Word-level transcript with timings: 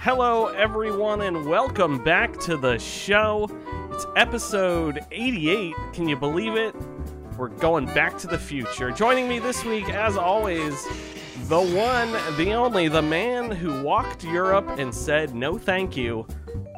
Hello, 0.00 0.46
everyone, 0.46 1.22
and 1.22 1.44
welcome 1.44 2.02
back 2.02 2.38
to 2.40 2.56
the 2.56 2.78
show. 2.78 3.50
It's 3.92 4.06
episode 4.14 5.00
88. 5.10 5.74
Can 5.92 6.08
you 6.08 6.16
believe 6.16 6.54
it? 6.54 6.72
We're 7.36 7.48
going 7.48 7.86
back 7.86 8.16
to 8.18 8.28
the 8.28 8.38
future. 8.38 8.92
Joining 8.92 9.28
me 9.28 9.40
this 9.40 9.64
week, 9.64 9.88
as 9.90 10.16
always, 10.16 10.84
the 11.48 11.60
one, 11.60 12.12
the 12.36 12.52
only, 12.52 12.86
the 12.86 13.02
man 13.02 13.50
who 13.50 13.82
walked 13.82 14.22
Europe 14.22 14.68
and 14.78 14.94
said 14.94 15.34
no 15.34 15.58
thank 15.58 15.96
you, 15.96 16.26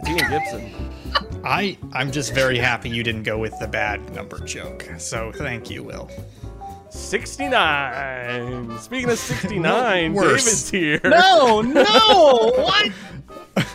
Ian 0.08 0.30
Gibson. 0.30 0.90
I 1.44 1.76
I'm 1.92 2.10
just 2.10 2.34
very 2.34 2.56
happy 2.58 2.88
you 2.88 3.02
didn't 3.02 3.24
go 3.24 3.36
with 3.36 3.56
the 3.60 3.68
bad 3.68 4.14
number 4.14 4.38
joke. 4.40 4.88
So 4.96 5.30
thank 5.34 5.68
you, 5.68 5.82
Will. 5.82 6.10
69. 6.90 8.78
Speaking 8.78 9.10
of 9.10 9.18
69, 9.20 10.12
Worse. 10.14 10.44
David's 10.44 10.70
here. 10.70 11.00
No, 11.04 11.60
no, 11.62 12.52
what? 12.56 12.92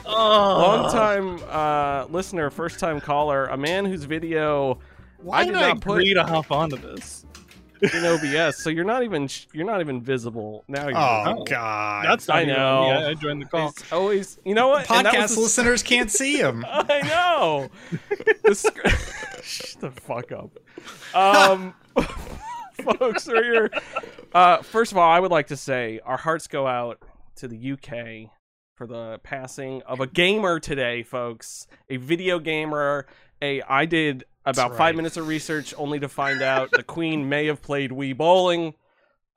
Oh. 0.07 0.11
Long 0.13 0.91
time 0.91 1.39
uh, 1.49 2.05
listener, 2.09 2.49
first 2.49 2.79
time 2.79 3.01
caller, 3.01 3.47
a 3.47 3.57
man 3.57 3.83
whose 3.85 4.05
video 4.05 4.79
Why 5.17 5.39
I 5.39 5.45
did 5.45 5.51
did 5.53 5.61
I 5.61 5.67
not 5.69 5.81
put 5.81 5.93
agree 5.99 6.13
to 6.13 6.23
hop 6.23 6.49
onto 6.51 6.77
this? 6.77 7.25
in 7.81 8.05
OBS, 8.05 8.57
so 8.63 8.69
you're 8.69 8.85
not 8.85 9.03
even 9.03 9.27
you're 9.51 9.65
not 9.65 9.81
even 9.81 10.01
visible 10.01 10.63
now. 10.67 10.87
You're 10.87 10.97
Oh 10.97 11.23
visible. 11.25 11.43
God. 11.45 12.05
That's 12.05 12.27
not 12.29 12.37
I 12.37 12.43
know. 12.45 12.83
me. 12.85 12.91
I 12.91 13.09
I 13.09 13.13
joined 13.15 13.41
the 13.41 13.45
call. 13.47 13.69
It's 13.69 13.91
always 13.91 14.39
you 14.45 14.55
know 14.55 14.69
what 14.69 14.89
And 14.89 15.05
that 15.05 15.13
was 15.13 15.31
podcast 15.31 15.35
the- 15.35 15.41
listeners 15.41 15.83
can't 15.83 16.09
see 16.09 16.37
him. 16.41 16.63
I 16.67 17.01
know. 17.01 17.69
The 18.45 18.55
sc- 18.55 19.43
Shut 19.43 19.81
the 19.81 19.91
fuck 19.91 20.31
up. 20.31 20.51
Um, 21.13 21.73
folks, 22.85 23.27
we're 23.27 23.43
here. 23.43 23.71
Uh, 24.33 24.57
first 24.61 24.91
of 24.91 24.97
all, 24.97 25.09
I 25.09 25.19
would 25.19 25.31
like 25.31 25.47
to 25.47 25.57
say 25.57 25.99
our 26.05 26.17
hearts 26.17 26.47
go 26.47 26.67
out 26.67 27.01
to 27.37 27.47
the 27.47 27.71
UK 27.73 28.31
for 28.75 28.87
the 28.87 29.19
passing 29.23 29.81
of 29.83 29.99
a 29.99 30.07
gamer 30.07 30.59
today, 30.59 31.03
folks. 31.03 31.67
A 31.89 31.97
video 31.97 32.39
gamer. 32.39 33.05
A 33.41 33.61
I 33.63 33.85
did 33.85 34.23
about 34.45 34.69
That's 34.69 34.77
five 34.77 34.95
minutes 34.95 35.17
of 35.17 35.27
research 35.27 35.73
only 35.77 35.99
to 35.99 36.07
find 36.09 36.41
out 36.41 36.71
the 36.71 36.83
Queen 36.83 37.27
may 37.27 37.47
have 37.47 37.61
played 37.61 37.91
Wii 37.91 38.15
Bowling. 38.15 38.73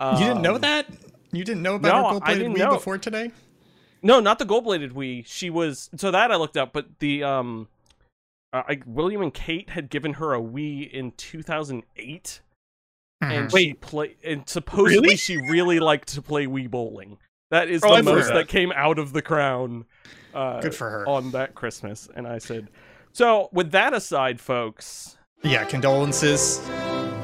you 0.01 0.17
didn't 0.19 0.43
know 0.43 0.57
Um, 0.57 0.61
that? 0.61 0.87
You 1.33 1.45
didn't 1.45 1.63
know 1.63 1.75
about 1.75 2.13
no, 2.13 2.21
her 2.21 2.35
didn't 2.35 2.55
Wii 2.55 2.59
know. 2.59 2.75
before 2.75 2.99
today? 2.99 3.31
No, 4.03 4.21
not 4.21 4.39
the 4.39 4.45
gold-bladed 4.45 4.93
Wii. 4.95 5.27
She 5.27 5.51
was 5.51 5.91
so 5.97 6.11
that 6.11 6.31
I 6.31 6.37
looked 6.37 6.57
up, 6.57 6.73
but 6.73 7.01
the 7.01 7.25
um, 7.25 7.69
uh, 8.53 8.63
I, 8.69 8.81
William 8.87 9.23
and 9.23 9.35
Kate 9.35 9.71
had 9.71 9.91
given 9.91 10.15
her 10.15 10.35
a 10.35 10.41
Wii 10.41 10.89
in 10.91 11.11
2008, 11.13 12.41
and 13.21 13.49
Mhm. 13.49 13.51
she 13.51 13.55
Wait. 13.69 13.81
play 13.81 14.17
and 14.25 14.49
supposedly 14.49 15.01
Really? 15.01 15.17
she 15.17 15.37
really 15.37 15.81
liked 15.81 16.09
to 16.15 16.23
play 16.23 16.47
Wii 16.47 16.71
bowling. 16.71 17.19
That 17.51 17.69
is 17.69 17.83
Oh, 17.85 17.89
the 17.89 17.95
I've 17.97 18.05
most 18.05 18.29
that. 18.29 18.35
that 18.35 18.49
came 18.49 18.73
out 18.77 18.99
of 18.99 19.13
the 19.13 19.23
crown. 19.23 19.85
Uh, 20.35 20.61
Good 20.61 20.75
for 20.75 20.91
her. 20.91 21.09
on 21.09 21.31
that 21.33 21.55
Christmas, 21.55 22.09
and 22.15 22.27
I 22.27 22.39
said, 22.39 22.69
so 23.13 23.49
with 23.53 23.71
that 23.73 23.95
aside, 23.95 24.41
folks, 24.41 25.17
Yeah, 25.43 25.65
condolences 25.65 26.59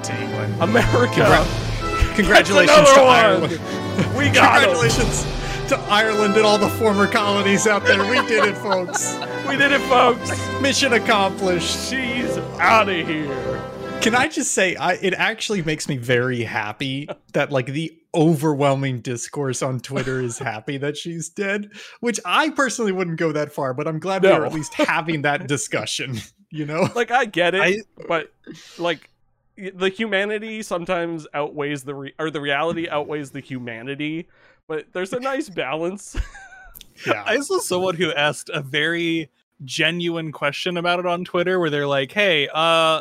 to 0.04 0.14
England. 0.20 0.54
America, 0.62 1.20
Congra- 1.20 2.14
Congratulations 2.16 2.76
to 2.92 3.02
another 3.02 3.08
Ireland. 3.10 3.52
one. 3.60 4.16
we 4.16 4.30
got 4.30 4.62
'em. 4.62 4.70
Congratulations 4.70 5.26
to 5.68 5.78
Ireland 5.88 6.36
and 6.36 6.46
all 6.46 6.58
the 6.58 6.68
former 6.70 7.06
colonies 7.06 7.66
out 7.66 7.84
there. 7.84 8.02
We 8.04 8.24
did 8.26 8.44
it, 8.44 8.56
folks. 8.58 9.18
We 9.48 9.56
did 9.56 9.72
it, 9.72 9.80
folks. 9.82 10.30
Mission 10.60 10.92
accomplished. 10.92 11.88
She's 11.90 12.36
out 12.60 12.88
of 12.88 13.06
here. 13.06 13.60
Can 14.05 14.14
I 14.14 14.28
just 14.28 14.52
say, 14.52 14.77
I, 14.77 14.92
it 14.94 15.14
actually 15.14 15.62
makes 15.62 15.88
me 15.88 15.97
very 15.97 16.42
happy 16.42 17.08
that 17.33 17.50
like 17.50 17.66
the 17.66 17.97
overwhelming 18.14 19.00
discourse 19.00 19.61
on 19.62 19.80
Twitter 19.80 20.20
is 20.20 20.38
happy 20.38 20.77
that 20.78 20.96
she's 20.96 21.28
dead. 21.28 21.70
Which 22.00 22.20
I 22.24 22.50
personally 22.50 22.92
wouldn't 22.92 23.19
go 23.19 23.33
that 23.33 23.52
far, 23.52 23.74
but 23.74 23.88
I'm 23.88 23.98
glad 23.98 24.22
No. 24.22 24.38
we're 24.38 24.46
at 24.46 24.52
least 24.52 24.74
having 24.74 25.22
that 25.22 25.46
discussion. 25.48 26.19
You 26.51 26.67
know, 26.67 26.89
like 26.95 27.11
I 27.11 27.24
get 27.24 27.56
it, 27.56 27.62
I- 27.62 28.05
but 28.06 28.33
like 28.78 29.11
the 29.56 29.89
humanity 29.89 30.62
sometimes 30.62 31.27
outweighs 31.34 31.83
the 31.83 31.96
re- 31.96 32.14
or 32.17 32.30
the 32.30 32.40
reality 32.40 32.89
outweighs 32.89 33.33
the 33.33 33.40
humanity. 33.40 34.28
But 34.68 34.86
there's 34.92 35.12
a 35.12 35.18
nice 35.18 35.48
balance. 35.48 36.14
yeah. 37.07 37.24
I 37.27 37.40
saw 37.40 37.58
someone 37.58 37.96
who 37.96 38.12
asked 38.12 38.51
a 38.55 38.62
very 38.62 39.30
genuine 39.64 40.30
question 40.30 40.77
about 40.77 41.01
it 41.01 41.07
on 41.07 41.24
Twitter 41.24 41.58
where 41.58 41.70
they're 41.70 41.89
like, 41.89 42.12
hey, 42.12 42.48
uh, 42.55 43.01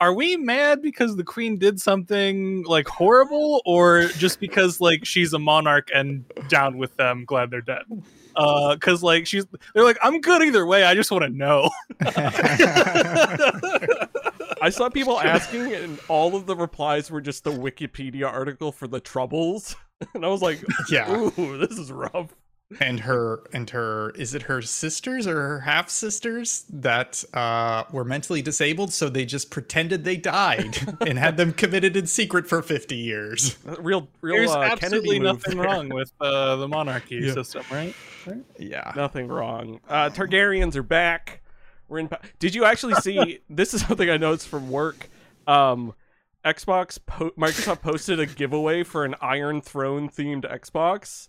are 0.00 0.12
we 0.12 0.36
mad 0.36 0.82
because 0.82 1.16
the 1.16 1.24
queen 1.24 1.58
did 1.58 1.80
something 1.80 2.62
like 2.64 2.86
horrible 2.86 3.62
or 3.64 4.08
just 4.18 4.40
because 4.40 4.80
like 4.80 5.04
she's 5.04 5.32
a 5.32 5.38
monarch 5.38 5.88
and 5.94 6.24
down 6.48 6.76
with 6.76 6.94
them 6.96 7.24
glad 7.24 7.50
they're 7.50 7.60
dead 7.60 7.82
uh 8.36 8.74
because 8.74 9.02
like 9.02 9.26
she's 9.26 9.46
they're 9.74 9.84
like 9.84 9.98
i'm 10.02 10.20
good 10.20 10.42
either 10.42 10.66
way 10.66 10.84
i 10.84 10.94
just 10.94 11.10
want 11.10 11.22
to 11.22 11.30
know 11.30 11.70
I 14.62 14.70
saw 14.70 14.88
people 14.88 15.20
asking, 15.20 15.74
and 15.74 16.00
all 16.08 16.34
of 16.34 16.46
the 16.46 16.56
replies 16.56 17.10
were 17.10 17.20
just 17.20 17.44
the 17.44 17.50
Wikipedia 17.50 18.26
article 18.26 18.72
for 18.72 18.88
the 18.88 19.00
Troubles, 19.00 19.76
and 20.14 20.24
I 20.24 20.28
was 20.28 20.42
like, 20.42 20.64
yeah. 20.90 21.10
"Ooh, 21.12 21.58
this 21.58 21.78
is 21.78 21.92
rough." 21.92 22.34
And 22.80 22.98
her 23.00 23.44
and 23.52 23.70
her 23.70 24.10
is 24.16 24.34
it 24.34 24.42
her 24.42 24.60
sisters 24.60 25.24
or 25.26 25.34
her 25.36 25.60
half 25.60 25.88
sisters 25.88 26.64
that 26.68 27.22
uh 27.32 27.84
were 27.92 28.02
mentally 28.04 28.42
disabled 28.42 28.92
so 28.92 29.08
they 29.08 29.24
just 29.24 29.52
pretended 29.52 30.02
they 30.02 30.16
died 30.16 30.76
and 31.06 31.16
had 31.16 31.36
them 31.36 31.52
committed 31.52 31.96
in 31.96 32.06
secret 32.08 32.48
for 32.48 32.62
50 32.62 32.96
years 32.96 33.56
Real, 33.78 34.08
real 34.20 34.34
there's 34.36 34.50
uh, 34.50 34.58
absolutely 34.62 35.18
Kennedy 35.18 35.20
move 35.20 35.36
nothing 35.44 35.58
there. 35.58 35.64
wrong 35.66 35.88
with 35.90 36.12
uh, 36.20 36.56
the 36.56 36.66
monarchy 36.66 37.16
Yeah. 37.22 37.34
system 37.34 37.62
right 37.70 37.94
yeah 38.58 38.92
Nothing 38.96 39.28
wrong. 39.28 39.78
Uh, 39.88 40.10
Targaryens 40.10 40.74
are 40.74 40.82
back. 40.82 41.42
We're 41.86 42.00
in. 42.00 42.10
Did 42.40 42.56
you 42.56 42.64
actually 42.64 42.94
see? 42.96 43.38
this 43.48 43.72
is 43.72 43.82
something 43.86 44.10
I 44.10 44.16
noticed 44.16 44.48
from 44.48 44.68
work. 44.68 45.08
Um, 45.46 45.94
Xbox, 46.44 46.98
po- 47.06 47.30
Microsoft 47.38 47.82
posted 47.82 48.18
a 48.18 48.26
giveaway 48.26 48.82
for 48.82 49.04
an 49.04 49.14
Iron 49.20 49.60
Throne 49.60 50.08
themed 50.08 50.42
Xbox. 50.42 51.28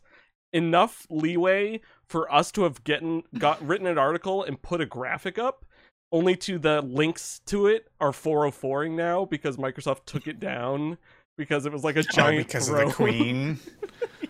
Enough 0.53 1.05
leeway 1.09 1.81
for 2.05 2.31
us 2.33 2.51
to 2.53 2.63
have 2.63 2.83
gotten 2.83 3.23
got 3.37 3.65
written 3.65 3.85
an 3.87 3.97
article 3.97 4.43
and 4.43 4.61
put 4.61 4.81
a 4.81 4.85
graphic 4.85 5.37
up. 5.37 5.65
Only 6.11 6.37
to 6.37 6.57
the 6.57 6.81
links 6.81 7.41
to 7.47 7.67
it 7.67 7.87
are 7.99 8.11
404ing 8.11 8.91
now 8.91 9.25
because 9.25 9.57
Microsoft 9.57 10.05
took 10.05 10.25
it 10.25 10.39
down 10.39 10.97
because 11.37 11.65
it 11.65 11.73
was 11.73 11.83
like 11.83 11.97
a 11.97 11.99
oh, 11.99 12.13
giant 12.13 12.47
because 12.47 12.69
throne. 12.69 12.83
of 12.83 12.87
the 12.89 12.93
queen 12.95 13.59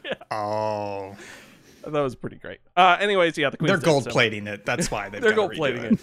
Yeah. 0.03 0.13
oh 0.31 1.15
that 1.83 2.01
was 2.01 2.15
pretty 2.15 2.35
great. 2.37 2.59
Uh, 2.75 2.97
anyways, 2.99 3.37
yeah, 3.37 3.49
the 3.49 3.57
queen 3.57 3.67
they're 3.67 3.77
gold 3.77 4.05
so- 4.05 4.11
plating 4.11 4.47
it 4.47 4.65
that's 4.65 4.89
why 4.91 5.07
they've 5.09 5.21
they're 5.21 5.33
gold 5.33 5.53
plating 5.53 5.83
it. 5.83 5.99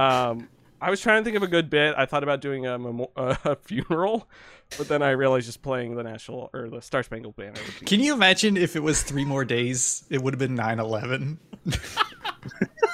Um, 0.00 0.48
I 0.80 0.90
was 0.90 1.00
trying 1.00 1.20
to 1.20 1.24
think 1.24 1.36
of 1.36 1.42
a 1.42 1.48
good 1.48 1.70
bit. 1.70 1.94
I 1.96 2.06
thought 2.06 2.22
about 2.22 2.40
doing 2.40 2.66
a, 2.66 2.78
memo- 2.78 3.10
uh, 3.16 3.36
a 3.44 3.56
funeral, 3.56 4.28
but 4.76 4.88
then 4.88 5.02
I 5.02 5.10
realized 5.10 5.46
just 5.46 5.62
playing 5.62 5.96
the 5.96 6.02
national 6.02 6.50
or 6.52 6.68
the 6.68 6.80
Star 6.80 7.02
Spangled 7.02 7.36
Banner. 7.36 7.60
Would 7.64 7.80
be... 7.80 7.86
can 7.86 8.00
you 8.00 8.12
imagine 8.14 8.56
if 8.56 8.76
it 8.76 8.82
was 8.82 9.02
three 9.02 9.24
more 9.24 9.44
days 9.44 10.04
it 10.10 10.22
would 10.22 10.34
have 10.34 10.38
been 10.38 10.56
9-11 10.56 11.38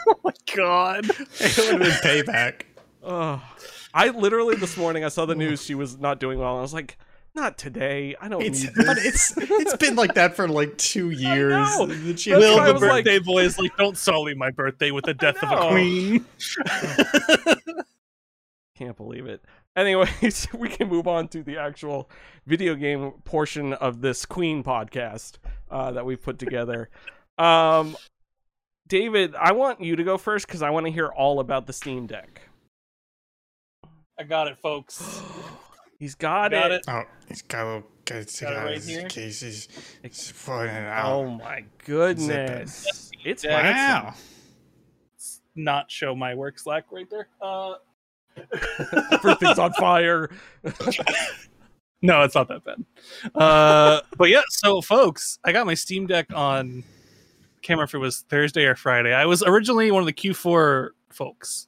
oh 0.06 0.14
my 0.24 0.32
god 0.56 1.04
it 1.08 1.58
would 1.58 1.68
have 1.68 1.80
been 1.80 2.24
payback 2.24 2.62
Ugh. 3.04 3.40
I 3.92 4.08
literally 4.08 4.56
this 4.56 4.76
morning 4.76 5.04
I 5.04 5.08
saw 5.08 5.26
the 5.26 5.34
news 5.34 5.62
she 5.62 5.74
was 5.74 5.98
not 5.98 6.18
doing 6.18 6.38
well, 6.38 6.52
and 6.52 6.58
I 6.58 6.62
was 6.62 6.74
like, 6.74 6.98
not 7.34 7.58
today. 7.58 8.14
I 8.20 8.28
don't 8.28 8.42
it's 8.42 8.62
need 8.62 8.74
this. 8.76 9.32
it's 9.36 9.50
it's 9.50 9.76
been 9.76 9.96
like 9.96 10.14
that 10.14 10.34
for 10.36 10.46
like 10.48 10.76
two 10.78 11.10
years 11.10 11.52
know. 11.78 11.86
The 11.86 12.32
Will 12.36 12.64
the 12.64 12.72
was 12.72 12.82
like- 12.82 13.04
birthday 13.04 13.18
boy 13.18 13.40
is 13.44 13.58
like, 13.60 13.76
don't 13.76 13.96
sully 13.96 14.34
my 14.34 14.50
birthday 14.50 14.90
with 14.90 15.04
the 15.04 15.14
death 15.14 15.42
of 15.42 15.50
a 15.50 15.68
queen. 15.68 16.24
Can't 18.76 18.96
believe 18.96 19.26
it. 19.26 19.44
Anyways, 19.76 20.48
we 20.54 20.68
can 20.68 20.88
move 20.88 21.06
on 21.08 21.28
to 21.28 21.42
the 21.42 21.58
actual 21.58 22.08
video 22.46 22.74
game 22.74 23.12
portion 23.24 23.72
of 23.72 24.00
this 24.00 24.24
Queen 24.26 24.62
podcast 24.64 25.38
uh, 25.70 25.90
that 25.92 26.04
we've 26.06 26.22
put 26.22 26.38
together. 26.38 26.88
um, 27.38 27.96
David, 28.86 29.34
I 29.34 29.52
want 29.52 29.80
you 29.80 29.96
to 29.96 30.04
go 30.04 30.18
first 30.18 30.46
because 30.46 30.60
I 30.60 30.68
want 30.70 30.84
to 30.86 30.92
hear 30.92 31.08
all 31.08 31.40
about 31.40 31.66
the 31.66 31.72
Steam 31.72 32.06
Deck. 32.06 32.42
I 34.18 34.24
got 34.24 34.46
it, 34.46 34.58
folks. 34.58 35.22
He's 36.04 36.14
got, 36.14 36.50
Got 36.50 36.70
it. 36.70 36.74
it. 36.74 36.84
Oh, 36.86 37.04
he's 37.26 37.40
got 37.40 37.62
a 37.62 37.64
little 37.64 37.90
it's 38.08 38.38
Got 38.38 38.52
it 38.52 38.56
got 38.56 38.64
right 38.64 38.74
his 38.74 38.86
here? 38.86 39.08
cases. 39.08 39.68
It's 40.02 40.30
putting 40.44 40.74
it 40.74 40.84
out. 40.86 41.10
Oh 41.10 41.30
my 41.30 41.64
goodness! 41.86 43.10
It's 43.24 43.42
Yeah. 43.42 43.62
handsome. 43.72 44.22
Not 45.56 45.90
show 45.90 46.14
my 46.14 46.34
work 46.34 46.58
slack 46.58 46.84
right 46.92 47.08
there. 47.08 47.28
Uh, 47.40 47.76
Everything's 49.12 49.58
on 49.58 49.72
fire. 49.72 50.28
no, 52.02 52.20
it's 52.20 52.34
not 52.34 52.48
that 52.48 52.62
bad. 52.64 52.84
Uh, 53.34 54.02
but 54.18 54.28
yeah, 54.28 54.42
so 54.50 54.82
folks, 54.82 55.38
I 55.42 55.52
got 55.52 55.64
my 55.64 55.72
Steam 55.72 56.06
Deck 56.06 56.26
on. 56.34 56.84
Can't 57.62 57.78
remember 57.78 57.84
if 57.84 57.94
it 57.94 57.98
was 57.98 58.26
Thursday 58.28 58.66
or 58.66 58.74
Friday. 58.74 59.14
I 59.14 59.24
was 59.24 59.42
originally 59.42 59.90
one 59.90 60.02
of 60.02 60.06
the 60.06 60.12
Q4 60.12 60.90
folks, 61.10 61.66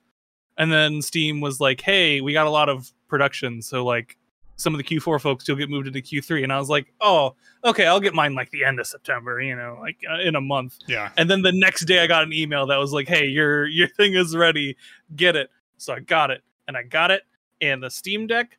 and 0.58 0.70
then 0.70 1.00
Steam 1.00 1.40
was 1.40 1.58
like, 1.58 1.80
"Hey, 1.80 2.20
we 2.20 2.34
got 2.34 2.46
a 2.46 2.50
lot 2.50 2.68
of 2.68 2.92
production, 3.08 3.62
so 3.62 3.82
like, 3.82 4.18
some 4.56 4.74
of 4.74 4.78
the 4.78 4.84
Q4 4.84 5.20
folks 5.20 5.46
you'll 5.46 5.56
get 5.56 5.68
moved 5.70 5.86
into 5.86 6.00
Q3, 6.00 6.42
and 6.42 6.52
I 6.52 6.58
was 6.58 6.68
like, 6.68 6.92
oh, 7.00 7.34
okay, 7.64 7.86
I'll 7.86 8.00
get 8.00 8.14
mine 8.14 8.34
like 8.34 8.50
the 8.50 8.64
end 8.64 8.80
of 8.80 8.86
September, 8.86 9.40
you 9.40 9.54
know, 9.54 9.76
like 9.80 9.98
uh, 10.10 10.20
in 10.20 10.34
a 10.34 10.40
month. 10.40 10.78
Yeah. 10.86 11.10
And 11.16 11.30
then 11.30 11.42
the 11.42 11.52
next 11.52 11.84
day, 11.84 12.00
I 12.00 12.06
got 12.06 12.22
an 12.22 12.32
email 12.32 12.66
that 12.66 12.76
was 12.78 12.92
like, 12.92 13.06
"Hey, 13.08 13.26
your 13.26 13.66
your 13.66 13.88
thing 13.88 14.14
is 14.14 14.34
ready. 14.34 14.76
Get 15.14 15.36
it." 15.36 15.50
So 15.76 15.94
I 15.94 16.00
got 16.00 16.30
it, 16.30 16.42
and 16.66 16.76
I 16.76 16.82
got 16.84 17.10
it, 17.10 17.22
and 17.60 17.82
the 17.82 17.90
Steam 17.90 18.26
Deck 18.26 18.58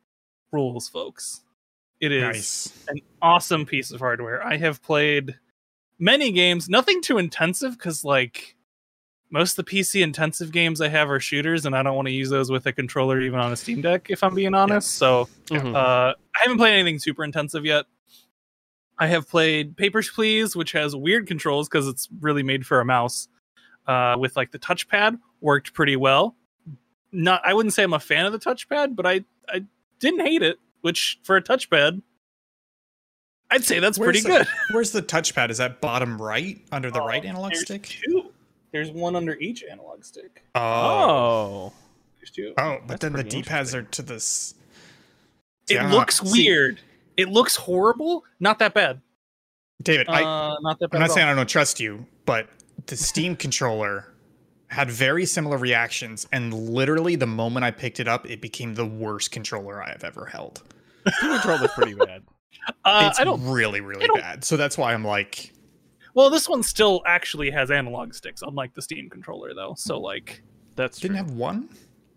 rules, 0.52 0.88
folks. 0.88 1.42
It 2.00 2.12
is 2.12 2.22
Nice. 2.22 2.84
an 2.88 3.00
awesome 3.20 3.66
piece 3.66 3.90
of 3.90 3.98
hardware. 3.98 4.40
I 4.46 4.56
have 4.56 4.80
played 4.82 5.36
many 5.98 6.30
games, 6.30 6.68
nothing 6.68 7.02
too 7.02 7.18
intensive 7.18 7.72
because 7.72 8.04
like 8.04 8.54
most 9.30 9.58
of 9.58 9.64
the 9.66 9.70
PC 9.70 10.02
intensive 10.02 10.52
games 10.52 10.80
I 10.80 10.88
have 10.88 11.10
are 11.10 11.20
shooters, 11.20 11.66
and 11.66 11.76
I 11.76 11.82
don't 11.82 11.94
want 11.96 12.08
to 12.08 12.12
use 12.12 12.30
those 12.30 12.50
with 12.50 12.66
a 12.66 12.72
controller 12.72 13.20
even 13.20 13.38
on 13.38 13.52
a 13.52 13.56
Steam 13.56 13.80
Deck, 13.82 14.06
if 14.10 14.22
I'm 14.24 14.34
being 14.34 14.54
honest. 14.54 14.94
So 14.94 15.28
Mhm. 15.46 15.74
uh, 15.74 16.14
I 16.34 16.38
haven't 16.40 16.58
played 16.58 16.74
anything 16.74 16.98
super 16.98 17.24
intensive 17.24 17.64
yet. 17.66 17.84
I 18.98 19.06
have 19.06 19.28
played 19.28 19.76
Papers, 19.76 20.08
Please, 20.10 20.56
which 20.56 20.72
has 20.72 20.96
weird 20.96 21.26
controls 21.26 21.68
because 21.68 21.86
it's 21.86 22.08
really 22.20 22.42
made 22.42 22.66
for 22.66 22.80
a 22.80 22.84
mouse. 22.84 23.28
Uh, 23.86 24.16
with 24.18 24.36
like 24.36 24.50
the 24.50 24.58
touchpad, 24.58 25.18
worked 25.40 25.72
pretty 25.72 25.96
well. 25.96 26.36
Not, 27.12 27.40
I 27.44 27.54
wouldn't 27.54 27.72
say 27.72 27.82
I'm 27.84 27.94
a 27.94 27.98
fan 28.00 28.26
of 28.26 28.32
the 28.32 28.38
touchpad, 28.38 28.96
but 28.96 29.06
I 29.06 29.24
I 29.48 29.64
didn't 29.98 30.20
hate 30.20 30.42
it. 30.42 30.58
Which 30.82 31.18
for 31.22 31.36
a 31.36 31.42
touchpad, 31.42 32.02
I'd 33.50 33.64
say 33.64 33.78
that's 33.80 33.98
Where's 33.98 34.20
pretty 34.22 34.28
the- 34.38 34.44
good. 34.44 34.46
Where's 34.72 34.90
the 34.92 35.00
touchpad? 35.02 35.48
Is 35.50 35.56
that 35.58 35.80
bottom 35.80 36.20
right 36.20 36.60
under 36.70 36.90
the 36.90 37.00
Oh, 37.00 37.06
right 37.06 37.24
analog 37.24 37.54
stick? 37.54 37.84
two. 37.86 38.17
There's 38.72 38.90
one 38.90 39.16
under 39.16 39.34
each 39.34 39.64
analog 39.64 40.04
stick. 40.04 40.44
Oh. 40.54 40.60
Oh. 40.60 41.72
There's 42.18 42.30
two. 42.30 42.52
Oh, 42.58 42.78
but 42.80 42.88
That's 42.88 43.00
then 43.02 43.12
the 43.12 43.18
pretty 43.22 43.42
D-pads 43.42 43.74
are 43.74 43.82
to 43.82 44.02
this. 44.02 44.54
it 45.68 45.74
Yeah, 45.74 45.90
looks 45.92 46.20
see- 46.20 46.44
weird. 46.44 46.80
It 47.16 47.28
looks 47.28 47.56
horrible. 47.56 48.24
Not 48.40 48.58
that 48.60 48.74
bad. 48.74 49.00
David, 49.82 50.08
I, 50.08 50.22
Uh, 50.22 50.56
not 50.60 50.78
that 50.80 50.90
bad. 50.90 50.96
I'm 50.96 51.00
not 51.00 51.04
at 51.06 51.10
all. 51.10 51.14
saying 51.16 51.28
I 51.28 51.34
don't 51.34 51.48
trust 51.48 51.80
you, 51.80 52.06
but 52.26 52.48
the 52.86 52.96
Steam 52.96 53.36
controller 53.44 54.12
had 54.68 54.90
very 54.90 55.24
similar 55.24 55.56
reactions, 55.56 56.26
and 56.32 56.52
literally 56.52 57.16
the 57.16 57.26
moment 57.26 57.64
I 57.64 57.70
picked 57.70 58.00
it 58.00 58.06
up, 58.08 58.28
it 58.28 58.40
became 58.42 58.74
the 58.74 58.84
worst 58.84 59.30
controller 59.30 59.82
I 59.82 59.88
have 59.90 60.04
ever 60.04 60.26
held. 60.26 60.62
Steam 61.16 61.30
controller's 61.32 61.70
pretty 61.72 61.94
bad. 61.94 62.22
Uh, 62.84 63.08
it's 63.10 63.18
I 63.20 63.24
don't 63.24 63.42
really, 63.48 63.80
really 63.80 64.06
don't- 64.06 64.20
bad. 64.20 64.44
So 64.44 64.56
that's 64.58 64.76
why 64.76 64.92
I'm 64.92 65.04
like, 65.04 65.52
Well, 66.18 66.30
this 66.30 66.48
one 66.48 66.64
still 66.64 67.00
actually 67.06 67.48
has 67.52 67.70
analog 67.70 68.12
sticks, 68.12 68.42
unlike 68.42 68.74
the 68.74 68.82
Steam 68.82 69.08
controller, 69.08 69.54
though. 69.54 69.74
So, 69.76 69.98
hmm. 69.98 70.02
like, 70.04 70.42
That's 70.74 70.98
didn't 70.98 71.16
true. 71.16 71.24
have 71.26 71.34
one, 71.36 71.68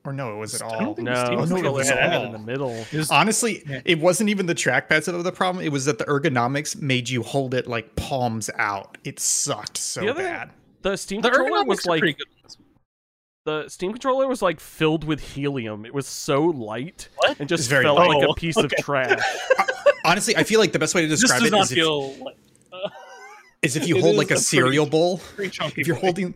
or 0.03 0.11
no? 0.11 0.33
it 0.33 0.37
Was 0.37 0.55
it 0.55 0.63
I 0.63 0.65
all? 0.65 0.79
don't 0.79 0.95
think 0.95 1.07
the 1.07 1.13
No, 1.13 1.25
Steam 1.25 1.33
Oh, 1.33 1.35
no, 1.35 1.43
it 1.43 1.47
controller 1.49 1.77
was 1.77 1.89
had 1.91 2.13
all- 2.15 2.25
in 2.25 2.31
the 2.31 2.39
middle. 2.39 2.71
it 2.71 2.93
was- 2.93 3.11
Honestly, 3.11 3.61
Yeah. 3.69 3.81
it 3.85 3.99
wasn't 3.99 4.31
even 4.31 4.47
the 4.47 4.55
trackpads 4.55 5.05
that 5.05 5.13
were 5.13 5.21
the 5.21 5.31
problem. 5.31 5.63
It 5.63 5.71
was 5.71 5.85
that 5.85 5.99
the 5.99 6.05
ergonomics 6.05 6.81
made 6.81 7.09
you 7.09 7.21
hold 7.21 7.53
it 7.53 7.67
like 7.67 7.95
palms 7.95 8.49
out. 8.57 8.97
It 9.03 9.19
sucked 9.19 9.77
so 9.77 10.01
The 10.01 10.09
other- 10.09 10.23
bad. 10.23 10.49
The 10.81 10.95
Steam 10.97 11.21
the 11.21 11.29
controller 11.29 11.63
was 11.65 11.85
like 11.85 12.01
good. 12.01 12.15
the 13.45 13.69
Steam 13.69 13.91
controller 13.91 14.27
was 14.27 14.41
like 14.41 14.59
filled 14.59 15.03
with 15.03 15.21
helium. 15.21 15.85
It 15.85 15.93
was 15.93 16.07
so 16.07 16.41
light 16.45 17.07
What? 17.17 17.39
and 17.39 17.47
just 17.47 17.69
very 17.69 17.83
felt 17.83 17.99
light. 17.99 18.07
like 18.09 18.23
a 18.23 18.27
Oh, 18.29 18.33
piece 18.33 18.57
of 18.57 18.65
oh, 18.75 18.81
trash. 18.81 19.21
Honestly, 20.05 20.35
I 20.35 20.43
feel 20.43 20.59
like 20.59 20.71
the 20.71 20.79
best 20.79 20.95
way 20.95 21.01
to 21.03 21.07
This 21.07 21.19
describe 21.21 21.41
does 21.41 21.47
it 21.49 21.51
not 21.51 21.61
is 21.65 21.71
if, 21.73 21.77
feel 21.77 22.13
like 22.25 22.35
is 23.61 23.75
if 23.75 23.87
you 23.87 23.97
it 23.97 24.01
hold 24.01 24.15
like 24.15 24.31
a, 24.31 24.33
a 24.33 24.35
pretty- 24.35 24.41
cereal 24.41 24.85
bowl. 24.85 25.17
pretty 25.35 25.51
chunky. 25.51 25.81
If 25.81 25.87
you're 25.87 25.95
boy. 25.97 26.01
holding, 26.01 26.33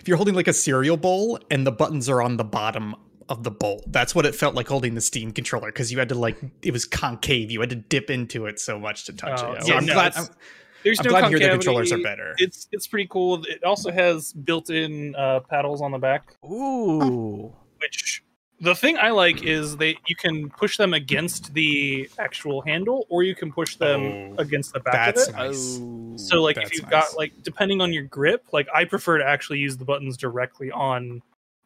if 0.00 0.08
you're 0.08 0.16
holding 0.16 0.34
like 0.34 0.48
a 0.48 0.52
cereal 0.52 0.96
bowl 0.96 1.38
and 1.50 1.66
the 1.66 1.72
buttons 1.72 2.08
are 2.08 2.22
on 2.22 2.36
the 2.36 2.44
bottom 2.44 2.94
of 3.28 3.44
the 3.44 3.50
bowl, 3.50 3.82
that's 3.86 4.14
what 4.14 4.26
it 4.26 4.34
felt 4.34 4.54
like 4.54 4.68
holding 4.68 4.94
the 4.94 5.00
Steam 5.00 5.32
controller 5.32 5.68
because 5.68 5.90
you 5.92 5.98
had 5.98 6.08
to 6.10 6.14
like 6.14 6.38
it 6.62 6.72
was 6.72 6.84
concave. 6.84 7.50
You 7.50 7.60
had 7.60 7.70
to 7.70 7.76
dip 7.76 8.10
into 8.10 8.46
it 8.46 8.58
so 8.60 8.78
much 8.78 9.04
to 9.04 9.12
touch 9.12 9.40
Oh, 9.42 9.52
it. 9.52 9.62
So 9.62 9.68
yeah, 9.68 9.76
I'm 9.78 9.86
no, 9.86 9.94
glad. 9.94 10.12
I'm, 10.16 10.26
There's 10.84 10.98
I'm 11.00 11.04
no 11.04 11.10
glad 11.10 11.20
to 11.22 11.28
hear 11.28 11.38
the 11.38 11.48
controllers 11.50 11.92
are 11.92 12.02
better. 12.02 12.34
It's 12.38 12.68
it's 12.72 12.86
pretty 12.86 13.06
cool. 13.08 13.44
It 13.44 13.62
also 13.64 13.90
has 13.92 14.32
built-in 14.32 15.14
uh, 15.14 15.40
paddles 15.48 15.80
on 15.80 15.92
the 15.92 15.98
back, 15.98 16.36
Ooh. 16.44 17.52
which 17.78 18.22
the 18.62 18.74
thing 18.74 18.96
I 18.96 19.10
like 19.10 19.42
is 19.42 19.76
they 19.76 19.98
you 20.06 20.16
can 20.16 20.48
push 20.50 20.76
them 20.78 20.94
against 20.94 21.52
the 21.52 22.08
actual 22.18 22.62
handle, 22.62 23.06
or 23.10 23.22
you 23.22 23.34
can 23.34 23.52
push 23.52 23.76
them 23.76 24.00
Oh, 24.02 24.34
against 24.38 24.72
the 24.72 24.80
back 24.80 25.14
that's 25.14 25.28
of 25.28 25.34
it. 25.34 25.38
nice. 25.38 25.78
Oh. 25.82 26.16
So 26.16 26.42
like 26.42 26.56
That's 26.56 26.70
if 26.70 26.74
you've 26.76 26.82
nice. 26.84 26.90
got 27.10 27.16
like 27.16 27.32
depending 27.42 27.80
on 27.80 27.92
your 27.92 28.04
grip, 28.04 28.44
like 28.52 28.68
I 28.74 28.84
prefer 28.84 29.18
to 29.18 29.24
actually 29.26 29.58
use 29.58 29.76
the 29.76 29.84
buttons 29.84 30.16
directly 30.16 30.70
on 30.70 31.20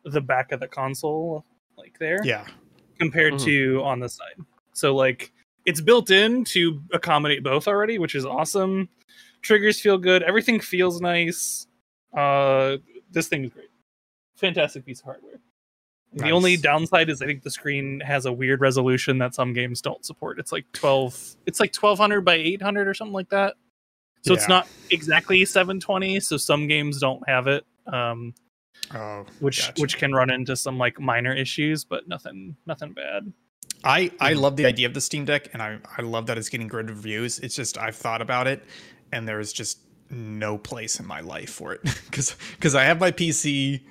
the 0.05 0.21
back 0.21 0.53
of 0.53 0.61
the 0.61 0.69
console, 0.69 1.45
like 1.77 1.99
there, 1.99 2.21
Yeah, 2.25 2.47
compared 2.99 3.35
Mhm. 3.35 3.45
to 3.45 3.83
on 3.85 4.01
the 4.01 4.09
side. 4.09 4.37
So 4.73 4.95
like 4.95 5.33
it's 5.67 5.81
built 5.81 6.11
in 6.11 6.45
to 6.45 6.81
accommodate 6.93 7.43
both 7.43 7.67
already, 7.69 7.99
which 7.99 8.15
is 8.15 8.25
awesome. 8.25 8.89
Triggers 9.43 9.81
feel 9.81 9.99
good. 9.99 10.23
Everything 10.23 10.61
feels 10.61 11.01
nice. 11.01 11.67
Uh, 12.15 12.77
this 13.11 13.29
thing 13.29 13.45
is 13.45 13.51
great. 13.53 13.69
Fantastic 14.37 14.85
piece 14.87 15.01
of 15.01 15.07
hardware. 15.07 15.41
The 16.17 16.31
only 16.31 16.57
downside 16.57 17.11
is 17.11 17.21
I 17.21 17.27
think 17.27 17.43
the 17.43 17.51
screen 17.51 18.01
has 18.01 18.25
a 18.25 18.33
weird 18.33 18.63
resolution 18.63 19.19
that 19.19 19.35
some 19.35 19.53
games 19.53 19.83
don't 19.83 20.05
support. 20.05 20.39
It's 20.39 20.51
like 20.51 20.65
twelve. 20.73 21.37
It's 21.45 21.61
like 21.61 21.73
twelve 21.73 21.99
hundred 21.99 22.23
by 22.23 22.35
eight 22.35 22.63
hundred 22.63 22.89
or 22.89 22.95
something 22.95 23.13
like 23.13 23.29
that. 23.29 23.55
So 24.23 24.35
it's 24.35 24.49
not 24.49 24.67
exactly 24.91 25.45
seven 25.45 25.79
twenty. 25.79 26.19
So 26.21 26.37
some 26.37 26.67
games 26.69 27.01
don't 27.01 27.23
have 27.29 27.47
it, 27.47 27.65
um, 27.87 28.35
oh, 28.95 29.25
which 29.41 29.67
gotcha. 29.67 29.81
which 29.81 29.99
can 29.99 30.13
run 30.13 30.31
into 30.31 30.57
some 30.57 30.79
like 30.79 30.99
minor 30.99 31.35
issues, 31.35 31.85
but 31.85 32.09
nothing 32.09 32.57
nothing 32.67 32.93
bad. 32.93 33.33
I 33.85 34.11
I 34.19 34.33
love 34.33 34.57
the 34.57 34.67
idea 34.67 34.87
of 34.87 34.95
the 34.95 35.01
Steam 35.01 35.27
Deck, 35.27 35.51
and 35.53 35.62
I 35.62 35.79
I 35.97 36.03
love 36.03 36.27
that 36.27 36.39
it's 36.39 36.49
getting 36.49 36.69
good 36.69 36.89
reviews. 36.89 37.39
It's 37.41 37.55
just 37.55 37.79
I've 37.79 37.95
thought 37.95 38.23
about 38.23 38.47
it, 38.47 38.65
and 39.12 39.29
there 39.29 39.39
is 39.39 39.53
just 39.53 39.79
no 40.11 40.57
place 40.57 40.99
in 40.99 41.07
my 41.07 41.21
life 41.21 41.51
for 41.51 41.75
it 41.75 41.83
because 42.07 42.37
because 42.53 42.75
I 42.75 42.85
have 42.85 42.99
my 42.99 43.12
PC, 43.12 43.83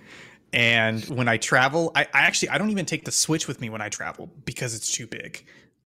and 0.56 1.04
when 1.06 1.28
I 1.28 1.38
travel, 1.38 1.92
I, 1.96 2.04
I 2.14 2.22
actually 2.22 2.50
I 2.50 2.58
don't 2.58 2.70
even 2.72 2.86
take 2.86 3.06
the 3.06 3.12
Switch 3.12 3.48
with 3.48 3.60
me 3.62 3.70
when 3.70 3.82
I 3.82 3.90
travel 3.90 4.30
because 4.46 4.74
it's 4.76 4.92
too 4.92 5.08
big. 5.08 5.46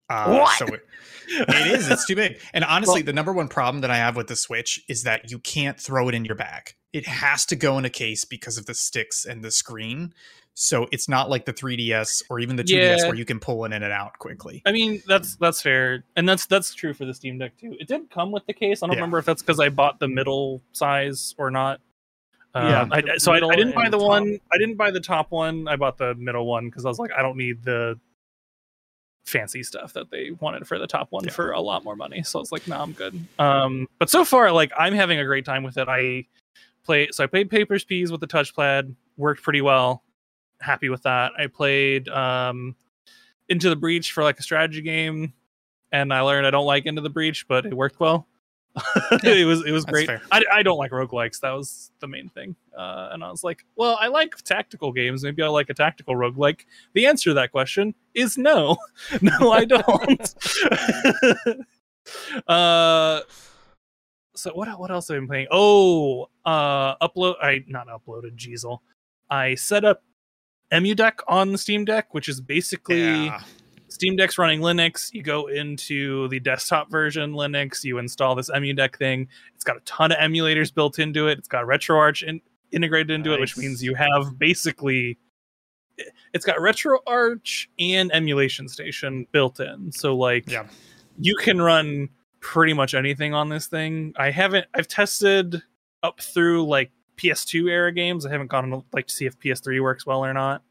Uh, 0.09 0.39
What? 0.39 0.59
So 0.59 0.67
it, 0.67 0.87
it 1.29 1.67
is. 1.79 1.89
It's 1.91 2.07
too 2.07 2.15
big. 2.17 2.39
And 2.55 2.65
honestly, 2.69 3.03
the 3.03 3.13
number 3.13 3.33
one 3.33 3.49
problem 3.49 3.81
that 3.81 3.91
I 3.91 3.97
have 3.97 4.17
with 4.17 4.29
the 4.29 4.37
Switch 4.37 4.81
is 4.89 5.03
that 5.05 5.31
you 5.31 5.39
can't 5.39 5.81
throw 5.81 6.09
it 6.09 6.15
in 6.15 6.25
your 6.25 6.37
bag. 6.37 6.75
It 6.93 7.07
has 7.07 7.45
to 7.47 7.57
go 7.57 7.77
in 7.79 7.85
a 7.85 7.91
case 7.91 8.25
because 8.25 8.57
of 8.59 8.67
the 8.67 8.75
sticks 8.75 9.25
and 9.25 9.43
the 9.43 9.51
screen. 9.51 10.15
So 10.55 10.87
it's 10.91 11.07
not 11.09 11.29
like 11.29 11.45
the 11.45 11.53
3DS 11.53 12.23
or 12.31 12.41
even 12.41 12.57
the 12.57 12.65
2DS 12.65 12.99
Yeah. 13.01 13.07
where 13.09 13.15
you 13.15 13.27
can 13.27 13.41
pull 13.41 13.65
it 13.67 13.73
in 13.73 13.83
and 13.83 13.93
out 13.93 14.19
quickly. 14.19 14.63
I 14.65 14.73
mean, 14.73 15.03
that's 15.07 15.37
that's 15.37 15.61
fair, 15.61 16.05
and 16.17 16.27
that's 16.27 16.47
that's 16.47 16.73
true 16.73 16.95
for 16.95 17.05
the 17.05 17.13
Steam 17.13 17.37
Deck 17.39 17.59
too. 17.61 17.77
It 17.79 17.89
did 17.89 18.09
come 18.09 18.31
with 18.33 18.47
the 18.47 18.55
case. 18.55 18.83
I 18.83 18.87
don't 18.87 18.95
Yeah. 18.95 19.01
remember 19.01 19.19
if 19.19 19.27
that's 19.27 19.43
because 19.43 19.61
I 19.61 19.69
bought 19.69 20.01
the 20.01 20.09
middle 20.09 20.63
size 20.73 21.35
or 21.37 21.51
not. 21.51 21.81
Yeah, 22.56 22.81
Um, 22.82 22.93
I, 22.93 23.17
so 23.19 23.32
I, 23.32 23.36
I 23.36 23.55
didn't 23.56 23.75
buy 23.75 23.89
the 23.89 23.98
top. 23.98 24.06
one. 24.08 24.39
I 24.53 24.58
didn't 24.58 24.77
buy 24.77 24.91
the 24.91 25.01
top 25.01 25.31
one. 25.31 25.69
I 25.69 25.77
bought 25.77 25.98
the 25.98 26.15
middle 26.15 26.46
one 26.46 26.67
because 26.67 26.84
I 26.84 26.89
was 26.89 26.98
like, 26.98 27.10
I 27.17 27.22
don't 27.22 27.36
need 27.36 27.63
the 27.65 27.98
fancy 29.25 29.63
stuff 29.63 29.93
that 29.94 30.10
they 30.10 30.31
wanted 30.31 30.67
for 30.69 30.79
the 30.79 30.86
top 30.86 31.08
one 31.10 31.25
Yeah. 31.25 31.32
for 31.32 31.51
a 31.51 31.60
lot 31.60 31.82
more 31.84 31.96
money. 31.96 32.22
So 32.22 32.39
I 32.39 32.41
was 32.41 32.53
like, 32.53 32.67
no, 32.69 32.77
I'm 32.81 32.93
good. 32.93 33.27
Um, 33.39 33.89
but 33.98 34.08
so 34.08 34.25
far, 34.25 34.53
like, 34.53 34.72
I'm 34.79 34.94
having 34.94 35.19
a 35.19 35.25
great 35.25 35.44
time 35.44 35.63
with 35.65 35.77
it. 35.79 35.89
I 35.89 36.27
play. 36.84 37.08
So 37.10 37.25
I 37.25 37.27
played 37.27 37.51
Papers 37.51 37.84
Please 37.84 38.13
with 38.13 38.20
the 38.20 38.29
touchpad. 38.29 38.94
Worked 39.17 39.43
pretty 39.43 39.60
well. 39.63 40.03
Happy 40.60 40.89
with 40.89 41.03
that. 41.03 41.32
I 41.39 41.48
played 41.48 42.08
um, 42.08 42.77
Into 43.48 43.69
the 43.69 43.77
Breach 43.77 44.13
for 44.13 44.22
like 44.22 44.39
a 44.39 44.43
strategy 44.43 44.81
game, 44.82 45.32
and 45.91 46.13
I 46.15 46.20
learned 46.20 46.46
I 46.46 46.51
don't 46.51 46.67
like 46.67 46.86
Into 46.86 47.01
the 47.03 47.10
Breach, 47.10 47.46
but 47.48 47.67
it 47.67 47.75
worked 47.75 47.98
well. 47.98 48.27
it 49.23 49.47
was 49.47 49.65
it 49.65 49.73
was 49.73 49.85
great. 49.85 50.09
I, 50.31 50.43
I 50.53 50.63
don't 50.63 50.77
like 50.77 50.91
roguelikes. 50.91 51.41
That 51.41 51.53
was 51.53 51.91
the 52.01 52.09
main 52.09 52.29
thing. 52.29 52.56
Uh, 52.77 53.09
and 53.13 53.25
I 53.25 53.31
was 53.31 53.43
like, 53.43 53.65
well, 53.75 53.97
I 54.01 54.09
like 54.09 54.37
tactical 54.43 54.93
games. 54.93 55.23
Maybe 55.23 55.43
I 55.43 55.49
like 55.49 55.71
a 55.71 55.75
tactical 55.75 56.15
roguelike. 56.15 56.67
The 56.93 57.06
answer 57.06 57.31
to 57.31 57.35
that 57.35 57.53
question 57.53 57.95
is 58.15 58.37
no. 58.37 58.77
no, 59.23 59.53
I 59.53 59.65
don't. 59.65 60.35
uh 62.47 63.21
so 64.35 64.53
what 64.53 64.69
what 64.79 64.91
else 64.91 65.09
have 65.09 65.17
I 65.17 65.21
been 65.21 65.29
playing? 65.29 65.47
Oh, 65.51 66.29
uh 66.45 66.97
upload 66.97 67.37
I 67.43 67.65
not 67.67 67.89
uploaded 67.89 68.37
Jeezel. 68.37 68.81
I 69.31 69.55
set 69.55 69.85
up 69.85 70.03
EmuDeck 70.71 71.21
on 71.29 71.53
the 71.53 71.59
Steam 71.59 71.85
Deck, 71.85 72.13
which 72.13 72.29
is 72.29 72.41
basically 72.41 73.27
Yeah. 73.27 73.41
Steam 73.88 74.16
Deck's 74.16 74.36
running 74.38 74.60
Linux. 74.60 75.12
You 75.12 75.22
go 75.22 75.46
into 75.46 76.28
the 76.28 76.40
desktop 76.40 76.90
version 76.90 77.32
Linux, 77.32 77.84
you 77.84 77.98
install 77.98 78.34
this 78.34 78.50
EmuDeck 78.50 78.96
thing. 78.96 79.28
It's 79.55 79.64
got 79.64 79.76
a 79.76 79.81
ton 79.81 80.12
of 80.12 80.19
emulators 80.19 80.74
built 80.74 80.98
into 80.98 81.28
it. 81.28 81.38
It's 81.38 81.48
got 81.48 81.64
RetroArch 81.66 82.22
in, 82.26 82.40
integrated 82.72 83.10
into 83.10 83.32
it, 83.32 83.40
which 83.40 83.56
means 83.56 83.82
you 83.82 83.94
have 83.94 84.38
basically 84.38 85.19
it's 86.34 86.44
got 86.44 86.56
RetroArch 86.58 87.69
and 87.78 88.12
Emulation 88.12 88.69
Station 88.69 89.26
built 89.32 89.60
in. 89.60 89.90
So 89.93 90.14
like 90.16 90.50
Yeah. 90.50 90.66
you 91.19 91.36
can 91.36 91.60
run 91.62 92.08
pretty 92.40 92.72
much 92.74 92.93
anything 92.94 93.32
on 93.34 93.48
this 93.48 93.66
thing. 93.66 94.12
I 94.16 94.31
haven't 94.31 94.66
I've 94.74 94.88
tested 94.88 95.62
up 96.02 96.20
through 96.20 96.66
like 96.66 96.90
PS2 97.16 97.70
era 97.70 97.93
games. 97.93 98.26
I 98.26 98.31
haven't 98.31 98.48
gone 98.48 98.84
like 98.93 99.06
to 99.06 99.14
see 99.14 99.24
if 99.26 99.38
PS3 99.38 99.81
works 99.81 100.05
well 100.05 100.24
or 100.24 100.34
not. 100.34 100.62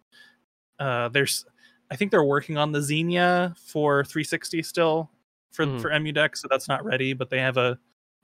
Uh 0.77 1.09
there's 1.09 1.45
I 1.91 1.95
think 1.95 2.11
they're 2.11 2.23
working 2.23 2.57
on 2.57 2.71
the 2.71 2.81
Xenia 2.81 3.55
for 3.57 4.03
360 4.03 4.63
still 4.63 5.09
for 5.51 5.65
Mhm. 5.65 5.81
for 5.81 5.89
EmuDeck, 5.89 6.35
so 6.37 6.47
that's 6.49 6.67
not 6.67 6.83
ready. 6.83 7.13
But 7.13 7.29
they 7.29 7.39
have 7.39 7.57
a 7.57 7.79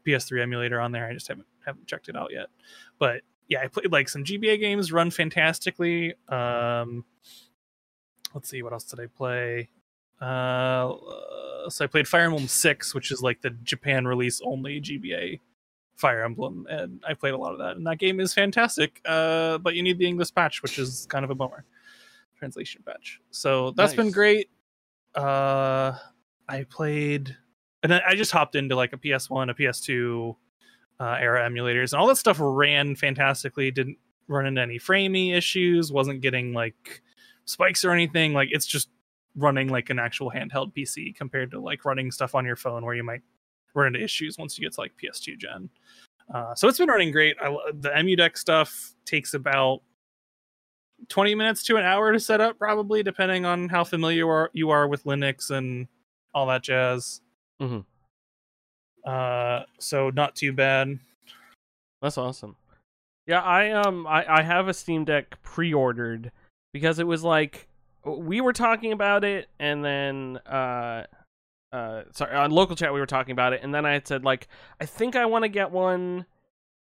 PS3 0.06 0.42
emulator 0.42 0.80
on 0.82 0.92
there. 0.92 1.06
I 1.08 1.14
just 1.14 1.28
haven't 1.28 1.48
haven't 1.66 1.88
checked 1.88 2.10
it 2.10 2.16
out 2.16 2.32
yet. 2.32 2.48
But 2.98 3.22
yeah, 3.48 3.62
I 3.62 3.68
played 3.68 3.92
like 3.92 4.10
some 4.10 4.24
GBA 4.24 4.58
games, 4.60 4.92
run 4.92 5.12
fantastically. 5.12 6.16
Um, 6.28 7.06
let's 8.34 8.50
see, 8.50 8.64
what 8.64 8.74
else 8.74 8.86
did 8.86 9.00
I 9.00 9.06
play? 9.08 9.70
Uh, 10.20 10.94
so 11.70 11.84
I 11.84 11.88
played 11.88 12.08
Fire 12.08 12.26
Emblem 12.26 12.48
Six, 12.48 12.94
which 12.96 13.12
is 13.12 13.22
like 13.22 13.42
the 13.42 13.50
Japan 13.52 14.06
release 14.08 14.42
only 14.44 14.80
GBA 14.80 15.40
Fire 15.96 16.24
Emblem, 16.24 16.66
and 16.70 17.04
I 17.08 17.14
played 17.14 17.34
a 17.34 17.38
lot 17.38 17.54
of 17.54 17.60
that. 17.60 17.76
And 17.78 17.86
that 17.88 17.98
game 18.00 18.20
is 18.20 18.34
fantastic. 18.34 19.02
Uh, 19.06 19.58
but 19.60 19.76
you 19.76 19.84
need 19.84 19.98
the 20.00 20.08
English 20.08 20.34
patch, 20.34 20.62
which 20.64 20.80
is 20.80 21.06
kind 21.10 21.24
of 21.26 21.30
a 21.32 21.36
bummer. 21.36 21.66
Translation 22.42 22.82
patch. 22.84 23.20
So 23.30 23.70
that's 23.78 23.94
been 23.94 24.10
great. 24.10 24.50
Uh, 25.14 25.94
I 26.50 26.64
played, 26.64 27.38
and 27.84 27.92
then 27.92 28.02
I 28.08 28.16
just 28.16 28.32
hopped 28.32 28.56
into 28.56 28.76
like 28.76 28.94
a 28.94 28.98
PS1, 28.98 29.52
a 29.52 29.54
PS2 29.54 30.36
uh, 31.00 31.18
era 31.20 31.48
emulators, 31.48 31.94
and 31.94 32.02
all 32.02 32.08
that 32.08 32.18
stuff 32.18 32.38
ran 32.40 32.96
fantastically. 32.96 33.70
Didn't 33.70 34.00
run 34.28 34.48
into 34.48 34.60
any 34.60 34.80
framey 34.80 35.36
issues. 35.36 35.92
Wasn't 35.92 36.22
getting 36.22 36.52
like 36.52 37.04
spikes 37.46 37.86
or 37.86 37.92
anything. 37.92 38.34
Like 38.34 38.50
it's 38.52 38.66
just 38.66 38.90
running 39.36 39.68
like 39.68 39.92
an 39.92 40.00
actual 40.00 40.32
handheld 40.32 40.74
PC 40.74 41.16
compared 41.16 41.52
to 41.52 41.60
like 41.60 41.86
running 41.86 42.10
stuff 42.10 42.34
on 42.34 42.44
your 42.44 42.56
phone 42.56 42.84
where 42.84 42.96
you 42.96 43.04
might 43.04 43.22
run 43.76 43.86
into 43.86 44.04
issues 44.04 44.40
once 44.40 44.58
you 44.58 44.66
get 44.66 44.74
to 44.74 44.82
like 44.82 44.94
PS2 45.00 45.38
gen. 45.38 45.70
Uh, 46.34 46.56
so 46.56 46.68
it's 46.68 46.80
been 46.80 46.90
running 46.90 47.12
great. 47.12 47.36
I, 47.40 47.56
the 47.76 47.90
EmuDeck 47.90 48.36
stuff 48.36 48.96
takes 49.06 49.36
about 49.36 49.84
20 51.10 51.36
minutes 51.36 51.64
to 51.64 51.78
an 51.78 51.84
hour 51.84 52.12
to 52.12 52.20
set 52.20 52.42
up, 52.42 52.58
probably 52.58 53.04
depending 53.04 53.46
on 53.46 53.70
how 53.70 53.84
familiar 53.84 54.18
you 54.18 54.30
are, 54.30 54.50
you 54.54 54.70
are 54.70 54.88
with 54.88 55.04
Linux 55.04 55.50
and 55.50 55.88
all 56.34 56.48
that 56.48 56.64
jazz. 56.64 57.22
Mhm. 57.62 57.86
Uh, 59.06 59.64
so 59.80 60.10
not 60.12 60.36
too 60.36 60.54
bad. 60.54 61.00
That's 62.02 62.18
awesome. 62.18 62.56
Yeah, 63.28 63.42
I 63.42 63.72
um 63.72 64.08
I, 64.08 64.40
I 64.40 64.42
have 64.42 64.68
a 64.68 64.74
Steam 64.74 65.06
Deck 65.06 65.42
pre-ordered 65.44 66.32
because 66.74 67.00
it 67.00 67.08
was 67.08 67.24
like 67.24 67.68
we 68.04 68.42
were 68.42 68.54
talking 68.54 68.92
about 68.92 69.24
it 69.24 69.48
and 69.60 69.86
then 69.86 70.38
uh 70.48 71.06
uh 71.72 72.04
sorry 72.12 72.36
on 72.36 72.50
local 72.52 72.76
chat 72.76 72.94
we 72.94 73.00
were 73.00 73.06
talking 73.06 73.32
about 73.32 73.54
it 73.54 73.62
and 73.64 73.74
then 73.74 73.86
I 73.86 73.94
had 73.94 74.08
said 74.08 74.26
like 74.26 74.48
I 74.80 74.86
think 74.86 75.16
I 75.16 75.26
want 75.28 75.44
to 75.44 75.50
get 75.50 75.72
one 75.72 76.26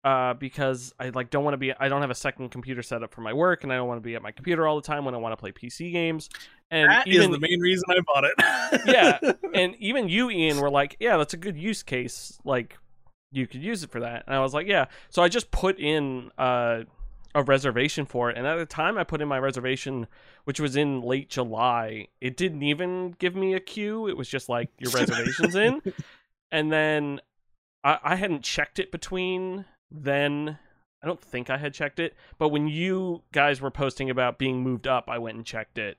uh 0.05 0.35
because 0.35 0.95
I 0.99 1.11
like 1.11 1.31
don't 1.31 1.45
want 1.45 1.55
to 1.55 1.59
be 1.59 1.73
I 1.79 1.89
don't 1.89 2.01
have 2.01 2.11
a 2.11 2.15
second 2.15 2.51
computer 2.51 2.83
set 2.83 3.03
up 3.03 3.13
for 3.13 3.21
my 3.21 3.33
work 3.33 3.65
and 3.65 3.73
I 3.73 3.77
don't 3.77 3.89
want 3.89 3.99
to 3.99 4.03
be 4.03 4.15
at 4.15 4.23
my 4.23 4.31
computer 4.31 4.67
all 4.67 4.77
the 4.77 4.87
time 4.87 5.05
when 5.05 5.15
I 5.15 5.19
want 5.19 5.33
to 5.33 5.37
play 5.37 5.53
PC 5.53 5.93
games. 5.93 6.31
And 6.71 6.91
That 6.91 7.07
is 7.07 7.17
even 7.17 7.31
the 7.33 7.39
main 7.39 7.61
reason 7.61 7.85
I 7.91 8.01
bought 8.07 8.25
it. 8.25 8.87
Yeah, 8.87 9.19
and 9.55 9.75
even 9.79 10.09
you 10.09 10.31
Ian 10.31 10.59
were 10.61 10.71
like 10.71 10.97
yeah 11.01 11.17
that's 11.17 11.35
a 11.35 11.37
good 11.37 11.57
use 11.57 11.83
case 11.83 12.39
like 12.45 12.79
you 13.33 13.47
could 13.47 13.63
use 13.63 13.83
it 13.83 13.91
for 13.91 14.01
that. 14.01 14.25
And 14.27 14.35
i 14.35 14.41
was 14.41 14.55
like 14.55 14.67
yeah. 14.67 14.87
So 15.11 15.23
i 15.23 15.29
just 15.29 15.51
put 15.51 15.79
in 15.79 16.31
uh, 16.39 16.85
a 17.35 17.43
reservation 17.45 18.07
for 18.07 18.31
it 18.31 18.37
and 18.37 18.45
at 18.47 18.57
the 18.57 18.67
time 18.67 18.99
i 18.99 19.05
put 19.05 19.21
in 19.21 19.29
my 19.29 19.39
reservation 19.39 20.09
which 20.45 20.59
was 20.59 20.75
in 20.75 21.01
late 21.01 21.29
july 21.29 22.09
it 22.21 22.37
didn't 22.37 22.65
even 22.65 23.15
give 23.21 23.37
me 23.37 23.55
a 23.55 23.61
queue 23.61 24.09
it 24.09 24.17
was 24.17 24.29
just 24.29 24.49
like 24.49 24.69
your 24.79 24.91
reservation's 24.95 25.55
in. 25.55 25.81
And 26.53 26.73
then 26.73 27.21
I, 27.85 27.99
I 28.03 28.17
hadn't 28.17 28.43
checked 28.43 28.79
it 28.79 28.91
between 28.91 29.65
then 29.91 30.59
i 31.03 31.07
don't 31.07 31.21
think 31.21 31.51
i 31.51 31.57
had 31.59 31.73
checked 31.75 31.99
it 31.99 32.15
but 32.39 32.49
when 32.51 32.69
you 32.69 33.23
guys 33.33 33.61
were 33.61 33.71
posting 33.71 34.11
about 34.11 34.39
being 34.39 34.63
moved 34.63 34.87
up 34.87 35.09
i 35.09 35.19
went 35.19 35.37
and 35.37 35.45
checked 35.47 35.79
it 35.79 35.99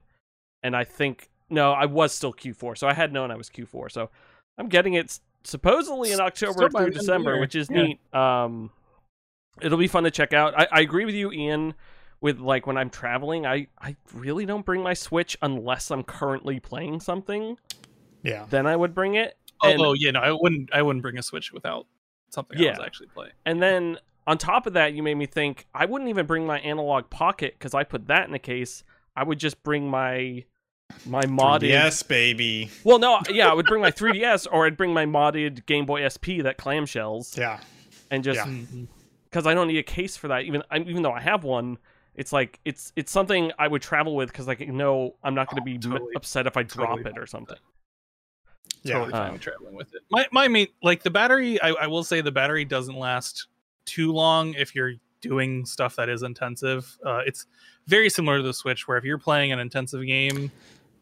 and 0.63 0.75
i 0.75 0.83
think 0.83 1.29
no 1.49 1.71
i 1.73 1.85
was 1.85 2.13
still 2.13 2.33
q4 2.33 2.77
so 2.77 2.87
i 2.87 2.93
had 2.93 3.11
known 3.11 3.31
i 3.31 3.35
was 3.35 3.49
q4 3.49 3.91
so 3.91 4.09
i'm 4.57 4.69
getting 4.69 4.93
it 4.93 5.19
supposedly 5.43 6.11
in 6.11 6.19
october 6.19 6.53
Still 6.53 6.69
through 6.69 6.71
the 6.71 6.77
end 6.79 6.87
of 6.87 6.93
the 6.93 6.99
december 6.99 7.39
which 7.39 7.55
is 7.55 7.69
Yeah. 7.69 7.81
neat 7.83 8.13
um 8.13 8.69
it'll 9.61 9.77
be 9.77 9.87
fun 9.87 10.03
to 10.03 10.11
check 10.11 10.33
out 10.33 10.57
I, 10.57 10.67
I 10.71 10.79
agree 10.81 11.05
with 11.05 11.15
you 11.15 11.31
ian 11.31 11.73
with 12.21 12.39
like 12.39 12.67
when 12.67 12.77
i'm 12.77 12.89
traveling 12.89 13.45
i 13.45 13.67
i 13.79 13.95
really 14.13 14.45
don't 14.45 14.65
bring 14.65 14.81
my 14.83 14.93
switch 14.93 15.37
unless 15.41 15.89
i'm 15.91 16.03
currently 16.03 16.59
playing 16.59 16.99
something 16.99 17.57
Yeah. 18.23 18.45
then 18.49 18.67
i 18.67 18.75
would 18.75 18.93
bring 18.93 19.15
it 19.15 19.35
And- 19.63 19.79
Although, 19.79 19.93
yeah, 19.93 20.09
no, 20.11 20.19
I 20.21 20.31
wouldn't. 20.31 20.73
I 20.73 20.81
wouldn't 20.81 21.03
bring 21.03 21.19
a 21.19 21.21
Switch 21.21 21.51
without 21.53 21.85
something 22.31 22.57
I 22.57 22.61
Yeah. 22.63 22.69
was 22.71 22.79
actually 22.85 23.07
playing. 23.07 23.33
And 23.45 23.61
then 23.61 23.97
on 24.27 24.37
top 24.37 24.65
of 24.67 24.73
that, 24.73 24.93
you 24.93 25.03
made 25.03 25.15
me 25.15 25.25
think 25.25 25.67
I 25.73 25.85
wouldn't 25.85 26.09
even 26.09 26.25
bring 26.25 26.45
my 26.45 26.59
analog 26.59 27.09
pocket 27.09 27.55
because 27.57 27.73
I 27.73 27.83
put 27.83 28.07
that 28.07 28.27
in 28.27 28.33
a 28.33 28.39
case. 28.39 28.83
I 29.15 29.23
would 29.23 29.39
just 29.39 29.61
bring 29.63 29.89
my 29.89 30.45
my 31.05 31.23
modded. 31.23 31.69
Yes, 31.69 32.03
baby. 32.03 32.69
Well, 32.83 32.99
no, 32.99 33.19
yeah, 33.29 33.49
I 33.49 33.53
would 33.53 33.65
bring 33.65 33.81
my 33.81 33.91
3DS 33.99 34.45
or 34.51 34.65
I'd 34.65 34.75
bring 34.75 34.93
my 34.93 35.05
modded 35.05 35.65
Game 35.65 35.85
Boy 35.85 36.05
SP 36.07 36.43
that 36.43 36.57
clamshells 36.57 37.37
Yeah. 37.37 37.59
and 38.09 38.23
just 38.23 38.37
Yeah. 38.37 38.45
Mm-hmm. 38.45 38.83
because 39.25 39.47
I 39.47 39.53
don't 39.53 39.67
need 39.67 39.77
a 39.77 39.83
case 39.83 40.17
for 40.17 40.27
that. 40.29 40.43
Even 40.43 40.63
even 40.73 41.01
though 41.01 41.13
I 41.13 41.21
have 41.21 41.43
one, 41.45 41.77
it's 42.13 42.33
like 42.33 42.59
it's 42.65 42.91
it's 42.97 43.11
something 43.11 43.51
I 43.57 43.67
would 43.69 43.81
travel 43.81 44.15
with 44.15 44.31
because 44.31 44.47
I 44.49 44.55
know 44.55 45.15
I'm 45.23 45.33
not 45.33 45.47
going 45.49 45.57
to 45.57 45.61
Oh, 45.61 45.65
be 45.65 45.75
m- 45.75 45.79
totally- 45.93 46.15
upset 46.15 46.45
if 46.45 46.57
I 46.57 46.63
drop 46.63 46.89
totally 46.97 47.09
it 47.11 47.17
or 47.17 47.25
something. 47.25 47.57
Yeah. 48.83 48.95
Totally 48.95 49.11
fine 49.11 49.33
with 49.33 49.41
traveling 49.41 49.75
with 49.75 49.93
it. 49.93 50.01
My 50.09 50.25
my 50.31 50.47
main 50.47 50.67
like 50.81 51.03
the 51.03 51.11
battery. 51.11 51.61
I, 51.61 51.69
I 51.69 51.87
will 51.87 52.03
say 52.03 52.21
the 52.21 52.31
battery 52.31 52.65
doesn't 52.65 52.97
last 52.97 53.47
too 53.85 54.11
long 54.11 54.53
if 54.55 54.73
you're 54.75 54.93
doing 55.21 55.65
stuff 55.65 55.95
that 55.97 56.09
is 56.09 56.23
intensive. 56.23 56.97
Uh, 57.05 57.21
it's 57.25 57.45
very 57.87 58.09
similar 58.09 58.37
to 58.37 58.43
the 58.43 58.53
Switch, 58.53 58.87
where 58.87 58.97
if 58.97 59.03
you're 59.03 59.17
playing 59.19 59.51
an 59.51 59.59
intensive 59.59 60.03
game, 60.05 60.51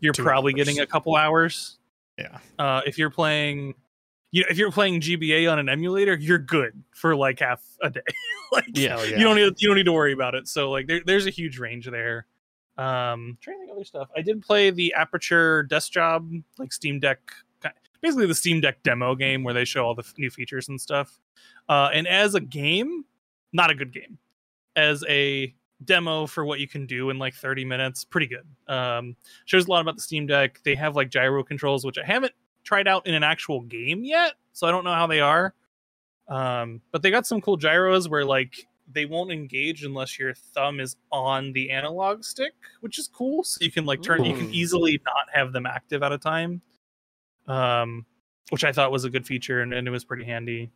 you're 0.01 0.13
Two 0.13 0.23
probably 0.23 0.53
hours. 0.53 0.57
getting 0.65 0.79
a 0.81 0.85
couple 0.85 1.15
hours. 1.15 1.77
Yeah. 2.17 2.37
Uh, 2.57 2.81
if 2.85 2.97
you're 2.97 3.09
playing, 3.09 3.75
you 4.31 4.41
know, 4.41 4.47
if 4.49 4.57
you're 4.57 4.71
playing 4.71 4.99
GBA 4.99 5.49
on 5.49 5.57
an 5.59 5.69
emulator, 5.69 6.15
you're 6.17 6.37
good 6.37 6.83
for 6.93 7.15
like 7.15 7.39
half 7.39 7.61
a 7.81 7.89
day. 7.89 8.01
like, 8.51 8.65
Yeah. 8.73 8.97
Yeah. 9.03 9.17
you 9.17 9.23
don't 9.23 9.37
need 9.37 9.53
you 9.57 9.69
don't 9.69 9.77
need 9.77 9.85
to 9.85 9.93
worry 9.93 10.11
about 10.11 10.35
it. 10.35 10.47
So 10.49 10.69
like 10.69 10.87
there, 10.87 10.99
there's 11.05 11.27
a 11.27 11.31
huge 11.31 11.59
range 11.59 11.87
there. 11.89 12.25
Um, 12.77 13.37
trying 13.41 13.57
to 13.57 13.65
think 13.65 13.71
other 13.73 13.83
stuff. 13.85 14.09
I 14.15 14.21
did 14.21 14.41
play 14.41 14.69
the 14.69 14.93
Aperture 14.93 15.63
Desk 15.63 15.91
Job, 15.91 16.29
like 16.57 16.71
Steam 16.71 16.99
Deck, 16.99 17.19
basically 18.01 18.27
the 18.27 18.35
Steam 18.35 18.61
Deck 18.61 18.83
demo 18.83 19.15
game 19.15 19.43
where 19.43 19.53
they 19.53 19.65
show 19.65 19.85
all 19.85 19.95
the 19.95 20.03
f- 20.03 20.13
new 20.17 20.29
features 20.29 20.69
and 20.69 20.79
stuff. 20.79 21.19
Uh, 21.67 21.89
and 21.93 22.07
as 22.07 22.35
a 22.35 22.39
game, 22.39 23.05
not 23.53 23.71
a 23.71 23.75
good 23.75 23.91
game. 23.91 24.17
As 24.75 25.03
a 25.07 25.53
demo 25.85 26.25
for 26.27 26.45
what 26.45 26.59
you 26.59 26.67
can 26.67 26.85
do 26.85 27.09
in 27.09 27.19
like 27.19 27.33
30 27.33 27.65
minutes, 27.65 28.03
pretty 28.03 28.27
good. 28.27 28.45
Um, 28.73 29.15
shows 29.45 29.67
a 29.67 29.71
lot 29.71 29.81
about 29.81 29.95
the 29.95 30.01
Steam 30.01 30.27
Deck. 30.27 30.61
They 30.63 30.75
have 30.75 30.95
like 30.95 31.09
gyro 31.09 31.43
controls, 31.43 31.85
which 31.85 31.97
I 31.97 32.05
haven't 32.05 32.33
tried 32.63 32.87
out 32.87 33.07
in 33.07 33.13
an 33.15 33.23
actual 33.23 33.61
game 33.61 34.03
yet, 34.03 34.33
so 34.53 34.67
I 34.67 34.71
don't 34.71 34.83
know 34.83 34.93
how 34.93 35.07
they 35.07 35.21
are. 35.21 35.53
Um, 36.27 36.81
but 36.91 37.01
they 37.01 37.09
got 37.09 37.25
some 37.25 37.41
cool 37.41 37.57
gyros 37.57 38.07
where 38.07 38.25
like 38.25 38.67
they 38.91 39.05
won't 39.05 39.31
engage 39.31 39.83
unless 39.83 40.19
your 40.19 40.33
thumb 40.33 40.79
is 40.79 40.95
on 41.11 41.53
the 41.53 41.71
analog 41.71 42.23
stick, 42.23 42.53
which 42.81 42.99
is 42.99 43.07
cool. 43.07 43.43
So 43.43 43.63
you 43.63 43.71
can 43.71 43.85
like 43.85 44.01
turn, 44.01 44.23
you 44.23 44.35
can 44.35 44.53
easily 44.53 45.01
not 45.05 45.27
have 45.33 45.53
them 45.53 45.65
active 45.65 46.03
at 46.03 46.11
a 46.11 46.17
time. 46.17 46.61
Um, 47.49 48.05
which 48.51 48.63
I 48.63 48.71
thought 48.71 48.91
was 48.91 49.03
a 49.05 49.09
good 49.09 49.25
feature 49.27 49.61
and, 49.61 49.73
and 49.73 49.87
it 49.87 49.91
was 49.91 50.03
pretty 50.05 50.23
handy. 50.25 50.71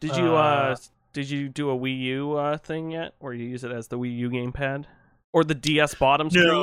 Did 0.00 0.16
you 0.16 0.34
uh, 0.36 0.74
Uh, 0.74 0.76
did 1.12 1.30
you 1.30 1.48
do 1.48 1.70
a 1.70 1.76
Wii 1.78 1.98
U 2.00 2.32
uh, 2.36 2.56
thing 2.58 2.90
yet, 2.90 3.14
where 3.20 3.32
you 3.32 3.46
use 3.46 3.64
it 3.64 3.70
as 3.72 3.88
the 3.88 3.98
Wii 3.98 4.16
U 4.18 4.30
gamepad 4.30 4.84
or 5.32 5.44
the 5.44 5.54
DS 5.54 5.94
bottom 5.94 6.28
screen? 6.30 6.46
No, 6.46 6.62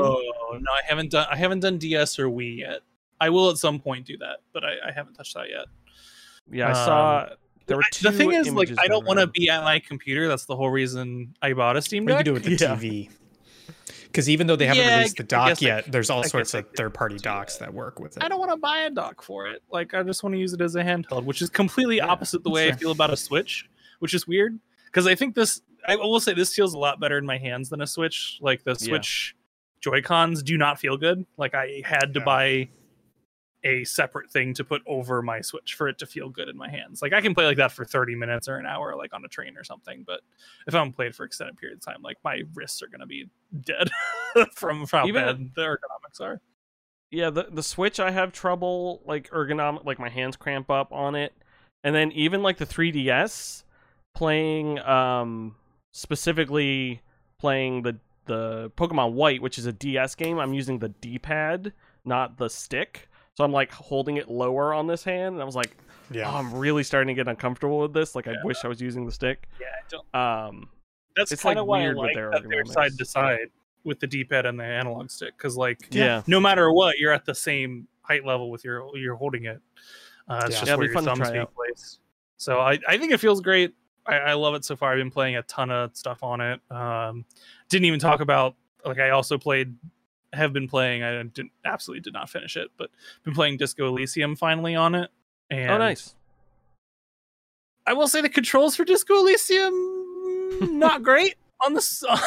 no, 0.54 0.72
I 0.72 0.82
haven't 0.88 1.12
done 1.12 1.28
I 1.30 1.36
haven't 1.38 1.60
done 1.62 1.78
DS 1.78 2.20
or 2.20 2.28
Wii 2.28 2.58
yet. 2.60 2.80
I 3.20 3.30
will 3.30 3.50
at 3.50 3.58
some 3.58 3.80
point 3.80 4.06
do 4.06 4.18
that, 4.18 4.38
but 4.54 4.64
I, 4.64 4.90
I 4.90 4.92
haven't 4.92 5.14
touched 5.14 5.36
that 5.36 5.50
yet. 5.50 5.66
Yeah, 6.52 6.70
I 6.70 6.74
saw 6.74 7.30
there 7.68 7.78
were 7.78 7.84
I- 7.84 7.90
two. 7.92 8.10
the 8.12 8.18
thing 8.18 8.34
is, 8.34 8.52
like, 8.52 8.70
I 8.80 8.88
don't 8.88 9.06
want 9.06 9.20
to 9.20 9.28
be 9.28 9.50
at 9.50 9.64
my 9.64 9.80
computer. 9.80 10.28
That's 10.28 10.46
the 10.46 10.56
whole 10.56 10.70
reason 10.72 11.34
I 11.42 11.54
bought 11.54 11.78
a 11.78 11.82
Steam 11.82 12.06
What 12.06 12.14
Deck. 12.18 12.26
do 12.26 12.32
you 12.34 12.40
do 12.40 12.50
with 12.50 12.60
the 12.60 12.66
Yeah. 12.66 12.76
TV? 12.76 13.10
Because 14.12 14.30
even 14.30 14.46
though 14.48 14.58
they 14.58 14.66
haven't 14.66 14.84
Yeah, 14.84 14.98
released 14.98 15.16
the 15.16 15.24
dock 15.24 15.62
I 15.64 15.66
yet, 15.66 15.90
there's 15.90 16.10
all 16.10 16.20
I 16.24 16.28
sorts 16.28 16.54
of 16.54 16.66
third-party 16.76 17.16
do 17.16 17.22
docks 17.24 17.58
that. 17.58 17.68
that 17.68 17.74
work 17.74 17.98
with 18.00 18.18
it. 18.18 18.24
I 18.24 18.28
don't 18.28 18.40
want 18.40 18.52
to 18.52 18.58
buy 18.58 18.80
a 18.80 18.90
dock 18.90 19.22
for 19.22 19.48
it. 19.48 19.64
Like, 19.72 19.94
I 19.94 20.04
just 20.04 20.22
want 20.22 20.34
to 20.36 20.40
use 20.40 20.52
it 20.52 20.60
as 20.60 20.76
a 20.76 20.84
handheld, 20.84 21.24
which 21.24 21.42
is 21.42 21.50
completely 21.50 21.98
Yeah, 21.98 22.08
opposite 22.08 22.44
the 22.44 22.50
way 22.50 22.68
I 22.68 22.74
feel 22.74 22.92
about 22.92 23.14
a 23.14 23.16
Switch, 23.18 23.70
which 24.00 24.14
is 24.14 24.28
weird. 24.28 24.60
Because 24.86 25.08
I 25.08 25.16
think 25.16 25.34
this, 25.34 25.62
I 25.88 25.96
will 25.96 26.20
say, 26.20 26.34
this 26.34 26.54
feels 26.54 26.74
a 26.74 26.78
lot 26.78 27.00
better 27.00 27.18
in 27.18 27.26
my 27.26 27.38
hands 27.38 27.70
than 27.70 27.80
a 27.80 27.88
Switch. 27.88 28.38
Like 28.42 28.64
the 28.66 28.72
Yeah. 28.72 28.88
Switch 28.88 29.36
Joy 29.80 30.02
Cons 30.02 30.44
do 30.44 30.58
not 30.58 30.78
feel 30.78 30.98
good. 30.98 31.26
Like 31.38 31.56
I 31.56 31.82
had 31.86 32.14
to 32.14 32.20
Yeah. 32.20 32.26
buy 32.26 32.70
a 33.64 33.84
separate 33.84 34.32
thing 34.32 34.54
to 34.56 34.64
put 34.64 34.82
over 34.88 35.22
my 35.22 35.42
Switch 35.42 35.76
for 35.76 35.88
it 35.88 35.98
to 36.00 36.06
feel 36.06 36.30
good 36.30 36.50
in 36.50 36.58
my 36.58 36.70
hands. 36.70 37.02
Like 37.02 37.14
I 37.14 37.22
can 37.22 37.36
play 37.36 37.46
like 37.46 37.58
that 37.58 37.72
for 37.72 37.86
30 37.86 38.16
minutes 38.16 38.48
or 38.48 38.56
an 38.58 38.66
hour, 38.66 38.96
like 38.96 39.14
on 39.14 39.24
a 39.24 39.28
train 39.28 39.56
or 39.58 39.64
something. 39.64 40.04
But 40.06 40.22
if 40.68 40.74
I'm 40.74 40.92
played 40.92 41.16
for 41.16 41.26
extended 41.26 41.58
period 41.58 41.78
of 41.78 41.86
time, 41.86 42.02
like 42.02 42.18
my 42.24 42.42
wrists 42.54 42.82
are 42.82 42.88
gonna 42.88 43.06
be 43.06 43.30
dead 43.66 43.90
from 44.56 44.86
how 44.92 45.06
Even- 45.06 45.24
bad 45.24 45.52
the 45.56 45.62
ergonomics 45.62 46.22
are. 46.22 46.42
Yeah, 47.12 47.30
the 47.30 47.48
the 47.52 47.64
Switch 47.64 48.00
I 48.00 48.12
have 48.12 48.32
trouble 48.32 49.02
like 49.06 49.30
ergonomic, 49.32 49.86
like 49.86 50.00
my 50.00 50.10
hands 50.10 50.38
cramp 50.38 50.70
up 50.72 50.94
on 50.94 51.14
it, 51.16 51.34
and 51.84 51.94
then 51.94 52.12
even 52.14 52.42
like 52.42 52.58
the 52.58 52.66
3DS 52.66 53.64
playing, 54.16 54.80
um, 54.80 55.56
specifically 55.92 57.02
playing 57.38 57.82
the 57.82 57.98
the 58.26 58.72
Pokemon 58.78 59.12
White, 59.14 59.42
which 59.42 59.58
is 59.58 59.66
a 59.66 59.74
DS 59.74 60.16
game, 60.16 60.40
I'm 60.40 60.54
using 60.54 60.80
the 60.80 60.90
D-pad, 60.90 61.74
not 62.06 62.38
the 62.38 62.50
stick. 62.50 63.10
So 63.42 63.46
I'm 63.46 63.52
like 63.52 63.72
holding 63.72 64.18
it 64.18 64.30
lower 64.30 64.72
on 64.72 64.86
this 64.86 65.04
hand, 65.04 65.34
and 65.34 65.42
I 65.42 65.46
was 65.46 65.56
like, 65.56 65.76
Yeah. 66.12 66.30
oh, 66.30 66.36
I'm 66.38 66.54
really 66.54 66.84
starting 66.84 67.08
to 67.08 67.20
get 67.20 67.28
uncomfortable 67.28 67.80
with 67.80 67.92
this. 67.92 68.14
Like 68.14 68.28
I 68.28 68.36
wish 68.44 68.64
I 68.64 68.68
was 68.68 68.80
using 68.80 69.04
the 69.04 69.12
stick. 69.12 69.50
Yeah, 69.60 69.66
I 69.66 69.82
don't. 69.90 70.48
Um, 70.54 70.70
That's 71.16 71.32
It's, 71.32 71.42
kind 71.42 71.58
of 71.58 71.66
like, 71.66 71.70
why 71.70 71.80
weird 71.80 71.98
I 71.98 72.02
with 72.02 72.08
like 72.10 72.14
their 72.14 72.30
that 72.30 72.44
they're 72.48 72.66
side 72.66 72.96
to 73.00 73.04
side 73.04 73.48
with 73.84 74.00
the 74.00 74.06
D-pad 74.06 74.46
and 74.46 74.60
the 74.60 74.64
analog 74.64 75.10
stick, 75.10 75.36
because 75.36 75.58
like 75.58 75.88
yeah, 75.90 76.22
no 76.28 76.40
matter 76.40 76.72
what, 76.72 77.00
you're 77.00 77.12
at 77.12 77.26
the 77.26 77.34
same 77.34 77.88
height 78.04 78.24
level 78.28 78.52
with 78.52 78.64
your 78.64 78.96
you're 78.96 79.16
holding 79.16 79.46
it. 79.46 79.60
Uh, 80.30 80.44
it's 80.46 80.54
Yeah. 80.54 80.60
just 80.60 80.68
Yeah, 80.68 80.76
where 80.76 80.86
your 80.86 81.02
thumb's 81.02 81.18
try 81.18 81.32
being 81.32 81.48
placed. 81.48 82.00
So 82.38 82.60
I, 82.60 82.78
I 82.88 83.00
think 83.00 83.12
it 83.12 83.18
feels 83.18 83.42
great. 83.42 83.74
I, 84.06 84.18
I 84.18 84.34
love 84.34 84.54
it 84.54 84.64
so 84.66 84.76
far. 84.76 84.92
I've 84.92 85.00
been 85.00 85.10
playing 85.10 85.38
a 85.38 85.42
ton 85.42 85.72
of 85.72 85.98
stuff 85.98 86.22
on 86.22 86.42
it. 86.42 86.62
Um, 86.70 87.26
didn't 87.70 87.86
even 87.86 88.00
talk 88.00 88.20
about 88.20 88.54
like 88.86 89.00
I 89.00 89.10
also 89.10 89.40
played, 89.40 89.76
have 90.34 90.54
been 90.54 90.68
playing. 90.68 91.04
I 91.04 91.24
didn't 91.24 91.52
absolutely 91.66 92.02
did 92.02 92.14
not 92.14 92.30
finish 92.30 92.56
it, 92.58 92.70
but 92.78 92.90
been 93.24 93.34
playing 93.34 93.58
Disco 93.58 93.88
Elysium 93.88 94.36
finally 94.36 94.76
on 94.76 94.96
it. 94.96 95.10
And 95.50 95.72
oh 95.72 95.78
nice. 95.78 96.16
I 97.86 97.94
will 97.94 98.08
say 98.08 98.22
the 98.22 98.30
controls 98.30 98.76
for 98.76 98.86
Disco 98.86 99.16
Elysium 99.16 99.74
not 100.80 101.04
great 101.04 101.36
on 101.66 101.74
the 101.74 101.82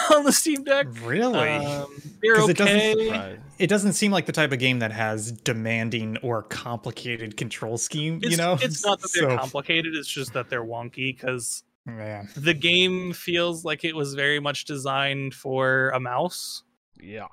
on 0.14 0.24
the 0.24 0.32
Steam 0.32 0.64
Deck. 0.64 0.86
Really? 1.02 1.38
Um, 1.38 1.86
they're 2.22 2.36
'Cause 2.36 2.48
it 2.48 2.56
doesn't 2.56 3.00
okay. 3.00 3.38
It 3.58 3.68
doesn't 3.68 3.92
seem 3.92 4.10
like 4.10 4.26
the 4.26 4.32
type 4.32 4.50
of 4.52 4.58
game 4.58 4.80
that 4.80 4.90
has 4.90 5.30
demanding 5.30 6.16
or 6.18 6.42
complicated 6.42 7.36
control 7.36 7.78
scheme, 7.78 8.18
It's, 8.20 8.32
you 8.32 8.36
know? 8.36 8.58
it's 8.60 8.84
not 8.84 9.00
that 9.00 9.10
they're 9.14 9.30
So- 9.30 9.36
complicated. 9.38 9.94
It's 9.94 10.08
just 10.08 10.32
that 10.32 10.50
they're 10.50 10.64
wonky 10.64 11.14
because 11.16 11.62
Man. 11.86 12.28
the 12.36 12.52
game 12.54 13.12
feels 13.12 13.64
like 13.64 13.84
it 13.84 13.94
was 13.94 14.14
very 14.14 14.40
much 14.40 14.64
designed 14.64 15.34
for 15.34 15.90
a 15.90 16.00
mouse, 16.00 16.64
Yeah. 17.00 17.28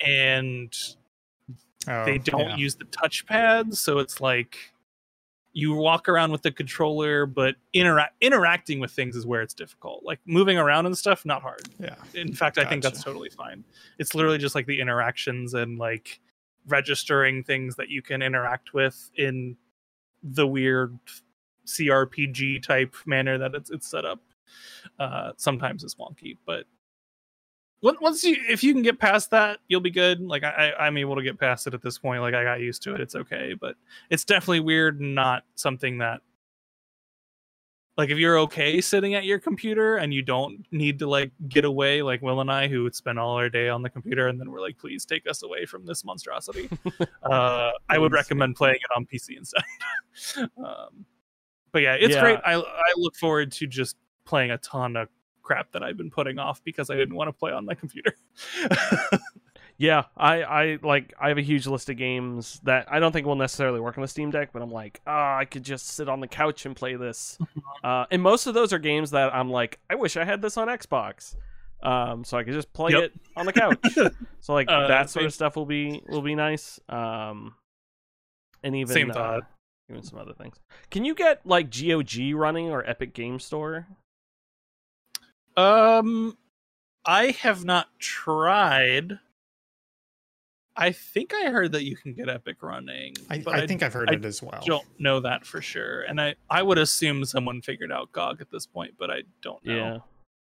And 0.00 0.74
Oh, 1.88 2.04
they 2.04 2.18
don't 2.18 2.40
yeah. 2.50 2.56
use 2.56 2.74
the 2.74 2.84
touchpad. 2.86 3.76
So 3.76 3.98
it's 4.00 4.20
like 4.20 4.56
you 5.52 5.72
walk 5.72 6.08
around 6.08 6.32
with 6.32 6.42
the 6.42 6.50
controller, 6.50 7.26
but 7.26 7.54
intera- 7.72 8.08
interacting 8.20 8.80
with 8.80 8.90
things 8.90 9.14
is 9.14 9.24
where 9.24 9.40
it's 9.40 9.54
difficult. 9.54 10.02
Like 10.04 10.18
moving 10.26 10.58
around 10.58 10.86
and 10.86 10.98
stuff, 10.98 11.24
not 11.24 11.42
hard. 11.42 11.62
Yeah. 11.78 11.94
in 12.14 12.32
fact 12.34 12.58
i 12.58 12.64
think 12.64 12.82
that's 12.82 13.02
totally 13.04 13.30
fine 13.30 13.62
it's 13.98 14.14
literally 14.14 14.38
just 14.38 14.54
like 14.56 14.66
the 14.66 14.80
interactions 14.80 15.54
and 15.54 15.78
like 15.78 16.20
registering 16.66 17.44
things 17.44 17.76
that 17.76 17.88
you 17.88 18.02
can 18.02 18.20
interact 18.20 18.74
with 18.74 19.10
in 19.14 19.56
the 20.24 20.46
weird 20.46 20.98
crpg 21.66 22.62
type 22.62 22.94
manner 23.06 23.38
that 23.38 23.54
it's, 23.54 23.70
it's 23.70 23.88
set 23.88 24.04
up 24.04 24.20
uh 24.98 25.32
sometimes 25.36 25.84
it's 25.84 25.94
wonky 25.94 26.36
but 26.46 26.64
once 27.82 28.24
you 28.24 28.36
if 28.48 28.64
you 28.64 28.72
can 28.72 28.82
get 28.82 28.98
past 28.98 29.30
that 29.30 29.58
you'll 29.68 29.80
be 29.80 29.90
good. 29.90 30.20
Like 30.20 30.44
I, 30.44 30.72
i'm 30.78 30.96
able 30.96 31.16
to 31.16 31.22
get 31.22 31.38
past 31.38 31.66
it 31.66 31.74
at 31.74 31.82
this 31.82 31.98
point. 31.98 32.20
Like 32.22 32.34
i 32.34 32.42
got 32.44 32.60
used 32.60 32.82
to 32.84 32.94
it. 32.94 33.00
It's 33.00 33.14
okay. 33.14 33.54
But 33.58 33.76
it's 34.10 34.24
definitely 34.24 34.60
weird 34.60 35.00
not 35.00 35.44
something 35.54 35.98
that 35.98 36.20
like 37.96 38.10
if 38.10 38.18
you're 38.18 38.38
okay 38.40 38.80
sitting 38.80 39.14
at 39.14 39.24
your 39.24 39.38
computer 39.38 39.96
and 39.96 40.12
you 40.12 40.20
don't 40.22 40.66
need 40.70 40.98
to 40.98 41.06
like 41.08 41.32
get 41.48 41.64
away 41.64 42.02
like 42.02 42.20
will 42.20 42.42
and 42.42 42.50
i 42.52 42.68
who 42.68 42.82
would 42.82 42.94
spend 42.94 43.18
all 43.18 43.36
our 43.36 43.48
day 43.48 43.70
on 43.70 43.80
the 43.80 43.88
computer 43.88 44.28
and 44.28 44.38
then 44.38 44.50
we're 44.50 44.60
like 44.60 44.76
please 44.76 45.06
take 45.06 45.26
us 45.26 45.42
away 45.42 45.64
from 45.64 45.86
this 45.86 46.04
monstrosity. 46.04 46.68
Uh 47.22 47.70
i 47.88 47.98
would 47.98 48.12
recommend 48.12 48.54
playing 48.56 48.76
it 48.76 48.96
on 48.96 49.06
pc 49.06 49.36
instead. 49.36 49.62
Um 50.58 51.06
but 51.72 51.82
yeah 51.82 51.94
it's 51.94 52.14
Yeah. 52.14 52.20
great. 52.20 52.38
I 52.44 52.54
i 52.54 52.92
look 52.96 53.16
forward 53.16 53.50
to 53.52 53.66
just 53.66 53.96
playing 54.24 54.50
a 54.50 54.58
ton 54.58 54.96
of 54.96 55.08
crap 55.46 55.70
that 55.72 55.82
i've 55.82 55.96
been 55.96 56.10
putting 56.10 56.38
off 56.38 56.62
because 56.64 56.90
i 56.90 56.94
didn't 56.96 57.14
want 57.14 57.28
to 57.28 57.32
play 57.32 57.52
on 57.52 57.64
my 57.64 57.74
computer 57.74 58.12
Yeah, 59.78 60.04
I, 60.16 60.42
I 60.42 60.78
like 60.82 61.12
I 61.20 61.28
have 61.28 61.36
a 61.36 61.42
huge 61.42 61.66
list 61.66 61.90
of 61.90 61.98
games 61.98 62.58
that 62.62 62.90
I 62.90 62.98
don't 62.98 63.12
think 63.12 63.26
will 63.26 63.36
necessarily 63.36 63.78
work 63.78 63.98
on 63.98 64.02
the 64.02 64.08
Steam 64.08 64.30
Deck, 64.30 64.48
but 64.54 64.62
I'm 64.62 64.72
like, 64.72 65.02
ah, 65.06 65.36
I 65.36 65.44
could 65.44 65.62
just 65.64 65.88
sit 65.88 66.08
on 66.08 66.20
the 66.20 66.26
couch 66.26 66.64
and 66.64 66.74
play 66.74 66.96
this. 66.96 67.36
uh, 67.84 68.06
and 68.10 68.22
most 68.22 68.46
of 68.46 68.54
those 68.54 68.72
are 68.72 68.78
games 68.78 69.10
that 69.10 69.34
I'm 69.34 69.50
like, 69.50 69.78
I 69.90 69.96
wish 69.96 70.16
I 70.16 70.24
had 70.24 70.40
this 70.40 70.56
on 70.56 70.68
Xbox, 70.68 71.36
um, 71.82 72.24
so 72.24 72.38
I 72.38 72.44
could 72.44 72.54
just 72.54 72.72
play 72.72 72.92
Yep. 72.92 73.02
it 73.02 73.12
on 73.36 73.44
the 73.44 73.52
couch. 73.52 73.76
so 74.40 74.54
like 74.54 74.66
Uh, 74.70 74.88
that 74.88 75.10
sort 75.10 75.20
same- 75.20 75.26
of 75.26 75.34
stuff 75.34 75.56
will 75.56 75.66
be 75.66 76.02
will 76.08 76.22
be 76.22 76.34
nice. 76.34 76.80
Um, 76.88 77.54
and 78.62 78.74
even 78.74 78.94
Same 78.94 79.10
uh, 79.10 79.14
thought. 79.14 79.42
even 79.90 80.02
some 80.02 80.18
other 80.18 80.32
things. 80.32 80.58
Can 80.90 81.04
you 81.04 81.14
get 81.14 81.44
like 81.44 81.68
GOG 81.70 82.32
running 82.34 82.70
or 82.70 82.82
Epic 82.88 83.12
Game 83.12 83.38
Store? 83.38 83.86
Um, 85.56 86.36
I 87.04 87.30
have 87.40 87.64
not 87.64 87.88
tried. 87.98 89.18
I 90.78 90.92
think 90.92 91.32
I 91.32 91.50
heard 91.50 91.72
that 91.72 91.84
you 91.84 91.96
can 91.96 92.12
get 92.12 92.28
Epic 92.28 92.62
running. 92.62 93.14
I, 93.30 93.38
but 93.38 93.54
I 93.54 93.66
think 93.66 93.82
I've 93.82 93.94
heard 93.94 94.10
I 94.10 94.14
it 94.14 94.24
as 94.26 94.42
well. 94.42 94.62
don't 94.66 94.84
know 95.00 95.20
that 95.20 95.46
for 95.46 95.62
sure, 95.62 96.02
and 96.02 96.20
I 96.20 96.34
I 96.50 96.62
would 96.62 96.76
assume 96.76 97.24
someone 97.24 97.62
figured 97.62 97.90
out 97.90 98.12
GOG 98.12 98.42
at 98.42 98.50
this 98.50 98.66
point, 98.66 98.92
but 98.98 99.10
I 99.10 99.22
don't 99.40 99.64
know. 99.64 99.72
Yeah, 99.74 99.98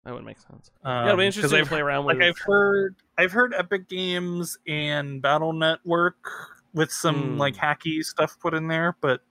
that 0.06 0.13
would 0.15 0.26
make 0.26 0.39
sense. 0.39 0.71
um, 0.84 0.91
yeah, 0.91 1.04
it'll 1.10 1.17
be 1.17 1.26
'cause 1.26 1.38
interesting 1.38 1.60
I've, 1.60 1.65
to 1.65 1.69
play 1.69 1.82
around 1.82 2.06
with. 2.06 2.17
Like 2.17 2.28
I've 2.28 2.39
heard, 2.39 2.95
I've 3.19 3.32
heard 3.32 3.54
Epic 3.54 3.88
Games 3.88 4.58
and 4.67 5.21
Battle 5.21 5.54
Network 5.54 6.17
with 6.73 6.91
some 6.91 7.34
Hmm. 7.34 7.38
like 7.38 7.56
hacky 7.56 8.04
stuff 8.04 8.39
put 8.39 8.56
in 8.56 8.67
there, 8.67 8.97
but 9.02 9.21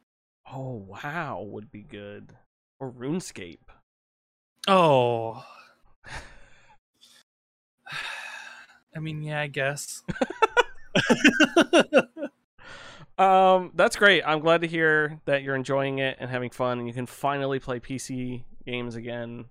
Oh 0.52 0.74
wow, 0.86 1.42
would 1.42 1.72
be 1.72 1.82
good. 1.82 2.36
Or 2.78 2.92
RuneScape. 2.92 3.58
oh. 4.68 5.44
I 8.94 9.00
mean, 9.00 9.22
yeah, 9.22 9.40
I 9.40 9.46
guess. 9.46 10.02
Um, 13.18 13.72
that's 13.74 13.96
great. 13.96 14.22
I'm 14.26 14.40
glad 14.40 14.62
to 14.62 14.66
hear 14.66 15.20
that 15.26 15.42
you're 15.42 15.54
enjoying 15.54 15.98
it 15.98 16.16
and 16.18 16.30
having 16.30 16.50
fun, 16.50 16.78
and 16.78 16.88
you 16.88 16.94
can 16.94 17.06
finally 17.06 17.58
play 17.58 17.78
PC 17.78 18.42
games 18.66 18.96
again. 18.96 19.44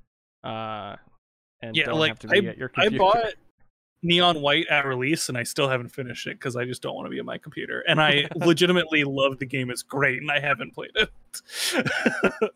Uh, 0.44 0.96
and 1.62 1.76
Yeah, 1.76 1.86
don't 1.86 2.00
like, 2.00 2.10
have 2.10 2.20
to 2.20 2.28
be 2.28 2.48
at 2.48 2.58
your 2.58 2.72
I 2.76 2.90
bought 2.90 3.34
Neon 4.02 4.42
White 4.42 4.68
at 4.68 4.86
release, 4.86 5.30
and 5.30 5.38
I 5.38 5.44
still 5.44 5.70
haven't 5.70 5.90
finished 5.90 6.26
it 6.28 6.40
because 6.40 6.56
I 6.56 6.66
just 6.66 6.82
don't 6.82 6.96
want 6.96 7.06
to 7.06 7.12
be 7.12 7.20
at 7.20 7.26
my 7.26 7.38
computer. 7.38 7.84
And 7.88 8.02
I 8.02 8.28
legitimately 8.36 9.04
love 9.04 9.38
the 9.38 9.46
game; 9.46 9.70
it's 9.70 9.84
great, 9.84 10.22
and 10.22 10.32
I 10.32 10.40
haven't 10.40 10.74
played 10.74 10.92
it. 10.96 11.10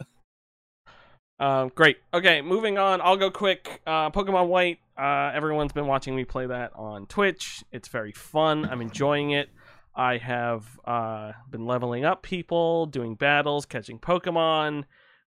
Um, 1.46 1.72
great. 1.76 1.98
Okay, 2.12 2.42
moving 2.42 2.80
on. 2.80 3.02
I'll 3.02 3.18
go 3.18 3.30
quick. 3.30 3.80
Uh, 3.86 4.10
Pokemon 4.10 4.48
White. 4.48 4.80
Uh, 4.98 5.32
everyone's 5.32 5.74
been 5.74 5.86
watching 5.86 6.16
me 6.16 6.26
play 6.26 6.48
that 6.48 6.72
on 6.74 7.06
Twitch. 7.06 7.64
It's 7.72 7.88
very 7.88 8.14
fun. 8.14 8.66
I'm 8.66 8.82
enjoying 8.82 9.30
it. 9.30 9.50
I 9.96 10.18
have 10.18 10.66
uh, 10.86 11.34
been 11.52 11.68
leveling 11.68 12.04
up 12.04 12.24
people, 12.24 12.88
doing 12.88 13.14
battles, 13.14 13.68
catching 13.68 14.00
Pokemon. 14.00 14.86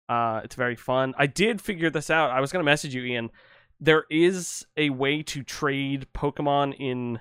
Uh, 0.08 0.40
it's 0.42 0.56
very 0.56 0.74
fun. 0.74 1.14
I 1.16 1.28
did 1.28 1.60
figure 1.60 1.88
this 1.88 2.10
out. 2.10 2.32
I 2.32 2.40
was 2.40 2.50
going 2.50 2.64
to 2.64 2.68
message 2.68 2.96
you, 2.96 3.04
Ian. 3.04 3.30
There 3.78 4.02
is 4.10 4.66
a 4.76 4.90
way 4.90 5.22
to 5.22 5.44
trade 5.44 6.08
Pokemon 6.16 6.74
in 6.80 7.20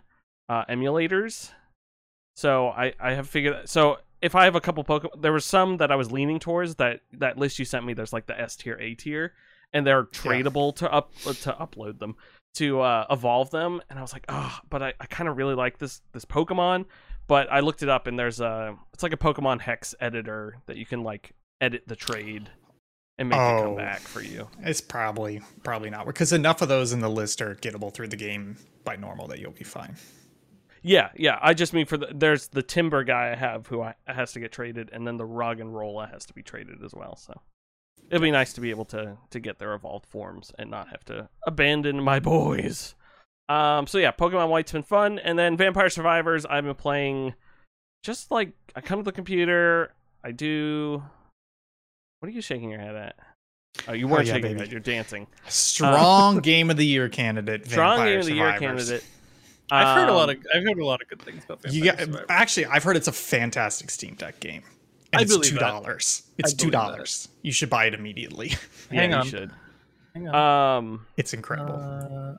uh, 0.50 0.66
emulators. 0.66 1.52
So 2.36 2.70
I, 2.70 2.94
I 3.00 3.14
have 3.14 3.30
figured 3.30 3.70
so 3.70 4.00
if 4.22 4.36
I 4.36 4.46
have 4.46 4.56
a 4.56 4.62
couple 4.62 4.84
Pokemon, 4.84 5.22
there 5.22 5.32
were 5.32 5.40
some 5.40 5.78
that 5.78 5.92
I 5.92 5.96
was 5.96 6.12
leaning 6.12 6.40
towards 6.40 6.76
that 6.76 7.02
that 7.14 7.38
list 7.38 7.60
you 7.60 7.66
sent 7.66 7.86
me. 7.86 7.94
There's 7.94 8.14
like 8.14 8.26
the 8.28 8.40
S 8.40 8.56
tier, 8.56 8.78
A 8.80 8.96
tier, 8.96 9.34
and 9.74 9.86
they're 9.86 10.04
tradable 10.06 10.76
to 10.78 10.92
up 10.92 11.14
to 11.24 11.54
upload 11.54 12.00
them 12.00 12.16
to 12.56 12.82
uh, 12.82 13.06
evolve 13.12 13.52
them. 13.52 13.82
And 13.90 14.00
I 14.00 14.02
was 14.02 14.14
like, 14.14 14.26
oh, 14.30 14.58
but 14.70 14.82
I, 14.82 14.94
I 15.00 15.06
kind 15.06 15.30
of 15.30 15.38
really 15.38 15.56
like 15.56 15.78
this 15.78 16.02
this 16.14 16.26
Pokemon. 16.26 16.86
But 17.28 17.52
I 17.52 17.60
looked 17.60 17.84
it 17.84 17.90
up, 17.90 18.08
and 18.08 18.18
there's 18.18 18.40
a 18.40 18.76
it's 18.94 19.04
like 19.04 19.14
a 19.14 19.18
Pokemon 19.18 19.62
hex 19.62 19.94
editor 20.00 20.58
that 20.66 20.78
you 20.78 20.86
can 20.86 21.04
like 21.04 21.34
edit 21.60 21.84
the 21.88 21.96
trade 21.96 22.50
and 23.20 23.30
make 23.30 23.38
it 23.38 23.62
come 23.62 23.72
Oh. 23.74 23.76
back 23.76 24.00
for 24.00 24.22
you. 24.22 24.48
It's 24.64 24.80
probably 24.82 25.42
probably 25.64 25.90
not 25.90 26.06
because 26.06 26.32
enough 26.32 26.62
of 26.62 26.70
those 26.70 26.94
in 26.94 27.00
the 27.02 27.10
list 27.10 27.42
are 27.42 27.56
gettable 27.56 27.94
through 27.94 28.08
the 28.10 28.16
game 28.16 28.58
by 28.84 28.96
normal 28.96 29.28
that 29.28 29.40
you'll 29.40 29.52
be 29.52 29.64
fine. 29.66 29.96
Yeah, 30.88 31.10
yeah. 31.18 31.38
I 31.42 31.54
just 31.54 31.74
mean 31.74 31.86
for 31.86 31.98
the 31.98 32.08
there's 32.14 32.48
the 32.48 32.64
Timburr 32.64 33.06
guy 33.06 33.32
I 33.32 33.36
have 33.36 33.68
who 33.68 33.82
I, 33.82 33.96
has 34.08 34.32
to 34.34 34.40
get 34.40 34.54
traded, 34.54 34.90
and 34.94 35.06
then 35.06 35.18
the 35.18 35.28
Roggenrola 35.28 36.10
has 36.12 36.26
to 36.28 36.34
be 36.34 36.42
traded 36.42 36.82
as 36.84 36.94
well. 36.94 37.18
So 37.18 37.40
it'd 38.10 38.22
be 38.22 38.32
nice 38.32 38.54
to 38.54 38.62
be 38.62 38.70
able 38.70 38.86
to 38.86 39.18
to 39.32 39.40
get 39.40 39.60
their 39.60 39.74
evolved 39.74 40.06
forms 40.06 40.54
and 40.58 40.72
not 40.72 40.88
have 40.90 41.04
to 41.06 41.28
abandon 41.46 42.02
my 42.02 42.20
boys. 42.20 42.96
Um. 43.50 43.86
So 43.86 43.98
yeah, 43.98 44.12
Pokemon 44.12 44.48
White's 44.50 44.72
been 44.72 44.84
fun, 44.84 45.20
and 45.20 45.38
then 45.38 45.58
Vampire 45.58 45.90
Survivors 45.90 46.46
I've 46.46 46.64
been 46.64 46.76
playing. 46.76 47.34
Just 48.04 48.32
like 48.32 48.54
I 48.74 48.80
come 48.82 49.00
to 49.00 49.04
the 49.04 49.12
computer, 49.12 49.92
I 50.24 50.32
do. 50.32 51.04
What 52.20 52.30
are 52.30 52.32
you 52.32 52.42
shaking 52.42 52.70
your 52.70 52.80
head 52.80 52.96
at? 52.96 53.16
Oh, 53.90 53.94
you 53.94 54.08
weren't 54.08 54.26
yeah, 54.26 54.36
shaking 54.36 54.52
your 54.52 54.60
head. 54.60 54.72
You're 54.72 54.80
dancing. 54.80 55.28
Strong 55.50 56.40
game 56.44 56.70
of 56.70 56.78
the 56.78 56.86
year 56.86 57.10
candidate. 57.10 57.66
Strong 57.66 57.98
Vampire 57.98 58.12
game 58.14 58.20
of 58.22 58.26
the 58.26 58.34
year 58.34 58.58
candidate. 58.58 59.04
I've 59.72 59.98
heard 59.98 60.10
a 60.10 60.14
lot 60.14 60.30
Um, 60.30 60.36
of 60.38 60.46
I've 60.56 60.64
heard 60.64 60.78
a 60.80 60.86
lot 60.86 61.02
of 61.02 61.08
good 61.10 61.22
things 61.22 61.44
about 61.46 61.62
Vampire 61.62 62.00
You 62.00 62.08
got, 62.08 62.26
actually, 62.30 62.66
I've 62.68 62.84
heard 62.84 62.96
it's 62.96 63.08
a 63.08 63.12
fantastic 63.14 63.90
Steam 63.90 64.16
Deck 64.16 64.40
game. 64.40 64.64
And 65.14 65.20
I 65.20 65.24
it's 65.24 65.34
believe 65.34 65.52
two 65.52 65.58
dollars. 65.58 66.24
It's 66.38 66.54
two 66.54 66.70
dollars. 66.72 67.30
You 67.42 67.52
should 67.52 67.70
buy 67.70 67.86
it 67.86 67.94
immediately. 67.94 68.54
Yeah, 68.92 69.02
Hang 69.02 69.12
you 69.24 69.30
should. 69.30 69.52
Hang 70.16 70.28
on. 70.30 70.78
Um, 70.78 71.06
It's 71.18 71.34
incredible. 71.34 71.76
Uh, 71.76 72.36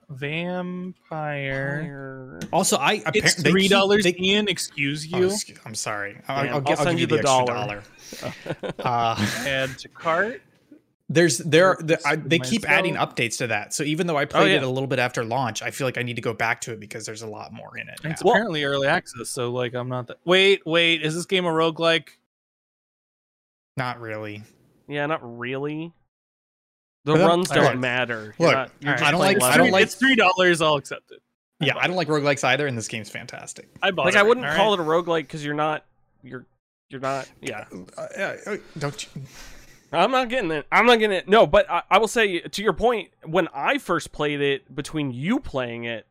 vampire. 1.09 2.41
also, 2.53 2.77
I 2.79 3.03
It's 3.15 3.35
appar- 3.35 3.51
three 3.51 3.69
dollars. 3.69 4.05
they- 4.05 4.17
Ian, 4.19 4.49
excuse 4.49 5.07
Oh, 5.13 5.19
you. 5.19 5.27
excuse- 5.27 5.59
I'm 5.67 5.75
sorry. 5.75 6.21
I'll, 6.29 6.37
I'll, 6.37 6.55
I'll 6.57 6.69
I'll 6.69 6.77
send 6.77 6.99
give 6.99 7.11
you 7.11 7.17
you 7.17 7.23
the 7.23 7.29
the, 7.29 7.29
extra 7.29 7.55
dollar. 7.55 7.83
Uh, 8.79 9.17
Add 9.47 9.79
to 9.79 9.89
cart. 9.89 10.41
There's 11.09 11.39
there 11.39 11.77
the, 11.81 11.99
I, 12.07 12.17
they 12.17 12.39
keep 12.39 12.69
adding 12.69 12.95
updates 12.95 13.39
to 13.39 13.47
that. 13.47 13.73
So 13.73 13.83
even 13.83 14.07
though 14.07 14.19
I 14.19 14.27
played 14.27 14.51
it 14.53 14.63
yeah. 14.63 14.67
a 14.67 14.69
little 14.69 14.87
bit 14.87 14.99
after 14.99 15.25
launch, 15.25 15.63
I 15.63 15.71
feel 15.71 15.87
like 15.87 15.97
I 15.97 16.03
need 16.03 16.17
to 16.17 16.23
go 16.23 16.35
back 16.35 16.61
to 16.63 16.73
it 16.73 16.81
because 16.81 17.07
there's 17.07 17.23
a 17.23 17.27
lot 17.27 17.53
more 17.53 17.79
in 17.79 17.89
it. 17.89 17.99
It's 18.05 18.23
now. 18.23 18.31
apparently 18.31 18.65
early 18.65 18.87
access, 18.89 19.31
so 19.31 19.51
like 19.51 19.75
I'm 19.75 19.89
not 19.89 20.07
that. 20.09 20.19
Wait, 20.25 20.67
wait. 20.67 21.03
Is 21.03 21.15
this 21.15 21.25
game 21.25 21.47
a 21.47 21.51
roguelike? 21.51 22.09
Not 23.77 24.01
really. 24.01 24.43
yeah, 24.89 25.07
not 25.07 25.21
really. 25.39 25.93
The 27.05 27.15
But 27.15 27.27
runs 27.27 27.49
don't 27.49 27.65
look, 27.65 27.79
matter. 27.79 28.35
You're 28.39 28.49
look, 28.49 28.57
not- 28.57 28.71
you're 28.81 28.95
I 28.95 29.11
don't 29.11 29.21
playing 29.21 29.39
like- 29.39 29.55
I 29.55 29.57
don't 29.57 29.71
like- 29.71 29.85
It's 29.85 29.95
three 29.95 30.17
dollars. 30.17 30.61
I'll 30.61 30.75
accept 30.75 31.11
it. 31.11 31.23
Yeah, 31.61 31.77
I 31.77 31.87
don't 31.87 31.97
like 31.97 32.09
roguelikes 32.09 32.45
either, 32.45 32.67
and 32.67 32.77
this 32.77 32.87
game's 32.87 33.09
fantastic. 33.09 33.69
I 33.83 33.91
bought 33.91 34.03
it. 34.03 34.07
like 34.07 34.15
it. 34.15 34.19
I 34.19 34.23
wouldn't 34.25 34.47
call 34.47 34.77
right? 34.77 34.81
it 34.81 34.87
a 34.87 34.87
roguelike 34.87 35.23
because 35.23 35.45
you're 35.45 35.55
not. 35.55 35.87
You're. 36.23 36.45
You're 36.91 37.01
not. 37.01 37.29
Yeah. 37.41 37.65
Uh, 37.97 38.01
uh, 38.01 38.37
uh, 38.47 38.57
don't 38.79 39.07
you? 39.15 39.23
I'm 39.93 40.11
not 40.11 40.29
getting 40.29 40.51
it. 40.51 40.67
I'm 40.71 40.87
not 40.87 40.99
getting 40.99 41.17
it. 41.17 41.29
No, 41.29 41.47
but 41.47 41.71
I, 41.71 41.83
I 41.91 41.99
will 41.99 42.09
say 42.09 42.41
to 42.41 42.63
your 42.63 42.73
point, 42.73 43.11
when 43.25 43.49
I 43.55 43.79
first 43.79 44.13
played 44.13 44.41
it, 44.41 44.75
between 44.75 45.13
you 45.13 45.41
playing 45.41 45.85
it, 45.85 46.07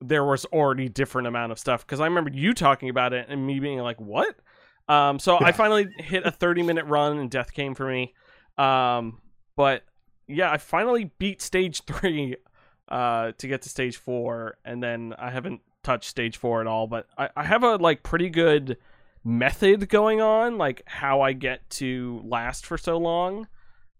there 0.00 0.24
was 0.24 0.44
already 0.46 0.88
different 0.88 1.28
amount 1.28 1.52
of 1.52 1.58
stuff 1.58 1.84
because 1.84 2.00
I 2.00 2.04
remember 2.04 2.30
you 2.32 2.54
talking 2.54 2.88
about 2.88 3.12
it 3.12 3.26
and 3.28 3.46
me 3.46 3.60
being 3.60 3.78
like, 3.80 4.00
"What?" 4.00 4.36
Um, 4.88 5.18
so 5.18 5.38
I 5.38 5.52
finally 5.52 5.88
hit 5.98 6.24
a 6.24 6.30
30 6.30 6.62
minute 6.62 6.86
run 6.86 7.18
and 7.18 7.30
death 7.30 7.52
came 7.52 7.74
for 7.74 7.86
me. 7.86 8.14
Um, 8.56 9.20
but 9.56 9.82
yeah, 10.26 10.50
I 10.50 10.56
finally 10.56 11.10
beat 11.18 11.42
stage 11.42 11.82
three 11.86 12.36
uh, 12.88 13.32
to 13.38 13.48
get 13.48 13.62
to 13.62 13.68
stage 13.68 13.96
four, 13.96 14.56
and 14.64 14.82
then 14.82 15.14
I 15.18 15.30
haven't 15.30 15.60
touched 15.82 16.08
stage 16.08 16.36
four 16.36 16.60
at 16.60 16.66
all. 16.66 16.86
But 16.86 17.06
I, 17.18 17.28
I 17.36 17.44
have 17.44 17.62
a 17.64 17.76
like 17.76 18.02
pretty 18.02 18.30
good 18.30 18.78
method 19.28 19.88
going 19.88 20.20
on, 20.20 20.56
like 20.58 20.82
how 20.86 21.20
I 21.20 21.32
get 21.34 21.68
to 21.70 22.20
last 22.24 22.64
for 22.66 22.78
so 22.78 22.96
long. 22.98 23.46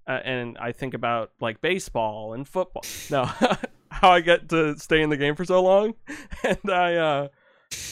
Uh, 0.07 0.21
and 0.25 0.57
I 0.59 0.73
think 0.73 0.95
about 0.95 1.33
like 1.41 1.61
baseball 1.61 2.33
and 2.33 2.49
football. 2.49 2.83
No, 3.11 3.25
how 3.91 4.11
I 4.11 4.21
get 4.21 4.49
to 4.51 4.79
stay 4.79 5.03
in 5.03 5.11
the 5.11 5.17
game 5.17 5.35
for 5.37 5.45
so 5.45 5.63
long, 5.63 5.95
and 6.45 6.71
I 6.71 6.95
uh, 6.97 7.29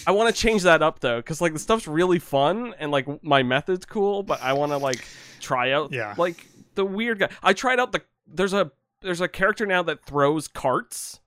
I 0.06 0.12
want 0.12 0.34
to 0.34 0.40
change 0.40 0.62
that 0.62 0.82
up 0.82 1.00
though, 1.00 1.18
because 1.18 1.40
like 1.42 1.52
the 1.52 1.58
stuff's 1.58 1.86
really 1.86 2.18
fun 2.18 2.74
and 2.78 2.90
like 2.90 3.22
my 3.22 3.42
method's 3.42 3.84
cool, 3.84 4.22
but 4.22 4.40
I 4.42 4.54
want 4.54 4.72
to 4.72 4.78
like 4.78 5.04
try 5.40 5.72
out 5.72 5.92
Yeah. 5.92 6.14
like 6.16 6.46
the 6.74 6.84
weird 6.84 7.18
guy. 7.18 7.28
I 7.42 7.52
tried 7.52 7.78
out 7.78 7.92
the 7.92 8.02
there's 8.26 8.52
a 8.54 8.70
there's 9.02 9.20
a 9.20 9.28
character 9.28 9.66
now 9.66 9.82
that 9.84 10.04
throws 10.06 10.48
carts, 10.48 11.20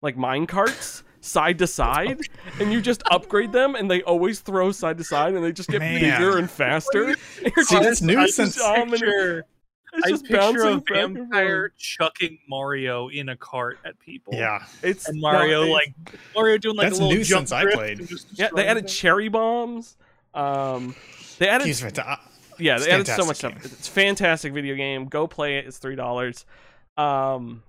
like 0.00 0.16
mine 0.16 0.46
carts. 0.46 1.02
Side 1.22 1.58
to 1.58 1.66
side, 1.66 2.20
and 2.60 2.72
you 2.72 2.80
just 2.80 3.02
upgrade 3.10 3.52
them, 3.52 3.74
and 3.74 3.90
they 3.90 4.02
always 4.02 4.40
throw 4.40 4.72
side 4.72 4.96
to 4.98 5.04
side, 5.04 5.34
and 5.34 5.44
they 5.44 5.52
just 5.52 5.68
get 5.68 5.80
Man. 5.80 6.00
bigger 6.00 6.38
and 6.38 6.50
faster. 6.50 7.04
And 7.04 7.16
See, 7.66 7.78
that's 7.78 8.00
new 8.00 8.18
I 8.18 8.26
since. 8.26 8.56
Picture, 8.56 9.44
It's 9.92 10.06
I 10.06 10.08
just 10.08 10.24
picture 10.24 10.68
a 10.68 10.76
vampire 10.78 11.72
chucking 11.76 12.38
Mario 12.48 13.08
in 13.08 13.28
a 13.28 13.36
cart 13.36 13.78
at 13.84 13.98
people. 13.98 14.32
Yeah, 14.34 14.64
It's 14.82 15.08
and 15.08 15.20
Mario 15.20 15.66
no, 15.66 15.72
like 15.72 15.94
Mario 16.34 16.56
doing 16.56 16.76
like 16.76 16.86
That's 16.88 16.98
a 17.00 17.02
little 17.02 17.18
new 17.18 17.24
jump 17.24 17.48
since 17.48 17.52
I 17.52 17.70
played. 17.70 18.08
yeah. 18.34 18.48
They 18.54 18.66
added 18.66 18.84
things. 18.84 18.96
cherry 18.96 19.28
bombs. 19.28 19.98
Um, 20.32 20.94
they 21.38 21.48
added 21.48 21.66
He's 21.66 21.82
fanta- 21.82 22.18
yeah, 22.58 22.78
they 22.78 22.90
added 22.90 23.08
so 23.08 23.26
much 23.26 23.40
fantastic 23.40 23.62
stuff. 23.70 23.78
It's 23.80 23.88
a 23.88 23.90
fantastic 23.90 24.52
video 24.54 24.74
game. 24.74 25.06
Go 25.06 25.26
play 25.26 25.58
it. 25.58 25.66
It's 25.66 25.76
three 25.78 25.96
dollars. 25.96 26.46
Um, 26.96 27.62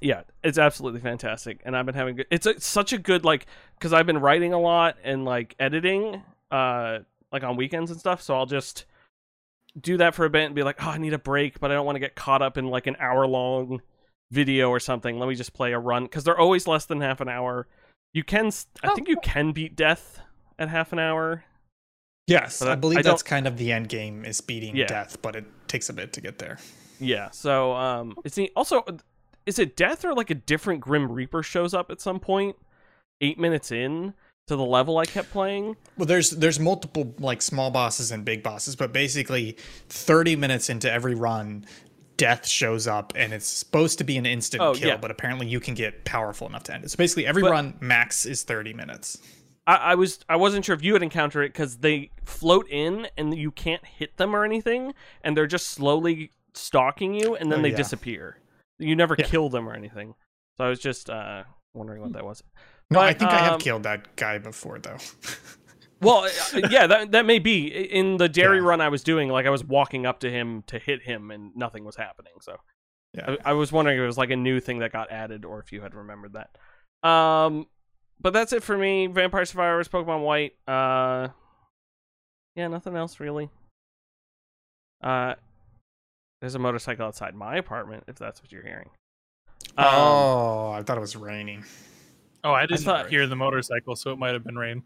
yeah, 0.00 0.22
it's 0.44 0.58
absolutely 0.58 1.00
fantastic, 1.00 1.60
and 1.64 1.76
I've 1.76 1.86
been 1.86 1.94
having 1.94 2.16
good. 2.16 2.26
It's 2.30 2.46
a, 2.46 2.60
such 2.60 2.92
a 2.92 2.98
good 2.98 3.24
like 3.24 3.46
because 3.78 3.92
I've 3.92 4.06
been 4.06 4.18
writing 4.18 4.52
a 4.52 4.60
lot 4.60 4.96
and 5.02 5.24
like 5.24 5.54
editing, 5.58 6.22
uh, 6.50 7.00
like 7.32 7.42
on 7.44 7.56
weekends 7.56 7.90
and 7.90 7.98
stuff. 7.98 8.22
So 8.22 8.34
I'll 8.36 8.46
just 8.46 8.84
do 9.80 9.96
that 9.98 10.14
for 10.14 10.24
a 10.24 10.30
bit 10.30 10.44
and 10.46 10.54
be 10.54 10.62
like, 10.62 10.76
oh, 10.84 10.90
I 10.90 10.98
need 10.98 11.12
a 11.14 11.18
break, 11.18 11.60
but 11.60 11.70
I 11.70 11.74
don't 11.74 11.86
want 11.86 11.96
to 11.96 12.00
get 12.00 12.14
caught 12.16 12.42
up 12.42 12.56
in 12.58 12.66
like 12.66 12.86
an 12.86 12.96
hour 12.98 13.26
long 13.26 13.80
video 14.30 14.68
or 14.70 14.80
something. 14.80 15.18
Let 15.18 15.28
me 15.28 15.34
just 15.34 15.52
play 15.52 15.72
a 15.72 15.78
run 15.78 16.04
because 16.04 16.24
they're 16.24 16.38
always 16.38 16.66
less 16.66 16.84
than 16.86 17.00
half 17.00 17.20
an 17.20 17.28
hour. 17.28 17.66
You 18.12 18.24
can, 18.24 18.46
I 18.82 18.88
Oh. 18.88 18.94
think 18.94 19.08
you 19.08 19.16
can 19.22 19.52
beat 19.52 19.76
death 19.76 20.20
at 20.58 20.68
half 20.68 20.92
an 20.92 20.98
hour. 20.98 21.44
yes, 22.26 22.60
I 22.60 22.72
I- 22.72 22.74
believe 22.74 22.98
I 22.98 23.02
that's 23.02 23.22
kind 23.22 23.46
of 23.46 23.56
the 23.56 23.72
end 23.72 23.88
game 23.88 24.24
is 24.24 24.40
beating 24.42 24.76
Yeah. 24.76 24.86
death, 24.86 25.22
but 25.22 25.34
it 25.36 25.44
takes 25.66 25.88
a 25.88 25.92
bit 25.94 26.12
to 26.14 26.20
get 26.20 26.38
there. 26.38 26.58
Yeah. 27.00 27.30
So 27.30 27.72
um, 27.74 28.16
it's 28.24 28.36
neat. 28.36 28.52
also 28.56 28.84
is 29.48 29.58
it 29.58 29.76
death 29.76 30.04
or 30.04 30.14
like 30.14 30.30
a 30.30 30.34
different 30.34 30.80
Grim 30.80 31.10
Reaper 31.10 31.42
shows 31.42 31.72
up 31.74 31.90
at 31.90 32.00
some 32.00 32.20
point? 32.20 32.56
Eight 33.20 33.38
minutes 33.38 33.72
in 33.72 34.14
to 34.46 34.54
the 34.56 34.64
level 34.64 34.98
I 34.98 35.04
kept 35.06 35.30
playing. 35.32 35.76
Well, 35.96 36.06
there's 36.06 36.30
there's 36.30 36.60
multiple 36.60 37.14
like 37.18 37.42
small 37.42 37.70
bosses 37.70 38.12
and 38.12 38.24
big 38.24 38.42
bosses, 38.42 38.76
but 38.76 38.92
basically, 38.92 39.56
thirty 39.88 40.36
minutes 40.36 40.68
into 40.70 40.90
every 40.92 41.14
run, 41.14 41.64
death 42.16 42.46
shows 42.46 42.86
up, 42.86 43.12
and 43.16 43.32
it's 43.32 43.46
supposed 43.48 43.98
to 43.98 44.04
be 44.04 44.16
an 44.18 44.26
instant 44.26 44.62
Oh, 44.62 44.74
kill, 44.74 44.88
yeah. 44.88 44.96
but 44.96 45.10
apparently 45.10 45.48
you 45.48 45.58
can 45.60 45.74
get 45.74 46.04
powerful 46.04 46.46
enough 46.46 46.62
to 46.64 46.74
end 46.74 46.84
it. 46.84 46.90
So 46.90 46.96
basically, 46.96 47.26
every 47.26 47.42
But- 47.42 47.50
run 47.50 47.74
max 47.80 48.24
is 48.26 48.42
thirty 48.44 48.72
minutes. 48.72 49.18
I, 49.66 49.74
I 49.76 49.94
was 49.96 50.20
I 50.28 50.36
wasn't 50.36 50.64
sure 50.64 50.74
if 50.74 50.82
you 50.84 50.92
had 50.92 51.02
encountered 51.02 51.42
it 51.44 51.52
because 51.52 51.78
they 51.78 52.10
float 52.24 52.66
in 52.70 53.08
and 53.18 53.36
you 53.36 53.50
can't 53.50 53.84
hit 53.84 54.16
them 54.16 54.34
or 54.34 54.44
anything, 54.44 54.94
and 55.22 55.36
they're 55.36 55.46
just 55.48 55.66
slowly 55.70 56.30
stalking 56.54 57.14
you, 57.14 57.34
and 57.36 57.50
then 57.50 57.58
Oh, 57.58 57.62
they 57.62 57.70
yeah. 57.70 57.76
disappear. 57.76 58.38
You 58.78 58.96
never 58.96 59.16
Yeah. 59.18 59.26
kill 59.26 59.48
them 59.48 59.68
or 59.68 59.74
anything. 59.74 60.14
So 60.56 60.64
I 60.64 60.68
was 60.68 60.78
just 60.80 61.08
uh, 61.10 61.44
wondering 61.74 62.02
what 62.02 62.12
that 62.14 62.24
was. 62.24 62.42
No, 62.90 63.00
I 63.00 63.10
But, 63.12 63.18
think 63.18 63.30
I 63.32 63.38
have 63.38 63.52
um, 63.54 63.60
killed 63.60 63.82
that 63.84 64.16
guy 64.16 64.38
before 64.38 64.78
though. 64.78 64.98
Well, 66.00 66.26
uh, 66.54 66.60
yeah, 66.70 66.86
that 66.86 67.10
that 67.10 67.26
may 67.26 67.40
be 67.40 67.66
in 67.66 68.18
the 68.18 68.28
dairy 68.28 68.58
Yeah. 68.58 68.66
run 68.66 68.80
I 68.80 68.88
was 68.88 69.02
doing. 69.02 69.30
Like 69.30 69.46
I 69.46 69.50
was 69.50 69.64
walking 69.64 70.06
up 70.06 70.20
to 70.20 70.30
him 70.30 70.62
to 70.68 70.78
hit 70.78 71.02
him, 71.02 71.32
and 71.32 71.50
nothing 71.56 71.84
was 71.84 71.96
happening. 71.96 72.34
So 72.40 72.56
Yeah. 73.14 73.34
I, 73.44 73.50
I 73.50 73.52
was 73.54 73.72
wondering 73.72 73.98
if 73.98 74.02
it 74.04 74.06
was 74.06 74.16
like 74.16 74.30
a 74.30 74.36
new 74.36 74.60
thing 74.60 74.78
that 74.78 74.92
got 74.92 75.10
added, 75.10 75.44
or 75.44 75.58
if 75.58 75.72
you 75.72 75.80
had 75.80 75.96
remembered 75.96 76.34
that. 76.34 77.08
Um, 77.08 77.66
but 78.20 78.32
that's 78.32 78.52
it 78.52 78.62
for 78.62 78.78
me. 78.78 79.08
Vampire 79.08 79.44
Survivors, 79.44 79.88
Pokemon 79.88 80.22
White. 80.22 80.52
Uh, 80.68 81.28
yeah, 82.54 82.68
nothing 82.68 82.94
else 82.94 83.18
really. 83.18 83.50
Uh, 85.02 85.34
there's 86.40 86.54
a 86.54 86.58
motorcycle 86.58 87.04
outside 87.06 87.34
my 87.34 87.56
apartment. 87.56 88.04
If 88.08 88.16
that's 88.16 88.40
what 88.42 88.52
you're 88.52 88.62
hearing. 88.62 88.88
Um, 89.76 89.86
oh, 89.88 90.70
I 90.72 90.82
thought 90.82 90.96
it 90.96 91.00
was 91.00 91.16
raining. 91.16 91.64
Oh, 92.44 92.52
I 92.52 92.66
didn't 92.66 92.82
thought- 92.84 93.10
hear 93.10 93.26
the 93.26 93.36
motorcycle, 93.36 93.96
so 93.96 94.12
it 94.12 94.18
might 94.18 94.32
have 94.32 94.44
been 94.44 94.56
rain. 94.56 94.82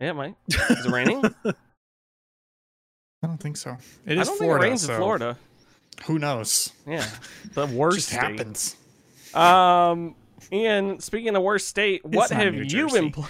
yeah, 0.00 0.10
it 0.10 0.14
might. 0.14 0.34
Is 0.48 0.86
it 0.86 0.90
raining? 0.90 1.24
I 3.22 3.26
don't 3.26 3.38
think 3.38 3.56
so. 3.56 3.76
It 4.04 4.18
is 4.18 4.28
I 4.28 4.30
don't 4.30 4.38
Florida. 4.38 4.62
think 4.62 4.66
it 4.66 4.70
rains 4.70 4.82
so 4.86 4.92
in 4.92 4.98
Florida. 4.98 5.38
Who 6.04 6.18
knows? 6.18 6.72
Yeah, 6.86 7.06
the 7.54 7.66
worst 7.66 7.96
just 7.96 8.08
state. 8.08 8.20
happens. 8.20 8.76
Um, 9.32 10.14
Ian, 10.52 11.00
speaking 11.00 11.34
of 11.36 11.42
worst 11.42 11.68
state, 11.68 12.04
what 12.04 12.30
have 12.30 12.54
you 12.54 12.88
been 12.88 13.10
playing? 13.10 13.24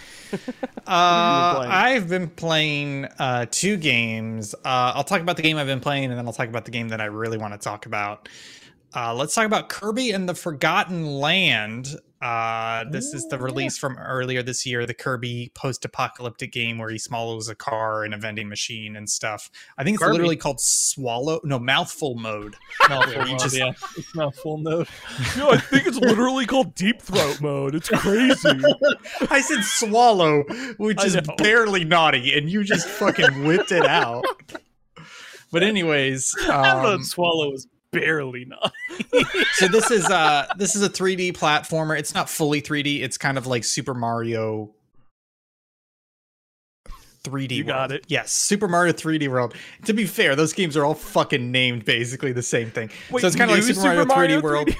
Uh, 0.86 1.54
playing? 1.56 1.72
I've 1.72 2.08
been 2.08 2.28
playing 2.28 3.06
uh, 3.18 3.46
two 3.50 3.76
games. 3.76 4.54
Uh, 4.54 4.92
I'll 4.94 5.04
talk 5.04 5.20
about 5.20 5.36
the 5.36 5.42
game 5.42 5.56
I've 5.56 5.66
been 5.66 5.80
playing, 5.80 6.04
and 6.04 6.18
then 6.18 6.26
I'll 6.26 6.32
talk 6.32 6.48
about 6.48 6.64
the 6.64 6.70
game 6.70 6.88
that 6.88 7.00
I 7.00 7.06
really 7.06 7.38
want 7.38 7.54
to 7.54 7.58
talk 7.58 7.86
about. 7.86 8.28
Uh, 8.94 9.12
let's 9.12 9.34
talk 9.34 9.44
about 9.44 9.68
Kirby 9.68 10.12
and 10.12 10.28
the 10.28 10.34
Forgotten 10.34 11.04
Land. 11.18 11.96
Uh, 12.22 12.84
this 12.90 13.12
is 13.12 13.26
the 13.26 13.36
release 13.36 13.76
from 13.76 13.98
earlier 13.98 14.40
this 14.40 14.64
year, 14.64 14.86
the 14.86 14.94
Kirby 14.94 15.50
post-apocalyptic 15.54 16.52
game 16.52 16.78
where 16.78 16.88
he 16.88 16.96
swallows 16.96 17.48
a 17.48 17.56
car 17.56 18.04
and 18.04 18.14
a 18.14 18.16
vending 18.16 18.48
machine 18.48 18.94
and 18.96 19.10
stuff. 19.10 19.50
I 19.76 19.84
think 19.84 19.96
it's 19.96 20.02
Kirby. 20.02 20.12
literally 20.12 20.36
called 20.36 20.60
Swallow, 20.60 21.40
no, 21.42 21.58
Mouthful 21.58 22.14
Mode. 22.14 22.54
Mouthful 22.88 23.26
mode, 23.26 23.38
just- 23.40 23.56
yeah. 23.56 23.72
It's 23.96 24.14
mouthful 24.14 24.58
mode. 24.58 24.88
no, 25.36 25.50
I 25.50 25.58
think 25.58 25.86
it's 25.86 25.98
literally 25.98 26.46
called 26.46 26.74
deep 26.76 27.02
throat 27.02 27.40
mode. 27.42 27.74
It's 27.74 27.88
crazy. 27.88 28.48
I 29.28 29.40
said 29.40 29.64
swallow, 29.64 30.44
which 30.78 31.00
I 31.00 31.06
is 31.06 31.14
know. 31.16 31.34
barely 31.36 31.84
naughty, 31.84 32.32
and 32.38 32.48
you 32.48 32.62
just 32.62 32.86
fucking 32.86 33.44
whipped 33.44 33.72
it 33.72 33.84
out. 33.84 34.24
But 35.52 35.62
anyways, 35.62 36.34
I 36.48 36.70
um, 36.70 36.82
thought 36.82 37.00
swallow 37.04 37.50
was 37.50 37.66
barely 38.00 38.44
not. 38.44 38.72
so 39.54 39.68
this 39.68 39.90
is 39.90 40.04
uh 40.06 40.46
this 40.58 40.76
is 40.76 40.82
a 40.82 40.88
3D 40.90 41.32
platformer. 41.32 41.98
It's 41.98 42.14
not 42.14 42.28
fully 42.28 42.60
3D. 42.62 43.02
It's 43.02 43.16
kind 43.18 43.38
of 43.38 43.46
like 43.46 43.64
Super 43.64 43.94
Mario 43.94 44.70
3D. 47.24 47.52
You 47.52 47.64
got 47.64 47.90
World. 47.90 47.92
it. 47.92 48.04
Yes, 48.08 48.32
Super 48.32 48.68
Mario 48.68 48.92
3D 48.92 49.28
World. 49.28 49.54
To 49.86 49.94
be 49.94 50.04
fair, 50.06 50.36
those 50.36 50.52
games 50.52 50.76
are 50.76 50.84
all 50.84 50.94
fucking 50.94 51.50
named 51.50 51.84
basically 51.84 52.32
the 52.32 52.42
same 52.42 52.70
thing. 52.70 52.90
so 53.10 53.16
it's 53.26 53.36
kind 53.36 53.50
of 53.50 53.56
like 53.56 53.66
new 53.66 53.72
Super, 53.74 54.04
Mario, 54.04 54.04
3D, 54.04 54.40
3D 54.40 54.42
World, 54.42 54.70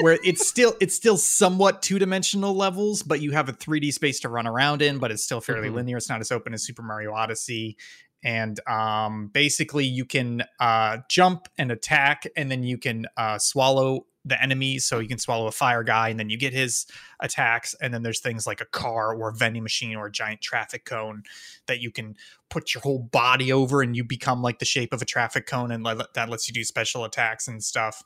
where 0.00 0.18
it's 0.24 0.48
still 0.48 0.74
it's 0.80 0.94
still 0.96 1.16
somewhat 1.18 1.82
two 1.82 1.98
dimensional 1.98 2.54
levels, 2.54 3.02
but 3.02 3.20
you 3.20 3.32
have 3.32 3.48
a 3.50 3.52
3D 3.52 3.92
space 3.92 4.20
to 4.20 4.28
run 4.30 4.46
around 4.46 4.80
in, 4.80 4.98
but 4.98 5.10
it's 5.10 5.22
still 5.22 5.40
fairly 5.42 5.68
Mhm. 5.68 5.74
linear. 5.74 5.96
It's 5.98 6.08
not 6.08 6.20
as 6.20 6.32
open 6.32 6.54
as 6.54 6.62
Super 6.62 6.82
Mario 6.82 7.12
Odyssey, 7.12 7.76
and 8.22 8.58
um, 8.68 9.28
basically 9.28 9.84
you 9.84 10.04
can 10.04 10.44
uh, 10.60 10.98
jump 11.08 11.48
and 11.58 11.70
attack, 11.70 12.24
and 12.36 12.50
then 12.50 12.62
you 12.62 12.78
can 12.78 13.06
uh, 13.16 13.38
swallow 13.38 14.06
the 14.24 14.42
enemy. 14.42 14.78
So 14.80 14.98
you 14.98 15.06
can 15.06 15.18
swallow 15.18 15.46
a 15.46 15.52
fire 15.52 15.84
guy, 15.84 16.08
and 16.08 16.18
then 16.18 16.28
you 16.30 16.36
get 16.36 16.52
his 16.52 16.86
attacks. 17.20 17.74
And 17.80 17.94
then 17.94 18.02
there's 18.02 18.18
things 18.20 18.46
like 18.46 18.60
a 18.60 18.64
car 18.66 19.14
or 19.14 19.28
a 19.28 19.32
vending 19.32 19.62
machine 19.62 19.96
or 19.96 20.06
a 20.06 20.12
giant 20.12 20.40
traffic 20.40 20.84
cone 20.84 21.22
that 21.66 21.80
you 21.80 21.92
can 21.92 22.16
put 22.48 22.74
your 22.74 22.80
whole 22.82 22.98
body 22.98 23.52
over, 23.52 23.82
and 23.82 23.96
you 23.96 24.02
become 24.02 24.42
like 24.42 24.58
the 24.58 24.64
shape 24.64 24.92
of 24.92 25.00
a 25.00 25.06
traffic 25.06 25.46
cone, 25.46 25.70
and 25.70 25.84
let, 25.84 26.12
that 26.14 26.28
lets 26.28 26.48
you 26.48 26.54
do 26.54 26.64
special 26.64 27.04
attacks 27.04 27.46
and 27.46 27.62
stuff. 27.62 28.02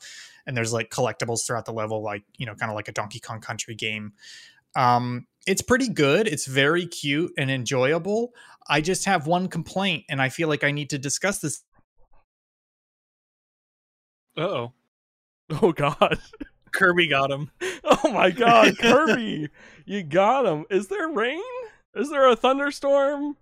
And 0.47 0.57
there's 0.57 0.73
like 0.73 0.91
collectibles 0.91 1.47
throughout 1.47 1.65
the 1.65 1.73
level, 1.73 2.03
like 2.03 2.25
you 2.37 2.45
know, 2.45 2.55
kind 2.55 2.71
of 2.71 2.77
like 2.77 2.89
a 2.89 2.93
Donkey 2.93 3.21
Kong 3.21 3.41
Country 3.41 3.75
game. 3.75 4.13
Um, 4.77 5.27
it's 5.47 5.63
pretty 5.63 5.89
good. 5.89 6.29
It's 6.29 6.47
very 6.47 6.87
cute 6.87 7.33
and 7.39 7.51
enjoyable. 7.51 8.33
I 8.69 8.81
just 8.81 9.05
have 9.07 9.27
one 9.27 9.49
complaint, 9.49 10.05
and 10.09 10.21
I 10.23 10.29
feel 10.29 10.49
like 10.49 10.63
I 10.65 10.71
need 10.71 10.91
to 10.91 10.99
discuss 10.99 11.39
this. 11.39 11.63
oh. 14.37 14.73
Oh 15.63 15.73
God. 15.73 16.21
Kirby 16.73 17.09
got 17.09 17.31
him. 17.31 17.51
Oh 18.03 18.13
my 18.13 18.31
God, 18.31 18.79
Kirby, 18.79 19.49
you 19.85 20.03
got 20.05 20.47
him. 20.47 20.65
Is 20.71 20.87
there 20.89 21.09
rain? 21.09 21.43
Is 21.95 22.09
there 22.09 22.29
a 22.29 22.37
thunderstorm? 22.37 23.37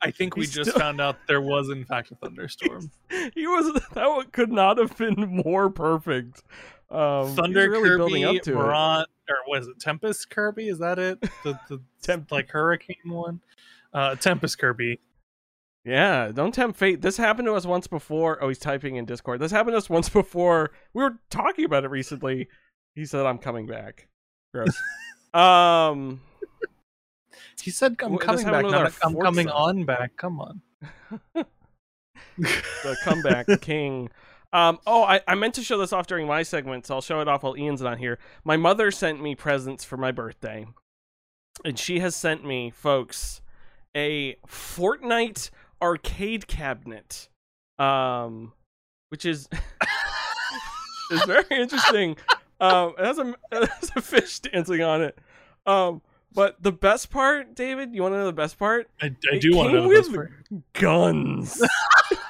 I 0.00 0.10
think 0.12 0.36
we 0.36 0.42
He's 0.42 0.54
just 0.54 0.70
still- 0.70 0.80
found 0.80 1.00
out 1.00 1.16
there 1.26 1.40
was 1.40 1.68
in 1.70 1.84
fact 1.84 2.10
a 2.12 2.14
thunderstorm. 2.14 2.90
He 3.34 3.46
was 3.46 3.72
that 3.94 4.28
could 4.32 4.52
not 4.52 4.78
have 4.78 4.96
been 4.96 5.42
more 5.44 5.68
perfect. 5.70 6.42
Um, 6.90 7.26
he's 7.28 7.36
Thunder 7.36 7.68
really 7.70 7.96
building 7.96 8.22
Kirby, 8.22 8.38
up 8.38 8.44
to 8.44 8.52
it. 8.52 8.54
Morant, 8.54 9.08
or 9.30 9.36
was 9.48 9.66
it 9.68 9.80
Tempest 9.80 10.28
Kirby? 10.30 10.68
Is 10.68 10.78
that 10.80 10.98
it? 10.98 11.20
The 11.44 11.58
the 11.68 11.80
Temp- 12.02 12.30
like 12.32 12.50
hurricane 12.50 12.96
one? 13.06 13.40
Uh 13.94 14.14
Tempest 14.16 14.58
Kirby. 14.58 15.00
Yeah, 15.84 16.30
don't 16.32 16.52
tempt 16.54 16.78
fate. 16.78 17.00
This 17.00 17.16
happened 17.16 17.46
to 17.46 17.54
us 17.54 17.64
once 17.64 17.86
before. 17.86 18.42
Oh, 18.42 18.48
he's 18.48 18.58
typing 18.58 18.96
in 18.96 19.06
Discord. 19.06 19.40
This 19.40 19.50
happened 19.50 19.72
to 19.72 19.78
us 19.78 19.88
once 19.88 20.10
before. 20.10 20.72
We 20.92 21.02
were 21.02 21.18
talking 21.30 21.64
about 21.64 21.84
it 21.84 21.88
recently. 21.90 22.48
He 22.94 23.06
said, 23.06 23.24
"I'm 23.24 23.38
coming 23.38 23.66
back." 23.66 24.08
Gross. 24.52 24.78
um, 25.34 26.20
He 27.62 27.70
said 27.70 27.96
I'm 28.02 28.18
coming 28.18 28.44
back. 28.44 28.64
not 28.66 28.92
I'm 29.02 29.16
coming 29.16 29.48
on 29.48 29.84
back. 29.84 30.16
Come 30.18 30.40
on. 30.40 30.60
the 32.36 32.96
comeback 33.04 33.46
king. 33.60 34.10
Um, 34.52 34.80
oh, 34.86 35.04
I, 35.04 35.20
I 35.28 35.34
meant 35.36 35.54
to 35.54 35.62
show 35.62 35.78
this 35.78 35.92
off 35.92 36.06
during 36.06 36.26
my 36.26 36.42
segment, 36.42 36.86
so 36.86 36.96
I'll 36.96 37.00
show 37.00 37.20
it 37.20 37.28
off 37.28 37.42
while 37.42 37.56
Ian's 37.56 37.82
not 37.82 37.98
here. 37.98 38.18
My 38.44 38.56
mother 38.56 38.90
sent 38.90 39.22
me 39.22 39.34
presents 39.34 39.84
for 39.84 39.96
my 39.96 40.10
birthday, 40.10 40.66
and 41.64 41.78
she 41.78 42.00
has 42.00 42.16
sent 42.16 42.44
me, 42.44 42.70
folks, 42.70 43.42
a 43.96 44.36
Fortnite 44.46 45.50
arcade 45.80 46.46
cabinet, 46.48 47.28
um, 47.78 48.52
which 49.10 49.24
is 49.24 49.48
is 51.10 51.22
very 51.24 51.44
interesting. 51.50 52.16
Um, 52.60 52.94
it 52.98 53.04
has 53.04 53.18
a 53.18 53.34
it 53.52 53.68
has 53.68 53.92
a 53.94 54.02
fish 54.02 54.40
dancing 54.40 54.82
on 54.82 55.02
it. 55.02 55.18
Um, 55.66 56.02
but 56.32 56.62
the 56.62 56.72
best 56.72 57.10
part, 57.10 57.54
David, 57.54 57.94
you 57.94 58.02
want 58.02 58.14
to 58.14 58.18
know 58.18 58.26
the 58.26 58.32
best 58.32 58.58
part? 58.58 58.88
I, 59.02 59.14
I 59.32 59.38
do 59.38 59.56
want 59.56 59.70
to 59.70 59.76
know 59.76 59.88
the 59.88 59.94
best 59.94 60.12
part. 60.12 60.32
Guns. 60.74 61.62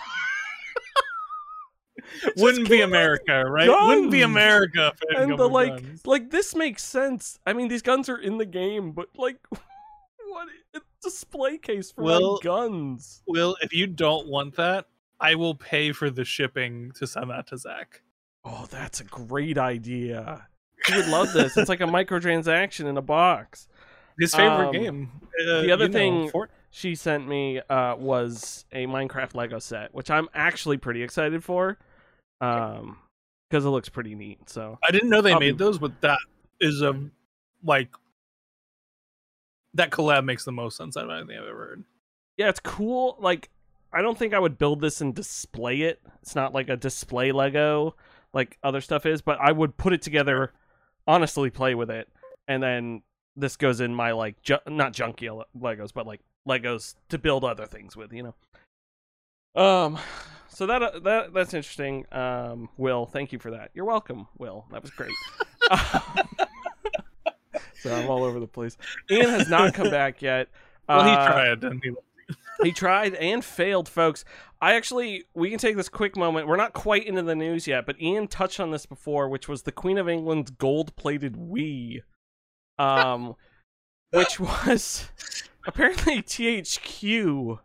Wouldn't 2.36 2.68
be 2.68 2.80
America, 2.80 3.44
right? 3.46 3.68
Wouldn't 3.68 4.10
be. 4.10 4.22
America 4.22 4.92
if 5.08 5.18
and 5.18 5.38
the 5.38 5.48
like 5.48 5.82
guns. 5.82 6.06
like 6.06 6.30
this 6.30 6.54
makes 6.54 6.82
sense 6.82 7.38
i 7.46 7.52
mean 7.52 7.68
these 7.68 7.82
guns 7.82 8.08
are 8.08 8.16
in 8.18 8.38
the 8.38 8.44
game 8.46 8.92
but 8.92 9.08
like 9.16 9.36
what 10.28 10.48
a 10.74 10.80
display 11.02 11.58
case 11.58 11.90
for 11.90 12.02
Well- 12.04 12.32
my 12.34 12.38
guns 12.42 13.22
Will, 13.26 13.56
if 13.62 13.72
you 13.72 13.86
don't 13.86 14.26
want 14.28 14.56
that, 14.56 14.86
I 15.20 15.34
will 15.34 15.54
pay 15.54 15.92
for 15.92 16.10
the 16.10 16.24
shipping 16.24 16.92
to 16.92 17.06
send 17.06 17.30
that 17.30 17.46
to 17.48 17.56
Zach. 17.58 18.02
oh 18.44 18.66
that's 18.70 19.00
a 19.00 19.04
great 19.04 19.58
idea 19.58 20.46
he 20.86 20.96
would 20.96 21.08
love 21.08 21.32
this 21.32 21.56
it's 21.56 21.68
like 21.68 21.80
a 21.80 21.84
microtransaction 21.98 22.86
in 22.86 22.96
a 22.96 23.02
box 23.02 23.68
His 24.18 24.34
favorite 24.34 24.68
Um, 24.68 24.72
game. 24.72 25.10
Uh, 25.40 25.62
the 25.62 25.72
other 25.72 25.84
you 25.84 25.90
know, 25.90 25.98
thing- 25.98 26.28
Fort- 26.30 26.50
she 26.70 26.94
sent 26.94 27.26
me 27.26 27.60
uh 27.68 27.96
was 27.96 28.64
a 28.72 28.86
minecraft 28.86 29.34
lego 29.34 29.58
set 29.58 29.92
which 29.92 30.08
i'm 30.10 30.28
actually 30.34 30.76
pretty 30.76 31.02
excited 31.02 31.42
for 31.42 31.78
um 32.40 32.96
because 33.48 33.64
it 33.64 33.68
looks 33.70 33.88
pretty 33.88 34.14
neat 34.14 34.48
so 34.48 34.78
I 34.86 34.90
didn't 34.92 35.10
know 35.10 35.20
they 35.20 35.32
I'll 35.32 35.40
made 35.40 35.58
be- 35.58 35.64
those, 35.64 35.78
but 35.78 36.00
that 36.00 36.18
is 36.60 36.82
a 36.82 36.98
like 37.64 37.88
that 39.74 39.90
collab 39.90 40.24
makes 40.24 40.44
the 40.44 40.52
most 40.52 40.76
sense 40.76 40.96
out 40.96 41.04
of 41.04 41.10
anything 41.10 41.36
I've 41.38 41.48
ever 41.48 41.58
heard. 41.58 41.84
yeah, 42.36 42.48
it's 42.48 42.58
cool. 42.60 43.16
Like, 43.20 43.50
I 43.92 44.02
don't 44.02 44.18
think 44.18 44.34
I 44.34 44.38
would 44.38 44.58
build 44.58 44.80
this 44.80 45.00
and 45.00 45.14
display 45.14 45.82
it. 45.82 46.00
It's 46.22 46.34
not 46.34 46.52
like 46.52 46.68
a 46.68 46.76
display 46.76 47.30
Lego 47.32 47.94
like 48.32 48.58
other 48.62 48.80
stuff 48.80 49.06
is, 49.06 49.20
but 49.22 49.38
I 49.40 49.50
would 49.52 49.76
put 49.76 49.92
it 49.92 50.02
together, 50.02 50.52
honestly, 51.06 51.50
play 51.50 51.74
with 51.74 51.90
it, 51.90 52.08
and 52.48 52.62
then 52.62 53.02
this 53.36 53.56
goes 53.56 53.80
in 53.80 53.94
my 53.94 54.12
like 54.12 54.40
ju- 54.42 54.58
not 54.68 54.92
junky 54.92 55.42
Legos, 55.56 55.92
but 55.92 56.06
like 56.06 56.20
Legos 56.48 56.94
to 57.08 57.18
build 57.18 57.44
other 57.44 57.66
things 57.66 57.96
with, 57.96 58.12
you 58.12 58.22
know. 59.54 59.60
Um, 59.60 59.98
so 60.50 60.66
that 60.66 60.82
uh, 60.82 60.98
that 61.00 61.32
that's 61.32 61.54
interesting. 61.54 62.04
Um, 62.12 62.68
Will, 62.76 63.06
thank 63.06 63.32
you 63.32 63.38
for 63.38 63.50
that. 63.52 63.70
You're 63.74 63.84
welcome, 63.86 64.26
Will. 64.38 64.66
That 64.70 64.82
was 64.82 64.90
great. 64.90 65.14
so 67.80 67.94
I'm 67.94 68.08
all 68.10 68.24
over 68.24 68.38
the 68.40 68.46
place. 68.46 68.76
Ian 69.10 69.30
has 69.30 69.48
not 69.48 69.74
come 69.74 69.90
back 69.90 70.22
yet. 70.22 70.48
Well, 70.88 71.04
he 71.04 71.10
Uh, 71.10 71.26
tried, 71.32 71.64
and 71.64 71.82
he 71.82 71.92
he 72.62 72.72
tried 72.72 73.14
and 73.14 73.44
failed, 73.44 73.88
folks. 73.88 74.24
I 74.60 74.74
actually, 74.74 75.24
we 75.34 75.48
can 75.48 75.58
take 75.58 75.76
this 75.76 75.88
quick 75.88 76.16
moment. 76.16 76.46
We're 76.46 76.56
not 76.56 76.74
quite 76.74 77.06
into 77.06 77.22
the 77.22 77.34
news 77.34 77.66
yet, 77.66 77.86
but 77.86 78.00
Ian 78.00 78.28
touched 78.28 78.60
on 78.60 78.70
this 78.70 78.84
before, 78.84 79.28
which 79.28 79.48
was 79.48 79.62
the 79.62 79.72
Queen 79.72 79.96
of 79.96 80.06
England's 80.08 80.50
gold-plated 80.50 81.34
Wii, 81.36 82.02
um, 82.78 83.36
which 84.10 84.38
was 84.38 85.08
apparently 85.66 86.20
THQ 86.22 87.60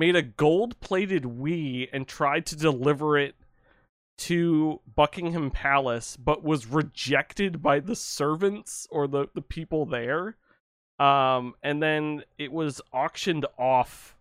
made 0.00 0.16
a 0.16 0.22
gold-plated 0.22 1.24
Wii 1.24 1.90
and 1.92 2.08
tried 2.08 2.46
to 2.46 2.56
deliver 2.56 3.18
it 3.18 3.34
to 4.16 4.80
Buckingham 4.96 5.50
Palace, 5.50 6.16
but 6.16 6.42
was 6.42 6.66
rejected 6.66 7.62
by 7.62 7.80
the 7.80 7.94
servants 7.94 8.88
or 8.90 9.06
the 9.06 9.28
the 9.34 9.42
people 9.42 9.84
there. 9.84 10.36
Um, 10.98 11.54
and 11.62 11.82
then 11.82 12.24
it 12.38 12.50
was 12.50 12.80
auctioned 12.94 13.44
off. 13.58 14.16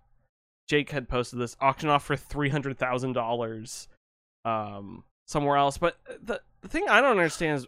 Jake 0.67 0.91
had 0.91 1.07
posted 1.07 1.39
this 1.39 1.55
auction 1.61 1.87
off 1.87 2.03
for 2.03 2.17
three 2.17 2.49
hundred 2.49 2.77
thousand 2.77 3.13
dollars, 3.13 3.87
um, 4.43 5.05
somewhere 5.27 5.55
else. 5.55 5.77
But 5.77 5.97
the 6.21 6.41
the 6.59 6.67
thing 6.67 6.89
I 6.89 6.99
don't 6.99 7.11
understand 7.11 7.59
is, 7.59 7.67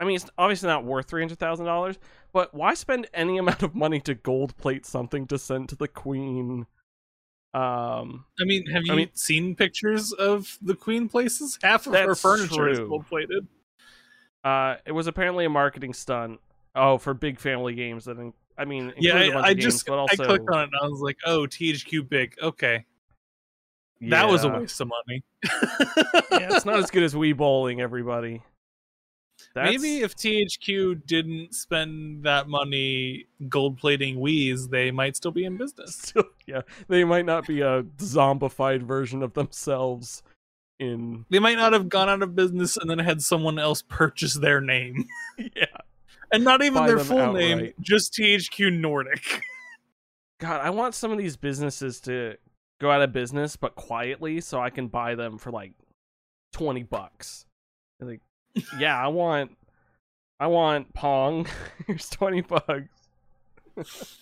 I 0.00 0.04
mean, 0.04 0.16
it's 0.16 0.26
obviously 0.38 0.68
not 0.68 0.84
worth 0.84 1.06
three 1.06 1.20
hundred 1.20 1.38
thousand 1.38 1.66
dollars. 1.66 1.98
But 2.32 2.54
why 2.54 2.72
spend 2.72 3.08
any 3.12 3.36
amount 3.44 3.62
of 3.62 3.74
money 3.74 4.00
to 4.00 4.14
gold 4.14 4.56
plate 4.56 4.86
something 4.86 5.26
to 5.26 5.38
send 5.38 5.68
to 5.68 5.76
the 5.76 5.88
queen? 5.88 6.66
Um, 7.54 8.24
I 8.40 8.44
mean, 8.44 8.66
have 8.66 8.84
you 8.84 8.92
I 8.92 8.96
mean- 8.96 9.10
seen 9.14 9.54
pictures 9.54 10.12
of 10.12 10.58
the 10.60 10.74
Queen 10.74 11.08
places? 11.08 11.58
Half 11.62 11.86
of 11.86 11.94
her 11.94 12.14
furniture 12.14 12.68
is 12.68 12.80
gold 12.80 13.06
plated. 13.06 13.46
uh, 14.42 14.76
it 14.84 14.92
was 14.92 15.06
apparently 15.06 15.44
a 15.44 15.48
marketing 15.48 15.94
stunt. 15.94 16.40
Oh, 16.74 16.98
for 16.98 17.14
big 17.14 17.38
family 17.38 17.74
games 17.74 18.06
that, 18.06 18.18
in- 18.18 18.32
I 18.58 18.64
mean, 18.64 18.92
Yeah, 18.98 19.12
included 19.12 19.30
a 19.30 19.32
bunch 19.34 19.44
I, 19.44 19.48
I 19.48 19.52
games, 19.54 19.64
just 19.64 19.88
also 19.88 20.22
I 20.22 20.26
clicked 20.26 20.48
on 20.50 20.60
it 20.60 20.62
and 20.64 20.72
I 20.82 20.86
was 20.88 21.00
like, 21.00 21.16
oh, 21.24 21.46
THQ 21.46 22.08
big. 22.08 22.34
Okay, 22.42 22.84
that 24.00 24.28
was 24.28 24.42
a 24.42 24.48
waste 24.48 24.80
of 24.80 24.88
money. 24.88 25.22
yeah, 26.32 26.54
it's 26.56 26.64
not 26.64 26.78
as 26.80 26.90
good 26.90 27.04
as 27.04 27.14
Wii 27.14 27.36
Bowling, 27.36 27.80
everybody. 27.80 28.42
That's, 29.54 29.70
Maybe 29.70 30.02
if 30.02 30.16
THQ 30.16 31.06
didn't 31.06 31.54
spend 31.54 32.24
that 32.24 32.48
money 32.48 33.26
gold 33.48 33.78
plating 33.78 34.16
Wii's, 34.16 34.68
they 34.68 34.90
might 34.90 35.14
still 35.14 35.30
be 35.30 35.44
in 35.44 35.56
business. 35.56 35.94
still, 36.02 36.24
yeah, 36.46 36.62
they 36.88 37.04
might 37.04 37.24
not 37.24 37.46
be 37.46 37.60
a 37.60 37.84
zombified 37.98 38.82
version 38.82 39.22
of 39.22 39.34
themselves 39.34 40.24
in 40.80 41.24
They 41.30 41.38
might 41.38 41.56
not 41.56 41.72
have 41.72 41.88
gone 41.88 42.08
out 42.08 42.22
of 42.22 42.34
business 42.34 42.76
and 42.76 42.90
then 42.90 42.98
had 42.98 43.22
someone 43.22 43.60
else 43.60 43.82
purchase 43.82 44.34
their 44.34 44.60
name. 44.60 45.04
yeah. 45.38 45.66
And 46.32 46.42
not 46.42 46.62
even 46.62 46.82
Buy 46.82 46.88
their 46.88 46.98
full 46.98 47.32
name, 47.32 47.72
just 47.80 48.12
THQ 48.14 48.72
Nordic. 48.72 49.40
God, 50.40 50.60
I 50.62 50.70
want 50.70 50.96
some 50.96 51.12
of 51.12 51.18
these 51.18 51.36
businesses 51.36 52.00
to 52.02 52.36
go 52.80 52.90
out 52.90 53.02
of 53.02 53.12
business, 53.12 53.54
but 53.54 53.76
quietly, 53.76 54.40
so 54.40 54.60
I 54.60 54.70
can 54.70 54.88
buy 54.88 55.14
them 55.14 55.38
for 55.38 55.52
like 55.52 55.74
twenty 56.52 56.82
bucks. 56.82 57.46
Like, 58.00 58.20
yeah, 58.78 58.98
I 58.98 59.08
want, 59.08 59.56
I 60.40 60.46
want 60.46 60.92
Pong. 60.94 61.46
Here's 61.86 62.08
twenty 62.08 62.40
bucks. 62.42 62.88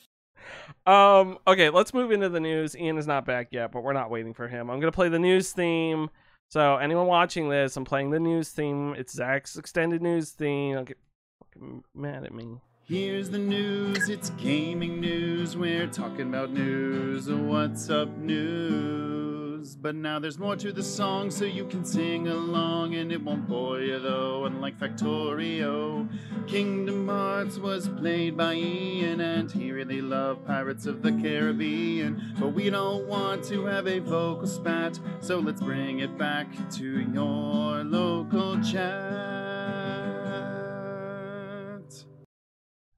um. 0.87 1.38
Okay, 1.47 1.71
let's 1.71 1.95
move 1.95 2.12
into 2.12 2.29
the 2.29 2.40
news. 2.40 2.77
Ian 2.77 2.99
is 2.99 3.07
not 3.07 3.25
back 3.25 3.49
yet, 3.51 3.73
but 3.73 3.83
we're 3.83 3.92
not 3.92 4.11
waiting 4.11 4.35
for 4.35 4.49
him. 4.49 4.71
I'm 4.71 4.81
gonna 4.81 4.92
play 4.92 5.09
the 5.09 5.18
news 5.18 5.53
theme. 5.53 6.11
So 6.51 6.77
anyone 6.77 7.07
watching 7.07 7.49
this, 7.49 7.77
I'm 7.77 7.85
playing 7.85 8.11
the 8.11 8.21
news 8.21 8.51
theme. 8.51 8.95
It's 8.99 9.14
Zach's 9.14 9.57
extended 9.57 10.03
news 10.03 10.31
theme. 10.31 10.75
Don't 10.75 10.88
get 10.88 10.99
fucking 11.40 11.85
mad 11.95 12.25
at 12.25 12.35
me. 12.35 12.61
Here's 12.85 13.31
the 13.31 13.38
news, 13.38 14.09
it's 14.09 14.31
gaming 14.31 15.01
news. 15.01 15.57
We're 15.57 15.87
talking 15.87 16.29
about 16.29 16.51
news. 16.51 17.31
What's 17.31 17.88
up, 17.88 18.09
news? 18.18 19.21
But 19.62 19.94
now 19.94 20.18
there's 20.18 20.38
more 20.38 20.57
to 20.57 20.72
the 20.72 20.83
song, 20.83 21.31
so 21.31 21.44
you 21.44 21.64
can 21.66 21.85
sing 21.85 22.27
along, 22.27 22.96
and 22.96 23.12
it 23.12 23.22
won't 23.22 23.48
bore 23.48 23.81
you 23.81 24.01
though. 24.01 24.44
Unlike 24.44 24.79
Factorio, 24.79 26.09
Kingdom 26.48 27.07
Hearts 27.09 27.59
was 27.59 27.88
played 27.88 28.37
by 28.37 28.55
Ian, 28.55 29.20
and 29.20 29.51
he 29.51 29.70
really 29.70 30.03
loved 30.03 30.44
Pirates 30.44 30.87
of 30.87 31.03
the 31.03 31.12
Caribbean. 31.12 32.35
But 32.40 32.55
we 32.55 32.70
don't 32.70 33.07
want 33.07 33.44
to 33.44 33.64
have 33.66 33.87
a 33.87 34.01
vocal 34.01 34.48
spat, 34.48 34.98
so 35.20 35.38
let's 35.38 35.61
bring 35.61 36.01
it 36.01 36.18
back 36.18 36.48
to 36.72 37.01
your 37.12 37.85
local 37.85 38.61
chat. 38.62 39.12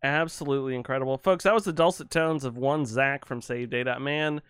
Absolutely 0.03 0.74
incredible. 0.74 1.18
Folks, 1.18 1.44
that 1.44 1.55
was 1.55 1.64
the 1.64 1.72
dulcet 1.72 2.11
tones 2.11 2.44
of 2.44 2.57
one 2.57 2.87
Zach 2.87 3.27
from 3.27 3.42
Save 3.42 3.70
Data 3.70 4.00
Man 4.00 4.40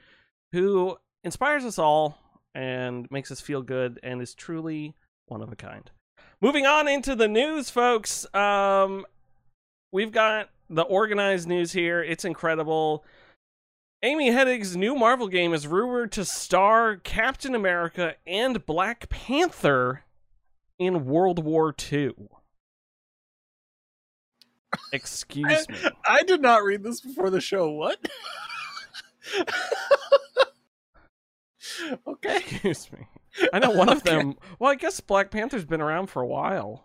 who 0.54 0.96
inspires 1.24 1.64
us 1.64 1.78
all 1.78 2.18
and 2.54 3.10
makes 3.10 3.32
us 3.32 3.40
feel 3.40 3.62
good 3.62 3.98
and 4.02 4.22
is 4.22 4.34
truly 4.34 4.94
one 5.26 5.42
of 5.42 5.50
a 5.50 5.56
kind. 5.56 5.90
Moving 6.40 6.66
on 6.66 6.86
into 6.86 7.16
the 7.16 7.26
news, 7.26 7.70
folks. 7.70 8.32
Um, 8.34 9.06
we've 9.90 10.12
got 10.12 10.50
the 10.68 10.82
organized 10.82 11.48
news 11.48 11.72
here. 11.72 12.02
It's 12.02 12.24
incredible. 12.24 13.04
Amy 14.02 14.30
Hennig's 14.30 14.76
new 14.76 14.94
Marvel 14.94 15.28
game 15.28 15.54
is 15.54 15.66
rumored 15.66 16.12
to 16.12 16.24
star 16.26 16.96
Captain 16.96 17.54
America 17.54 18.14
and 18.26 18.64
Black 18.66 19.08
Panther 19.08 20.04
in 20.78 21.06
World 21.06 21.42
War 21.42 21.74
II. 21.92 22.12
Excuse 24.92 25.68
me. 25.68 25.78
I 26.06 26.22
did 26.22 26.42
not 26.42 26.64
read 26.64 26.82
this 26.82 27.00
before 27.00 27.30
the 27.30 27.40
show. 27.40 27.70
What? 27.70 27.98
okay. 32.06 32.36
Excuse 32.36 32.90
me. 32.92 33.06
I 33.52 33.58
know 33.58 33.70
one 33.70 33.88
of 33.88 34.02
them. 34.04 34.36
Well, 34.58 34.70
I 34.70 34.74
guess 34.74 35.00
Black 35.00 35.30
Panther's 35.30 35.64
been 35.64 35.80
around 35.80 36.08
for 36.08 36.22
a 36.22 36.26
while. 36.26 36.84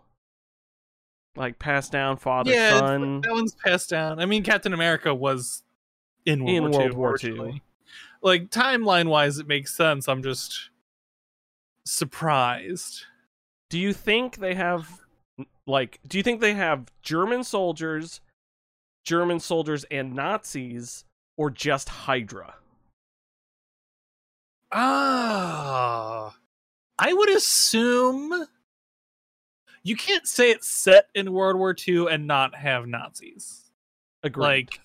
Like 1.36 1.58
passed 1.58 1.92
down 1.92 2.16
father 2.16 2.50
yeah, 2.50 2.78
son. 2.78 3.20
that 3.20 3.32
one's 3.32 3.54
passed 3.54 3.88
down. 3.88 4.18
I 4.18 4.26
mean, 4.26 4.42
Captain 4.42 4.72
America 4.72 5.14
was 5.14 5.62
in 6.26 6.44
World 6.44 6.56
In 6.56 6.70
War 6.70 6.92
World 6.92 7.24
II, 7.24 7.32
War 7.38 7.48
II. 7.48 7.62
Like 8.20 8.50
timeline 8.50 9.08
wise, 9.08 9.38
it 9.38 9.46
makes 9.46 9.74
sense. 9.74 10.08
I'm 10.08 10.22
just 10.22 10.70
surprised. 11.86 13.04
Do 13.68 13.78
you 13.78 13.92
think 13.92 14.38
they 14.38 14.54
have 14.54 15.00
like 15.66 16.00
do 16.06 16.18
you 16.18 16.24
think 16.24 16.40
they 16.40 16.54
have 16.54 16.92
German 17.02 17.44
soldiers, 17.44 18.20
German 19.04 19.38
soldiers 19.38 19.84
and 19.90 20.14
Nazis 20.14 21.04
or 21.36 21.48
just 21.50 21.88
Hydra? 21.88 22.54
Ah, 24.72 26.34
I 26.98 27.12
would 27.12 27.30
assume 27.30 28.46
you 29.82 29.96
can't 29.96 30.26
say 30.26 30.50
it's 30.50 30.68
set 30.68 31.08
in 31.14 31.32
World 31.32 31.56
War 31.56 31.74
II 31.86 32.06
and 32.08 32.26
not 32.26 32.54
have 32.54 32.86
Nazis. 32.86 33.70
Agreed. 34.22 34.42
Like, 34.42 34.80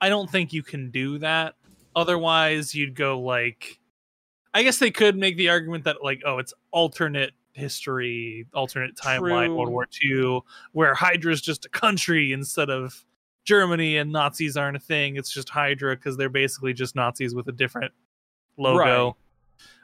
I 0.00 0.08
don't 0.08 0.30
think 0.30 0.52
you 0.52 0.62
can 0.62 0.90
do 0.90 1.18
that. 1.18 1.54
Otherwise, 1.94 2.74
you'd 2.74 2.94
go 2.94 3.20
like, 3.20 3.78
I 4.54 4.62
guess 4.62 4.78
they 4.78 4.90
could 4.90 5.16
make 5.16 5.36
the 5.36 5.50
argument 5.50 5.84
that 5.84 6.02
like, 6.02 6.22
oh, 6.24 6.38
it's 6.38 6.54
alternate 6.70 7.32
history, 7.52 8.46
alternate 8.54 8.96
timeline, 8.96 9.46
True. 9.46 9.56
World 9.56 9.70
War 9.70 9.88
II, 10.02 10.40
where 10.72 10.94
Hydra's 10.94 11.40
just 11.40 11.66
a 11.66 11.68
country 11.68 12.32
instead 12.32 12.70
of 12.70 13.04
Germany 13.44 13.96
and 13.98 14.12
Nazis 14.12 14.56
aren't 14.56 14.76
a 14.76 14.80
thing. 14.80 15.16
It's 15.16 15.30
just 15.30 15.48
Hydra 15.48 15.96
because 15.96 16.16
they're 16.16 16.28
basically 16.28 16.72
just 16.72 16.96
Nazis 16.96 17.34
with 17.34 17.48
a 17.48 17.52
different 17.52 17.92
logo. 18.58 18.76
Right. 19.06 19.14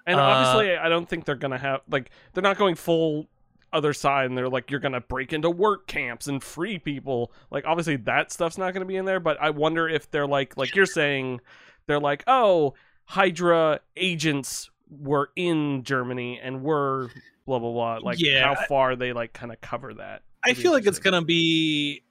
and 0.06 0.18
uh, 0.20 0.22
obviously 0.22 0.76
I 0.76 0.88
don't 0.90 1.08
think 1.08 1.24
they're 1.24 1.34
gonna 1.36 1.58
have 1.58 1.80
like 1.90 2.10
they're 2.34 2.42
not 2.42 2.58
going 2.58 2.74
full 2.74 3.28
other 3.72 3.92
side 3.92 4.26
and 4.26 4.36
they're 4.38 4.48
like 4.48 4.70
you're 4.70 4.80
gonna 4.80 5.00
break 5.00 5.32
into 5.32 5.48
work 5.50 5.86
camps 5.86 6.26
and 6.26 6.42
free 6.42 6.78
people. 6.78 7.32
Like 7.50 7.64
obviously 7.66 7.96
that 7.96 8.30
stuff's 8.30 8.58
not 8.58 8.72
gonna 8.74 8.84
be 8.84 8.96
in 8.96 9.04
there, 9.04 9.20
but 9.20 9.36
I 9.40 9.50
wonder 9.50 9.88
if 9.88 10.10
they're 10.10 10.26
like 10.26 10.56
like 10.56 10.74
you're 10.74 10.86
saying, 10.86 11.40
they're 11.86 12.00
like, 12.00 12.22
oh, 12.26 12.74
Hydra 13.06 13.80
agents 13.96 14.70
were 14.90 15.30
in 15.36 15.82
Germany 15.82 16.38
and 16.42 16.62
were 16.62 17.10
blah 17.46 17.58
blah 17.58 17.72
blah. 17.72 17.98
Like 18.02 18.18
Yeah. 18.20 18.54
how 18.54 18.64
far 18.66 18.96
they 18.96 19.12
like 19.12 19.32
kind 19.32 19.52
of 19.52 19.60
cover 19.60 19.94
that. 19.94 20.22
I 20.44 20.54
feel 20.54 20.72
like 20.72 20.86
it's 20.86 20.98
gonna 20.98 21.22
be. 21.22 22.02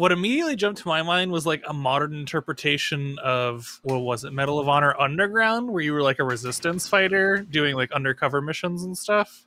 What 0.00 0.12
immediately 0.12 0.56
jumped 0.56 0.80
to 0.80 0.88
my 0.88 1.02
mind 1.02 1.30
was 1.30 1.44
like 1.44 1.62
a 1.68 1.74
modern 1.74 2.14
interpretation 2.14 3.18
of 3.22 3.80
what 3.82 3.98
was 3.98 4.24
it, 4.24 4.32
Medal 4.32 4.58
of 4.58 4.66
Honor 4.66 4.98
Underground, 4.98 5.68
where 5.70 5.82
you 5.82 5.92
were 5.92 6.00
like 6.00 6.18
a 6.18 6.24
resistance 6.24 6.88
fighter 6.88 7.36
doing 7.50 7.74
like 7.74 7.92
undercover 7.92 8.40
missions 8.40 8.82
and 8.82 8.96
stuff. 8.96 9.44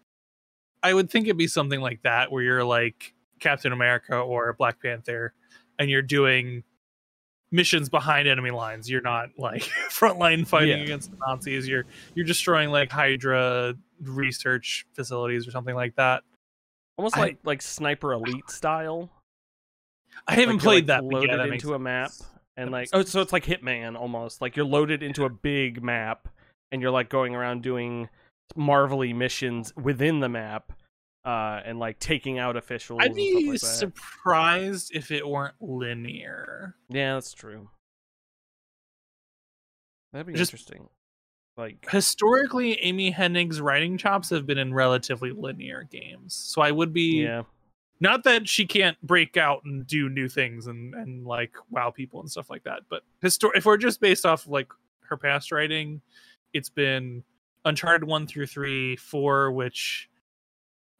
I 0.83 0.93
would 0.93 1.09
think 1.09 1.25
it'd 1.25 1.39
be 1.39 1.47
something 1.47 1.81
like 1.81 2.03
that, 2.03 2.31
where 2.31 2.43
you're 2.43 2.63
like 2.63 3.15
Captain 3.39 3.73
America 3.73 4.15
or 4.15 4.53
Black 4.53 4.79
Panther, 4.79 5.33
and 5.79 5.89
you're 5.89 6.03
doing 6.03 6.61
missions 7.51 7.89
behind 7.89 8.27
enemy 8.27 8.51
lines. 8.51 8.87
You're 8.87 9.01
not 9.01 9.29
like 9.39 9.63
frontline 9.89 10.45
fighting 10.45 10.77
Yeah. 10.77 10.83
against 10.83 11.09
the 11.09 11.17
Nazis. 11.25 11.67
You're 11.67 11.85
you're 12.13 12.27
destroying 12.27 12.69
like 12.69 12.91
Hydra 12.91 13.73
research 14.03 14.85
facilities 14.93 15.47
or 15.47 15.51
something 15.51 15.73
like 15.73 15.95
that. 15.95 16.21
almost 16.95 17.17
I- 17.17 17.21
like 17.21 17.37
like 17.43 17.63
sniper 17.63 18.13
elite 18.13 18.51
style. 18.51 19.09
I 20.27 20.35
haven't 20.35 20.55
Like, 20.57 20.63
played 20.63 20.75
like, 20.89 21.01
that. 21.01 21.03
loaded 21.05 21.29
yeah, 21.31 21.37
that 21.37 21.49
makes 21.49 21.63
into 21.63 21.73
a 21.75 21.79
map 21.79 22.11
sense. 22.11 22.29
and 22.57 22.67
That 22.67 22.71
like 22.71 22.89
oh 22.93 23.03
so 23.03 23.21
it's 23.21 23.33
like 23.33 23.45
hitman 23.45 23.95
almost 23.99 24.41
like 24.41 24.55
you're 24.55 24.65
loaded 24.65 25.03
into 25.03 25.25
a 25.25 25.29
big 25.29 25.83
map 25.83 26.27
and 26.71 26.81
you're 26.81 26.91
like 26.91 27.09
going 27.09 27.35
around 27.35 27.61
doing 27.63 28.09
marvelly 28.55 29.13
missions 29.13 29.73
within 29.75 30.19
the 30.19 30.29
map 30.29 30.71
uh 31.25 31.61
and 31.65 31.79
like 31.79 31.99
taking 31.99 32.37
out 32.39 32.55
officials 32.57 32.99
I'd 33.01 33.07
and 33.07 33.15
be 33.15 33.49
like 33.51 33.59
surprised 33.59 34.91
if 34.95 35.09
it 35.11 35.27
weren't 35.27 35.55
linear. 35.61 36.75
yeah 36.89 37.13
that's 37.15 37.33
true 37.33 37.69
that'd 40.11 40.27
be 40.27 40.33
Just- 40.33 40.51
interesting 40.53 40.89
like 41.55 41.87
Historically, 41.91 42.79
Amy 42.81 43.13
Hennig's 43.13 43.61
writing 43.61 43.95
chops 43.99 44.31
have 44.31 44.47
been 44.47 44.57
in 44.57 44.73
relatively 44.73 45.29
linear 45.29 45.83
games, 45.83 46.33
so 46.33 46.63
I 46.63 46.71
would 46.71 46.91
be 46.93 47.21
yeah 47.25 47.43
not 48.03 48.25
that 48.25 48.49
she 48.49 48.67
can't 48.67 49.01
break 49.01 49.37
out 49.37 49.63
and 49.63 49.87
do 49.87 50.09
new 50.09 50.27
things 50.27 50.67
and 50.67 50.93
and 50.93 51.25
like 51.25 51.53
wow 51.71 51.89
people 51.89 52.19
and 52.19 52.29
stuff 52.29 52.49
like 52.49 52.63
that, 52.65 52.81
but 52.89 53.03
histor- 53.23 53.55
if 53.55 53.65
we're 53.65 53.77
just 53.77 54.01
based 54.01 54.25
off 54.25 54.45
of 54.45 54.51
like 54.51 54.67
her 55.09 55.15
past 55.15 55.51
writing, 55.51 56.01
it's 56.53 56.69
been 56.69 57.23
Uncharted 57.65 58.03
one 58.05 58.27
through 58.27 58.47
three, 58.47 58.97
four, 58.97 59.49
which 59.49 60.09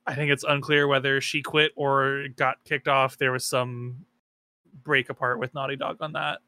I 0.08 0.16
think 0.16 0.32
it's 0.32 0.46
unclear 0.46 0.88
whether 0.88 1.20
she 1.20 1.42
quit 1.42 1.74
or 1.76 2.28
got 2.38 2.64
kicked 2.64 2.88
off. 2.88 3.18
There 3.18 3.34
was 3.34 3.44
some 3.46 4.06
break 4.82 5.10
apart 5.10 5.40
with 5.40 5.54
Naughty 5.54 5.76
Dog 5.76 5.98
on 6.00 6.14
that. 6.14 6.40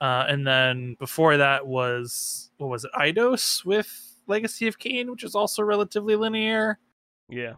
Uh, 0.00 0.24
and 0.28 0.46
then 0.46 0.94
before 1.00 1.38
that 1.38 1.66
was 1.66 2.52
what 2.58 2.70
was 2.70 2.84
it, 2.84 2.92
Eidos 2.94 3.64
with 3.64 3.90
Legacy 4.28 4.68
of 4.68 4.78
Kain, 4.78 5.10
which 5.10 5.24
is 5.24 5.34
also 5.34 5.64
relatively 5.64 6.14
linear. 6.14 6.78
yeah 7.28 7.54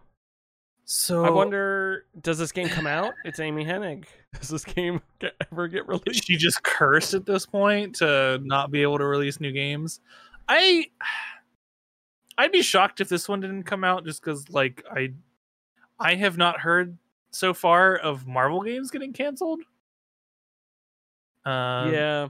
So 0.93 1.25
i 1.25 1.31
wonder 1.31 2.07
does 2.21 2.37
this 2.37 2.51
game 2.51 2.69
come 2.69 2.89
out 2.89 3.15
it's 3.25 3.39
amy 3.39 3.65
hennig 3.65 4.07
does 4.41 4.49
this 4.49 4.65
game 4.65 5.01
get, 5.21 5.35
ever 5.53 5.69
get 5.69 5.87
released 5.87 6.25
she 6.25 6.37
just 6.37 6.65
cursed 6.65 7.15
at 7.15 7.25
this 7.25 7.47
point 7.47 7.95
to 7.97 8.41
not 8.43 8.73
be 8.73 8.83
able 8.83 8.99
to 8.99 9.05
release 9.05 9.39
new 9.39 9.53
games. 9.53 10.01
I 10.49 10.87
I'd 12.39 12.51
be 12.51 12.63
shocked 12.63 13.01
if 13.01 13.09
this 13.09 13.29
one 13.29 13.39
didn't 13.39 13.65
come 13.65 13.85
out 13.85 14.05
just 14.05 14.21
because 14.21 14.49
like 14.51 14.85
I 14.91 15.13
I 16.01 16.17
have 16.17 16.37
not 16.37 16.59
heard 16.59 16.99
so 17.31 17.55
far 17.55 17.95
of 17.95 18.27
Marvel 18.27 18.63
games 18.63 18.91
getting 18.91 19.13
canceled. 19.13 19.61
Um, 21.45 21.93
yeah 21.93 22.29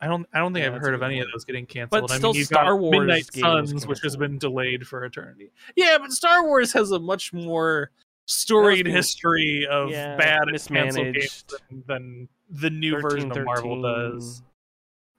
I 0.00 0.06
don't. 0.08 0.26
I 0.34 0.40
don't 0.40 0.52
think 0.52 0.66
Yeah, 0.66 0.74
I've 0.74 0.80
heard 0.80 0.94
of 0.94 1.02
any 1.02 1.20
of 1.20 1.28
those 1.32 1.44
getting 1.44 1.64
canceled. 1.66 2.10
I 2.10 2.18
still 2.18 2.34
mean, 2.34 2.44
Star 2.44 2.76
Wars 2.76 2.98
Midnight 2.98 3.32
Suns, 3.32 3.86
which 3.86 4.00
has 4.02 4.16
been 4.16 4.36
delayed 4.38 4.86
for 4.86 5.04
eternity. 5.04 5.50
Yeah, 5.74 5.96
but 5.98 6.12
Star 6.12 6.44
Wars 6.44 6.72
has 6.74 6.90
a 6.90 6.98
much 6.98 7.32
more 7.32 7.90
storied 8.26 8.86
history 8.86 9.66
of 9.70 9.90
yeah, 9.90 10.16
bad 10.16 10.48
canceled 10.48 10.74
games 10.74 10.96
mismanaged. 10.96 11.52
than, 11.70 11.84
than 11.86 12.28
the 12.50 12.70
new 12.70 13.00
version 13.00 13.30
of 13.32 13.44
Marvel 13.44 13.80
does. 13.80 14.42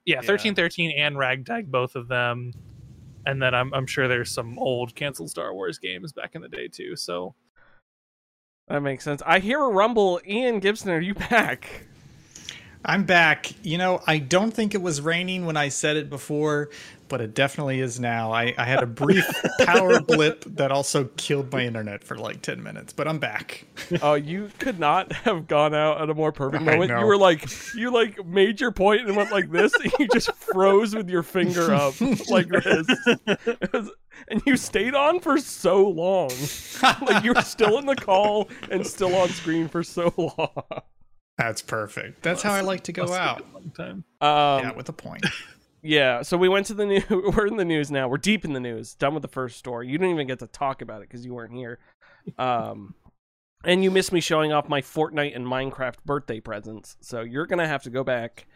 Yeah, 0.06 0.18
Yeah. 0.18 0.22
thirteen 0.22 0.54
thirteen 0.54 0.92
and 0.98 1.18
Ragtag, 1.18 1.72
both 1.72 1.96
of 1.96 2.08
them. 2.08 2.54
And 3.26 3.42
then 3.42 3.54
I'm 3.56 3.74
I'm 3.74 3.88
sure 3.88 4.08
there's 4.08 4.32
some 4.32 4.60
old 4.60 4.94
canceled 4.96 5.30
Star 5.32 5.54
Wars 5.54 5.80
games 5.80 6.14
back 6.14 6.36
in 6.36 6.42
the 6.42 6.48
day 6.50 6.68
too. 6.68 6.96
So 6.96 7.34
That 8.68 8.82
makes 8.82 9.04
sense. 9.04 9.22
I 9.26 9.40
hear 9.40 9.60
a 9.62 9.70
rumble. 9.70 10.22
Ian 10.28 10.60
Gibson, 10.60 10.92
are 10.92 11.00
you 11.02 11.14
back? 11.16 11.88
I'm 12.86 13.04
back. 13.04 13.52
You 13.64 13.78
know, 13.78 14.02
I 14.08 14.18
don't 14.20 14.52
think 14.52 14.74
it 14.74 14.82
was 14.82 15.02
raining 15.02 15.46
when 15.46 15.58
I 15.58 15.70
said 15.70 15.98
it 15.98 16.10
before, 16.10 16.70
but 17.10 17.20
it 17.22 17.34
definitely 17.34 17.80
is 17.82 18.00
now. 18.00 18.32
I, 18.32 18.54
I 18.58 18.64
had 18.66 18.82
a 18.82 18.86
brief 18.86 19.26
power 19.66 20.00
blip 20.00 20.44
that 20.56 20.72
also 20.72 21.06
killed 21.18 21.52
my 21.52 21.66
internet 21.66 22.04
for 22.04 22.18
like 22.18 22.42
10 22.42 22.62
minutes, 22.64 22.94
but 22.94 23.08
I'm 23.08 23.20
back. 23.20 23.66
Oh, 24.02 24.16
you 24.16 24.50
could 24.60 24.80
not 24.80 25.12
have 25.14 25.48
gone 25.48 25.74
out 25.74 26.02
at 26.02 26.10
a 26.10 26.14
more 26.14 26.32
perfect 26.34 26.64
moment. 26.64 26.92
You 26.92 27.06
were 27.06 27.18
like, 27.18 27.46
you 27.74 27.90
like 27.92 28.26
made 28.26 28.60
your 28.60 28.72
point 28.72 29.02
and 29.08 29.16
went 29.16 29.32
like 29.32 29.50
this, 29.50 29.74
and 29.76 29.92
you 29.98 30.08
just 30.10 30.32
froze 30.34 30.94
with 30.94 31.10
your 31.10 31.24
finger 31.24 31.74
up 31.74 32.00
like 32.30 32.48
this, 32.50 32.88
was- 33.74 33.92
and 34.30 34.42
you 34.46 34.58
stayed 34.58 34.94
on 34.94 35.20
for 35.22 35.38
so 35.38 35.88
long. 35.88 36.32
Like 37.02 37.24
you 37.24 37.34
were 37.34 37.42
still 37.44 37.78
in 37.78 37.86
the 37.86 37.96
call 37.96 38.50
and 38.70 38.86
still 38.86 39.16
on 39.16 39.30
screen 39.30 39.68
for 39.70 39.84
so 39.84 40.14
long. 40.18 40.82
That's 41.38 41.62
perfect. 41.62 42.24
That's 42.24 42.42
how 42.42 42.54
I 42.54 42.62
like 42.62 42.84
to 42.86 42.92
go 42.92 43.14
out. 43.14 43.38
been 43.40 43.46
a 43.50 43.54
long 43.54 43.72
time. 43.72 44.04
Um, 44.22 44.64
yeah, 44.70 44.72
with 44.76 44.90
a 44.90 44.94
point. 44.94 45.26
Yeah, 45.84 46.24
so 46.24 46.38
we 46.38 46.50
went 46.50 46.66
to 46.66 46.74
the 46.74 46.86
new. 46.86 47.02
We're 47.38 47.46
in 47.46 47.56
the 47.56 47.64
news 47.64 47.92
now. 47.92 48.08
We're 48.10 48.18
deep 48.18 48.44
in 48.44 48.52
the 48.52 48.60
news. 48.60 48.96
Done 48.96 49.14
with 49.14 49.22
the 49.22 49.28
first 49.30 49.58
story. 49.58 49.88
You 49.88 49.98
didn't 50.00 50.16
even 50.16 50.28
get 50.28 50.40
to 50.40 50.48
talk 50.48 50.82
about 50.82 51.02
it 51.02 51.08
because 51.08 51.24
you 51.24 51.34
weren't 51.36 51.54
here. 51.54 51.78
Um, 52.38 52.96
and 53.64 53.84
you 53.84 53.92
missed 53.92 54.12
me 54.12 54.20
showing 54.20 54.52
off 54.52 54.68
my 54.68 54.82
Fortnite 54.82 55.36
and 55.36 55.46
Minecraft 55.46 55.98
birthday 56.04 56.40
presents. 56.40 56.98
So 57.02 57.22
you're 57.22 57.46
gonna 57.46 57.68
have 57.68 57.84
to 57.84 57.90
go 57.92 58.04
back 58.04 58.48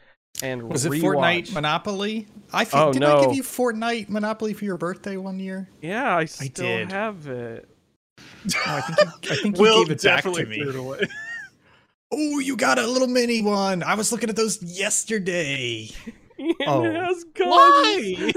and 0.41 0.63
Was 0.63 0.83
it. 0.85 0.91
Fortnite 0.93 1.53
Monopoly? 1.53 2.27
I 2.51 2.65
feel, 2.65 2.79
Oh, 2.81 2.91
did 2.91 3.03
I 3.03 3.21
give 3.21 3.35
you 3.35 3.43
Fortnite 3.43 4.09
Monopoly 4.09 4.53
for 4.53 4.65
your 4.65 4.77
birthday 4.77 5.15
one 5.15 5.39
year? 5.39 5.69
Yeah, 5.81 6.17
I 6.17 6.25
still 6.25 6.49
did. 6.65 6.91
have 6.91 7.27
it. 7.27 7.69
No, 8.45 8.59
I 8.65 8.81
think 8.81 8.99
you, 8.99 9.31
I 9.31 9.35
think 9.35 9.57
you 9.57 9.61
Will 9.61 9.85
gave 9.85 9.91
it 9.91 10.03
back 10.03 10.23
definitely 10.23 10.43
to 10.43 10.49
me. 10.49 10.69
it 10.69 10.75
away. 10.75 11.01
Oh, 12.11 12.39
you 12.39 12.55
got 12.57 12.77
a 12.79 12.85
little 12.87 13.07
mini 13.07 13.41
one. 13.41 13.83
I 13.83 13.95
was 13.95 14.11
looking 14.11 14.29
at 14.29 14.35
those 14.35 14.61
yesterday. 14.61 15.89
Oh. 16.43 16.47
It 16.49 16.55
Oh. 16.67 16.83
has 17.05 17.23
guns. 17.35 17.49
Why? 17.51 18.31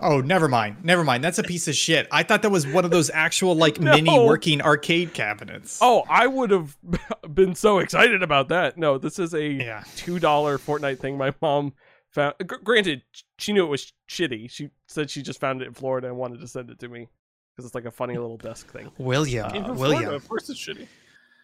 Oh, 0.00 0.20
never 0.20 0.48
mind. 0.48 0.78
Never 0.84 1.04
mind. 1.04 1.22
That's 1.22 1.38
a 1.38 1.44
piece 1.44 1.68
of 1.68 1.76
shit. 1.76 2.08
I 2.10 2.24
thought 2.24 2.42
that 2.42 2.50
was 2.50 2.66
one 2.66 2.84
of 2.84 2.90
those 2.90 3.10
actual 3.10 3.54
like 3.54 3.78
No. 3.80 3.92
mini 3.94 4.18
working 4.18 4.60
arcade 4.60 5.14
cabinets. 5.14 5.78
Oh, 5.80 6.02
I 6.10 6.26
would 6.26 6.50
have 6.50 6.76
been 7.32 7.54
so 7.54 7.78
excited 7.78 8.24
about 8.24 8.48
that. 8.48 8.76
No, 8.76 8.98
this 8.98 9.20
is 9.20 9.34
a 9.34 9.46
yeah. 9.46 9.84
two 9.94 10.18
dollar 10.18 10.58
Fortnite 10.58 10.98
thing 10.98 11.16
my 11.16 11.32
mom 11.40 11.74
found. 12.10 12.34
Gr- 12.44 12.56
granted, 12.56 13.02
she 13.38 13.52
knew 13.52 13.64
it 13.64 13.68
was 13.70 13.92
shitty. 14.10 14.50
She 14.50 14.70
said 14.88 15.08
she 15.08 15.22
just 15.22 15.38
found 15.38 15.62
it 15.62 15.68
in 15.68 15.74
Florida 15.74 16.08
and 16.08 16.16
wanted 16.16 16.40
to 16.40 16.48
send 16.48 16.70
it 16.70 16.80
to 16.80 16.88
me 16.88 17.08
because 17.54 17.66
it's 17.66 17.74
like 17.76 17.84
a 17.86 17.92
funny 17.92 18.18
little 18.18 18.36
desk 18.36 18.70
thing. 18.72 18.90
William, 18.98 19.48
Came 19.52 19.64
from 19.64 19.78
William, 19.78 20.00
Florida, 20.00 20.16
Of 20.16 20.28
course 20.28 20.50
it's 20.50 20.58
shitty. 20.60 20.88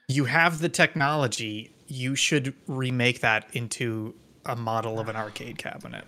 You 0.09 0.25
have 0.27 0.59
the 0.61 0.69
technology. 0.69 1.75
You 1.87 2.15
should 2.15 2.55
remake 2.67 3.21
that 3.21 3.47
into 3.53 4.15
a 4.47 4.57
model 4.57 4.99
of 4.99 5.09
an 5.09 5.17
arcade 5.17 5.59
cabinet. 5.59 6.05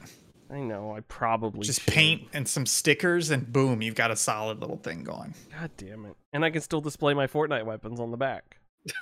I 0.50 0.60
know. 0.60 0.94
I 0.94 1.00
probably 1.00 1.66
Just 1.66 1.82
should. 1.82 1.92
paint 1.94 2.28
and 2.32 2.46
some 2.48 2.66
stickers, 2.66 3.30
and 3.30 3.52
boom, 3.52 3.82
you've 3.82 3.94
got 3.94 4.10
a 4.10 4.16
solid 4.16 4.60
little 4.60 4.76
thing 4.76 5.02
going. 5.04 5.34
God 5.58 5.70
damn 5.76 6.04
it! 6.06 6.16
And 6.32 6.44
I 6.44 6.50
can 6.50 6.60
still 6.60 6.80
display 6.80 7.14
my 7.14 7.26
Fortnite 7.26 7.64
weapons 7.64 7.98
on 8.00 8.10
the 8.10 8.16
back. 8.16 8.58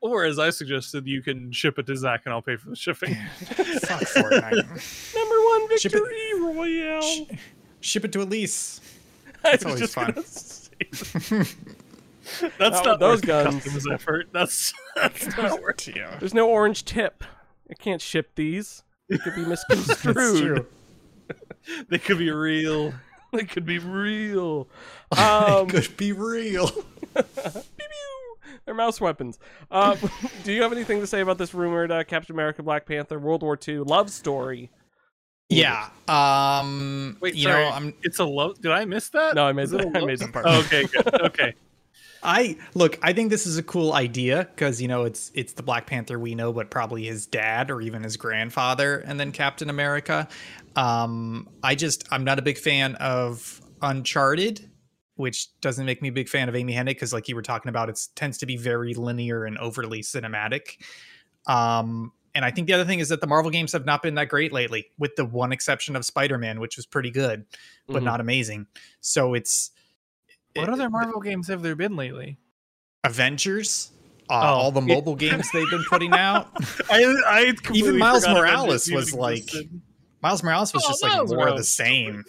Or 0.00 0.24
as 0.24 0.38
I 0.38 0.48
suggested, 0.50 1.06
you 1.06 1.20
can 1.22 1.52
ship 1.52 1.78
it 1.78 1.86
to 1.86 1.94
Zach 1.96 2.22
and 2.24 2.32
I'll 2.32 2.40
pay 2.40 2.56
for 2.56 2.70
the 2.70 2.76
shipping. 2.76 3.14
Fuck 3.14 4.00
Fortnite. 4.00 5.14
Number 5.14 5.34
one 5.68 5.78
Ship 5.78 5.92
it- 5.94 6.02
victory 6.02 6.40
royale. 6.40 7.02
Sh- 7.02 7.22
Ship 7.82 8.04
it 8.06 8.12
to 8.12 8.22
Elise. 8.22 8.80
I 9.44 9.52
was 9.52 9.64
always 9.64 9.80
just 9.80 9.94
fun. 9.94 10.14
Gonna 12.40 12.50
say- 12.52 12.56
That's 12.58 12.78
Oh, 12.80 12.84
not 12.84 13.00
those 13.00 13.20
guns. 13.20 13.62
customs 13.64 13.86
effort. 13.90 14.28
That's 14.32 14.72
that's 14.96 15.26
not 15.36 15.60
worth. 15.62 15.88
Yeah. 15.94 16.16
There's 16.18 16.34
no 16.34 16.48
orange 16.48 16.84
tip. 16.84 17.24
I 17.70 17.74
can't 17.74 18.00
ship 18.00 18.30
these. 18.36 18.82
They 19.08 19.18
could 19.18 19.34
be 19.34 19.44
That's 19.44 19.64
misconstrued. 19.68 20.16
true. 20.56 20.66
They 21.88 21.98
could 21.98 22.18
be 22.18 22.30
real. 22.30 22.92
they 23.32 23.44
could 23.44 23.66
be 23.66 23.78
real. 23.78 24.68
Um, 25.16 25.68
it 25.68 25.70
could 25.70 25.96
be 25.96 26.12
real. 26.12 26.68
Pew 26.68 26.84
pew. 27.14 28.36
They're 28.64 28.74
mouse 28.74 29.00
weapons. 29.00 29.38
Uh, 29.70 29.96
do 30.44 30.52
you 30.52 30.62
have 30.62 30.72
anything 30.72 31.00
to 31.00 31.06
say 31.06 31.20
about 31.20 31.38
this 31.38 31.54
rumored 31.54 31.90
uh, 31.92 32.04
Captain 32.04 32.34
America, 32.34 32.62
Black 32.62 32.86
Panther, 32.86 33.18
World 33.18 33.42
War 33.42 33.58
II 33.66 33.78
love 33.78 34.10
story? 34.10 34.70
Yeah. 35.48 35.88
Um. 36.08 37.16
Wait, 37.20 37.34
you 37.34 37.44
sorry. 37.44 37.64
know, 37.64 37.70
I'm. 37.70 37.94
It's 38.02 38.18
a 38.18 38.24
love. 38.24 38.60
Did 38.60 38.72
I 38.72 38.84
miss 38.84 39.08
that? 39.10 39.34
No, 39.36 39.46
I 39.46 39.52
made 39.52 39.64
Is 39.64 39.72
it 39.72 39.80
a 39.82 39.90
that. 39.90 40.02
I 40.02 40.06
love- 40.14 40.32
part. 40.32 40.46
Oh, 40.48 40.58
okay, 40.60 40.84
good. 40.84 41.20
Okay. 41.22 41.54
I 42.26 42.56
look. 42.74 42.98
I 43.02 43.12
think 43.12 43.30
this 43.30 43.46
is 43.46 43.56
a 43.56 43.62
cool 43.62 43.92
idea 43.94 44.48
because 44.54 44.82
you 44.82 44.88
know 44.88 45.04
it's 45.04 45.30
it's 45.34 45.52
the 45.54 45.62
Black 45.62 45.86
Panther 45.86 46.18
we 46.18 46.34
know, 46.34 46.52
but 46.52 46.70
probably 46.70 47.04
his 47.04 47.24
dad 47.26 47.70
or 47.70 47.80
even 47.80 48.02
his 48.02 48.16
grandfather, 48.16 48.98
and 49.06 49.18
then 49.18 49.32
Captain 49.32 49.70
America. 49.70 50.28
Um. 50.74 51.48
I 51.62 51.74
just 51.74 52.04
I'm 52.12 52.24
not 52.24 52.38
a 52.38 52.42
big 52.42 52.58
fan 52.58 52.96
of 52.96 53.60
Uncharted, 53.80 54.68
which 55.14 55.48
doesn't 55.60 55.86
make 55.86 56.02
me 56.02 56.08
a 56.08 56.12
big 56.12 56.28
fan 56.28 56.48
of 56.48 56.56
Amy 56.56 56.74
Hennig 56.74 56.86
because, 56.86 57.12
like 57.12 57.28
you 57.28 57.36
were 57.36 57.42
talking 57.42 57.68
about, 57.70 57.88
it 57.88 57.98
tends 58.16 58.38
to 58.38 58.46
be 58.46 58.56
very 58.56 58.92
linear 58.94 59.44
and 59.44 59.56
overly 59.58 60.02
cinematic. 60.02 60.82
Um. 61.46 62.12
And 62.34 62.44
I 62.44 62.50
think 62.50 62.66
the 62.66 62.74
other 62.74 62.84
thing 62.84 62.98
is 62.98 63.08
that 63.08 63.22
the 63.22 63.26
Marvel 63.26 63.50
games 63.50 63.72
have 63.72 63.86
not 63.86 64.02
been 64.02 64.16
that 64.16 64.28
great 64.28 64.52
lately, 64.52 64.88
with 64.98 65.16
the 65.16 65.24
one 65.24 65.52
exception 65.52 65.96
of 65.96 66.04
Spider-Man, 66.04 66.60
which 66.60 66.76
was 66.76 66.84
pretty 66.84 67.10
good, 67.10 67.46
but 67.86 68.02
Mhm. 68.02 68.04
not 68.04 68.20
amazing. 68.20 68.66
So 69.00 69.32
it's 69.32 69.70
What 70.56 70.68
other 70.68 70.88
Marvel 70.90 71.20
games 71.20 71.48
have 71.48 71.62
there 71.62 71.76
been 71.76 71.96
lately? 71.96 72.38
Avengers, 73.04 73.90
uh, 74.28 74.34
Oh. 74.34 74.36
all 74.46 74.72
the 74.72 74.80
mobile 74.80 75.14
games 75.16 75.48
they've 75.52 75.70
been 75.70 75.84
putting 75.88 76.12
out. 76.12 76.48
I, 76.90 77.04
I 77.26 77.54
completely 77.62 77.98
Miles 77.98 78.26
Morales 78.26 78.90
was 78.90 79.12
like- 79.12 79.38
existed. 79.44 79.80
Miles 80.22 80.42
Morales 80.42 80.72
was 80.74 80.82
Oh, 80.84 80.88
just 80.88 81.02
like 81.02 81.12
Miles 81.12 81.30
more 81.30 81.38
of 81.38 81.38
the 81.38 81.44
Morales 81.50 81.60
is 81.60 81.72
still 81.72 81.86
same. 81.86 82.24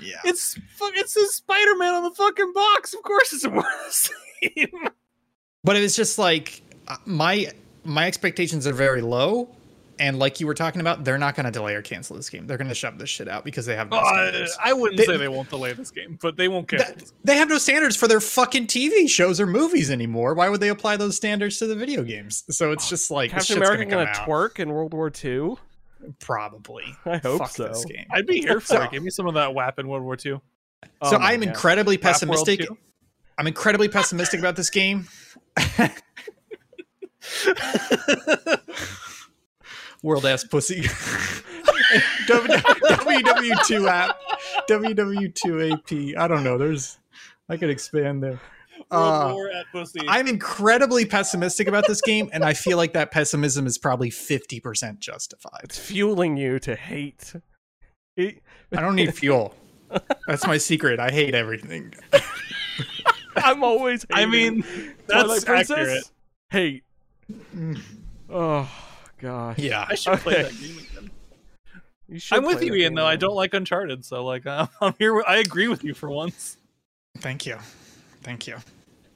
Yeah. 0.00 0.20
It's. 0.24 0.58
It's 0.80 1.16
a 1.16 1.26
Spider-Man 1.26 1.94
on 1.94 2.02
the 2.04 2.10
fucking 2.10 2.52
box. 2.52 2.92
Of 2.94 3.02
course, 3.02 3.32
it's 3.32 3.44
more 3.44 3.58
of 3.58 3.64
the 3.64 3.92
same. 4.56 4.88
But 5.64 5.76
it 5.76 5.80
was 5.80 5.94
just 5.96 6.18
like 6.18 6.60
uh, 6.88 6.96
my 7.06 7.50
my 7.84 8.06
expectations 8.06 8.66
are 8.66 8.72
very 8.72 9.00
low. 9.00 9.48
And 9.98 10.18
like 10.18 10.40
you 10.40 10.46
were 10.46 10.54
talking 10.54 10.80
about, 10.80 11.04
they're 11.04 11.18
not 11.18 11.34
going 11.36 11.44
to 11.46 11.52
delay 11.52 11.74
or 11.74 11.82
cancel 11.82 12.16
this 12.16 12.28
game. 12.30 12.46
They're 12.46 12.56
going 12.56 12.68
to 12.68 12.74
shove 12.74 12.98
this 12.98 13.10
shit 13.10 13.28
out 13.28 13.44
because 13.44 13.66
they 13.66 13.76
have 13.76 13.90
no 13.90 13.98
Uh, 13.98 14.04
standards. 14.30 14.56
I 14.62 14.72
wouldn't 14.72 14.98
They- 14.98 15.04
say 15.04 15.16
they 15.16 15.28
won't 15.28 15.50
delay 15.50 15.72
this 15.74 15.90
game, 15.90 16.18
but 16.20 16.36
they 16.36 16.48
won't 16.48 16.66
cancel. 16.68 16.94
That- 16.94 17.12
they 17.24 17.36
have 17.36 17.48
no 17.48 17.58
standards 17.58 17.94
for 17.96 18.08
their 18.08 18.20
fucking 18.20 18.66
TV 18.68 19.06
shows 19.08 19.38
or 19.40 19.46
movies 19.46 19.90
anymore. 19.90 20.34
Why 20.34 20.48
would 20.48 20.60
they 20.60 20.70
apply 20.70 20.96
those 20.96 21.16
standards 21.16 21.58
to 21.58 21.66
the 21.66 21.76
video 21.76 22.02
games? 22.02 22.42
So 22.50 22.72
it's 22.72 22.88
just 22.88 23.10
like 23.10 23.32
this 23.32 23.46
Captain 23.48 23.58
America 23.62 23.84
gonna 23.84 24.04
gonna 24.06 24.14
come 24.14 24.22
out. 24.22 24.28
twerk 24.28 24.58
in 24.58 24.70
World 24.70 24.92
War 24.94 25.12
II? 25.24 25.56
Probably. 26.18 26.84
I 27.04 27.18
hope 27.18 27.38
Fuck 27.38 27.50
so. 27.50 27.68
this 27.68 27.84
game. 27.84 28.06
I'd 28.10 28.26
be 28.26 28.40
here 28.40 28.60
for 28.60 28.66
So- 28.66 28.82
it. 28.82 28.90
Give 28.92 29.02
me 29.02 29.10
some 29.10 29.26
of 29.28 29.34
that 29.34 29.54
WAP 29.54 29.78
in 29.78 29.86
World 29.88 30.02
War 30.02 30.16
II. 30.24 30.40
Oh 31.02 31.10
so 31.10 31.18
my 31.18 31.32
I'm 31.32 31.42
incredibly 31.42 31.96
Rap 31.96 32.04
World 32.04 32.14
pessimistic. 32.14 32.68
I'm 33.38 33.46
incredibly 33.46 33.88
pessimistic 33.88 34.40
about 34.40 34.56
this 34.56 34.68
game. 34.70 35.06
World 40.02 40.26
ass 40.26 40.44
pussy. 40.44 40.82
WW2 42.26 43.88
app. 43.88 44.18
WW2 44.68 45.72
AP. 45.72 46.18
I 46.20 46.28
don't 46.28 46.44
know. 46.44 46.58
There's 46.58 46.98
I 47.48 47.56
could 47.56 47.70
expand 47.70 48.22
there. 48.22 48.40
Uh, 48.90 49.30
War 49.34 49.50
at 49.50 49.66
pussy. 49.72 50.00
I'm 50.08 50.26
incredibly 50.26 51.04
pessimistic 51.04 51.68
about 51.68 51.86
this 51.86 52.00
game, 52.00 52.30
and 52.32 52.44
I 52.44 52.54
feel 52.54 52.76
like 52.76 52.94
that 52.94 53.10
pessimism 53.10 53.66
is 53.66 53.78
probably 53.78 54.10
50% 54.10 54.98
justified. 54.98 55.60
It's 55.64 55.78
fueling 55.78 56.36
you 56.36 56.58
to 56.60 56.74
hate. 56.74 57.32
I 58.18 58.34
don't 58.72 58.96
need 58.96 59.14
fuel. 59.14 59.54
That's 60.26 60.46
my 60.46 60.58
secret. 60.58 60.98
I 61.00 61.10
hate 61.10 61.34
everything. 61.34 61.94
I'm 63.36 63.62
always. 63.62 64.04
I 64.12 64.20
hating. 64.26 64.30
mean, 64.30 64.62
Twilight 65.08 65.42
that's 65.44 65.70
accurate. 65.70 66.04
Hate. 66.50 66.84
Mm. 67.54 67.80
Oh 68.28 68.68
gosh. 69.22 69.58
Yeah. 69.58 69.86
I 69.88 69.94
should 69.94 70.18
play 70.18 70.34
Okay. 70.34 70.42
that 70.42 70.60
game 70.60 70.78
again. 70.78 71.10
You 72.08 72.18
should 72.18 72.38
I'm 72.38 72.44
with 72.44 72.62
you, 72.62 72.74
Ian. 72.74 72.90
game 72.92 72.94
Though 72.96 73.06
I 73.06 73.16
don't 73.16 73.34
like 73.34 73.54
Uncharted, 73.54 74.04
so 74.04 74.24
like 74.24 74.46
uh, 74.46 74.66
I'm 74.80 74.94
here. 74.98 75.14
With, 75.14 75.24
I 75.26 75.36
agree 75.36 75.68
with 75.68 75.82
you 75.84 75.94
for 75.94 76.10
once. 76.10 76.58
Thank 77.18 77.46
you. 77.46 77.56
Thank 78.22 78.46
you. 78.46 78.56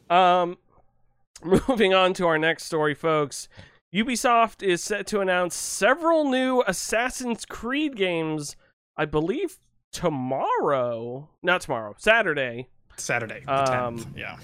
Um, 0.08 0.56
moving 1.44 1.92
on 1.94 2.14
to 2.14 2.26
our 2.26 2.38
next 2.38 2.64
story, 2.64 2.94
folks. 2.94 3.48
Ubisoft 3.94 4.62
is 4.62 4.82
set 4.82 5.06
to 5.08 5.20
announce 5.20 5.54
several 5.54 6.30
new 6.30 6.62
Assassin's 6.66 7.44
Creed 7.44 7.96
games. 7.96 8.56
I 8.96 9.04
believe 9.04 9.58
tomorrow, 9.92 11.28
not 11.42 11.60
tomorrow, 11.62 11.94
Saturday. 11.98 12.68
Saturday, 12.96 13.42
the 13.44 13.52
Um, 13.84 13.98
10th. 13.98 14.06
Yeah. 14.16 14.36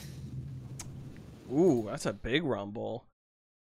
Ooh, 1.52 1.84
that's 1.86 2.06
a 2.06 2.12
big 2.12 2.44
rumble. 2.44 3.04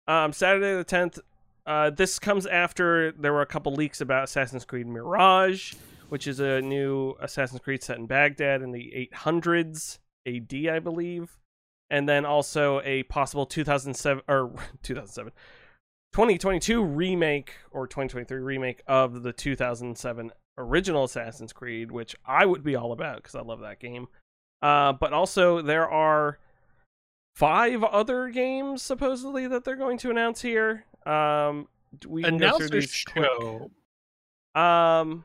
Um, 0.07 0.33
Saturday 0.33 0.73
the 0.75 0.83
tenth. 0.83 1.19
Uh, 1.68 1.89
this 1.89 2.18
comes 2.18 2.45
after 2.45 3.11
there 3.11 3.34
were 3.34 3.41
a 3.41 3.45
couple 3.45 3.74
leaks 3.74 3.99
about 3.99 4.24
Assassin's 4.24 4.63
Creed 4.63 4.88
Mirage, 4.88 5.74
which 6.07 6.26
is 6.26 6.39
a 6.39 6.61
new 6.61 7.15
Assassin's 7.20 7.59
Creed 7.59 7.84
set 7.84 7.97
in 7.97 8.05
Baghdad 8.05 8.61
in 8.61 8.72
the 8.72 9.09
800s 9.13 9.99
AD, 10.26 10.74
I 10.74 10.80
believe, 10.80 11.38
and 11.89 12.07
then 12.07 12.26
also 12.26 12.80
a 12.86 13.03
possible 13.03 13.45
2007 13.45 14.24
or 14.30 14.53
2007 14.84 15.34
2022 16.13 16.82
remake 16.84 17.51
or 17.70 17.86
2023 17.86 18.39
remake 18.39 18.82
of 18.88 19.24
the 19.24 19.34
2007 19.34 20.32
original 20.57 21.03
Assassin's 21.03 21.51
Creed, 21.51 21.91
which 21.91 22.15
I 22.26 22.45
would 22.45 22.63
be 22.63 22.78
all 22.78 22.93
about 22.93 23.18
because 23.18 23.36
I 23.36 23.41
love 23.41 23.59
that 23.59 23.82
game. 23.82 24.07
Uh, 24.61 24.93
but 24.93 25.11
also 25.11 25.61
there 25.61 25.88
are 25.88 26.39
five 27.36 27.84
other 27.84 28.30
games 28.30 28.82
supposedly 28.82 29.47
that 29.47 29.65
they're 29.65 29.76
going 29.76 29.97
to 29.99 30.09
announce 30.09 30.41
here. 30.41 30.86
Um, 31.07 31.67
we 32.07 32.23
can 32.23 32.37
go 32.37 32.57
through 32.57 32.67
Announcer 32.67 32.79
these 32.79 33.05
quick. 33.07 33.29
Um, 34.55 35.23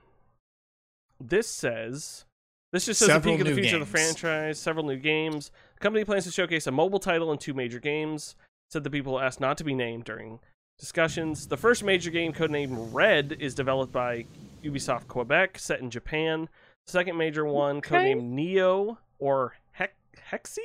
this 1.20 1.48
says 1.48 2.24
this 2.72 2.86
just 2.86 3.00
says 3.00 3.08
Several 3.08 3.34
a 3.34 3.36
peek 3.36 3.40
of 3.40 3.46
the 3.48 3.54
new 3.54 3.62
future 3.62 3.76
of 3.76 3.80
the 3.80 3.86
franchise. 3.86 4.58
Several 4.58 4.84
new 4.86 4.96
games. 4.96 5.50
The 5.74 5.80
company 5.80 6.04
plans 6.04 6.24
to 6.24 6.30
showcase 6.30 6.66
a 6.66 6.70
mobile 6.70 6.98
title 6.98 7.30
and 7.30 7.40
two 7.40 7.54
major 7.54 7.80
games. 7.80 8.36
Said 8.70 8.84
the 8.84 8.90
people 8.90 9.20
asked 9.20 9.40
not 9.40 9.58
to 9.58 9.64
be 9.64 9.74
named 9.74 10.04
during 10.04 10.38
discussions. 10.78 11.48
The 11.48 11.56
first 11.58 11.84
major 11.84 12.10
game, 12.10 12.32
codenamed 12.32 12.88
Red, 12.92 13.36
is 13.38 13.54
developed 13.54 13.92
by 13.92 14.24
Ubisoft 14.64 15.06
Quebec, 15.08 15.58
set 15.58 15.80
in 15.80 15.90
Japan. 15.90 16.48
The 16.86 16.92
second 16.92 17.16
major 17.18 17.44
one, 17.44 17.76
Okay. 17.78 18.14
codenamed 18.14 18.22
Neo 18.30 18.98
or 19.18 19.56
Hex 19.72 19.92
Hexy, 20.30 20.58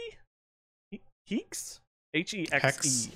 He- 0.91 1.01
Hex, 1.29 1.81
H 2.13 2.33
E 2.33 2.47
X 2.51 2.63
Hex. 2.63 3.07
E. 3.07 3.11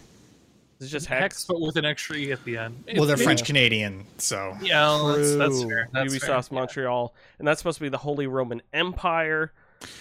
Is 0.81 0.87
it 0.87 0.89
just 0.89 1.05
Hex, 1.05 1.21
Hex? 1.21 1.45
but 1.45 1.61
with 1.61 1.75
an 1.77 1.85
extra 1.85 2.15
e 2.17 2.31
at 2.31 2.43
the 2.43 2.57
end. 2.57 2.83
Well, 2.95 3.05
they're 3.05 3.13
It's- 3.13 3.23
French 3.23 3.45
Canadian, 3.45 4.03
so 4.17 4.57
Yeah, 4.61 4.87
well, 4.87 5.07
that's, 5.15 5.35
that's 5.35 5.61
True. 5.61 5.69
fair. 5.69 5.89
That's 5.93 6.13
Ubisoft 6.13 6.49
fair. 6.49 6.55
Montreal, 6.59 7.13
and 7.39 7.47
that's 7.47 7.59
supposed 7.59 7.77
to 7.77 7.83
be 7.83 7.89
the 7.89 7.99
Holy 7.99 8.25
Roman 8.27 8.61
Empire, 8.73 9.51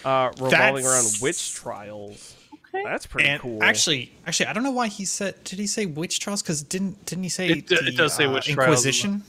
uh, 0.06 0.30
revolving 0.40 0.86
around 0.86 1.06
witch 1.20 1.52
trials. 1.54 2.34
Okay. 2.74 2.82
That's 2.84 3.04
pretty 3.04 3.28
and 3.28 3.42
cool. 3.42 3.62
actually, 3.62 4.12
actually, 4.26 4.46
I 4.46 4.52
don't 4.54 4.62
know 4.62 4.70
why 4.70 4.86
he 4.86 5.04
said. 5.04 5.42
Did 5.44 5.58
he 5.58 5.66
say 5.66 5.84
witch 5.86 6.18
trials? 6.20 6.40
Because 6.42 6.62
didn't 6.62 7.04
didn't 7.04 7.24
he 7.24 7.28
say 7.30 7.48
It- 7.48 7.70
it 7.72 7.84
the, 7.84 7.92
does 7.92 8.14
say 8.14 8.24
uh, 8.24 8.32
witch 8.32 8.46
trials. 8.46 8.58
Inquisition? 8.68 9.22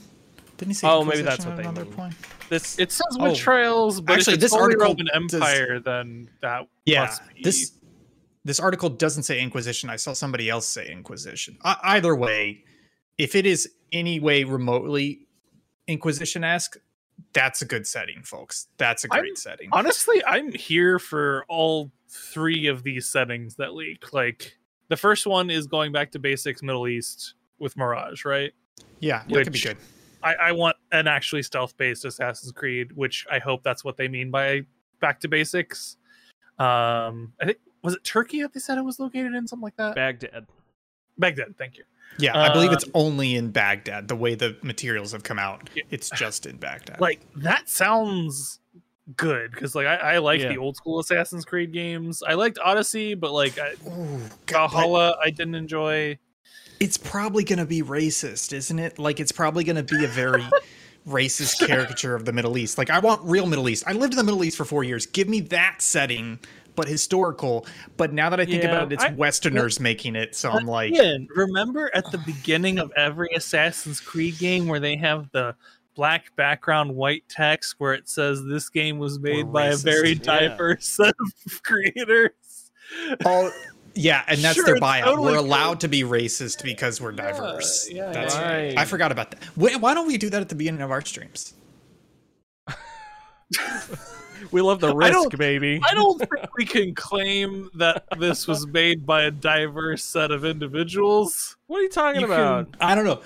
Didn't 0.58 0.70
he 0.70 0.74
say? 0.74 0.86
Oh, 0.88 1.04
maybe 1.04 1.18
Inquisition 1.20 1.24
that's 1.26 1.44
what 1.46 1.56
they 1.56 1.62
another 1.64 1.84
mean. 1.84 1.92
point. 1.94 2.14
this 2.48 2.78
It 2.78 2.92
says 2.92 3.04
Oh. 3.18 3.24
witch 3.28 3.38
trials, 3.40 4.00
but 4.00 4.14
Actually, 4.18 4.34
if 4.34 4.40
this 4.40 4.52
Holy 4.52 4.62
article 4.62 4.86
Roman 4.88 5.06
does- 5.06 5.34
Empire, 5.34 5.80
then 5.80 6.28
that 6.40 6.68
Yeah, 6.86 7.04
must 7.06 7.22
be. 7.34 7.42
this 7.42 7.72
this 8.44 8.58
article 8.60 8.88
doesn't 8.88 9.22
say 9.24 9.40
Inquisition. 9.40 9.88
I 9.90 9.96
saw 9.96 10.12
somebody 10.12 10.48
else 10.50 10.66
say 10.66 10.90
Inquisition. 10.90 11.58
I, 11.64 11.76
either 11.82 12.14
way, 12.14 12.64
if 13.18 13.34
it 13.34 13.46
is 13.46 13.68
any 13.92 14.20
way 14.20 14.44
remotely 14.44 15.26
Inquisition 15.86 16.44
esque, 16.44 16.76
that's 17.32 17.62
a 17.62 17.64
good 17.66 17.86
setting, 17.86 18.22
folks. 18.22 18.68
That's 18.78 19.04
a 19.04 19.08
great 19.08 19.24
I'm- 19.24 19.36
setting. 19.36 19.68
honestly, 19.72 20.22
I'm 20.26 20.52
here 20.52 20.98
for 20.98 21.44
all 21.48 21.92
three 22.08 22.66
of 22.66 22.82
these 22.82 23.06
settings 23.06 23.54
that 23.56 23.74
leak. 23.74 24.12
Like 24.12 24.56
the 24.88 24.96
first 24.96 25.26
one 25.26 25.50
is 25.50 25.66
going 25.66 25.92
back 25.92 26.10
to 26.12 26.18
basics 26.18 26.62
Middle 26.62 26.88
East 26.88 27.34
with 27.58 27.76
Mirage, 27.76 28.24
right? 28.24 28.52
yeah, 29.00 29.22
that 29.28 29.44
could 29.44 29.52
be 29.52 29.60
good. 29.60 29.76
I, 30.22 30.34
I 30.34 30.52
want 30.52 30.76
an 30.92 31.08
actually 31.08 31.42
stealth 31.42 31.76
based 31.76 32.04
Assassin's 32.04 32.52
Creed, 32.52 32.92
which 32.92 33.26
I 33.30 33.38
hope 33.40 33.62
that's 33.64 33.84
what 33.84 33.96
they 33.96 34.06
mean 34.08 34.30
by 34.30 34.62
back 35.00 35.18
to 35.20 35.28
basics. 35.28 35.96
Um, 36.58 37.32
I 37.40 37.46
think 37.46 37.58
was 37.82 37.94
it 37.94 38.04
Turkey 38.04 38.42
that 38.42 38.52
they 38.54 38.60
said 38.60 38.78
it 38.78 38.84
was 38.84 38.98
located 39.00 39.34
in 39.34 39.46
something 39.46 39.64
like 39.64 39.76
that. 39.76 39.94
Baghdad. 39.94 40.46
Baghdad, 41.18 41.56
thank 41.58 41.76
you. 41.78 41.84
Yeah, 42.18 42.38
I 42.38 42.52
believe 42.52 42.72
it's 42.72 42.84
um, 42.84 42.90
only 42.94 43.36
in 43.36 43.50
Baghdad. 43.52 44.08
The 44.08 44.16
way 44.16 44.34
the 44.34 44.56
materials 44.62 45.12
have 45.12 45.22
come 45.22 45.38
out, 45.38 45.70
it's 45.90 46.10
just 46.10 46.44
in 46.46 46.56
Baghdad. 46.58 47.00
Like 47.00 47.20
that 47.36 47.68
sounds 47.68 48.58
good 49.16 49.50
because 49.50 49.74
like 49.74 49.86
I, 49.86 49.96
I 49.96 50.18
like 50.18 50.40
Yeah. 50.40 50.48
the 50.48 50.58
old 50.58 50.76
school 50.76 51.00
Assassin's 51.00 51.44
Creed 51.44 51.72
games. 51.72 52.22
I 52.26 52.34
liked 52.34 52.58
Odyssey, 52.62 53.14
but 53.14 53.32
like 53.32 53.58
I, 53.58 53.72
Ooh, 53.88 54.18
God, 54.46 54.68
but 54.70 54.72
Valhalla, 54.72 55.16
I 55.24 55.30
didn't 55.30 55.54
enjoy. 55.54 56.18
it's 56.80 56.98
probably 56.98 57.44
going 57.44 57.58
to 57.58 57.66
be 57.66 57.82
racist, 57.82 58.52
isn't 58.52 58.78
it? 58.78 58.98
Like 58.98 59.18
it's 59.18 59.32
probably 59.32 59.64
going 59.64 59.76
to 59.76 59.82
be 59.82 60.04
a 60.04 60.08
very 60.08 60.44
racist 61.08 61.66
caricature 61.66 62.14
of 62.14 62.26
the 62.26 62.32
Middle 62.32 62.58
East. 62.58 62.76
Like 62.78 62.90
I 62.90 62.98
want 62.98 63.22
real 63.24 63.46
Middle 63.46 63.68
East. 63.70 63.84
I 63.86 63.92
lived 63.92 64.12
in 64.12 64.18
the 64.18 64.24
Middle 64.24 64.44
East 64.44 64.56
for 64.58 64.64
4 64.66 64.84
years. 64.84 65.06
Give 65.06 65.28
me 65.28 65.40
that 65.40 65.76
setting 65.80 66.38
but 66.74 66.88
historical. 66.88 67.66
But 67.96 68.12
now 68.12 68.30
that 68.30 68.40
I 68.40 68.44
think 68.44 68.62
Yeah, 68.62 68.70
about 68.70 68.90
it, 68.90 68.94
it's 68.94 69.04
I- 69.04 69.12
Westerners 69.12 69.78
making 69.80 70.16
it. 70.16 70.34
So 70.34 70.50
I'm 70.50 70.66
like, 70.66 70.92
Ian, 70.92 71.28
remember 71.34 71.90
at 71.94 72.10
the 72.12 72.18
beginning 72.18 72.78
of 72.78 72.90
every 72.96 73.28
Assassin's 73.36 74.00
Creed 74.00 74.38
game 74.38 74.66
where 74.68 74.80
they 74.80 74.96
have 74.96 75.30
the 75.32 75.54
black 75.94 76.34
background 76.36 76.94
white 76.94 77.22
text 77.28 77.74
where 77.78 77.92
it 77.92 78.08
says 78.08 78.42
this 78.44 78.70
game 78.70 78.98
was 78.98 79.18
made 79.20 79.52
by 79.52 79.66
a 79.66 79.72
racist. 79.74 79.84
very 79.84 80.12
Yeah. 80.12 80.48
diverse 80.48 80.86
set 80.88 81.14
of 81.20 81.62
creators. 81.62 82.30
all, 83.26 83.50
yeah, 83.94 84.22
and 84.26 84.40
that's 84.40 84.54
Sure, 84.54 84.64
their 84.64 84.76
it's 84.76 84.82
buyout. 84.84 85.04
totally 85.04 85.32
we're 85.32 85.36
cool. 85.38 85.46
allowed 85.46 85.80
to 85.80 85.88
be 85.88 86.02
racist 86.02 86.62
because 86.62 86.98
we're 86.98 87.12
Yeah, 87.12 87.16
diverse. 87.32 87.88
yeah, 87.90 88.10
that's 88.10 88.34
yeah. 88.34 88.50
right. 88.50 88.78
I 88.78 88.86
forgot 88.86 89.12
about 89.12 89.32
that. 89.32 89.40
Wait, 89.54 89.76
why 89.80 89.92
don't 89.92 90.06
we 90.06 90.16
do 90.16 90.30
that 90.30 90.40
at 90.40 90.48
the 90.48 90.54
beginning 90.54 90.80
of 90.80 90.90
our 90.90 91.02
streams? 91.04 91.52
We 94.50 94.60
love 94.60 94.80
the 94.80 94.88
I 94.94 95.08
risk, 95.08 95.36
baby. 95.36 95.80
I 95.88 95.94
don't 95.94 96.18
think 96.18 96.32
we 96.56 96.64
can 96.64 96.94
claim 96.94 97.70
that 97.74 98.04
this 98.18 98.46
was 98.48 98.66
made 98.66 99.06
by 99.06 99.22
a 99.24 99.30
diverse 99.30 100.02
set 100.04 100.30
of 100.30 100.44
individuals. 100.44 101.56
What 101.66 101.78
are 101.78 101.82
you 101.82 101.88
talking 101.90 102.20
You 102.22 102.26
about? 102.26 102.72
can- 102.72 102.80
I 102.82 102.94
don't 102.94 103.04
know. 103.04 103.20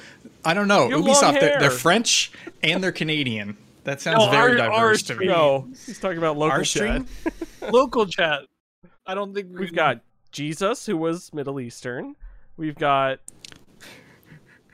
I 0.44 0.54
don't 0.54 0.68
know. 0.68 0.88
You 0.88 0.96
Ubisoft, 0.98 1.40
they're, 1.40 1.58
they're 1.58 1.70
French 1.70 2.30
and 2.62 2.82
they're 2.82 2.92
Canadian. 2.92 3.56
That 3.84 4.00
sounds 4.00 4.18
No, 4.18 4.30
very 4.30 4.60
our- 4.60 4.70
our 4.70 4.80
diverse 4.88 5.02
to 5.04 5.12
me. 5.14 5.16
stream- 5.16 5.30
No, 5.30 5.68
he's 5.86 5.98
talking 6.00 6.18
about 6.18 6.36
local 6.36 6.58
Our 6.58 6.62
chat. 6.64 7.02
Local 7.72 8.06
chat. 8.06 8.42
I 9.06 9.14
don't 9.14 9.34
think 9.34 9.48
we 9.52 9.60
We've 9.60 9.68
can- 9.68 9.76
got 9.76 10.00
Jesus, 10.32 10.86
who 10.86 10.96
was 10.96 11.32
Middle 11.32 11.58
Eastern. 11.60 12.14
We've 12.56 12.74
got 12.74 13.18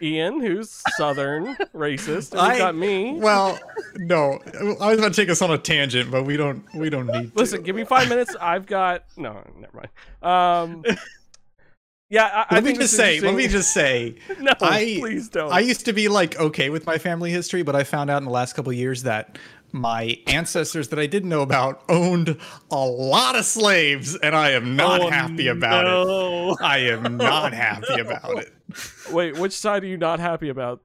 Ian, 0.02 0.40
who's 0.40 0.82
Southern 0.96 1.54
racist. 1.74 2.32
And 2.32 2.40
I- 2.40 2.58
got 2.58 2.74
me. 2.74 3.14
Well, 3.14 3.58
no. 3.96 4.40
I 4.80 4.88
was 4.90 4.98
about 4.98 5.14
to 5.14 5.20
take 5.20 5.28
us 5.30 5.40
on 5.42 5.50
a 5.50 5.58
tangent, 5.58 6.10
but 6.10 6.24
we 6.24 6.36
don't. 6.36 6.64
We 6.74 6.90
don't 6.90 7.06
need. 7.06 7.32
To. 7.32 7.38
Listen, 7.38 7.62
give 7.62 7.76
me 7.76 7.84
five 7.84 8.08
minutes. 8.08 8.34
I've 8.40 8.66
got 8.66 9.04
no, 9.16 9.42
never 9.58 9.88
mind. 10.22 10.22
Um, 10.22 10.84
yeah, 12.10 12.24
I, 12.26 12.46
I 12.50 12.54
Let 12.56 12.64
me 12.64 12.70
think 12.70 12.80
just 12.80 12.94
say. 12.96 13.20
Let 13.20 13.34
me 13.34 13.48
just 13.48 13.72
say. 13.72 14.16
no, 14.40 14.52
I- 14.60 14.96
please 15.00 15.28
don't. 15.28 15.52
I 15.52 15.60
used 15.60 15.84
to 15.86 15.92
be 15.92 16.08
like 16.08 16.38
okay 16.38 16.70
with 16.70 16.86
my 16.86 16.98
family 16.98 17.30
history, 17.30 17.62
but 17.62 17.76
I 17.76 17.84
found 17.84 18.10
out 18.10 18.18
in 18.18 18.24
the 18.24 18.30
last 18.32 18.54
couple 18.54 18.70
of 18.70 18.76
years 18.76 19.04
that 19.04 19.38
my 19.74 20.18
ancestors 20.26 20.88
that 20.88 20.98
I 20.98 21.06
didn't 21.06 21.30
know 21.30 21.40
about 21.40 21.82
owned 21.88 22.36
a 22.70 22.76
lot 22.76 23.36
of 23.36 23.46
slaves, 23.46 24.14
and 24.16 24.36
I 24.36 24.50
am 24.50 24.76
not 24.76 25.00
Oh, 25.00 25.08
happy 25.10 25.48
about 25.48 25.86
it. 25.86 26.58
I 26.62 26.78
am 26.78 27.16
not 27.16 27.54
happy 27.54 27.98
about 27.98 28.36
it. 28.38 28.52
Wait, 29.12 29.38
which 29.38 29.52
side 29.52 29.84
are 29.84 29.86
you 29.86 29.96
not 29.96 30.20
happy 30.20 30.48
about? 30.48 30.80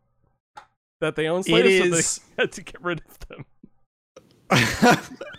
That 1.00 1.16
they 1.16 1.28
own 1.28 1.42
It 1.42 1.46
slaves, 1.46 1.92
or 1.92 1.98
is. 1.98 2.18
they 2.18 2.24
had 2.44 2.52
to 2.54 2.64
get 2.64 2.82
rid 2.82 3.02
of 3.08 3.20
them. 3.28 3.46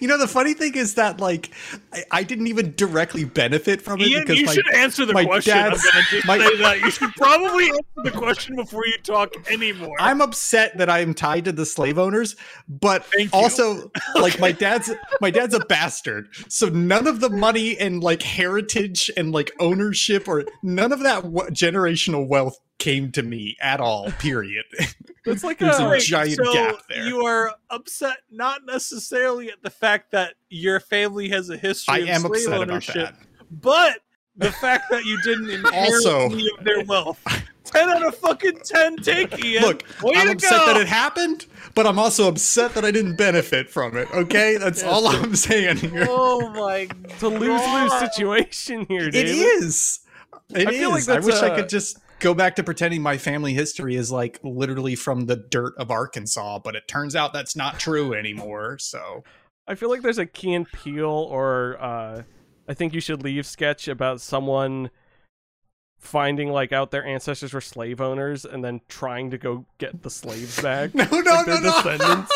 you 0.00 0.08
know, 0.08 0.18
the 0.18 0.28
funny 0.28 0.54
thing 0.54 0.74
is 0.74 0.94
that 0.94 1.20
like 1.20 1.50
I, 1.92 2.04
I 2.10 2.22
didn't 2.22 2.46
even 2.46 2.74
directly 2.76 3.24
benefit 3.24 3.82
from 3.82 4.00
it 4.00 4.08
Ian, 4.08 4.22
because 4.22 4.38
you 4.38 4.46
my 4.46 4.54
should 4.54 4.74
answer 4.74 5.06
the 5.06 5.12
question. 5.12 5.56
I'm 5.56 5.70
gonna 5.70 5.76
just 6.10 6.26
my- 6.26 6.38
say 6.38 6.56
that 6.58 6.80
you 6.80 6.90
should 6.90 7.12
probably 7.14 7.68
answer 7.70 7.82
the 8.04 8.10
question 8.10 8.56
before 8.56 8.86
you 8.86 8.98
talk 8.98 9.34
anymore. 9.50 9.96
I'm 9.98 10.20
upset 10.20 10.76
that 10.78 10.90
I'm 10.90 11.14
tied 11.14 11.44
to 11.46 11.52
the 11.52 11.66
slave 11.66 11.98
owners, 11.98 12.36
but 12.68 13.06
also 13.32 13.90
like 14.14 14.38
my 14.38 14.52
dad's 14.52 14.90
my 15.20 15.30
dad's 15.30 15.54
a 15.54 15.60
bastard. 15.60 16.28
So 16.48 16.68
none 16.68 17.06
of 17.06 17.20
the 17.20 17.30
money 17.30 17.78
and 17.78 18.02
like 18.02 18.22
heritage 18.22 19.10
and 19.16 19.32
like 19.32 19.52
ownership 19.60 20.28
or 20.28 20.44
none 20.62 20.92
of 20.92 21.00
that 21.00 21.24
generational 21.52 22.26
wealth 22.26 22.58
came 22.82 23.12
to 23.12 23.22
me 23.22 23.56
at 23.60 23.80
all. 23.80 24.10
Period. 24.18 24.64
It's 25.24 25.44
like 25.44 25.58
There's 25.60 25.78
a 25.78 25.88
a, 25.88 25.98
giant 26.00 26.34
so 26.44 26.52
gap 26.52 26.74
there. 26.88 27.06
You 27.06 27.24
are 27.24 27.54
upset 27.70 28.16
not 28.32 28.66
necessarily 28.66 29.52
at 29.52 29.62
the 29.62 29.70
fact 29.70 30.10
that 30.10 30.34
your 30.50 30.80
family 30.80 31.28
has 31.28 31.48
a 31.48 31.56
history 31.56 31.94
I 31.94 31.98
of 31.98 32.08
am 32.08 32.20
slave 32.22 32.32
upset 32.32 32.48
about 32.54 32.70
ownership, 32.70 32.94
that. 32.94 33.14
but 33.52 33.98
the 34.36 34.50
fact 34.50 34.86
that 34.90 35.04
you 35.04 35.22
didn't 35.22 35.48
inherit 35.50 35.74
Also- 35.94 36.22
any 36.22 36.48
of 36.58 36.64
their 36.64 36.84
wealth. 36.86 37.20
Ten 37.64 37.88
out 37.88 38.04
of 38.04 38.16
fucking 38.18 38.58
ten, 38.64 38.96
take 38.96 39.44
Ian. 39.44 39.62
Look, 39.62 39.84
Way 40.02 40.14
I'm 40.16 40.30
upset 40.30 40.50
go. 40.50 40.66
that 40.72 40.80
it 40.80 40.88
happened, 40.88 41.46
but 41.76 41.86
I'm 41.86 42.00
also 42.00 42.26
upset 42.26 42.74
that 42.74 42.84
I 42.84 42.90
didn't 42.90 43.14
benefit 43.14 43.70
from 43.70 43.96
it. 43.96 44.08
Okay, 44.12 44.56
that's 44.56 44.82
all 44.82 45.06
I'm 45.06 45.36
saying 45.36 45.76
here. 45.76 46.04
Oh 46.10 46.48
my 46.50 46.88
it's 47.04 47.22
a 47.22 47.28
lose 47.28 47.64
lose 47.64 47.92
situation 48.00 48.86
here, 48.88 49.06
It 49.06 49.12
David. 49.12 49.30
is. 49.62 50.00
It 50.50 50.66
I 50.66 50.70
feel 50.72 50.90
like. 50.90 51.08
I 51.08 51.20
wish 51.20 51.36
I 51.36 51.46
a- 51.46 51.54
could 51.56 51.68
just 51.68 51.98
go 52.22 52.32
back 52.34 52.56
to 52.56 52.62
pretending 52.62 53.02
my 53.02 53.18
family 53.18 53.52
history 53.52 53.96
is 53.96 54.10
like 54.10 54.38
literally 54.42 54.94
from 54.94 55.26
the 55.26 55.36
dirt 55.36 55.74
of 55.76 55.90
Arkansas, 55.90 56.60
but 56.60 56.74
it 56.76 56.88
turns 56.88 57.14
out 57.14 57.32
that's 57.32 57.54
not 57.56 57.78
true 57.78 58.14
anymore. 58.14 58.78
So 58.78 59.24
I 59.66 59.74
feel 59.74 59.90
like 59.90 60.02
there's 60.02 60.18
a 60.18 60.26
Key 60.26 60.54
and 60.54 60.66
Peele 60.70 61.04
or 61.06 61.76
uh, 61.82 62.22
I 62.68 62.74
think 62.74 62.94
you 62.94 63.00
should 63.00 63.22
leave 63.22 63.44
sketch 63.44 63.88
about 63.88 64.20
someone 64.20 64.90
finding 65.98 66.50
like 66.50 66.72
out 66.72 66.90
their 66.90 67.04
ancestors 67.04 67.52
were 67.52 67.60
slave 67.60 68.00
owners 68.00 68.44
and 68.44 68.64
then 68.64 68.80
trying 68.88 69.30
to 69.30 69.38
go 69.38 69.66
get 69.78 70.02
the 70.02 70.10
slaves 70.10 70.60
back. 70.62 70.94
no, 70.94 71.04
no, 71.04 71.18
Like 71.18 71.46
no, 71.46 71.56
no. 71.58 71.60
descendants. 71.60 72.32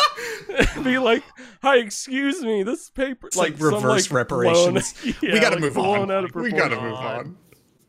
Be 0.84 0.99
like, 0.99 1.22
hi, 1.62 1.78
excuse 1.78 2.41
me, 2.43 2.62
this 2.62 2.91
paper 2.91 3.26
It's 3.26 3.37
like 3.37 3.57
some, 3.59 3.74
reverse 3.74 4.07
blown- 4.09 4.16
reparations. 4.16 4.95
Yeah, 5.05 5.32
we 5.34 5.41
got 5.41 5.51
to 5.51 5.57
like 5.57 5.61
move 5.61 5.78
on. 5.78 6.09
We 6.34 6.53
got 6.53 6.68
to 6.68 6.80
move 6.80 6.95
on. 6.95 7.37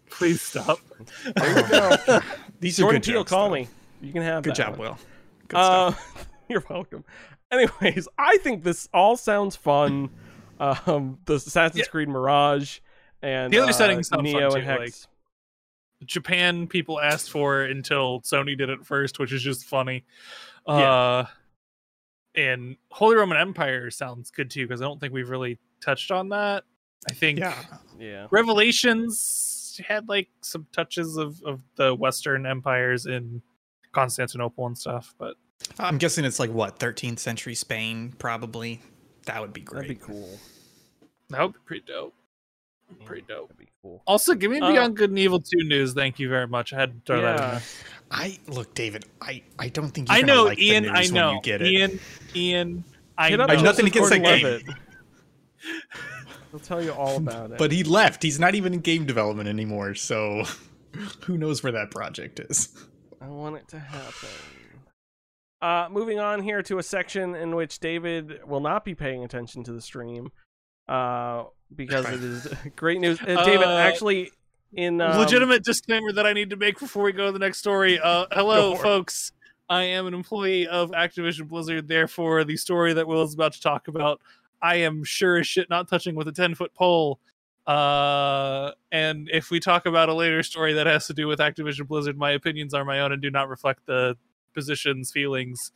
Please 0.10 0.41
stop. 0.41 0.80
There 1.36 1.58
you 1.58 1.68
go. 1.70 2.20
These 2.60 2.80
are 2.80 2.84
Jordan 2.84 3.02
good 3.02 3.06
Peele, 3.12 3.20
jokes, 3.22 3.30
call 3.30 3.50
though. 3.50 3.56
me. 3.56 3.68
You 4.02 4.14
can 4.14 4.22
have 4.24 4.43
Good 4.43 4.52
that 4.52 4.58
job, 4.58 4.70
one. 4.78 4.80
Will. 4.80 4.98
Good 5.48 5.58
Uh, 5.58 5.91
stuff. 5.91 6.28
you're 6.50 6.64
welcome. 6.70 7.04
Anyways, 7.52 8.08
I 8.18 8.38
think 8.38 8.64
this 8.64 8.89
all 8.93 9.16
sounds 9.18 9.56
fun. 9.56 10.10
Um, 10.60 11.20
the 11.26 11.36
Assassin's 11.36 11.80
Yeah. 11.80 11.86
Creed 11.86 12.10
Mirage 12.10 12.80
and 13.22 13.52
The 13.54 13.60
other 13.60 13.70
uh, 13.70 13.74
settings 13.74 14.08
sound 14.10 14.24
fun, 14.28 14.34
Neo 14.39 14.50
too, 14.52 14.58
and 14.58 14.66
Hex. 14.66 15.08
Japan 16.06 16.68
people 16.68 17.00
asked 17.00 17.32
for 17.32 17.64
it 17.64 17.72
until 17.72 18.22
Sony 18.22 18.56
did 18.58 18.70
it 18.70 18.86
first, 18.86 19.18
which 19.20 19.32
is 19.34 19.41
just 19.41 19.66
funny. 19.66 20.04
Yeah. 20.68 20.74
Uh, 20.91 21.26
and 22.36 22.76
Holy 22.91 23.16
Roman 23.16 23.38
Empire 23.38 23.89
sounds 23.89 24.30
good 24.30 24.52
too 24.52 24.68
because 24.68 24.82
I 24.82 24.86
don't 24.86 25.00
think 25.00 25.12
we've 25.14 25.30
really 25.30 25.58
touched 25.82 26.12
on 26.12 26.30
that. 26.30 26.66
I 27.10 27.14
think 27.14 27.39
yeah. 27.39 27.56
yeah. 28.00 28.28
Revelations 28.30 29.57
had 29.84 30.08
like 30.10 30.30
some 30.42 30.68
touches 30.72 31.18
of 31.18 31.42
of 31.44 31.62
the 31.76 31.94
Western 31.96 32.46
empires 32.46 33.06
in 33.06 33.42
Constantinople 33.92 34.66
and 34.68 34.78
stuff, 34.78 35.14
but 35.18 35.36
I'm 35.80 35.98
guessing 35.98 36.24
it's 36.26 36.40
like 36.40 36.52
what 36.52 36.80
13th 36.80 37.20
century 37.20 37.56
Spain, 37.56 38.14
probably. 38.20 38.82
That 39.26 39.42
would 39.42 39.54
be 39.54 39.62
great. 39.62 39.82
That'd 39.88 40.00
be 40.00 40.06
cool. 40.06 40.40
that 41.30 41.42
would 41.42 41.54
be 41.54 41.60
pretty 41.66 41.86
dope. 41.88 42.14
Pretty 43.06 43.24
dope. 43.28 43.50
That'd 43.50 43.58
be 43.60 43.68
cool. 43.82 44.02
Also, 44.08 44.34
give 44.34 44.50
me 44.52 44.60
Uh, 44.62 44.72
Beyond 44.72 44.96
Good 44.96 45.10
and 45.10 45.20
Evil 45.20 45.40
2 45.42 45.68
news. 45.68 45.94
Thank 45.94 46.20
you 46.20 46.30
very 46.30 46.48
much. 46.48 46.72
I 46.74 46.80
had 46.80 46.94
to 46.94 47.02
throw 47.06 47.22
that 47.22 47.56
in 47.56 47.62
I 48.10 48.40
look, 48.48 48.74
David. 48.74 49.06
I 49.20 49.42
I 49.60 49.68
don't 49.70 49.90
think 49.90 50.08
you're 50.08 50.18
I 50.18 50.22
know, 50.22 50.46
like 50.46 50.58
the 50.58 50.68
Ian. 50.70 50.84
news 50.84 50.92
I 50.94 51.02
when 51.02 51.14
know. 51.14 51.32
you 51.34 51.42
get 51.42 51.62
it. 51.62 51.68
Ian, 51.68 52.00
Ian, 52.36 52.84
I 53.18 53.30
Hit 53.30 53.38
know. 53.38 53.46
I 53.50 53.56
have 53.56 53.64
nothing 53.64 53.88
Joseph 53.88 54.10
against 54.10 54.10
that 54.12 54.22
Gordon-Levitt. 54.42 54.64
He'll 56.58 56.66
tell 56.66 56.84
you 56.84 56.91
all 56.91 57.18
about 57.18 57.51
it. 57.51 57.58
But 57.58 57.72
he 57.72 57.84
left. 57.84 58.24
He's 58.24 58.39
not 58.39 58.55
even 58.55 58.74
in 58.74 58.80
game 58.80 59.05
development 59.05 59.47
anymore. 59.47 59.93
So 59.95 60.43
who 61.26 61.38
knows 61.38 61.62
where 61.64 61.72
that 61.74 61.91
project 61.91 62.39
is? 62.39 62.70
I 63.22 63.28
want 63.28 63.58
it 63.58 63.68
to 63.70 63.80
happen. 63.80 64.30
Uh, 65.62 65.88
moving 65.91 66.20
on 66.20 66.41
here 66.41 66.62
to 66.64 66.78
a 66.78 66.84
section 66.84 67.34
in 67.36 67.55
which 67.55 67.80
David 67.80 68.41
will 68.45 68.60
not 68.60 68.86
be 68.86 68.93
paying 68.93 69.24
attention 69.24 69.64
to 69.64 69.72
the 69.74 69.82
stream, 69.82 70.32
uh, 70.88 71.45
because 71.76 72.05
it 72.08 72.24
is 72.24 72.47
great 72.76 72.99
news. 72.99 73.20
Uh, 73.20 73.43
David, 73.43 73.68
Uh, 73.68 73.78
actually, 73.78 74.32
in 74.74 75.01
um, 75.01 75.18
legitimate 75.18 75.64
disclaimer 75.64 76.12
that 76.12 76.28
I 76.28 76.34
need 76.34 76.51
to 76.51 76.55
make 76.58 76.80
before 76.80 77.03
we 77.03 77.12
go 77.12 77.26
to 77.28 77.32
the 77.32 77.39
next 77.39 77.58
story. 77.58 77.99
Uh, 77.99 78.28
hello, 78.32 78.72
Go 78.72 78.76
for 78.76 78.82
it. 78.82 78.84
folks. 78.84 79.32
I 79.70 79.84
am 79.84 80.05
an 80.08 80.14
employee 80.14 80.68
of 80.68 80.91
Activision 80.91 81.47
Blizzard. 81.47 81.88
Therefore, 81.88 82.43
the 82.43 82.55
story 82.55 82.93
that 82.93 83.08
Will 83.08 83.24
is 83.24 83.34
about 83.34 83.53
to 83.53 83.62
talk 83.62 83.88
about, 83.88 84.22
I 84.62 84.78
am 84.78 85.03
sure 85.03 85.38
as 85.38 85.47
shit 85.47 85.70
not 85.70 85.88
touching 85.88 86.16
with 86.16 86.28
a 86.28 86.32
ten 86.32 86.55
foot 86.55 86.74
pole. 86.74 87.20
Uh, 87.66 88.72
and 88.93 89.30
if 89.32 89.51
we 89.51 89.60
talk 89.60 89.86
about 89.86 90.08
a 90.08 90.14
later 90.14 90.41
story 90.41 90.74
that 90.74 90.88
has 90.88 91.05
to 91.08 91.14
do 91.14 91.28
with 91.28 91.39
Activision 91.39 91.86
Blizzard, 91.86 92.18
my 92.18 92.32
opinions 92.32 92.74
are 92.74 92.86
my 92.86 93.01
own 93.01 93.12
and 93.12 93.22
do 93.22 93.30
not 93.30 93.49
reflect 93.49 93.86
the 93.86 94.16
positions, 94.53 95.12
feelings, 95.12 95.72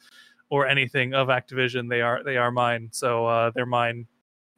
or 0.50 0.68
anything 0.68 1.14
of 1.14 1.28
Activision. 1.28 1.90
They 1.90 2.02
are 2.02 2.24
they 2.24 2.38
are 2.38 2.52
mine, 2.52 2.90
so 2.92 3.26
uh, 3.26 3.52
they're 3.54 3.66
mine. 3.66 4.08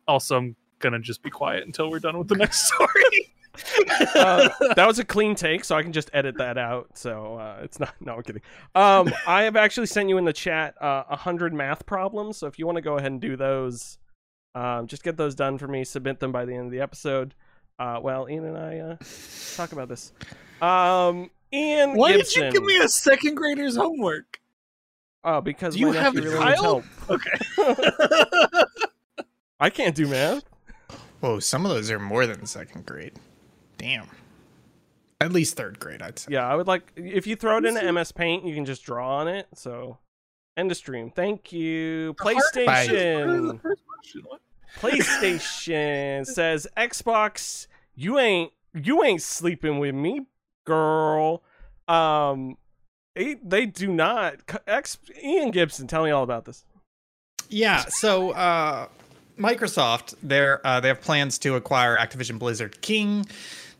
Also, 0.07 0.37
I'm 0.37 0.55
gonna 0.79 0.99
just 0.99 1.23
be 1.23 1.29
quiet 1.29 1.65
until 1.65 1.89
we're 1.89 1.99
done 1.99 2.17
with 2.17 2.27
the 2.27 2.35
next 2.35 2.67
story. 2.73 3.33
uh, 4.15 4.49
that 4.75 4.87
was 4.87 4.99
a 4.99 5.05
clean 5.05 5.35
take, 5.35 5.63
so 5.63 5.75
I 5.75 5.83
can 5.83 5.93
just 5.93 6.09
edit 6.13 6.37
that 6.37 6.57
out. 6.57 6.97
So 6.97 7.35
uh, 7.35 7.59
it's 7.63 7.79
not. 7.79 7.93
No, 7.99 8.15
I'm 8.15 8.23
kidding. 8.23 8.41
Um, 8.75 9.13
I 9.27 9.43
have 9.43 9.55
actually 9.55 9.87
sent 9.87 10.09
you 10.09 10.17
in 10.17 10.25
the 10.25 10.33
chat 10.33 10.75
uh, 10.81 11.03
a 11.09 11.15
hundred 11.15 11.53
math 11.53 11.85
problems. 11.85 12.37
So 12.37 12.47
if 12.47 12.57
you 12.57 12.65
want 12.65 12.77
to 12.77 12.81
go 12.81 12.97
ahead 12.97 13.11
and 13.11 13.21
do 13.21 13.35
those, 13.35 13.99
um, 14.55 14.87
just 14.87 15.03
get 15.03 15.17
those 15.17 15.35
done 15.35 15.57
for 15.57 15.67
me. 15.67 15.83
Submit 15.83 16.19
them 16.19 16.31
by 16.31 16.45
the 16.45 16.53
end 16.53 16.65
of 16.65 16.71
the 16.71 16.81
episode. 16.81 17.33
Uh, 17.79 17.99
well, 18.01 18.29
Ian 18.29 18.45
and 18.45 18.57
I 18.57 18.77
uh, 18.79 18.97
talk 19.55 19.71
about 19.71 19.89
this. 19.89 20.13
Um, 20.61 21.29
Ian 21.51 21.95
Why 21.95 22.13
Gibson. 22.13 22.43
did 22.43 22.53
you 22.53 22.59
give 22.59 22.63
me 22.63 22.77
a 22.79 22.87
second 22.87 23.35
grader's 23.35 23.75
homework? 23.75 24.39
Oh, 25.23 25.41
because 25.41 25.73
Do 25.75 25.79
you 25.81 25.91
have 25.93 26.13
nephew 26.15 26.29
a 26.29 26.33
really 26.33 26.55
child? 26.55 26.83
help. 27.07 27.09
Okay. 27.09 28.63
I 29.59 29.69
can't 29.69 29.95
do 29.95 30.07
math. 30.07 30.43
Whoa, 31.21 31.39
some 31.39 31.65
of 31.65 31.71
those 31.71 31.89
are 31.89 31.99
more 31.99 32.27
than 32.27 32.45
second 32.45 32.85
grade. 32.85 33.13
Damn. 33.77 34.07
At 35.21 35.31
least 35.31 35.55
third 35.55 35.79
grade, 35.79 36.01
I'd 36.01 36.19
say. 36.19 36.33
Yeah, 36.33 36.45
I 36.45 36.55
would 36.55 36.67
like 36.67 36.91
if 36.97 37.25
you 37.25 37.37
throw 37.37 37.57
it 37.57 37.65
into 37.65 37.91
MS 37.93 38.11
Paint, 38.11 38.45
you 38.45 38.53
can 38.53 38.65
just 38.65 38.83
draw 38.83 39.19
on 39.19 39.29
it. 39.29 39.47
So, 39.55 39.97
end 40.57 40.69
of 40.69 40.75
stream. 40.75 41.11
Thank 41.11 41.53
you, 41.53 42.13
PlayStation. 42.19 43.61
PlayStation 44.79 46.25
says 46.25 46.67
Xbox, 46.77 47.67
you 47.95 48.19
ain't 48.19 48.51
you 48.73 49.03
ain't 49.03 49.21
sleeping 49.21 49.79
with 49.79 49.93
me, 49.95 50.21
girl. 50.65 51.43
Um, 51.87 52.57
they, 53.15 53.35
they 53.43 53.65
do 53.65 53.87
not. 53.87 54.35
X 54.67 54.97
Ian 55.23 55.51
Gibson, 55.51 55.87
tell 55.87 56.03
me 56.03 56.11
all 56.11 56.23
about 56.23 56.45
this. 56.45 56.65
Yeah, 57.49 57.85
so 57.85 58.31
uh, 58.31 58.87
Microsoft, 59.37 60.15
they're 60.23 60.65
uh, 60.65 60.79
they 60.79 60.87
have 60.87 61.01
plans 61.01 61.37
to 61.39 61.55
acquire 61.55 61.97
Activision 61.97 62.39
Blizzard 62.39 62.81
King. 62.81 63.25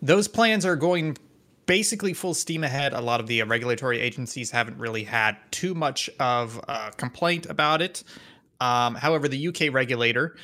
Those 0.01 0.27
plans 0.27 0.65
are 0.65 0.75
going 0.75 1.17
basically 1.65 2.13
full 2.13 2.33
steam 2.33 2.63
ahead. 2.63 2.93
A 2.93 3.01
lot 3.01 3.19
of 3.19 3.27
the 3.27 3.41
uh, 3.41 3.45
regulatory 3.45 3.99
agencies 3.99 4.51
haven't 4.51 4.77
really 4.77 5.03
had 5.03 5.37
too 5.51 5.73
much 5.73 6.09
of 6.19 6.59
a 6.67 6.91
complaint 6.97 7.47
about 7.47 7.81
it. 7.81 8.03
Um, 8.63 8.95
however, 8.95 9.27
the 9.27 9.49
UK 9.49 9.73
regulator, 9.73 10.37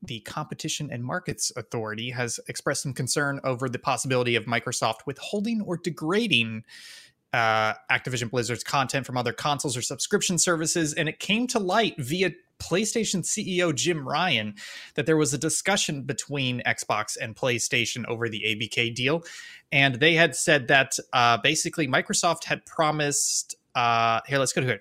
the 0.00 0.20
Competition 0.20 0.88
and 0.90 1.04
Markets 1.04 1.52
Authority, 1.56 2.10
has 2.10 2.40
expressed 2.48 2.82
some 2.82 2.94
concern 2.94 3.38
over 3.44 3.68
the 3.68 3.78
possibility 3.78 4.34
of 4.34 4.46
Microsoft 4.46 5.00
withholding 5.04 5.60
or 5.60 5.76
degrading 5.76 6.64
uh, 7.34 7.74
Activision 7.90 8.30
Blizzard's 8.30 8.64
content 8.64 9.04
from 9.04 9.18
other 9.18 9.34
consoles 9.34 9.76
or 9.76 9.82
subscription 9.82 10.38
services. 10.38 10.94
And 10.94 11.06
it 11.06 11.20
came 11.20 11.46
to 11.48 11.58
light 11.58 11.96
via 11.98 12.30
PlayStation 12.58 13.22
CEO 13.22 13.74
Jim 13.74 14.08
Ryan 14.08 14.54
that 14.94 15.04
there 15.04 15.18
was 15.18 15.34
a 15.34 15.38
discussion 15.38 16.04
between 16.04 16.62
Xbox 16.66 17.18
and 17.20 17.36
PlayStation 17.36 18.06
over 18.08 18.30
the 18.30 18.40
ABK 18.46 18.94
deal. 18.94 19.22
And 19.70 19.96
they 19.96 20.14
had 20.14 20.34
said 20.34 20.68
that 20.68 20.92
uh, 21.12 21.36
basically 21.42 21.86
Microsoft 21.86 22.44
had 22.44 22.64
promised. 22.64 23.54
Uh, 23.74 24.20
here, 24.26 24.38
let's 24.38 24.54
go 24.54 24.62
to 24.62 24.68
it. 24.68 24.80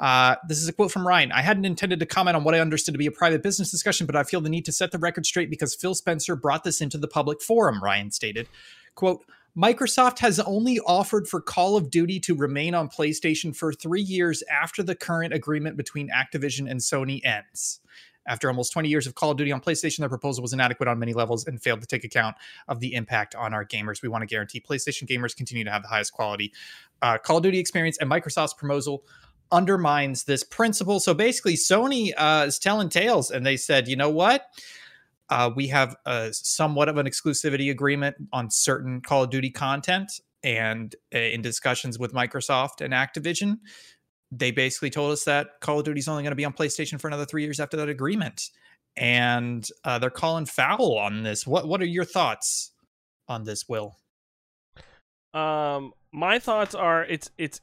Uh, 0.00 0.36
this 0.46 0.58
is 0.58 0.68
a 0.68 0.72
quote 0.72 0.92
from 0.92 1.06
Ryan. 1.06 1.32
I 1.32 1.42
hadn't 1.42 1.64
intended 1.64 2.00
to 2.00 2.06
comment 2.06 2.36
on 2.36 2.44
what 2.44 2.54
I 2.54 2.60
understood 2.60 2.94
to 2.94 2.98
be 2.98 3.06
a 3.06 3.12
private 3.12 3.42
business 3.42 3.70
discussion, 3.70 4.06
but 4.06 4.16
I 4.16 4.22
feel 4.22 4.40
the 4.40 4.48
need 4.48 4.64
to 4.66 4.72
set 4.72 4.92
the 4.92 4.98
record 4.98 5.26
straight 5.26 5.50
because 5.50 5.74
Phil 5.74 5.94
Spencer 5.94 6.36
brought 6.36 6.64
this 6.64 6.80
into 6.80 6.98
the 6.98 7.08
public 7.08 7.42
forum, 7.42 7.82
Ryan 7.82 8.10
stated. 8.10 8.48
Quote, 8.94 9.24
Microsoft 9.56 10.20
has 10.20 10.38
only 10.38 10.78
offered 10.80 11.26
for 11.26 11.40
Call 11.40 11.76
of 11.76 11.90
Duty 11.90 12.20
to 12.20 12.36
remain 12.36 12.74
on 12.74 12.88
PlayStation 12.88 13.56
for 13.56 13.72
three 13.72 14.02
years 14.02 14.44
after 14.48 14.84
the 14.84 14.94
current 14.94 15.34
agreement 15.34 15.76
between 15.76 16.10
Activision 16.10 16.70
and 16.70 16.78
Sony 16.78 17.24
ends. 17.24 17.80
After 18.28 18.48
almost 18.48 18.72
20 18.74 18.90
years 18.90 19.06
of 19.06 19.14
Call 19.14 19.30
of 19.32 19.38
Duty 19.38 19.50
on 19.50 19.60
PlayStation, 19.60 20.00
their 20.00 20.10
proposal 20.10 20.42
was 20.42 20.52
inadequate 20.52 20.86
on 20.86 20.98
many 20.98 21.14
levels 21.14 21.46
and 21.46 21.60
failed 21.60 21.80
to 21.80 21.86
take 21.86 22.04
account 22.04 22.36
of 22.68 22.78
the 22.78 22.94
impact 22.94 23.34
on 23.34 23.54
our 23.54 23.64
gamers. 23.64 24.02
We 24.02 24.08
want 24.08 24.22
to 24.22 24.26
guarantee 24.26 24.60
PlayStation 24.60 25.08
gamers 25.08 25.34
continue 25.34 25.64
to 25.64 25.72
have 25.72 25.82
the 25.82 25.88
highest 25.88 26.12
quality 26.12 26.52
uh, 27.02 27.18
Call 27.18 27.38
of 27.38 27.42
Duty 27.42 27.58
experience, 27.58 27.98
and 27.98 28.10
Microsoft's 28.10 28.54
proposal 28.54 29.04
undermines 29.50 30.24
this 30.24 30.44
principle. 30.44 31.00
So 31.00 31.14
basically, 31.14 31.54
Sony 31.54 32.12
uh, 32.16 32.44
is 32.46 32.58
telling 32.58 32.88
tales, 32.88 33.30
and 33.30 33.44
they 33.44 33.56
said, 33.56 33.88
you 33.88 33.96
know 33.96 34.10
what? 34.10 34.46
Uh, 35.30 35.50
we 35.54 35.68
have 35.68 35.96
a 36.06 36.32
somewhat 36.32 36.88
of 36.88 36.96
an 36.96 37.06
exclusivity 37.06 37.70
agreement 37.70 38.16
on 38.32 38.50
certain 38.50 39.00
Call 39.00 39.24
of 39.24 39.30
Duty 39.30 39.50
content, 39.50 40.10
and 40.42 40.94
uh, 41.14 41.18
in 41.18 41.42
discussions 41.42 41.98
with 41.98 42.12
Microsoft 42.12 42.80
and 42.80 42.94
Activision, 42.94 43.58
they 44.30 44.50
basically 44.50 44.90
told 44.90 45.12
us 45.12 45.24
that 45.24 45.60
Call 45.60 45.80
of 45.80 45.84
Duty 45.84 46.00
is 46.00 46.08
only 46.08 46.22
going 46.22 46.32
to 46.32 46.36
be 46.36 46.44
on 46.44 46.52
PlayStation 46.52 47.00
for 47.00 47.08
another 47.08 47.26
three 47.26 47.42
years 47.42 47.60
after 47.60 47.76
that 47.76 47.88
agreement, 47.88 48.50
and 48.96 49.66
uh, 49.84 49.98
they're 49.98 50.10
calling 50.10 50.46
foul 50.46 50.98
on 50.98 51.22
this. 51.22 51.46
What 51.46 51.68
What 51.68 51.82
are 51.82 51.86
your 51.86 52.06
thoughts 52.06 52.72
on 53.28 53.44
this, 53.44 53.68
Will? 53.68 53.96
Um, 55.34 55.92
my 56.10 56.38
thoughts 56.38 56.74
are 56.74 57.04
it's 57.04 57.30
it's 57.36 57.60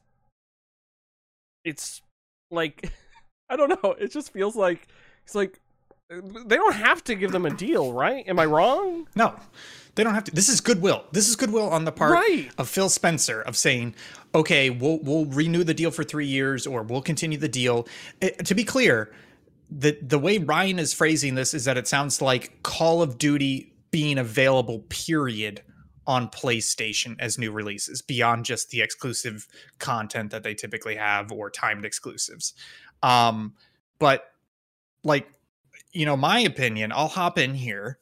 it's 1.66 2.02
like 2.52 2.90
I 3.50 3.58
don't 3.58 3.70
know. 3.84 3.92
It 4.00 4.12
just 4.12 4.32
feels 4.32 4.56
like 4.56 4.88
it's 5.26 5.36
like 5.36 5.60
they 6.10 6.56
don't 6.56 6.76
have 6.76 7.04
to 7.06 7.16
give 7.16 7.32
them 7.32 7.46
a 7.46 7.50
deal, 7.50 7.92
right? 7.92 8.24
Am 8.28 8.40
I 8.40 8.46
wrong? 8.46 9.08
No, 9.16 9.36
they 9.96 10.04
don't 10.04 10.14
have 10.14 10.24
to. 10.26 10.32
This 10.32 10.50
is 10.50 10.62
goodwill. 10.62 11.04
This 11.12 11.28
is 11.28 11.36
goodwill 11.36 11.70
on 11.70 11.84
the 11.86 11.92
part 11.92 12.12
Right. 12.12 12.52
of 12.58 12.70
Phil 12.70 12.90
Spencer 12.90 13.42
of 13.42 13.58
saying, 13.58 13.96
"Okay, 14.34 14.70
we'll 14.70 15.00
we'll 15.02 15.26
renew 15.26 15.64
the 15.64 15.74
deal 15.74 15.92
for 15.92 16.04
three 16.04 16.28
years, 16.28 16.66
or 16.68 16.84
we'll 16.84 17.02
continue 17.02 17.38
the 17.40 17.48
deal." 17.50 17.88
Eh, 18.22 18.30
to 18.30 18.54
be 18.56 18.64
clear, 18.64 19.12
the 19.70 19.98
the 20.02 20.20
way 20.20 20.38
Ryan 20.38 20.78
is 20.80 20.94
phrasing 20.94 21.34
this 21.36 21.54
is 21.56 21.66
that 21.66 21.76
it 21.78 21.88
sounds 21.88 22.22
like 22.22 22.62
Call 22.64 23.02
of 23.02 23.18
Duty 23.18 23.74
being 23.92 24.18
available, 24.20 24.80
period, 24.90 25.62
on 26.08 26.30
PlayStation 26.30 27.16
as 27.20 27.38
new 27.38 27.52
releases 27.52 28.02
beyond 28.02 28.46
just 28.46 28.70
the 28.70 28.82
exclusive 28.82 29.48
content 29.80 30.32
that 30.32 30.44
they 30.44 30.54
typically 30.54 30.96
have 30.96 31.32
or 31.32 31.50
timed 31.50 31.86
exclusives. 31.86 32.54
Um, 33.04 33.54
but 34.00 34.26
like, 35.04 35.28
you 35.92 36.06
know, 36.06 36.18
my 36.18 36.40
opinion, 36.40 36.92
I'll 36.92 37.08
hop 37.08 37.38
in 37.38 37.54
here. 37.54 38.00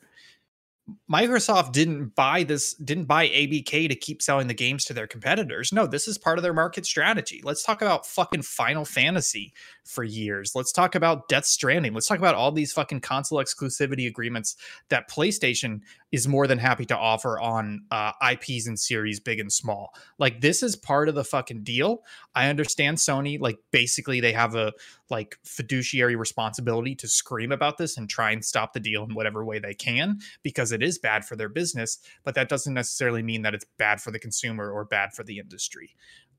Microsoft 1.10 1.72
didn't 1.72 2.14
buy 2.16 2.44
this, 2.44 2.74
didn't 2.74 3.06
buy 3.06 3.30
ABK 3.30 3.88
to 3.88 3.96
keep 3.96 4.22
selling 4.22 4.48
the 4.48 4.54
games 4.54 4.84
to 4.86 4.94
their 4.94 5.08
competitors. 5.08 5.72
No, 5.72 5.88
this 5.88 6.10
is 6.10 6.18
part 6.18 6.38
of 6.38 6.44
their 6.44 6.54
market 6.54 6.86
strategy. 6.86 7.42
Let's 7.44 7.64
talk 7.64 7.82
about 7.82 8.06
fucking 8.06 8.42
Final 8.42 8.84
Fantasy 8.84 9.54
for 9.86 10.04
years. 10.04 10.54
Let's 10.56 10.72
talk 10.72 10.96
about 10.96 11.28
Death 11.28 11.46
Stranding. 11.46 11.94
Let's 11.94 12.08
talk 12.08 12.18
about 12.18 12.36
all 12.36 12.52
these 12.52 12.72
fucking 12.72 13.02
console 13.02 13.40
exclusivity 13.40 14.08
agreements 14.08 14.56
that 14.90 15.10
PlayStation 15.10 15.82
is 16.12 16.28
more 16.28 16.48
than 16.48 16.58
happy 16.58 16.86
to 16.86 16.98
offer 16.98 17.40
on 17.40 17.82
uh, 17.92 18.12
IPs 18.32 18.68
and 18.68 18.80
series, 18.80 19.20
big 19.20 19.40
and 19.40 19.52
small. 19.52 19.94
Like 20.20 20.42
this 20.42 20.64
is 20.64 20.76
part 20.76 21.10
of 21.10 21.16
the 21.16 21.24
fucking 21.24 21.64
deal. 21.64 22.04
I 22.34 22.50
understand 22.50 22.98
Sony, 22.98 23.40
like 23.40 23.58
basically 23.72 24.20
they 24.22 24.32
have 24.32 24.56
a 24.56 24.72
like 25.10 25.38
fiduciary 25.44 26.16
responsibility 26.16 26.96
to 26.96 27.08
scream 27.08 27.52
about 27.52 27.78
this 27.78 27.98
and 27.98 28.10
try 28.10 28.32
and 28.32 28.44
stop 28.44 28.74
the 28.74 28.80
deal 28.80 29.04
in 29.04 29.14
whatever 29.14 29.44
way 29.44 29.60
they 29.60 29.74
can 29.74 30.20
because 30.44 30.72
it 30.72 30.82
is 30.82 30.98
bad 30.98 31.26
for 31.26 31.36
their 31.36 31.50
business, 31.50 32.00
but 32.24 32.36
that 32.36 32.48
doesn't 32.48 32.74
necessarily 32.74 33.22
mean 33.22 33.42
that 33.42 33.54
it's 33.54 33.66
bad 33.78 34.00
for 34.02 34.12
the 34.12 34.20
consumer 34.20 34.72
or 34.72 34.86
bad 34.86 35.14
for 35.14 35.24
the 35.24 35.40
industry. 35.40 35.96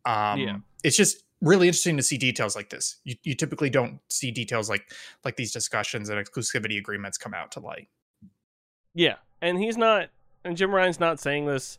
Um, 0.07 0.39
Yeah. 0.41 0.57
it's 0.83 0.97
just 0.97 1.25
really 1.45 1.69
interesting 1.69 1.97
to 1.97 2.03
see 2.03 2.17
details 2.17 2.57
like 2.57 2.71
this. 2.71 2.97
You, 3.05 3.15
you 3.23 3.35
typically 3.35 3.71
don't 3.71 4.01
see 4.09 4.31
details 4.31 4.69
like 4.69 4.91
like 5.25 5.37
these 5.37 5.53
discussions 5.53 6.09
and 6.09 6.25
exclusivity 6.25 6.79
agreements 6.79 7.19
come 7.19 7.35
out 7.35 7.53
to 7.53 7.61
light. 7.61 7.89
Yeah, 8.95 9.17
and 9.43 9.59
he's 9.59 9.77
not, 9.77 10.09
and 10.45 10.57
Jim 10.57 10.75
Ryan's 10.75 11.01
not 11.01 11.21
saying 11.21 11.47
this 11.47 11.79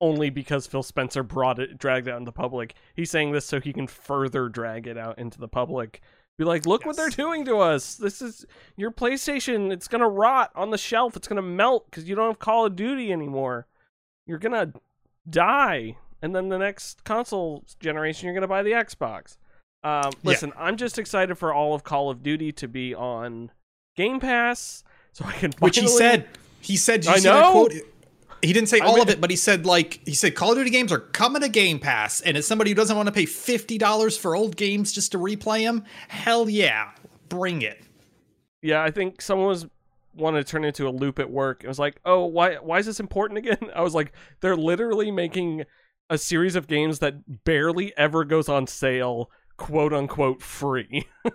only 0.00 0.30
because 0.30 0.66
Phil 0.66 0.82
Spencer 0.82 1.22
brought 1.22 1.58
it, 1.58 1.78
dragged 1.78 2.08
it 2.08 2.10
out 2.10 2.18
into 2.18 2.30
the 2.30 2.32
public. 2.32 2.74
He's 2.94 3.10
saying 3.10 3.32
this 3.32 3.46
so 3.46 3.60
he 3.60 3.72
can 3.72 3.86
further 3.86 4.48
drag 4.48 4.86
it 4.86 4.98
out 4.98 5.18
into 5.18 5.38
the 5.38 5.48
public. 5.48 6.00
Be 6.38 6.44
like, 6.44 6.66
look 6.66 6.84
what 6.84 6.96
they're 6.96 7.08
doing 7.08 7.44
to 7.46 7.58
us. 7.58 7.94
This 7.94 8.20
is 8.20 8.44
your 8.76 8.90
PlayStation. 8.90 9.72
It's 9.72 9.88
gonna 9.88 10.08
rot 10.08 10.50
on 10.54 10.70
the 10.70 10.78
shelf. 10.78 11.16
It's 11.16 11.28
gonna 11.28 11.42
melt 11.42 11.86
because 11.90 12.08
you 12.08 12.14
don't 12.14 12.28
have 12.28 12.38
Call 12.38 12.66
of 12.66 12.76
Duty 12.76 13.12
anymore. 13.12 13.66
You're 14.26 14.38
gonna 14.38 14.72
die, 15.28 15.96
and 16.26 16.34
then 16.34 16.48
the 16.48 16.58
next 16.58 17.04
console 17.04 17.64
generation, 17.78 18.26
you're 18.26 18.34
gonna 18.34 18.48
buy 18.48 18.64
the 18.64 18.72
Xbox. 18.72 19.36
Um, 19.84 20.10
listen, 20.24 20.52
I'm 20.58 20.76
just 20.76 20.98
excited 20.98 21.36
for 21.36 21.54
all 21.54 21.72
of 21.72 21.84
Call 21.84 22.10
of 22.10 22.24
Duty 22.24 22.50
to 22.50 22.66
be 22.66 22.96
on 22.96 23.52
Game 23.96 24.18
Pass, 24.18 24.82
so 25.12 25.24
I 25.24 25.32
can. 25.34 25.52
Which 25.60 25.78
he 25.78 25.86
said. 25.86 26.26
He 26.60 26.76
said. 26.76 27.06
I 27.06 27.18
know. 27.20 27.52
quote? 27.52 27.72
He 28.42 28.52
didn't 28.52 28.68
say 28.68 28.80
I 28.80 28.86
all 28.86 28.94
mean- 28.94 29.02
of 29.02 29.08
it, 29.08 29.20
but 29.20 29.30
he 29.30 29.36
said 29.36 29.64
like 29.64 30.00
he 30.04 30.14
said 30.14 30.34
Call 30.34 30.50
of 30.50 30.58
Duty 30.58 30.70
games 30.70 30.90
are 30.90 30.98
coming 30.98 31.42
to 31.42 31.48
Game 31.48 31.78
Pass, 31.78 32.20
and 32.20 32.36
as 32.36 32.44
somebody 32.44 32.72
who 32.72 32.74
doesn't 32.74 32.96
want 32.96 33.06
to 33.06 33.12
pay 33.12 33.24
fifty 33.24 33.78
dollars 33.78 34.18
for 34.18 34.34
old 34.34 34.56
games 34.56 34.92
just 34.92 35.12
to 35.12 35.18
replay 35.18 35.62
them, 35.62 35.84
hell 36.08 36.50
yeah, 36.50 36.90
bring 37.28 37.62
it. 37.62 37.80
Yeah, 38.62 38.82
I 38.82 38.90
think 38.90 39.22
someone 39.22 39.46
was 39.46 39.66
wanted 40.16 40.44
to 40.44 40.50
turn 40.50 40.64
it 40.64 40.68
into 40.68 40.88
a 40.88 40.90
loop 40.90 41.18
at 41.18 41.30
work. 41.30 41.62
It 41.62 41.68
was 41.68 41.78
like, 41.78 42.00
oh, 42.04 42.24
why 42.24 42.56
why 42.56 42.78
is 42.80 42.86
this 42.86 42.98
important 42.98 43.38
again? 43.38 43.70
I 43.76 43.82
was 43.82 43.94
like, 43.94 44.10
they're 44.40 44.56
literally 44.56 45.12
making 45.12 45.64
a 46.10 46.18
series 46.18 46.56
of 46.56 46.66
games 46.66 46.98
that 47.00 47.44
barely 47.44 47.96
ever 47.96 48.24
goes 48.24 48.48
on 48.48 48.66
sale, 48.66 49.30
quote 49.56 49.92
unquote 49.92 50.42
free. 50.42 51.06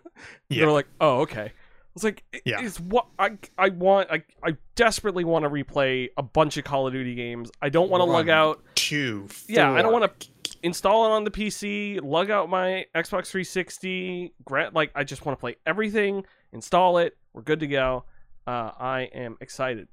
Yeah. 0.49 0.65
They're 0.65 0.71
like, 0.71 0.87
oh, 0.99 1.21
okay. 1.21 1.45
I 1.45 1.51
was 1.93 2.03
like, 2.03 2.23
it- 2.31 2.43
Yeah. 2.45 2.61
it's 2.61 2.79
what 2.79 3.07
I 3.17 3.37
I 3.57 3.69
want. 3.69 4.09
I 4.11 4.23
I 4.43 4.55
desperately 4.75 5.23
want 5.23 5.43
to 5.43 5.49
replay 5.49 6.09
a 6.17 6.21
bunch 6.23 6.57
of 6.57 6.63
Call 6.63 6.87
of 6.87 6.93
Duty 6.93 7.15
games. 7.15 7.49
I 7.61 7.69
don't 7.69 7.89
want 7.89 8.01
to 8.01 8.05
lug 8.05 8.29
out. 8.29 8.61
Two. 8.75 9.27
Yeah, 9.47 9.71
I 9.71 9.81
don't 9.81 9.91
want 9.93 10.19
to 10.19 10.29
install 10.63 11.05
it 11.07 11.09
on 11.15 11.23
the 11.23 11.31
PC, 11.31 11.99
lug 12.03 12.29
out 12.29 12.49
my 12.49 12.85
Xbox 12.95 13.27
360. 13.27 14.33
Gra- 14.45 14.71
like, 14.73 14.91
I 14.93 15.03
just 15.03 15.25
want 15.25 15.37
to 15.37 15.39
play 15.39 15.55
everything, 15.65 16.23
install 16.53 16.97
it. 16.99 17.17
We're 17.33 17.41
good 17.41 17.61
to 17.61 17.67
go. 17.67 18.03
Uh, 18.45 18.71
I 18.79 19.09
am 19.13 19.37
excited. 19.41 19.87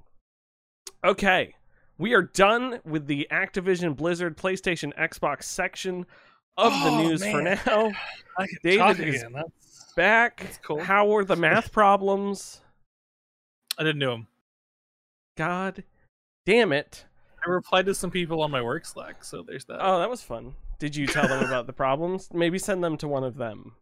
Okay, 1.05 1.55
we 1.99 2.15
are 2.15 2.23
done 2.23 2.81
with 2.85 3.07
the 3.07 3.27
Activision 3.31 3.95
Blizzard 3.97 4.37
PlayStation 4.37 4.97
Xbox 4.97 5.45
section 5.45 6.07
of 6.57 6.73
the 6.73 6.91
Oh, 6.91 7.03
news 7.03 7.23
for 7.25 7.43
now. 7.43 7.93
David 8.63 9.01
is- 9.01 9.25
That's, 9.33 9.93
Back. 9.97 10.41
That's 10.43 10.59
cool. 10.59 10.81
How 10.81 11.07
were 11.09 11.25
the 11.25 11.35
math 11.37 11.73
problems? 11.73 12.61
I 13.77 13.83
didn't 13.83 13.99
know 13.99 14.15
him. 14.15 14.27
God 15.37 15.83
damn 16.47 16.73
it. 16.73 17.05
I 17.45 17.51
replied 17.51 17.87
to 17.87 17.95
some 17.95 18.11
people 18.11 18.43
on 18.43 18.51
my 18.51 18.63
work 18.63 18.85
Slack, 18.85 19.23
so 19.25 19.43
there's 19.43 19.65
that. 19.67 19.79
Oh, 19.81 19.99
that 19.99 20.11
was 20.11 20.23
fun. 20.23 20.55
Did 20.79 20.95
you 20.97 21.07
tell 21.07 21.27
them 21.27 21.45
about 21.45 21.67
the 21.67 21.73
problems? 21.85 22.29
Maybe 22.33 22.59
send 22.59 22.83
them 22.83 22.97
to 22.99 23.09
one 23.09 23.25
of 23.25 23.37
them. 23.37 23.73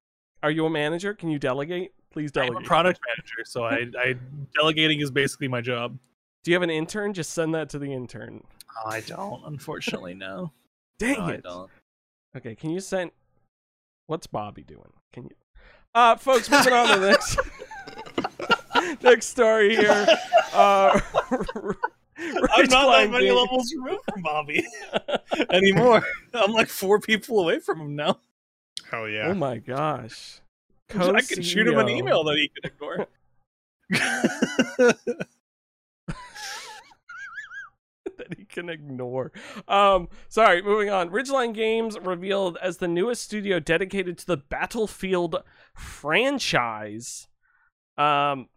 Are 0.43 0.51
you 0.51 0.65
a 0.67 0.71
manager? 0.71 1.13
Can 1.15 1.29
you 1.31 1.39
delegate? 1.39 1.93
Please 2.11 2.31
delegate. 2.33 2.57
I'm 2.59 2.63
a 2.65 2.67
product 2.67 3.01
manager, 3.07 3.45
so 3.45 3.65
I, 3.65 3.87
I 3.99 4.15
delegating 4.55 5.01
is 5.01 5.11
basically 5.11 5.49
my 5.49 5.61
job. 5.61 5.99
Do 6.47 6.53
you 6.53 6.55
have 6.55 6.63
an 6.63 6.71
intern? 6.71 7.13
Just 7.13 7.33
send 7.33 7.57
that 7.57 7.69
to 7.71 7.79
the 7.81 7.93
intern. 7.93 8.45
Oh, 8.79 8.89
I 8.89 9.01
don't, 9.01 9.43
unfortunately, 9.47 10.15
no. 10.15 10.53
Dang 11.01 11.19
No, 11.19 11.25
I 11.25 11.33
it. 11.33 11.43
don't. 11.43 11.69
Okay, 12.37 12.55
can 12.55 12.71
you 12.71 12.79
send 12.79 13.11
What's 14.07 14.29
Bobby 14.29 14.63
doing? 14.63 14.93
Can 15.13 15.25
you 15.25 15.31
Uh 15.93 16.15
folks, 16.15 16.49
moving 16.49 16.73
on 16.73 16.87
to 16.95 17.01
the 17.01 17.11
next 17.11 17.37
next 19.03 19.27
story 19.27 19.75
here. 19.75 20.07
Uh 20.53 21.01
I'm 22.17 22.67
not 22.69 22.93
that 22.93 23.11
many 23.11 23.25
Gaming- 23.27 23.37
levels 23.41 23.75
removed 23.77 24.05
from 24.13 24.23
Bobby 24.23 24.65
anymore. 25.51 26.05
I'm 26.33 26.53
like 26.53 26.69
four 26.69 27.01
people 27.01 27.41
away 27.41 27.59
from 27.59 27.81
him 27.81 27.97
now. 27.97 28.21
Hell 28.89 29.09
yeah. 29.09 29.27
Oh 29.27 29.35
my 29.35 29.59
gosh. 29.59 30.41
I 30.95 31.21
can 31.23 31.43
shoot 31.43 31.67
him 31.67 31.77
an 31.79 31.89
email 31.89 32.23
that 32.23 32.37
he 32.37 32.49
can 32.49 32.71
ignore. 32.71 33.09
That 38.29 38.39
he 38.39 38.45
can 38.45 38.69
ignore. 38.69 39.33
Um, 39.69 40.09
sorry, 40.29 40.63
moving 40.63 40.91
on. 40.91 41.11
Ridgeline 41.11 41.55
Games 41.55 41.97
revealed 42.01 42.59
as 42.63 42.79
the 42.79 42.89
newest 42.89 43.23
studio 43.23 43.61
dedicated 43.61 44.19
to 44.19 44.27
the 44.27 44.37
Battlefield 44.37 45.43
franchise. 45.75 47.29
Um, 47.99 48.49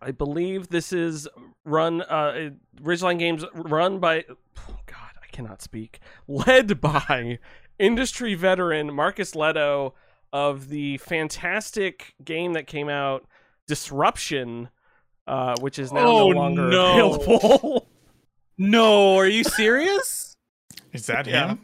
I 0.00 0.10
believe 0.10 0.68
this 0.68 0.92
is 0.92 1.28
run. 1.64 2.02
Uh, 2.02 2.50
Ridgeline 2.80 3.18
Games 3.18 3.44
run 3.54 3.98
by. 3.98 4.24
oh 4.30 4.78
God, 4.86 5.12
I 5.22 5.26
cannot 5.32 5.62
speak. 5.62 6.00
Led 6.26 6.80
by 6.80 7.38
industry 7.78 8.34
veteran 8.34 8.94
Marcus 8.94 9.32
Lehto 9.32 9.92
of 10.32 10.68
the 10.68 10.98
fantastic 10.98 12.14
game 12.24 12.52
that 12.54 12.66
came 12.66 12.88
out, 12.88 13.26
Disruption. 13.66 14.68
Uh, 15.26 15.54
which 15.60 15.78
is 15.78 15.90
now 15.90 16.06
Oh, 16.06 16.28
no 16.32 16.38
longer 16.38 16.68
no. 16.68 17.14
available. 17.14 17.83
no, 18.58 19.16
are 19.16 19.26
you 19.26 19.44
serious? 19.44 20.34
Is 20.92 21.06
that 21.06 21.26
Yeah. 21.26 21.48
him? 21.50 21.60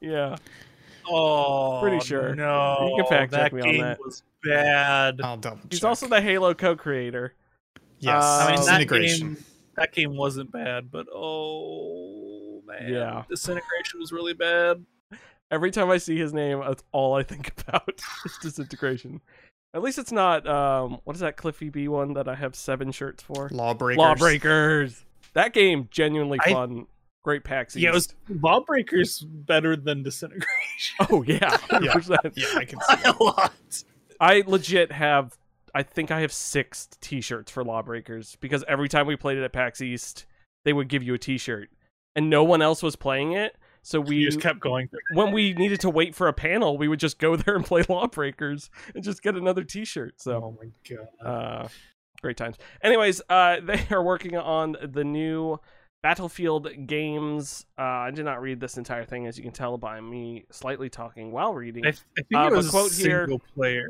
yeah. 0.00 0.36
Oh, 1.08 1.78
Pretty 1.80 2.00
sure. 2.04 2.34
No, 2.34 2.94
You 2.96 3.04
can 3.04 3.06
fact 3.10 3.32
check 3.32 3.52
that 3.52 3.52
me 3.52 3.60
on 3.62 3.68
game 3.70 3.80
that. 3.82 3.98
was 4.00 4.22
bad. 4.42 5.20
I'll 5.22 5.36
double 5.36 5.60
He's 5.70 5.80
check. 5.80 5.88
also 5.88 6.08
the 6.08 6.20
Halo 6.20 6.52
co-creator. 6.52 7.34
yes. 8.00 8.22
Uh, 8.24 8.46
I 8.48 8.56
mean, 8.56 8.66
that 8.66 8.88
game, 8.88 9.36
that 9.76 9.92
game 9.92 10.16
wasn't 10.16 10.50
bad, 10.50 10.90
but 10.90 11.06
oh 11.14 12.60
man, 12.66 12.92
Yeah. 12.92 13.22
disintegration 13.28 14.00
was 14.00 14.10
really 14.12 14.34
bad. 14.34 14.84
Every 15.52 15.70
time 15.70 15.90
I 15.90 15.98
see 15.98 16.18
his 16.18 16.34
name, 16.34 16.58
that's 16.60 16.82
all 16.90 17.14
I 17.14 17.22
think 17.22 17.52
about 17.68 18.00
is 18.24 18.38
disintegration. 18.42 19.20
At 19.74 19.82
least 19.82 19.98
it's 19.98 20.10
not 20.12 20.46
um 20.48 20.98
what 21.04 21.14
is 21.14 21.20
that 21.20 21.36
Cliffy 21.36 21.68
B 21.68 21.86
one 21.86 22.14
that 22.14 22.26
I 22.28 22.34
have 22.34 22.56
seven 22.56 22.90
shirts 22.90 23.22
for? 23.22 23.48
Lawbreakers. 23.52 23.98
Lawbreakers. 23.98 25.04
That 25.36 25.52
game 25.52 25.88
genuinely 25.92 26.38
I- 26.44 26.52
fun. 26.52 26.86
Great 27.22 27.42
PAX 27.44 27.74
Yeah, 27.74 27.88
it 27.90 27.92
was 27.94 28.04
East. 28.06 28.14
Lawbreakers 28.40 29.20
better 29.20 29.74
than 29.74 30.02
disintegration 30.04 30.46
Oh 31.10 31.22
yeah, 31.24 31.38
100%. 31.70 32.32
Yeah, 32.36 32.46
I 32.54 32.64
can 32.64 32.80
see. 32.80 32.96
by 33.02 33.02
a 33.18 33.22
lot. 33.22 33.52
I 34.20 34.44
legit 34.46 34.92
have 34.92 35.36
I 35.74 35.82
think 35.82 36.10
I 36.12 36.20
have 36.20 36.32
six 36.32 36.88
t-shirts 37.00 37.50
for 37.50 37.64
Lawbreakers 37.64 38.36
because 38.40 38.64
every 38.68 38.88
time 38.88 39.06
we 39.08 39.16
played 39.16 39.38
it 39.38 39.42
at 39.44 39.52
PAX 39.52 39.82
East, 39.82 40.24
they 40.64 40.72
would 40.72 40.88
give 40.88 41.02
you 41.02 41.14
a 41.14 41.18
t-shirt. 41.18 41.68
And 42.14 42.30
no 42.30 42.44
one 42.44 42.62
else 42.62 42.80
was 42.82 42.94
playing 42.96 43.32
it. 43.32 43.56
So 43.82 44.00
we 44.00 44.16
You 44.18 44.26
just 44.26 44.40
kept 44.40 44.60
going. 44.60 44.88
when 45.12 45.32
we 45.32 45.52
needed 45.52 45.80
to 45.80 45.90
wait 45.90 46.14
for 46.14 46.28
a 46.28 46.32
panel, 46.32 46.78
we 46.78 46.86
would 46.88 47.00
just 47.00 47.18
go 47.18 47.34
there 47.36 47.56
and 47.56 47.64
play 47.64 47.82
Lawbreakers 47.88 48.70
and 48.94 49.02
just 49.04 49.20
get 49.22 49.34
another 49.34 49.64
T-shirt. 49.64 50.14
So, 50.20 50.32
Oh 50.36 50.58
my 50.62 50.70
god. 50.88 51.64
uh, 51.64 51.68
great 52.20 52.36
times. 52.36 52.56
Anyways, 52.82 53.20
uh, 53.28 53.56
they 53.64 53.80
are 53.90 54.02
working 54.02 54.36
on 54.36 54.76
the 54.82 55.04
new 55.04 55.58
Battlefield 56.02 56.68
games. 56.86 57.66
Uh, 57.78 57.82
I 57.82 58.10
did 58.12 58.24
not 58.24 58.40
read 58.40 58.60
this 58.60 58.76
entire 58.78 59.04
thing, 59.04 59.26
as 59.26 59.36
you 59.36 59.42
can 59.42 59.52
tell 59.52 59.76
by 59.78 60.00
me 60.00 60.44
slightly 60.50 60.88
talking 60.88 61.32
while 61.32 61.52
reading. 61.54 61.84
I, 61.86 61.90
th- 61.90 62.02
I 62.18 62.22
think 62.22 62.40
Uh, 62.42 62.46
it 62.46 62.56
was 62.56 62.70
quote 62.70 62.92
here- 62.92 63.22
single 63.26 63.40
player. 63.54 63.88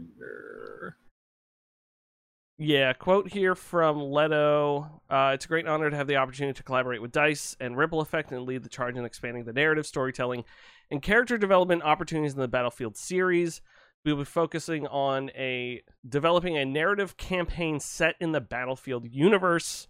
Yeah, 2.59 2.95
quote 2.95 3.29
here 3.31 3.55
from 3.55 3.99
Lehto. 3.99 4.89
Uh, 5.11 5.33
it's 5.35 5.45
a 5.45 5.49
great 5.49 5.67
honor 5.67 5.91
to 5.91 5.97
have 5.97 6.07
the 6.07 6.17
opportunity 6.17 6.57
to 6.57 6.63
collaborate 6.63 7.03
with 7.03 7.13
DICE 7.13 7.55
and 7.61 7.77
Ripple 7.77 8.01
Effect 8.01 8.33
and 8.33 8.47
lead 8.47 8.63
the 8.63 8.71
charge 8.71 8.97
in 8.97 9.05
expanding 9.05 9.45
the 9.45 9.53
narrative, 9.53 9.87
storytelling, 9.87 10.43
and 10.91 11.03
character 11.03 11.37
development 11.37 11.83
opportunities 11.83 12.33
in 12.33 12.41
the 12.41 12.49
Battlefield 12.49 12.97
series. 12.97 13.61
We 14.07 14.13
will 14.13 14.21
be 14.21 14.25
focusing 14.25 14.87
on 14.87 15.31
a 15.35 15.83
developing 16.09 16.57
a 16.57 16.65
narrative 16.65 17.17
campaign 17.17 17.81
set 17.81 18.15
in 18.21 18.31
the 18.31 18.41
Battlefield 18.41 19.05
universe. 19.13 19.89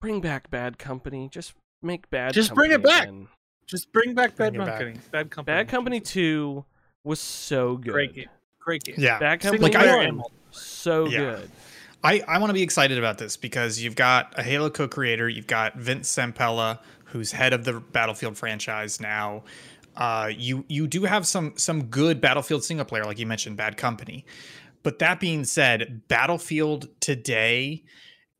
bring 0.00 0.20
back 0.20 0.50
Bad 0.50 0.76
Company. 0.76 1.28
Just 1.30 1.54
make 1.80 2.10
Bad. 2.10 2.32
Just 2.34 2.52
bring 2.52 2.72
it 2.72 2.82
back. 2.82 3.04
again. 3.04 3.28
Just 3.64 3.92
bring 3.92 4.12
back 4.14 4.34
Bad 4.34 4.54
Bring 4.54 4.62
it 4.62 4.66
back. 4.66 4.78
Company. 4.80 5.00
Bad 5.12 5.30
Company. 5.30 5.54
Bad 5.56 5.68
Company 5.68 6.00
Two 6.00 6.64
was 7.04 7.20
so 7.20 7.76
good. 7.76 7.92
Great 7.92 8.14
game. 8.14 8.26
Great 8.60 8.82
game. 8.82 8.96
Yeah. 8.98 9.20
Bad 9.20 9.38
Company 9.40 9.62
Like, 9.62 9.76
I- 9.76 9.82
player 9.84 9.96
One, 9.98 10.06
and 10.08 10.22
so 10.50 11.06
Yeah. 11.06 11.18
good. 11.18 11.50
I, 12.02 12.22
I 12.26 12.38
want 12.38 12.50
to 12.50 12.54
be 12.54 12.62
excited 12.62 12.98
about 12.98 13.18
this 13.18 13.36
because 13.36 13.80
you've 13.80 13.96
got 13.96 14.34
a 14.36 14.42
Halo 14.42 14.68
co-creator, 14.70 15.28
you've 15.28 15.46
got 15.48 15.76
Vince 15.76 16.12
Zampella, 16.12 16.78
who's 17.06 17.30
head 17.32 17.52
of 17.52 17.64
the 17.64 17.74
Battlefield 17.80 18.36
franchise 18.36 19.00
now. 19.00 19.44
Uh, 19.98 20.30
you 20.34 20.64
you 20.68 20.86
do 20.86 21.02
have 21.02 21.26
some 21.26 21.52
some 21.56 21.84
good 21.86 22.20
Battlefield 22.20 22.62
single 22.64 22.86
player, 22.86 23.04
like 23.04 23.18
you 23.18 23.26
mentioned, 23.26 23.56
Bad 23.56 23.76
Company. 23.76 24.24
But 24.84 25.00
that 25.00 25.18
being 25.18 25.44
said, 25.44 26.02
Battlefield 26.06 26.88
today 27.00 27.84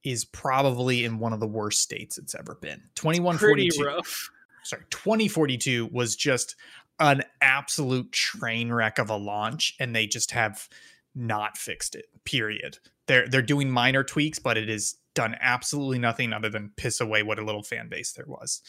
is 0.05 0.25
probably 0.25 1.05
in 1.05 1.19
one 1.19 1.33
of 1.33 1.41
the 1.41 1.49
worst 1.49 1.83
states 1.83 2.17
it's 2.17 2.37
ever 2.37 2.55
been. 2.55 2.81
Twenty 2.95 3.19
one 3.19 3.37
forty 3.39 3.69
two. 3.69 3.83
Rough. 3.83 4.31
Sorry, 4.63 4.85
twenty 4.91 5.27
forty 5.27 5.59
two 5.59 5.87
was 5.93 6.15
just 6.15 6.55
an 7.01 7.25
absolute 7.41 8.13
train 8.13 8.73
wreck 8.73 8.99
of 8.99 9.11
a 9.11 9.17
launch, 9.17 9.75
and 9.81 9.95
they 9.95 10.07
just 10.07 10.31
have 10.31 10.69
not 11.17 11.59
fixed 11.59 11.97
it. 11.97 12.07
Period. 12.25 12.79
They're 13.07 13.27
they're 13.27 13.43
doing 13.43 13.69
minor 13.69 14.05
tweaks, 14.05 14.39
but 14.39 14.57
it 14.57 14.71
is 14.71 14.97
done 15.15 15.35
absolutely 15.41 15.99
nothing 15.99 16.33
other 16.33 16.51
than 16.51 16.71
piss 16.77 17.01
away 17.01 17.25
what 17.25 17.41
a 17.41 17.45
little 17.45 17.65
fan 17.65 17.89
base 17.89 18.13
there 18.13 18.27
was. 18.29 18.63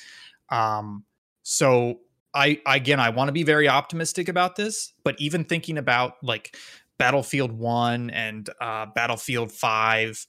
Um, 0.50 1.06
so 1.44 2.00
I 2.34 2.62
again 2.66 3.00
I 3.00 3.10
want 3.10 3.30
to 3.30 3.34
be 3.34 3.44
very 3.44 3.68
optimistic 3.68 4.30
about 4.30 4.56
this, 4.56 4.94
but 5.04 5.16
even 5.20 5.46
thinking 5.46 5.78
about 5.78 6.14
like 6.22 6.56
Battlefield 6.98 7.52
One 7.52 8.10
and 8.10 8.50
uh, 8.62 8.88
Battlefield 8.94 9.52
Five 9.52 10.26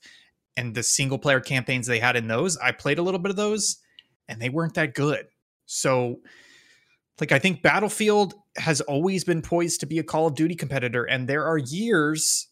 and 0.57 0.73
the 0.75 0.83
single 0.83 1.19
player 1.19 1.39
campaigns 1.39 1.87
they 1.87 1.99
had 1.99 2.15
in 2.15 2.27
those, 2.27 2.57
I 2.57 2.71
played 2.71 2.99
a 2.99 3.03
little 3.03 3.19
bit 3.19 3.29
of 3.29 3.35
those, 3.35 3.77
and 4.27 4.41
they 4.41 4.49
weren't 4.49 4.73
that 4.75 4.95
good. 4.95 5.27
So 5.65 6.19
like 7.19 7.31
I 7.31 7.39
think 7.39 7.61
Battlefield 7.61 8.33
has 8.57 8.81
always 8.81 9.23
been 9.23 9.41
poised 9.41 9.79
to 9.81 9.85
be 9.85 9.99
a 9.99 10.03
Call 10.03 10.27
of 10.27 10.35
Duty 10.35 10.55
competitor, 10.55 11.03
and 11.03 11.27
there 11.27 11.45
are 11.45 11.57
years 11.57 12.47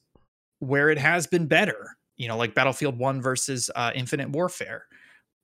where 0.60 0.90
it 0.90 0.98
has 1.00 1.26
been 1.26 1.48
better. 1.48 1.98
You 2.18 2.28
know, 2.28 2.38
like 2.38 2.54
Battlefield 2.54 3.00
One 3.00 3.22
versus 3.22 3.72
uh, 3.76 3.92
Infinite 3.96 4.30
Warfare, 4.30 4.84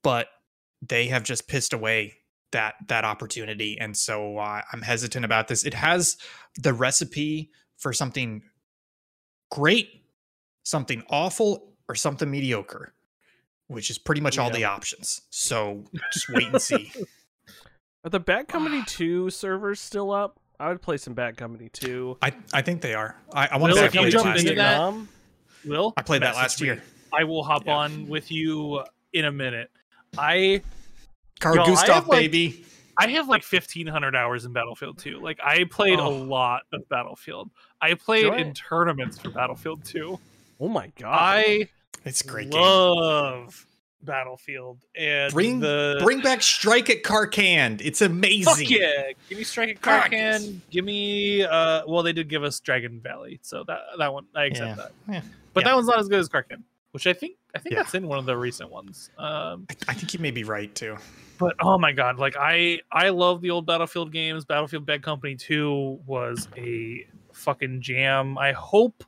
but 0.03 0.28
they 0.88 1.08
have 1.08 1.24
just 1.24 1.47
pissed 1.47 1.74
away 1.74 2.14
that 2.52 2.76
that 2.88 3.04
opportunity, 3.06 3.78
and 3.80 3.96
so 3.96 4.38
uh, 4.38 4.62
I'm 4.72 4.82
hesitant 4.82 5.26
about 5.26 5.48
this. 5.48 5.66
It 5.66 5.74
has 5.74 6.18
the 6.58 6.74
recipe 6.74 7.52
for 7.78 7.91
something 7.93 8.43
great, 9.52 10.04
something 10.64 11.04
awful, 11.10 11.74
or 11.89 11.96
something 11.96 12.30
mediocre, 12.30 12.93
which 13.68 13.89
is 13.89 13.98
pretty 13.98 14.22
much 14.22 14.38
all 14.38 14.50
the 14.50 14.64
options. 14.66 15.22
So 15.30 15.84
just 16.14 16.30
wait 16.30 16.48
and 16.48 16.62
see. 16.62 16.91
Are 18.04 18.10
the 18.10 18.20
Bad 18.20 18.48
Company 18.48 18.84
Two 18.86 19.30
servers 19.30 19.80
still 19.80 20.12
up? 20.12 20.39
I 20.60 20.70
would 20.70 20.82
play 20.82 20.98
some 20.98 21.14
Bad 21.16 21.38
Company 21.38 21.70
Two. 21.74 22.18
I, 22.22 22.32
I 22.54 22.62
think 22.62 22.82
they 22.82 22.93
are. 22.93 23.18
I, 23.34 23.48
I 23.48 23.58
want 23.58 23.74
Will, 23.74 23.82
to 23.82 23.91
say 23.91 24.00
I 24.00 24.02
if 24.02 24.06
you 24.06 24.12
jump 24.12 24.26
last 24.26 24.39
into 24.39 24.54
year. 24.54 24.56
that- 24.64 24.93
Will 25.66 25.93
I 25.98 26.04
played 26.04 26.22
that 26.22 26.36
last 26.36 26.62
me. 26.62 26.68
year. 26.68 26.84
I 27.12 27.24
will 27.24 27.43
hop 27.43 27.66
Yeah. 27.66 27.74
on 27.76 28.08
with 28.08 28.32
you 28.32 28.84
in 29.14 29.26
a 29.26 29.32
minute. 29.32 29.72
I 30.16 30.62
Carl 31.39 31.55
Yo, 31.55 31.61
I 31.63 31.65
Gustav, 31.67 31.95
have, 31.95 32.07
like- 32.07 32.19
baby. 32.31 32.65
I 32.97 33.07
have 33.09 33.27
like 33.27 33.43
1500 33.43 34.15
hours 34.15 34.45
in 34.45 34.53
Battlefield 34.53 34.97
2. 34.99 35.19
Like 35.19 35.38
I 35.43 35.65
played 35.65 35.99
Oh. 35.99 36.07
a 36.07 36.09
lot 36.09 36.61
of 36.71 36.88
Battlefield. 36.88 37.49
I 37.81 37.93
played 37.95 38.25
Enjoy 38.25 38.38
in 38.38 38.47
it. 38.47 38.55
tournaments 38.55 39.17
for 39.19 39.29
Battlefield 39.31 39.83
2. 39.83 40.17
Oh 40.61 40.69
my 40.69 40.88
god! 40.97 41.11
I 41.13 41.69
It's 42.05 42.21
great 42.21 42.49
game. 42.51 42.61
love 42.61 43.65
Battlefield 44.01 44.77
and 44.95 45.33
Bring 45.33 45.59
the 45.59 45.99
bring 46.03 46.21
back 46.21 46.41
Strike 46.41 46.89
at 46.89 47.03
Karkand. 47.03 47.81
It's 47.83 48.01
amazing. 48.01 48.45
Fuck 48.53 48.69
yeah! 48.69 49.09
Give 49.27 49.39
me 49.39 49.43
Strike 49.43 49.69
at 49.71 49.81
Karkand. 49.81 50.59
Give 50.69 50.86
me 50.86 51.43
uh 51.43 51.81
well 51.88 52.01
they 52.01 52.13
did 52.13 52.29
give 52.29 52.45
us 52.45 52.61
Dragon 52.61 53.01
Valley, 53.01 53.39
so 53.41 53.65
that 53.67 53.79
that 53.97 54.13
one 54.13 54.25
I 54.33 54.45
accept 54.45 54.67
Yeah. 54.69 54.75
that. 54.75 54.91
Yeah. 55.09 55.21
But 55.53 55.63
Yeah. 55.63 55.69
that 55.69 55.75
one's 55.75 55.88
not 55.88 55.99
as 55.99 56.07
good 56.07 56.19
as 56.19 56.29
Karkand, 56.29 56.63
which 56.91 57.07
I 57.07 57.13
think 57.13 57.36
I 57.53 57.59
think 57.59 57.75
that's 57.75 57.93
in 57.93 58.07
one 58.07 58.19
of 58.19 58.25
the 58.25 58.38
recent 58.38 58.69
ones. 58.71 59.09
Um 59.17 59.65
I, 59.69 59.75
I 59.89 59.93
think 59.95 60.13
you 60.13 60.19
may 60.21 60.31
be 60.31 60.45
right 60.45 60.73
too. 60.73 60.95
But 61.38 61.55
oh 61.59 61.77
my 61.77 61.91
god, 61.91 62.17
like 62.17 62.36
I 62.39 62.79
I 62.91 63.09
love 63.09 63.41
the 63.41 63.51
old 63.51 63.65
Battlefield 63.65 64.11
games. 64.11 64.45
Battlefield 64.45 64.86
Bad 64.86 65.03
Company 65.03 65.36
2 65.36 66.01
was 66.05 66.47
a 66.57 67.05
fucking 67.33 67.81
jam. 67.81 68.38
I 68.38 68.53
hope 68.53 69.03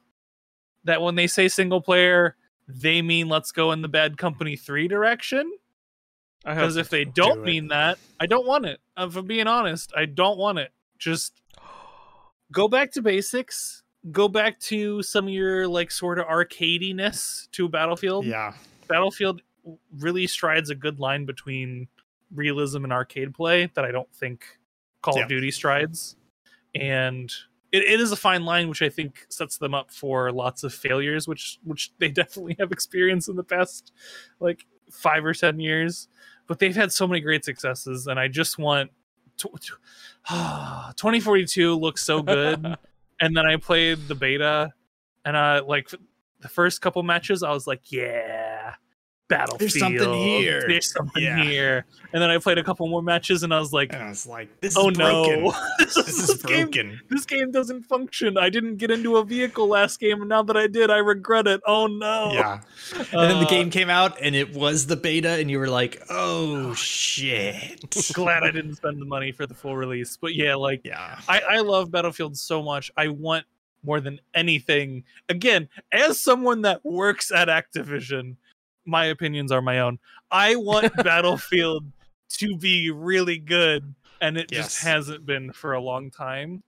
that 0.84 1.02
when 1.02 1.16
they 1.16 1.28
say 1.28 1.48
single 1.48 1.82
player, 1.82 2.36
they 2.68 3.02
mean 3.02 3.28
let's 3.30 3.52
go 3.52 3.72
in 3.72 3.82
the 3.82 3.88
Bad 3.88 4.18
Company 4.18 4.56
3 4.56 4.88
direction. 4.88 5.52
Because 6.46 6.78
if 6.78 6.90
they 6.90 7.04
Do 7.04 7.12
don't 7.14 7.40
it. 7.40 7.46
mean 7.46 7.68
that, 7.70 7.98
I 8.20 8.26
don't 8.26 8.48
want 8.48 8.66
it. 8.66 8.80
Uh, 8.96 9.08
if 9.10 9.16
I'm 9.18 9.26
being 9.26 9.48
honest, 9.48 9.92
I 9.98 10.06
don't 10.06 10.38
want 10.38 10.60
it. 10.60 10.72
Just 10.98 11.42
go 12.52 12.70
back 12.70 12.92
to 12.94 13.02
basics. 13.02 13.84
Go 14.12 14.30
back 14.30 14.58
to 14.62 15.02
some 15.04 15.26
of 15.28 15.34
your 15.34 15.68
like 15.68 15.92
sort 15.92 16.20
of 16.20 16.26
arcadiness 16.26 17.50
to 17.52 17.68
Battlefield. 17.68 18.26
Yeah. 18.26 18.54
Battlefield 18.88 19.42
really 20.00 20.28
strides 20.28 20.70
a 20.70 20.76
good 20.76 21.00
line 21.00 21.26
between 21.26 21.90
realism 22.34 22.84
and 22.84 22.94
arcade 22.94 23.34
play 23.34 23.70
that 23.76 23.86
I 23.86 23.92
don't 23.92 24.12
think 24.14 24.46
Call 25.02 25.16
Yeah. 25.18 25.24
of 25.24 25.30
Duty 25.30 25.52
strides. 25.52 26.16
And 26.76 27.32
it, 27.72 27.84
it 27.84 28.00
is 28.00 28.12
a 28.12 28.16
fine 28.16 28.46
line, 28.46 28.70
which 28.70 28.82
I 28.82 28.90
think 28.90 29.26
sets 29.30 29.58
them 29.58 29.74
up 29.74 29.92
for 29.92 30.32
lots 30.32 30.64
of 30.64 30.74
failures, 30.74 31.28
which 31.28 31.60
which 31.64 31.92
they 32.00 32.10
definitely 32.22 32.56
have 32.60 32.72
experienced 32.72 33.30
in 33.30 33.36
the 33.36 33.44
past 33.44 33.92
like 34.40 34.66
five 34.92 35.26
or 35.26 35.34
ten 35.34 35.60
years. 35.60 36.08
But 36.48 36.60
they've 36.60 36.76
had 36.76 36.92
so 36.94 37.08
many 37.08 37.20
great 37.22 37.44
successes, 37.44 38.08
and 38.08 38.18
I 38.20 38.28
just 38.30 38.58
want 38.58 38.92
tw- 39.38 39.60
tw- 39.62 39.80
2042 40.96 41.76
looks 41.76 42.04
so 42.04 42.22
good. 42.22 42.66
and 43.20 43.36
then 43.36 43.46
I 43.46 43.58
played 43.58 44.08
the 44.08 44.16
beta, 44.16 44.72
and 45.26 45.36
I 45.38 45.60
like 45.60 45.90
the 46.40 46.48
first 46.48 46.82
couple 46.82 47.02
matches, 47.04 47.44
I 47.44 47.52
was 47.52 47.68
like, 47.68 47.92
yeah, 47.92 48.47
Battlefield. 49.30 49.60
There's 49.60 49.80
something 49.80 50.14
here." 50.14 50.64
There's 50.68 50.92
something 50.92 51.22
Yeah. 51.24 51.44
here. 51.44 51.86
And 52.14 52.22
then 52.22 52.30
I 52.30 52.38
played 52.38 52.58
a 52.58 52.64
couple 52.64 52.88
more 52.88 53.02
matches, 53.04 53.44
and 53.44 53.54
I 53.54 53.60
was 53.60 53.74
like, 53.74 53.92
And 53.94 54.02
I 54.02 54.10
was 54.10 54.26
like, 54.26 54.62
this 54.62 54.76
oh 54.78 54.90
broken. 54.92 55.44
no, 55.44 55.54
this, 55.80 55.94
This 55.96 56.30
is 56.30 56.42
game 56.44 56.66
broken. 56.72 57.02
this 57.10 57.26
game 57.26 57.52
doesn't 57.52 57.84
function. 57.84 58.38
I 58.38 58.50
didn't 58.50 58.78
get 58.78 58.90
into 58.92 59.18
a 59.18 59.26
vehicle 59.26 59.68
last 59.68 60.00
game, 60.00 60.22
and 60.22 60.30
now 60.30 60.42
that 60.44 60.56
I 60.56 60.68
did, 60.68 60.90
I 60.90 60.98
regret 60.98 61.48
it. 61.48 61.62
Oh 61.68 61.88
no. 61.88 62.32
Yeah. 62.34 62.62
And 62.96 63.08
then 63.12 63.40
the 63.40 63.46
Uh, 63.46 63.50
game 63.50 63.70
came 63.70 63.90
out 63.90 64.18
and 64.22 64.36
it 64.36 64.54
was 64.54 64.88
the 64.88 64.96
beta, 64.96 65.32
and 65.32 65.52
you 65.52 65.60
were 65.60 65.68
like, 65.70 66.02
oh 66.10 66.74
shit. 66.74 67.96
Glad 68.14 68.44
I 68.44 68.52
didn't 68.52 68.76
spend 68.76 69.02
the 69.02 69.06
money 69.06 69.32
for 69.32 69.46
the 69.46 69.54
full 69.54 69.76
release. 69.76 70.18
But 70.18 70.34
yeah, 70.36 70.56
like 70.56 70.82
Yeah. 70.86 71.20
I, 71.28 71.42
I 71.50 71.60
love 71.60 71.92
Battlefield 71.92 72.38
so 72.38 72.64
much. 72.64 72.90
I 72.98 73.10
want 73.10 73.46
more 73.84 74.00
than 74.00 74.20
anything. 74.34 75.04
Again, 75.30 75.68
as 75.92 76.20
someone 76.20 76.62
that 76.64 76.84
works 76.86 77.32
at 77.32 77.48
Activision, 77.48 78.36
my 78.88 79.06
opinions 79.06 79.52
are 79.52 79.62
my 79.62 79.80
own. 79.80 80.00
I 80.32 80.56
want 80.56 80.96
Battlefield 81.04 81.86
to 82.30 82.58
be 82.58 82.90
really 82.92 83.38
good, 83.38 83.94
and 84.22 84.38
it 84.38 84.50
just 84.50 84.82
hasn't 84.84 85.26
been 85.26 85.52
for 85.52 85.74
a 85.74 85.82
long 85.82 86.10
time. 86.10 86.64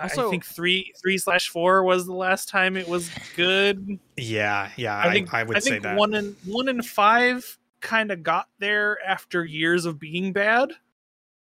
I 0.00 0.08
think 0.08 0.44
three 0.44 0.92
three 1.02 1.18
slash 1.18 1.48
four 1.48 1.82
was 1.82 2.06
the 2.06 2.14
last 2.14 2.48
time 2.48 2.76
it 2.76 2.88
was 2.88 3.10
good. 3.34 3.98
Yeah. 4.16 4.70
Yeah. 4.76 4.96
I 4.96 5.08
I, 5.08 5.12
think 5.12 5.34
I 5.34 5.42
would 5.42 5.56
I 5.56 5.60
say 5.60 5.70
think 5.70 5.82
that. 5.82 5.96
one 5.96 6.14
and 6.14 6.36
one 6.44 6.68
and 6.68 6.84
five 6.84 7.58
kind 7.80 8.12
of 8.12 8.22
got 8.22 8.48
there 8.60 8.98
after 9.04 9.44
years 9.44 9.86
of 9.86 9.98
being 9.98 10.32
bad. 10.32 10.70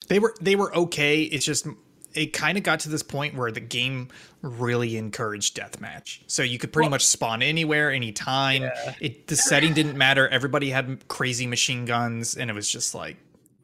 they 0.09 0.19
were 0.19 0.35
they 0.43 0.57
were 0.57 0.75
okay. 0.77 1.23
It's 1.23 1.45
just 1.47 1.67
it 2.15 2.33
kind 2.33 2.57
of 2.57 2.65
got 2.65 2.81
to 2.81 2.89
this 2.89 3.03
point 3.03 3.35
where 3.35 3.51
the 3.51 3.61
game 3.61 4.09
really 4.43 4.97
encouraged 4.97 5.57
deathmatch. 5.57 6.21
So 6.27 6.43
you 6.43 6.59
could 6.59 6.73
pretty 6.73 6.85
Well- 6.85 6.91
much 6.91 7.07
spawn 7.07 7.43
anywhere, 7.43 7.91
anytime. 7.93 8.63
Yeah. 8.63 8.95
It 9.01 9.27
the 9.27 9.37
setting 9.37 9.73
didn't 9.75 9.97
matter. 9.99 10.29
Everybody 10.29 10.71
had 10.71 11.09
crazy 11.09 11.47
machine 11.47 11.85
guns, 11.85 12.37
and 12.37 12.51
it 12.51 12.55
was 12.55 12.71
just 12.71 12.95
like 12.95 13.17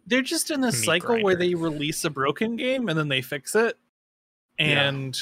they're 0.06 0.22
just 0.22 0.50
in 0.50 0.60
this 0.60 0.82
cycle 0.84 1.22
where 1.22 1.36
they 1.36 1.54
release 1.54 2.04
a 2.04 2.10
broken 2.10 2.56
game 2.56 2.88
and 2.88 2.98
then 2.98 3.08
they 3.08 3.22
fix 3.22 3.54
it 3.54 3.78
Yeah. 4.58 4.88
and 4.88 5.16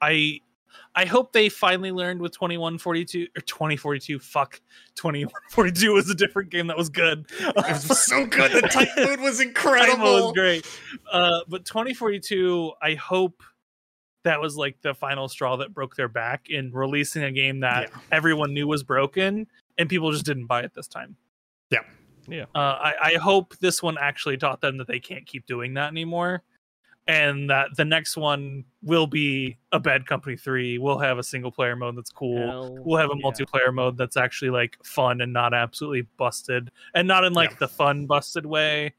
i 0.00 0.40
i 0.96 1.04
hope 1.04 1.32
they 1.32 1.48
finally 1.48 1.92
learned 1.92 2.20
with 2.20 2.32
2142 2.32 3.28
or 3.36 3.40
2042 3.42 4.18
fuck 4.18 4.60
2142 4.96 5.92
was 5.92 6.10
a 6.10 6.14
different 6.14 6.50
game 6.50 6.66
that 6.66 6.76
was 6.76 6.88
good 6.88 7.26
it 7.40 7.54
was 7.56 8.04
so 8.06 8.26
good. 8.26 8.50
The 8.52 8.62
tight 8.62 8.88
mode 8.96 9.20
was 9.20 9.40
incredible. 9.40 9.92
incredible. 9.92 10.24
was 10.26 10.32
great 10.32 10.80
uh 11.12 11.40
but 11.48 11.64
2042 11.64 12.72
i 12.82 12.94
hope 12.94 13.42
that 14.24 14.40
was 14.40 14.56
like 14.56 14.76
the 14.82 14.92
final 14.94 15.28
straw 15.28 15.56
that 15.58 15.72
broke 15.72 15.94
their 15.94 16.08
back 16.08 16.46
in 16.50 16.72
releasing 16.72 17.22
a 17.22 17.30
game 17.30 17.60
that 17.60 17.90
Yeah. 17.92 17.98
everyone 18.10 18.52
knew 18.54 18.66
was 18.66 18.82
broken 18.82 19.46
and 19.78 19.88
people 19.88 20.10
just 20.10 20.24
didn't 20.24 20.46
buy 20.46 20.62
it 20.62 20.72
this 20.74 20.88
time 20.88 21.16
Yeah. 21.70 21.80
Yeah. 22.28 22.46
uh, 22.54 22.58
I, 22.58 22.94
I 23.02 23.14
hope 23.18 23.56
this 23.58 23.80
one 23.82 23.96
actually 24.00 24.36
taught 24.36 24.60
them 24.60 24.78
that 24.78 24.88
they 24.88 24.98
can't 24.98 25.24
keep 25.26 25.46
doing 25.46 25.74
that 25.74 25.92
anymore 25.92 26.42
and 27.08 27.48
that 27.50 27.68
the 27.76 27.84
next 27.84 28.16
one 28.16 28.64
will 28.82 29.06
be 29.06 29.56
a 29.72 29.78
Bad 29.78 30.06
Company 30.06 30.36
three. 30.36 30.78
We'll 30.78 30.98
have 30.98 31.18
a 31.18 31.22
single 31.22 31.50
player 31.52 31.76
mode 31.76 31.96
that's 31.96 32.10
cool. 32.10 32.38
Hell 32.38 32.78
we'll 32.84 32.98
have 32.98 33.10
a 33.10 33.16
yeah. 33.16 33.22
multiplayer 33.22 33.72
mode 33.72 33.96
that's 33.96 34.16
actually 34.16 34.50
like 34.50 34.76
fun 34.84 35.20
and 35.20 35.32
not 35.32 35.54
absolutely 35.54 36.02
busted, 36.16 36.70
and 36.94 37.06
not 37.06 37.24
in 37.24 37.32
like 37.32 37.50
Yeah. 37.52 37.56
the 37.60 37.68
fun 37.68 38.06
busted 38.06 38.44
way, 38.46 38.94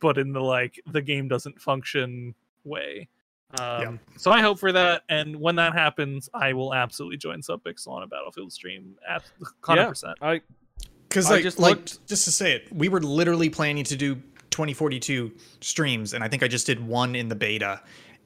but 0.00 0.18
in 0.18 0.32
the 0.32 0.40
like 0.40 0.80
the 0.90 1.02
game 1.02 1.28
doesn't 1.28 1.60
function 1.60 2.34
way. 2.64 3.08
Um, 3.60 4.00
So 4.16 4.30
I 4.30 4.40
hope 4.40 4.58
for 4.58 4.72
that, 4.72 5.02
and 5.10 5.36
when 5.36 5.56
that 5.56 5.74
happens, 5.74 6.28
I 6.32 6.54
will 6.54 6.72
absolutely 6.72 7.18
join 7.18 7.40
Subpixel 7.42 7.88
on 7.88 8.02
a 8.02 8.06
Battlefield 8.06 8.50
stream. 8.52 8.96
At 9.08 9.22
hundred 9.62 9.88
percent. 9.88 10.16
I 10.22 10.40
Because 11.08 11.28
like, 11.28 11.42
just 11.42 11.58
like 11.58 11.76
looked- 11.76 12.06
just 12.08 12.24
to 12.24 12.32
say 12.32 12.52
it, 12.54 12.72
we 12.72 12.88
were 12.88 13.00
literally 13.00 13.50
planning 13.50 13.84
to 13.84 13.96
do 13.96 14.16
2042 14.52 15.32
streams, 15.60 16.14
and 16.14 16.22
I 16.22 16.28
think 16.28 16.42
I 16.42 16.48
just 16.48 16.66
did 16.66 16.86
one 16.86 17.16
in 17.16 17.28
the 17.28 17.34
beta, 17.34 17.80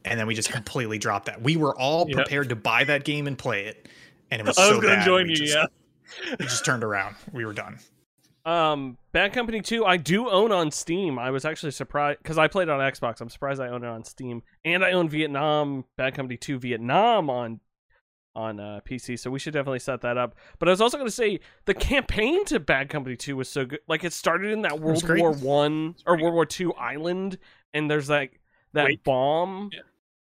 and 0.05 0.19
then 0.21 0.27
we 0.27 0.35
just 0.35 0.51
completely 0.53 0.99
dropped 0.99 1.27
that. 1.27 1.41
We 1.41 1.57
were 1.57 1.75
all 1.79 2.07
Yep. 2.09 2.17
prepared 2.17 2.49
to 2.51 2.57
buy 2.57 2.85
that 2.85 3.05
game 3.05 3.27
and 3.27 3.39
play 3.39 3.67
it, 3.67 3.89
and 4.31 4.41
it 4.41 4.47
was 4.47 4.59
I 4.59 4.69
was 4.69 4.77
so 4.77 4.81
gonna 4.83 4.97
bad, 4.97 5.05
join 5.07 5.29
you. 5.31 5.37
just, 5.37 5.55
yeah. 5.55 5.67
we 6.39 6.45
just 6.47 6.65
turned 6.65 6.85
around. 6.85 7.17
We 7.33 7.45
were 7.47 7.53
done. 7.55 7.79
Um, 8.45 8.97
Bad 9.11 9.33
Company 9.33 9.61
2, 9.61 9.85
I 9.85 9.97
do 9.97 10.31
own 10.31 10.53
on 10.53 10.71
Steam. 10.71 11.19
I 11.19 11.31
was 11.33 11.45
actually 11.45 11.73
surprised 11.73 12.19
because 12.23 12.39
I 12.39 12.47
played 12.47 12.69
it 12.69 12.71
on 12.71 12.79
Xbox. 12.79 13.21
I'm 13.21 13.29
surprised 13.29 13.61
I 13.61 13.69
own 13.69 13.83
it 13.83 13.89
on 13.89 14.05
Steam, 14.05 14.43
and 14.65 14.85
I 14.85 14.93
own 14.93 15.09
Vietnam 15.09 15.85
Bad 15.97 16.15
Company 16.15 16.37
2 16.37 16.61
Vietnam 16.61 17.29
on 17.29 17.59
on 18.37 18.61
uh, 18.61 18.81
PC. 18.89 19.19
So 19.19 19.31
we 19.31 19.39
should 19.39 19.55
definitely 19.55 19.81
set 19.81 20.03
that 20.03 20.17
up. 20.17 20.37
But 20.59 20.69
I 20.69 20.71
was 20.71 20.81
also 20.81 20.99
going 20.99 21.09
to 21.09 21.15
say 21.15 21.41
the 21.65 21.75
campaign 21.75 22.45
to 22.47 22.61
Bad 22.61 22.89
Company 22.91 23.17
2 23.17 23.35
was 23.35 23.49
so 23.49 23.65
good. 23.65 23.81
Like 23.89 24.05
it 24.05 24.13
started 24.13 24.53
in 24.53 24.63
that 24.63 24.79
World. 24.79 25.03
War 25.09 25.33
One 25.33 25.97
or 26.07 26.17
World 26.19 26.35
War 26.35 26.47
Two 26.47 26.75
island, 26.75 27.39
and 27.73 27.91
there's 27.91 28.09
like 28.09 28.41
that 28.75 28.85
Wake. 28.85 29.03
bomb. 29.03 29.71
Yeah. 29.73 29.81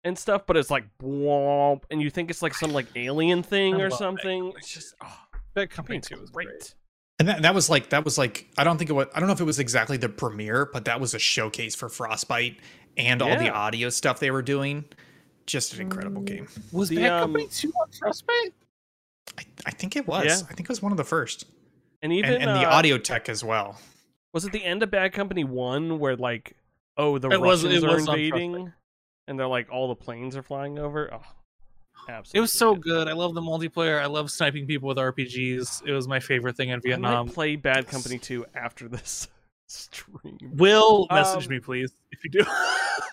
And 0.03 0.17
stuff, 0.17 0.43
but 0.47 0.55
it's 0.55 0.71
like 0.71 0.85
womp, 0.99 1.83
and 1.91 2.01
you 2.01 2.09
think 2.09 2.29
it's 2.29 2.41
like 2.41 2.53
some 2.53 2.71
like 2.71 2.85
alien 2.95 3.43
thing 3.43 3.75
I 3.75 3.79
or 3.79 3.89
love 3.89 3.89
Bad 3.89 3.97
something. 3.97 4.39
Company 4.39 4.59
It's 4.59 4.73
just 4.73 4.95
oh, 5.03 5.19
Bad 5.53 5.69
Company 5.69 5.99
two 5.99 6.17
was 6.17 6.29
great. 6.29 6.47
great. 6.47 6.75
And 7.19 7.27
that, 7.27 7.41
that 7.41 7.53
was 7.53 7.69
like 7.69 7.89
that 7.89 8.05
was 8.05 8.17
like 8.17 8.47
I 8.57 8.63
don't 8.63 8.77
think 8.77 8.89
it 8.89 8.93
was 8.93 9.07
I 9.13 9.19
don't 9.19 9.27
know 9.27 9.33
if 9.33 9.41
it 9.41 9.45
was 9.45 9.59
exactly 9.59 9.97
the 9.97 10.07
premiere, 10.07 10.69
but 10.71 10.85
that 10.85 11.01
was 11.01 11.13
a 11.13 11.19
showcase 11.19 11.75
for 11.75 11.89
Frostbite 11.89 12.57
and 12.95 13.21
all 13.21 13.37
the 13.37 13.49
audio 13.49 13.89
stuff 13.89 14.19
they 14.19 14.31
were 14.31 14.41
doing. 14.41 14.85
Just 15.47 15.73
an 15.73 15.81
incredible 15.81 16.21
game. 16.21 16.47
Was 16.71 16.89
The, 16.89 16.97
Bad 16.97 17.11
um, 17.11 17.21
Company 17.33 17.47
two 17.49 17.71
on 17.81 17.87
Frostbite? 17.97 18.53
I, 19.37 19.43
I 19.65 19.71
think 19.71 19.95
it 19.95 20.05
was. 20.07 20.25
Yeah. 20.25 20.47
I 20.49 20.53
think 20.53 20.61
it 20.61 20.69
was 20.69 20.81
one 20.81 20.91
of 20.91 20.97
the 20.97 21.03
first, 21.03 21.45
and 22.01 22.13
even 22.13 22.33
and, 22.33 22.43
and 22.43 22.51
the 22.51 22.67
uh, 22.69 22.73
audio 22.75 22.97
tech 22.97 23.29
as 23.29 23.43
well. 23.43 23.79
Was 24.33 24.45
it 24.45 24.51
the 24.51 24.63
end 24.63 24.83
of 24.83 24.91
Bad 24.91 25.13
Company 25.13 25.43
One 25.45 25.99
where 25.99 26.15
like, 26.15 26.55
oh, 26.97 27.17
the 27.17 27.29
It 27.29 27.41
was- 27.41 27.63
Russians 27.63 27.83
it 27.83 27.87
are 27.89 27.95
was 27.95 28.07
invading, 28.07 28.71
and 29.27 29.39
they're 29.39 29.47
like 29.47 29.71
all 29.71 29.87
the 29.87 29.95
planes 29.95 30.35
are 30.35 30.43
flying 30.43 30.77
over? 30.79 31.09
Oh, 31.13 31.21
absolutely. 32.09 32.37
It 32.37 32.41
was 32.41 32.51
so 32.53 32.75
good. 32.75 33.07
I 33.07 33.13
love 33.13 33.33
the 33.33 33.41
multiplayer. 33.41 34.01
I 34.01 34.05
love 34.07 34.29
sniping 34.29 34.67
people 34.67 34.89
with 34.89 34.97
RPGs. 34.97 35.85
It 35.87 35.91
was 35.93 36.07
my 36.07 36.19
favorite 36.19 36.55
thing 36.57 36.69
in 36.69 36.79
I 36.79 36.81
Vietnam. 36.83 37.29
play 37.29 37.55
Bad 37.55 37.87
Company 37.87 38.17
Two 38.17 38.45
after 38.53 38.87
this 38.89 39.27
stream. 39.67 40.37
Will 40.55 41.07
message 41.11 41.45
Um, 41.45 41.51
me, 41.51 41.59
please, 41.59 41.91
if 42.11 42.23
you 42.23 42.29
do. 42.29 42.45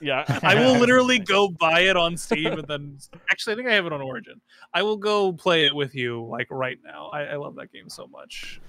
Yeah, 0.00 0.24
I 0.42 0.56
will 0.56 0.78
literally 0.78 1.20
go 1.20 1.48
buy 1.48 1.80
it 1.82 1.96
on 1.96 2.16
Steam 2.16 2.46
and 2.52 2.66
then 2.66 2.98
actually 3.30 3.52
I 3.52 3.56
think 3.56 3.68
I 3.68 3.74
have 3.74 3.86
it 3.86 3.92
on 3.92 4.02
Origin. 4.02 4.40
I 4.74 4.82
will 4.82 4.96
go 4.96 5.32
play 5.32 5.66
it 5.66 5.74
with 5.74 5.94
you 5.94 6.24
like 6.26 6.48
right 6.50 6.78
now. 6.84 7.10
I, 7.12 7.22
I 7.22 7.36
love 7.36 7.54
that 7.56 7.70
game 7.72 7.88
so 7.88 8.06
much. 8.08 8.60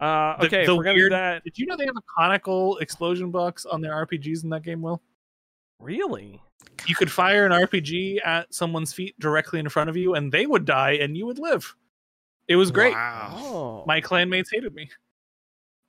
Uh, 0.00 0.36
okay, 0.44 0.64
the 0.64 0.72
if 0.72 0.76
we're 0.78 0.84
gonna 0.84 0.94
weird- 0.94 1.10
do 1.10 1.16
that. 1.16 1.42
Did 1.44 1.58
you 1.58 1.66
know 1.66 1.76
they 1.76 1.84
have 1.86 1.96
a 1.96 2.02
conical 2.16 2.76
explosion 2.78 3.32
box 3.32 3.66
on 3.66 3.80
their 3.80 3.92
RPGs 4.06 4.44
in 4.44 4.50
that 4.50 4.62
game, 4.62 4.80
Will? 4.82 5.02
Really? 5.80 6.40
You 6.86 6.94
could 6.94 7.10
fire 7.10 7.44
an 7.44 7.50
RPG 7.52 8.24
at 8.24 8.54
someone's 8.54 8.92
feet 8.92 9.18
directly 9.18 9.58
in 9.58 9.68
front 9.68 9.90
of 9.90 9.96
you 9.96 10.14
and 10.14 10.30
they 10.30 10.46
would 10.46 10.64
die 10.64 10.92
and 10.92 11.16
you 11.16 11.26
would 11.26 11.40
live. 11.40 11.74
It 12.46 12.54
was 12.56 12.70
great. 12.70 12.94
Wow. 12.94 13.32
Oh, 13.36 13.84
My 13.86 14.00
clanmates 14.00 14.46
hated 14.52 14.74
me. 14.74 14.88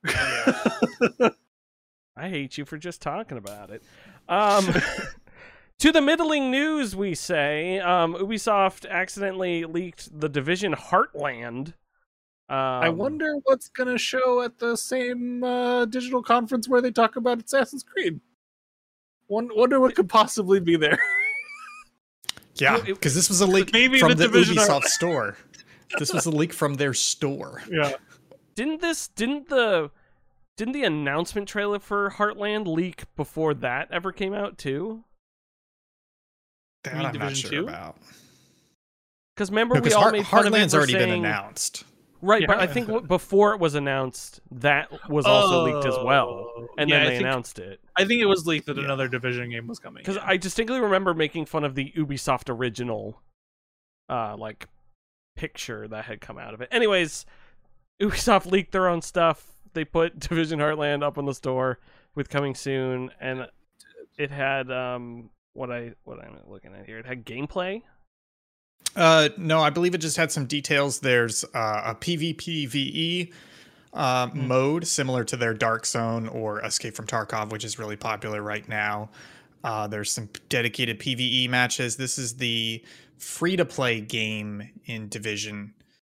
I 2.16 2.28
hate 2.28 2.58
you 2.58 2.64
for 2.64 2.78
just 2.78 3.00
talking 3.00 3.38
about 3.38 3.70
it. 3.70 3.82
Um, 4.28 4.66
to 5.78 5.92
the 5.92 6.00
middling 6.00 6.50
news, 6.50 6.96
we 6.96 7.14
say 7.14 7.78
um, 7.78 8.14
Ubisoft 8.14 8.88
accidentally 8.88 9.64
leaked 9.64 10.18
the 10.20 10.28
Division 10.28 10.74
Heartland. 10.74 11.74
Um, 12.50 12.56
I 12.56 12.88
wonder 12.88 13.34
what's 13.44 13.68
going 13.68 13.88
to 13.88 13.98
show 13.98 14.40
at 14.42 14.58
the 14.58 14.76
same 14.76 15.44
uh, 15.44 15.84
digital 15.84 16.22
conference 16.22 16.68
where 16.68 16.80
they 16.80 16.90
talk 16.90 17.16
about 17.16 17.44
Assassin's 17.44 17.82
Creed. 17.84 18.20
Won- 19.28 19.50
wonder 19.54 19.78
what 19.78 19.94
could 19.94 20.08
possibly 20.08 20.60
be 20.60 20.76
there. 20.76 20.98
Yeah, 22.60 22.80
because 22.84 23.14
this 23.14 23.28
was 23.28 23.40
a 23.40 23.46
leak 23.46 23.72
Maybe 23.72 24.00
from 24.00 24.08
the 24.08 24.14
the, 24.16 24.24
Division 24.24 24.58
are- 24.58 24.66
Ubisoft 24.66 24.86
store. 24.86 25.36
This 25.96 26.12
was 26.12 26.26
a 26.26 26.30
leak 26.32 26.52
from 26.52 26.74
their 26.74 26.92
store. 26.92 27.62
yeah. 27.70 27.92
didn't 28.56 28.80
this 28.80 29.06
didn't 29.06 29.48
the 29.48 29.92
didn't 30.58 30.74
the 30.74 30.84
announcement 30.84 31.48
trailer 31.48 31.78
for 31.78 32.10
Heartland 32.10 32.66
leak 32.66 33.04
before 33.16 33.54
that 33.54 33.88
ever 33.90 34.12
came 34.12 34.34
out 34.34 34.58
too? 34.58 35.04
That 36.84 36.96
mean 36.96 37.06
I'm 37.06 37.18
not 37.18 37.36
sure 37.36 37.50
2? 37.50 37.62
about. 37.62 37.96
Because 39.34 39.50
remember 39.50 39.76
No, 39.76 39.80
we 39.82 39.92
all 39.92 40.02
Heart, 40.02 40.12
made 40.14 40.26
fun 40.26 40.46
of 40.46 40.52
it 40.52 40.56
Heartland's 40.58 40.72
for 40.72 40.78
already 40.78 40.92
been 40.94 41.10
announced. 41.10 41.84
right? 42.20 42.44
But 42.46 42.58
I 42.58 42.66
think 42.66 43.06
before 43.06 43.54
it 43.54 43.60
was 43.60 43.76
announced, 43.76 44.40
that 44.50 44.90
was 45.08 45.24
also 45.26 45.62
leaked 45.64 45.86
as 45.86 45.96
well, 46.04 46.28
Oh. 46.56 46.68
and 46.76 46.90
Yeah, 46.90 46.98
then 46.98 47.06
they 47.06 47.12
think- 47.18 47.26
announced 47.28 47.58
it. 47.60 47.80
I 47.96 48.04
think 48.04 48.20
it 48.20 48.26
was 48.26 48.46
leaked 48.46 48.66
that 48.66 48.76
Yeah. 48.76 48.84
another 48.84 49.06
Division 49.08 49.50
game 49.50 49.68
was 49.68 49.78
coming. 49.78 50.02
Because 50.02 50.16
yeah. 50.16 50.24
I 50.26 50.36
distinctly 50.36 50.80
remember 50.80 51.14
making 51.14 51.46
fun 51.46 51.62
of 51.64 51.76
the 51.76 51.92
Ubisoft 51.96 52.48
original, 52.52 53.22
uh, 54.08 54.36
like 54.36 54.66
picture 55.36 55.86
that 55.86 56.06
had 56.06 56.20
come 56.20 56.36
out 56.38 56.52
of 56.54 56.60
it. 56.60 56.68
Anyways, 56.72 57.24
Ubisoft 58.02 58.46
leaked 58.50 58.72
their 58.72 58.88
own 58.88 59.02
stuff. 59.02 59.52
They 59.78 59.84
put 59.84 60.18
Division 60.28 60.58
Heartland 60.58 61.04
up 61.04 61.18
on 61.18 61.24
the 61.24 61.32
store 61.34 61.78
with 62.16 62.28
coming 62.28 62.56
soon, 62.56 63.12
and 63.20 63.46
it 64.16 64.28
had 64.32 64.72
um 64.72 65.30
what 65.52 65.70
I 65.70 65.92
what 66.02 66.18
I'm 66.18 66.36
looking 66.48 66.74
at 66.74 66.84
here. 66.84 66.98
It 66.98 67.06
had 67.06 67.24
gameplay. 67.24 67.82
Uh, 68.96 69.28
no, 69.36 69.60
I 69.60 69.70
believe 69.70 69.94
it 69.94 69.98
just 69.98 70.16
had 70.16 70.32
some 70.32 70.46
details. 70.46 70.98
There's 70.98 71.44
uh, 71.54 71.82
a 71.84 71.94
PvPvE 71.94 73.32
uh, 73.92 74.26
Hmm. 74.26 74.48
mode 74.48 74.86
similar 74.88 75.22
to 75.22 75.36
their 75.36 75.54
Dark 75.54 75.86
Zone 75.86 76.26
or 76.26 76.60
Escape 76.64 76.96
from 76.96 77.06
Tarkov, 77.06 77.50
which 77.52 77.64
is 77.64 77.78
really 77.78 77.94
popular 77.96 78.42
right 78.42 78.68
now. 78.68 79.10
Uh, 79.62 79.86
there's 79.86 80.10
some 80.10 80.28
dedicated 80.48 80.98
PvE 80.98 81.48
matches. 81.48 81.96
This 81.96 82.18
is 82.18 82.36
the 82.38 82.82
free 83.16 83.54
to 83.54 83.64
play 83.64 84.00
game 84.00 84.68
in 84.86 85.08
Division 85.08 85.74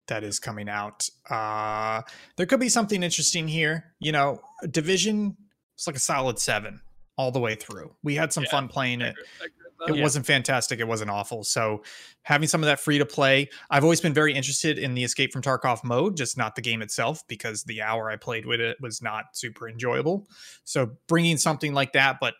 that 0.08 0.24
is 0.24 0.38
coming 0.38 0.68
out. 0.68 1.08
Uh, 1.30 2.02
there 2.36 2.46
could 2.46 2.60
be 2.60 2.68
something 2.68 3.02
interesting 3.02 3.48
here. 3.48 3.92
You 4.00 4.12
know, 4.12 4.40
division 4.70 5.36
it's 5.74 5.86
like 5.86 5.96
a 5.96 6.00
solid 6.00 6.38
seven 6.38 6.80
all 7.16 7.30
the 7.30 7.40
way 7.40 7.54
through. 7.54 7.94
We 8.02 8.14
had 8.14 8.32
some 8.32 8.44
Yeah, 8.44 8.50
fun 8.50 8.68
playing 8.68 9.02
I 9.02 9.06
it 9.06 9.10
agree- 9.10 9.24
I 9.40 9.44
agree 9.44 9.46
with 9.80 9.90
it. 9.90 9.96
Yeah. 9.96 10.02
wasn't 10.04 10.26
fantastic 10.26 10.78
it 10.78 10.86
wasn't 10.86 11.10
awful 11.10 11.42
so 11.42 11.82
having 12.22 12.46
some 12.46 12.62
of 12.62 12.66
that 12.66 12.78
free 12.78 12.98
to 12.98 13.04
play 13.04 13.48
i've 13.68 13.82
always 13.82 14.00
been 14.00 14.14
very 14.14 14.32
interested 14.32 14.78
in 14.78 14.94
the 14.94 15.02
escape 15.02 15.32
from 15.32 15.42
tarkov 15.42 15.82
mode 15.82 16.16
just 16.16 16.38
not 16.38 16.54
the 16.54 16.62
game 16.62 16.82
itself 16.82 17.26
because 17.26 17.64
the 17.64 17.82
hour 17.82 18.08
i 18.08 18.14
played 18.14 18.46
with 18.46 18.60
it 18.60 18.76
was 18.80 19.02
not 19.02 19.24
super 19.32 19.68
enjoyable 19.68 20.28
so 20.62 20.92
bringing 21.08 21.36
something 21.36 21.74
like 21.74 21.94
that 21.94 22.18
but 22.20 22.34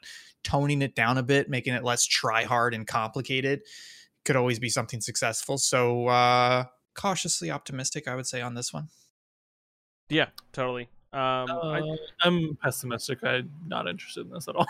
toning 0.45 0.83
it 0.83 0.95
down 0.95 1.19
a 1.19 1.23
bit 1.25 1.51
making 1.51 1.75
it 1.75 1.83
less 1.83 2.05
try 2.07 2.45
hard 2.45 2.75
and 2.75 2.87
complicated 2.87 3.61
could 4.25 4.37
always 4.37 4.61
be 4.61 4.69
something 4.69 5.01
successful 5.01 5.59
so 5.59 6.07
uh 6.07 6.63
cautiously 6.95 7.51
optimistic 7.51 8.07
i 8.09 8.15
would 8.15 8.27
say 8.27 8.41
on 8.41 8.55
this 8.55 8.73
one 8.73 8.89
Yeah, 10.09 10.27
totally. 10.53 10.89
Um, 11.15 11.49
I, 11.51 11.81
Uh, 11.81 11.97
I'm 12.23 12.57
pessimistic. 12.63 13.23
I'm 13.25 13.51
not 13.67 13.87
interested 13.89 14.27
in 14.27 14.33
this 14.33 14.47
at 14.49 14.57
all. 14.57 14.67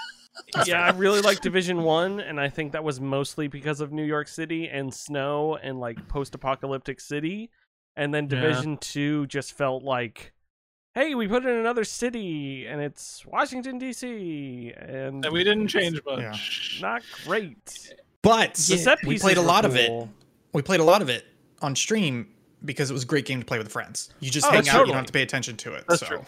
yeah, 0.66 0.82
I 0.82 0.90
really 0.90 1.20
like 1.22 1.40
Division 1.40 1.82
One, 1.82 2.20
and 2.20 2.40
I 2.40 2.48
think 2.48 2.72
that 2.72 2.84
was 2.84 3.00
mostly 3.00 3.48
because 3.48 3.80
of 3.80 3.90
New 3.92 4.04
York 4.04 4.28
City 4.28 4.68
and 4.68 4.92
snow 4.92 5.56
and 5.56 5.80
like 5.80 6.06
post-apocalyptic 6.08 7.00
city. 7.00 7.50
And 7.96 8.12
then 8.14 8.24
Yeah. 8.24 8.40
Division 8.40 8.76
Two 8.78 9.26
just 9.26 9.54
felt 9.54 9.82
like, 9.82 10.32
hey, 10.94 11.14
we 11.14 11.26
put 11.26 11.44
in 11.44 11.56
another 11.56 11.84
city, 11.84 12.66
and 12.66 12.80
it's 12.80 13.24
Washington 13.26 13.78
D.C. 13.78 14.72
and 14.76 15.24
and 15.24 15.32
we 15.32 15.42
didn't 15.44 15.68
change 15.68 16.00
much. 16.06 16.20
Yeah. 16.80 16.88
not 16.88 17.02
great. 17.24 17.94
but 18.22 18.54
The 18.54 18.76
set 18.78 18.98
we 19.04 19.18
played 19.18 19.36
a 19.38 19.40
were 19.40 19.46
lot 19.46 19.64
of 19.64 19.74
it 19.76 19.90
we 20.52 20.62
played 20.62 20.80
a 20.80 20.84
lot 20.84 21.02
of 21.02 21.08
it 21.08 21.24
on 21.62 21.74
stream 21.76 22.28
because 22.64 22.90
it 22.90 22.92
was 22.94 23.02
a 23.04 23.06
great 23.06 23.26
game 23.26 23.38
to 23.40 23.46
play 23.46 23.58
with 23.58 23.68
friends 23.70 24.10
you 24.20 24.30
just 24.30 24.46
Oh, 24.46 24.50
hang 24.50 24.68
out 24.68 24.80
you 24.80 24.86
don't 24.86 24.96
have 24.96 25.06
to 25.06 25.12
pay 25.12 25.22
attention 25.22 25.56
to 25.58 25.74
it 25.74 25.84
That's 25.88 26.00
so 26.00 26.06
true. 26.06 26.24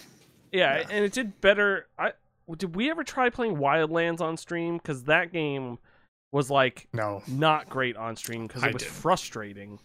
Yeah, 0.53 0.79
Yeah. 0.79 0.87
and 0.91 1.05
it 1.05 1.13
did 1.13 1.41
better. 1.41 1.87
I 1.99 2.13
did 2.57 2.75
we 2.75 2.91
ever 2.91 3.05
try 3.05 3.29
playing 3.29 3.57
Wildlands 3.57 4.21
on 4.23 4.37
stream? 4.39 4.79
Because 4.79 5.05
that 5.05 5.33
game 5.33 5.79
was 6.33 6.51
like 6.51 6.89
no 6.95 7.23
not 7.29 7.69
great 7.69 7.97
on 7.97 8.17
stream 8.17 8.47
because 8.47 8.63
I 8.63 8.69
it 8.69 8.75
was 8.75 8.83
didn't. 8.83 8.95
frustrating. 8.95 9.79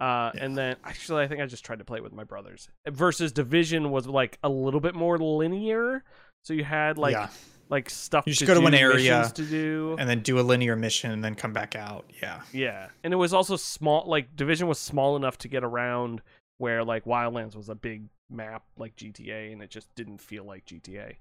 Uh, 0.00 0.30
And 0.38 0.56
then 0.58 0.76
actually, 0.84 1.22
I 1.22 1.28
think 1.28 1.40
I 1.40 1.46
just 1.46 1.64
tried 1.64 1.78
to 1.78 1.84
play 1.84 1.98
it 1.98 2.02
with 2.04 2.12
my 2.12 2.24
brothers. 2.24 2.68
Versus 2.88 3.32
Division 3.32 3.90
was 3.90 4.06
like 4.06 4.38
a 4.42 4.48
little 4.48 4.80
bit 4.80 4.94
more 4.94 5.18
linear. 5.18 6.04
So 6.44 6.52
you 6.52 6.62
had 6.64 6.98
like 6.98 7.12
yeah 7.12 7.28
like 7.68 7.90
stuff. 7.90 8.24
You 8.26 8.32
just 8.32 8.40
to 8.40 8.46
go 8.46 8.54
to 8.54 8.60
do, 8.60 8.66
an 8.66 8.74
area 8.74 9.30
to 9.34 9.44
do. 9.44 9.96
and 9.98 10.08
then 10.08 10.20
do 10.20 10.38
a 10.38 10.42
linear 10.42 10.76
mission 10.76 11.10
and 11.10 11.24
then 11.24 11.34
come 11.34 11.52
back 11.52 11.74
out. 11.76 12.04
Yeah. 12.22 12.42
Yeah, 12.52 12.88
and 13.02 13.12
it 13.12 13.16
was 13.16 13.32
also 13.32 13.56
small. 13.56 14.04
Like 14.06 14.34
Division 14.36 14.68
was 14.68 14.78
small 14.78 15.16
enough 15.16 15.38
to 15.38 15.48
get 15.48 15.64
around, 15.64 16.22
where 16.58 16.84
like 16.84 17.04
Wildlands 17.04 17.56
was 17.56 17.68
a 17.68 17.74
big 17.74 18.04
map 18.30 18.64
like 18.76 18.96
GTA, 18.96 19.52
and 19.52 19.62
it 19.62 19.70
just 19.70 19.94
didn't 19.94 20.18
feel 20.18 20.44
like 20.44 20.64
GTA. 20.66 21.16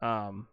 Um, 0.00 0.48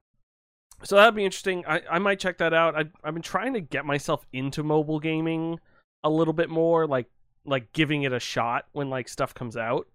so 0.83 0.95
that'd 0.95 1.15
be 1.15 1.25
interesting. 1.25 1.63
I 1.67 1.81
I 1.89 1.99
might 1.99 2.19
check 2.19 2.37
that 2.39 2.53
out. 2.53 2.75
I 2.75 2.85
I've 3.03 3.13
been 3.13 3.23
trying 3.23 3.53
to 3.53 3.61
get 3.61 3.85
myself 3.85 4.25
into 4.33 4.63
mobile 4.63 4.99
gaming 4.99 5.59
a 6.03 6.09
little 6.09 6.33
bit 6.33 6.49
more, 6.49 6.87
like 6.87 7.07
like 7.45 7.71
giving 7.73 8.03
it 8.03 8.13
a 8.13 8.19
shot 8.19 8.65
when 8.71 8.89
like 8.89 9.07
stuff 9.09 9.33
comes 9.33 9.57
out. 9.57 9.87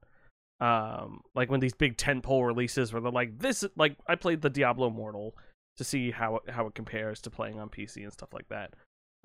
Um, 0.64 1.20
like 1.34 1.50
when 1.50 1.60
these 1.60 1.74
big 1.74 1.96
tentpole 1.96 2.46
releases 2.46 2.92
where 2.92 3.02
they're 3.02 3.10
like 3.10 3.38
this, 3.38 3.64
like 3.76 3.96
I 4.06 4.14
played 4.14 4.40
the 4.40 4.48
Diablo 4.50 4.86
Immortal 4.86 5.34
to 5.76 5.84
see 5.84 6.10
how 6.10 6.36
it, 6.36 6.50
how 6.50 6.66
it 6.66 6.74
compares 6.74 7.20
to 7.22 7.30
playing 7.30 7.58
on 7.58 7.68
PC 7.68 8.02
and 8.04 8.12
stuff 8.12 8.32
like 8.32 8.48
that. 8.48 8.72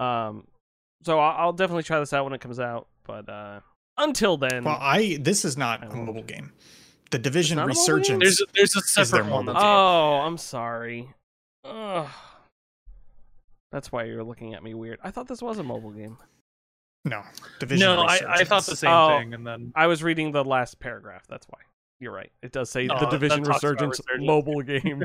Um, 0.04 0.48
so 1.04 1.20
I'll, 1.20 1.38
I'll 1.48 1.54
definitely 1.54 1.84
try 1.84 2.00
this 2.00 2.12
out 2.14 2.24
when 2.26 2.34
it 2.34 2.42
comes 2.42 2.60
out. 2.60 2.88
But 3.06 3.30
uh, 3.30 3.60
until 3.98 4.38
then, 4.38 4.64
Well, 4.64 4.78
I 4.82 5.18
this 5.22 5.46
is 5.46 5.56
not 5.58 5.84
a 5.84 5.96
mobile 5.96 6.24
game. 6.24 6.52
The 7.12 7.20
Division 7.20 7.56
not 7.58 7.66
a 7.66 7.68
mobile 7.70 7.76
game? 7.76 7.96
Resurgence. 7.96 8.24
There's 8.24 8.42
a, 8.42 8.46
there's 8.54 8.76
a 8.76 8.82
there 8.96 9.06
separate 9.06 9.32
one. 9.32 9.46
mobile 9.46 9.54
That's 9.54 9.64
game? 9.64 9.72
oh, 9.72 10.20
I'm 10.26 10.38
sorry. 10.38 11.14
Ugh. 11.64 12.08
That's 13.72 13.92
why 13.92 14.04
you're 14.06 14.24
looking 14.24 14.56
at 14.56 14.64
me 14.64 14.74
weird. 14.74 15.00
I 15.04 15.12
thought 15.12 15.28
this 15.28 15.42
was 15.42 15.60
a 15.60 15.64
mobile 15.64 15.92
game. 15.92 16.18
No, 17.06 17.24
Division 17.60 17.88
no, 17.88 18.02
I, 18.04 18.20
I 18.28 18.44
thought 18.44 18.66
the 18.66 18.76
same 18.76 18.92
Oh. 18.92 19.08
thing, 19.18 19.34
and 19.34 19.46
then 19.46 19.72
I 19.76 19.88
was 19.88 20.04
reading 20.04 20.32
the 20.32 20.44
last 20.44 20.80
paragraph. 20.80 21.26
That's 21.28 21.48
why. 21.48 21.60
You're 22.00 22.14
right. 22.14 22.32
It 22.42 22.52
does 22.52 22.70
say 22.70 22.88
Oh, 22.90 23.00
the 23.00 23.08
Division 23.08 23.44
Resurgence 23.44 24.00
Resurgence. 24.00 24.28
mobile 24.28 24.62
game. 24.62 25.04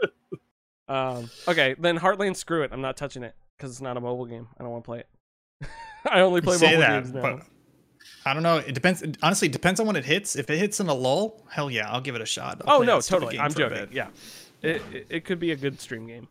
um, 0.88 1.30
okay, 1.46 1.74
then 1.78 1.98
Heartland, 1.98 2.36
screw 2.36 2.62
it. 2.62 2.70
I'm 2.72 2.80
not 2.80 2.96
touching 2.96 3.22
it 3.22 3.34
because 3.56 3.70
it's 3.70 3.80
not 3.80 3.96
a 3.96 4.00
mobile 4.00 4.26
game. 4.26 4.48
I 4.58 4.62
don't 4.62 4.72
want 4.72 4.84
to 4.84 4.86
play 4.88 4.98
it. 5.00 5.68
I 6.10 6.20
only 6.20 6.40
play 6.40 6.56
mobile 6.56 6.78
that, 6.80 7.02
games 7.02 7.12
now. 7.12 7.22
but 7.22 7.42
I 8.24 8.34
don't 8.34 8.42
know. 8.42 8.58
It 8.58 8.74
depends. 8.74 9.02
Honestly, 9.22 9.48
it 9.48 9.52
depends 9.52 9.80
on 9.80 9.86
when 9.86 9.96
it 9.96 10.04
hits. 10.04 10.36
If 10.36 10.50
it 10.50 10.58
hits 10.58 10.80
in 10.80 10.88
a 10.88 10.94
lull, 10.94 11.44
hell 11.50 11.70
yeah, 11.70 11.90
I'll 11.90 12.00
give 12.00 12.14
it 12.14 12.20
a 12.20 12.26
shot. 12.26 12.62
I'll 12.66 12.80
Oh 12.80 12.82
no, 12.82 12.96
that 12.96 13.04
totally. 13.04 13.32
game 13.36 13.42
I'm 13.42 13.52
joking. 13.54 13.88
Yeah, 13.92 14.08
it, 14.62 14.82
it 14.92 15.06
it 15.10 15.24
could 15.24 15.38
be 15.38 15.52
a 15.52 15.56
good 15.56 15.80
stream 15.80 16.06
game. 16.06 16.28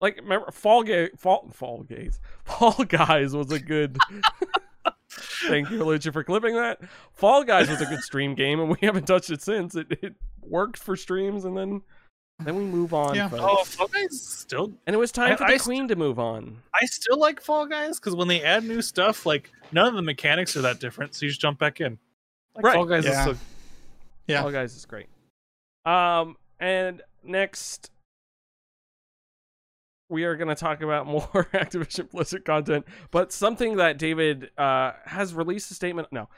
Like 0.00 0.16
remember, 0.16 0.50
Fall 0.52 0.82
Gay, 0.84 1.10
Fall 1.16 1.50
Fall 1.52 1.82
Gays, 1.82 2.20
Fall 2.44 2.72
Guys 2.84 3.34
was 3.34 3.50
a 3.52 3.58
good. 3.58 3.98
Thank 5.10 5.70
you, 5.70 5.78
Lucha, 5.80 6.12
for 6.12 6.22
clipping 6.22 6.54
that. 6.54 6.80
Fall 7.14 7.42
Guys 7.42 7.68
was 7.68 7.80
a 7.80 7.86
good 7.86 8.00
stream 8.00 8.34
game, 8.34 8.60
and 8.60 8.68
we 8.68 8.76
haven't 8.86 9.06
touched 9.06 9.30
it 9.30 9.42
since. 9.42 9.74
It 9.74 9.86
it 10.02 10.14
worked 10.42 10.78
for 10.78 10.96
streams, 10.96 11.44
and 11.44 11.56
then 11.56 11.82
then 12.40 12.54
we 12.54 12.62
move 12.62 12.94
on. 12.94 13.14
Yeah. 13.16 13.28
folks. 13.28 13.42
oh, 13.44 13.64
Fall 13.64 13.88
Guys 13.88 14.20
still. 14.22 14.72
and 14.86 14.94
it 14.94 14.98
was 14.98 15.10
time 15.10 15.32
I- 15.32 15.36
for 15.36 15.44
the 15.44 15.52
I 15.52 15.56
st- 15.56 15.62
Queen 15.62 15.88
to 15.88 15.96
move 15.96 16.18
on. 16.18 16.58
I 16.74 16.84
still 16.86 17.18
like 17.18 17.40
Fall 17.40 17.66
Guys 17.66 17.98
because 17.98 18.14
when 18.14 18.28
they 18.28 18.42
add 18.42 18.64
new 18.64 18.80
stuff, 18.82 19.26
like 19.26 19.50
none 19.72 19.86
of 19.88 19.94
the 19.94 20.02
mechanics 20.02 20.56
are 20.56 20.62
that 20.62 20.78
different, 20.78 21.14
so 21.14 21.24
you 21.26 21.30
just 21.30 21.40
jump 21.40 21.58
back 21.58 21.80
in. 21.80 21.98
Like, 22.54 22.64
Right, 22.66 22.74
Fall 22.74 22.84
Guys 22.86 23.04
yeah. 23.04 23.20
is 23.30 23.36
so 23.38 23.44
Yeah. 24.28 24.42
Fall 24.42 24.52
Guys 24.52 24.76
is 24.76 24.84
great. 24.86 25.06
Um, 25.86 26.36
and 26.60 27.02
next 27.24 27.90
we 30.08 30.24
are 30.24 30.36
going 30.36 30.48
to 30.48 30.54
talk 30.54 30.82
about 30.82 31.06
more 31.06 31.20
Activision 31.52 32.10
Blizzard 32.10 32.44
content, 32.44 32.86
but 33.10 33.32
something 33.32 33.76
that 33.76 33.98
David 33.98 34.50
uh 34.58 34.92
has 35.04 35.34
released 35.34 35.70
a 35.70 35.74
statement. 35.74 36.08
No, 36.10 36.28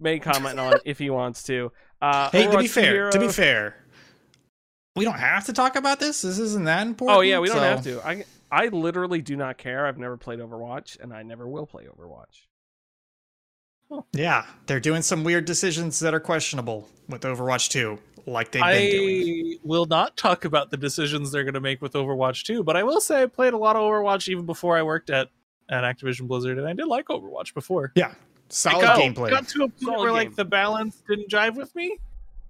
may 0.00 0.18
comment 0.18 0.58
on 0.58 0.74
if 0.84 0.98
he 0.98 1.10
wants 1.10 1.42
to. 1.44 1.72
Uh, 2.00 2.30
Hey, 2.30 2.46
to 2.50 2.58
be 2.58 2.66
fair, 2.68 3.10
to 3.10 3.20
be 3.20 3.28
fair, 3.28 3.76
we 4.96 5.04
don't 5.04 5.18
have 5.18 5.46
to 5.46 5.52
talk 5.52 5.76
about 5.76 6.00
this. 6.00 6.22
This 6.22 6.38
isn't 6.38 6.64
that 6.64 6.86
important. 6.86 7.18
Oh 7.18 7.20
yeah, 7.22 7.38
we 7.38 7.48
don't 7.48 7.56
so- 7.56 7.62
have 7.62 7.84
to. 7.84 8.06
I 8.06 8.24
I 8.50 8.68
literally 8.68 9.20
do 9.20 9.36
not 9.36 9.58
care. 9.58 9.86
I've 9.86 9.98
never 9.98 10.16
played 10.16 10.38
Overwatch, 10.38 10.98
and 11.00 11.12
I 11.12 11.22
never 11.22 11.46
will 11.46 11.66
play 11.66 11.84
Overwatch. 11.84 12.46
Yeah, 14.12 14.44
they're 14.66 14.80
doing 14.80 15.00
some 15.02 15.24
weird 15.24 15.46
decisions 15.46 15.98
that 16.00 16.12
are 16.12 16.20
questionable 16.20 16.88
with 17.08 17.22
Overwatch 17.22 17.70
2, 17.70 17.98
like 18.32 18.50
they've 18.52 18.62
been 18.62 18.90
doing. 18.90 19.52
I 19.54 19.58
will 19.64 19.86
not 19.86 20.16
talk 20.16 20.44
about 20.44 20.70
the 20.70 20.76
decisions 20.76 21.30
they're 21.32 21.44
going 21.44 21.54
to 21.54 21.60
make 21.60 21.80
with 21.82 21.92
Overwatch 21.94 22.44
2, 22.44 22.62
but 22.62 22.76
I 22.76 22.82
will 22.84 23.00
say 23.00 23.22
I 23.22 23.26
played 23.26 23.52
a 23.54 23.58
lot 23.58 23.76
of 23.76 23.82
Overwatch 23.82 24.28
even 24.28 24.46
before 24.46 24.76
I 24.76 24.82
worked 24.82 25.10
at 25.10 25.28
at 25.70 25.84
Activision 25.84 26.26
Blizzard, 26.28 26.58
and 26.58 26.66
I 26.66 26.72
did 26.72 26.86
like 26.86 27.06
Overwatch 27.08 27.52
before. 27.54 27.92
Yeah, 27.94 28.12
It 28.12 28.16
solid 28.52 28.82
got, 28.82 28.98
gameplay. 28.98 29.30
got 29.30 29.46
to 29.48 29.64
a 29.64 29.68
point 29.68 29.80
Solid 29.82 29.98
where 29.98 30.08
game. 30.08 30.14
like 30.14 30.34
the 30.36 30.44
balance 30.44 31.02
didn't 31.08 31.28
jive 31.30 31.56
with 31.56 31.74
me, 31.74 31.98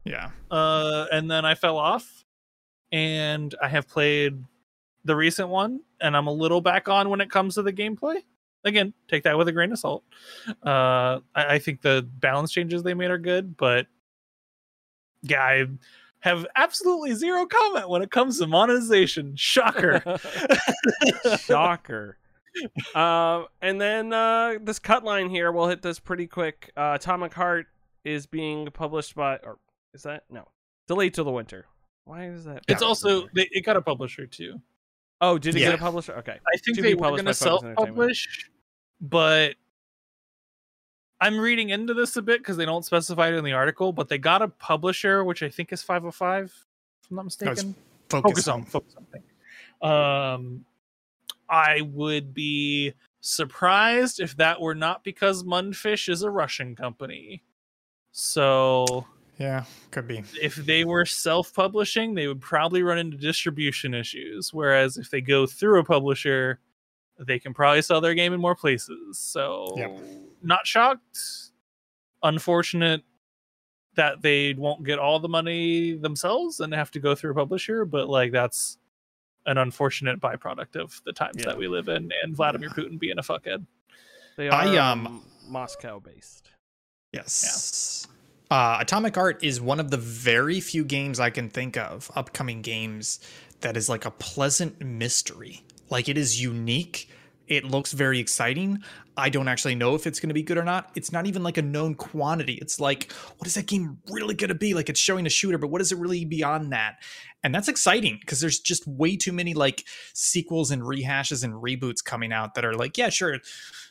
yeah, 0.05 0.31
uh, 0.51 1.07
and 1.13 1.31
then 1.31 1.45
I 1.45 1.55
fell 1.55 1.77
off. 1.79 2.25
And 2.91 3.55
I 3.63 3.69
have 3.69 3.87
played 3.87 4.43
the 5.05 5.15
recent 5.15 5.49
one, 5.51 5.81
and 6.01 6.17
I'm 6.17 6.27
a 6.27 6.33
little 6.33 6.61
back 6.63 6.89
on 6.89 7.11
when 7.11 7.21
it 7.21 7.31
comes 7.31 7.57
to 7.57 7.63
the 7.63 7.73
gameplay. 7.73 8.23
Again, 8.65 8.95
take 9.09 9.25
that 9.25 9.37
with 9.37 9.47
a 9.49 9.53
grain 9.53 9.73
of 9.73 9.79
salt. 9.79 10.05
Uh, 10.65 11.21
I, 11.35 11.55
I 11.55 11.59
think 11.59 11.83
the 11.83 12.09
balance 12.21 12.51
changes 12.51 12.83
they 12.83 12.95
made 12.95 13.11
are 13.11 13.19
good, 13.19 13.57
but 13.59 13.87
yeah, 15.23 15.43
I 15.43 15.67
have 16.21 16.47
absolutely 16.57 17.15
zero 17.15 17.47
comment 17.47 17.89
when 17.89 18.03
it 18.03 18.11
comes 18.11 18.39
to 18.39 18.47
monetization. 18.47 19.35
Shocker. 19.37 20.03
Shocker. 21.39 22.19
uh, 22.95 23.45
and 23.63 23.81
then 23.81 24.13
uh, 24.13 24.55
this 24.63 24.79
cut 24.79 25.05
line 25.05 25.31
here, 25.31 25.53
we'll 25.53 25.69
hit 25.69 25.83
this 25.83 25.99
pretty 25.99 26.27
quick. 26.27 26.73
Uh, 26.77 26.93
Atomic 26.97 27.33
Heart 27.35 27.67
is 28.05 28.27
being 28.27 28.67
published 28.73 29.15
by, 29.15 29.37
or 29.39 29.59
is 29.95 30.03
that 30.03 30.25
no 30.31 30.49
delayed 30.87 31.15
till 31.15 31.25
the 31.25 31.31
winter? 31.31 31.67
Why 32.05 32.27
is 32.29 32.45
that? 32.45 32.63
it's 32.69 32.83
also 32.83 33.29
they, 33.35 33.49
it 33.53 33.65
got 33.65 33.77
a 33.77 33.83
publisher 33.83 34.27
too. 34.27 34.61
oh, 35.21 35.37
did 35.39 35.55
it 35.55 35.61
Yeah. 35.61 35.67
get 35.71 35.75
a 35.75 35.83
publisher? 35.83 36.15
Okay, 36.15 36.33
I 36.53 36.57
think 36.59 36.77
To 36.79 36.83
they 36.83 36.89
be 36.91 36.95
were 36.95 37.03
published 37.03 37.25
going 37.25 37.35
to 37.35 37.35
self-publish, 37.35 38.51
but 39.01 39.55
I'm 41.21 41.39
reading 41.39 41.71
into 41.71 41.95
this 41.95 42.17
a 42.17 42.23
bit 42.23 42.41
because 42.41 42.57
they 42.57 42.65
don't 42.65 42.85
specify 42.85 43.29
it 43.29 43.35
in 43.35 43.45
the 43.45 43.53
article. 43.53 43.93
But 43.93 44.09
they 44.09 44.19
got 44.19 44.43
a 44.43 44.49
publisher, 44.49 45.25
which 45.25 45.43
I 45.43 45.49
think 45.49 45.73
is 45.73 45.83
505, 45.83 46.45
if 46.45 47.11
I'm 47.11 47.17
not 47.17 47.23
No, 47.23 47.25
mistaken. 47.25 47.75
focus, 48.09 48.45
focus 48.45 48.49
on 48.49 48.65
focus 48.65 48.95
on. 49.83 49.91
Um, 49.91 50.65
I 51.49 51.81
would 51.83 52.35
be 52.35 52.93
surprised 53.21 54.21
if 54.21 54.37
that 54.37 54.61
were 54.61 54.75
not 54.75 55.03
because 55.03 55.43
Mundfish 55.45 56.09
is 56.09 56.23
a 56.23 56.31
Russian 56.31 56.77
company. 56.77 57.43
So 58.13 59.07
Yeah, 59.39 59.65
could 59.91 60.07
be. 60.07 60.23
if 60.41 60.57
they 60.57 60.85
were 60.85 61.05
self-publishing, 61.05 62.15
they 62.15 62.27
would 62.29 62.41
probably 62.41 62.83
run 62.83 62.99
into 62.99 63.17
distribution 63.17 63.95
issues. 63.95 64.53
Whereas 64.53 64.97
if 64.99 65.11
they 65.11 65.21
go 65.21 65.47
through 65.47 65.81
a 65.81 65.85
publisher, 65.85 66.59
they 67.19 67.39
can 67.39 67.53
probably 67.55 67.83
sell 67.83 68.01
their 68.01 68.15
game 68.15 68.33
in 68.33 68.41
more 68.41 68.55
places. 68.55 69.19
So 69.19 69.75
Yep. 69.77 70.01
not 70.43 70.67
shocked. 70.67 71.19
Unfortunate 72.23 73.03
that 73.95 74.23
they 74.23 74.55
won't 74.55 74.85
get 74.85 74.99
all 74.99 75.19
the 75.21 75.29
money 75.29 75.95
themselves 75.97 76.61
and 76.61 76.73
have 76.73 76.91
to 76.93 77.01
go 77.01 77.15
through 77.15 77.33
a 77.33 77.35
publisher, 77.35 77.85
but 77.85 78.09
like 78.09 78.33
that's 78.33 78.79
an 79.47 79.59
unfortunate 79.59 80.21
byproduct 80.21 80.77
of 80.77 81.01
the 81.05 81.13
times 81.13 81.37
Yeah. 81.39 81.47
that 81.47 81.59
we 81.59 81.69
live 81.69 81.89
in 81.89 82.11
and 82.23 82.37
Vladimir 82.37 82.71
Putin 82.71 82.99
being 82.99 83.19
a 83.19 83.23
fuckhead. 83.23 83.67
they 84.37 84.49
are 84.49 84.53
I, 84.55 84.77
um, 84.77 85.07
um, 85.07 85.25
Moscow 85.49 85.99
based. 85.99 86.51
Yes. 87.13 88.07
Uh, 88.51 88.79
Atomic 88.81 89.15
Heart 89.17 89.43
is 89.43 89.61
one 89.61 89.81
of 89.81 89.91
the 89.91 89.97
very 89.97 90.61
few 90.61 90.85
games 90.85 91.19
I 91.19 91.31
can 91.31 91.51
think 91.51 91.77
of, 91.77 92.11
upcoming 92.15 92.63
games, 92.63 93.19
that 93.63 93.77
is 93.77 93.89
like 93.89 94.05
a 94.05 94.11
pleasant 94.13 94.81
mystery. 94.81 95.65
Like 95.91 96.09
it 96.09 96.19
is 96.19 96.41
unique. 96.41 97.11
It 97.47 97.65
looks 97.65 97.93
very 97.93 98.19
exciting. 98.19 98.83
I 99.17 99.31
don't 99.31 99.49
actually 99.49 99.75
know 99.75 99.95
if 99.95 100.07
it's 100.07 100.21
going 100.21 100.29
to 100.29 100.35
be 100.35 100.43
good 100.43 100.59
or 100.59 100.65
not. 100.65 100.91
It's 100.95 101.11
not 101.11 101.27
even 101.27 101.43
like 101.43 101.57
a 101.57 101.63
known 101.63 101.95
quantity. 101.95 102.55
It's 102.61 102.79
like, 102.79 103.11
what 103.39 103.47
is 103.47 103.55
that 103.55 103.67
game 103.67 103.99
really 104.11 104.35
going 104.35 104.49
to 104.49 104.55
be? 104.55 104.75
Like 104.75 104.89
it's 104.89 105.01
showing 105.01 105.27
a 105.27 105.31
shooter, 105.31 105.59
but 105.59 105.69
what 105.69 105.81
is 105.81 105.91
it 105.91 105.99
really 105.99 106.25
beyond 106.25 106.73
that? 106.73 106.97
And 107.43 107.55
that's 107.55 107.69
exciting 107.69 108.19
because 108.21 108.41
there's 108.41 108.61
just 108.61 108.87
way 108.87 109.17
too 109.17 109.33
many 109.33 109.55
like 109.55 109.85
sequels 110.13 110.71
and 110.71 110.83
rehashes 110.83 111.43
and 111.43 111.55
reboots 111.55 112.05
coming 112.05 112.33
out 112.33 112.55
that 112.55 112.65
are 112.65 112.75
like, 112.75 112.99
yeah, 112.99 113.09
sure, 113.09 113.39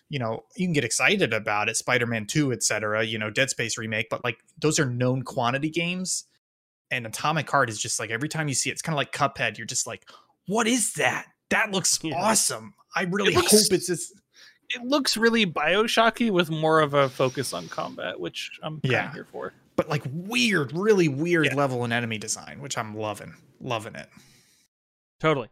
you 0.09 0.19
know, 0.19 0.45
you 0.55 0.65
can 0.67 0.73
get 0.73 0.85
excited 0.85 1.33
about 1.33 1.67
it, 1.67 1.77
Spider-Man 1.77 2.27
2, 2.27 2.51
etc., 2.51 3.03
you 3.03 3.17
know, 3.17 3.29
Dead 3.29 3.49
Space 3.49 3.77
remake, 3.77 4.07
but 4.09 4.23
like 4.23 4.37
those 4.59 4.79
are 4.79 4.85
known 4.85 5.23
quantity 5.23 5.69
games. 5.69 6.25
And 6.89 7.05
Atomic 7.05 7.49
Heart 7.49 7.69
is 7.69 7.81
just 7.81 7.99
like 7.99 8.11
every 8.11 8.29
time 8.29 8.47
you 8.47 8.53
see 8.53 8.69
it, 8.69 8.73
it's 8.73 8.81
kind 8.81 8.93
of 8.93 8.97
like 8.97 9.11
Cuphead. 9.11 9.57
You're 9.57 9.67
just 9.67 9.87
like, 9.87 10.09
what 10.45 10.67
is 10.67 10.93
that? 10.93 11.25
That 11.49 11.71
looks 11.71 11.99
Yeah. 12.01 12.15
awesome. 12.21 12.73
I 12.95 13.03
really 13.03 13.33
looks- 13.33 13.51
hope 13.51 13.73
it's 13.73 13.87
just 13.87 14.13
It 14.69 14.81
looks 14.83 15.15
really 15.15 15.45
Bioshocky 15.45 16.29
with 16.29 16.49
more 16.49 16.81
of 16.81 16.93
a 16.93 17.07
focus 17.07 17.53
on 17.53 17.69
combat, 17.69 18.19
which 18.19 18.51
I'm 18.61 18.81
Yeah. 18.83 19.13
here 19.13 19.25
for. 19.31 19.53
but 19.77 19.87
like 19.89 20.01
weird, 20.11 20.73
really 20.73 21.07
weird 21.07 21.45
Yeah. 21.45 21.53
level 21.55 21.83
and 21.83 21.93
enemy 21.93 22.17
design, 22.17 22.59
which 22.61 22.77
I'm 22.79 22.97
loving. 22.97 23.35
Loving 23.61 23.93
it. 23.95 24.09
Totally. 25.19 25.49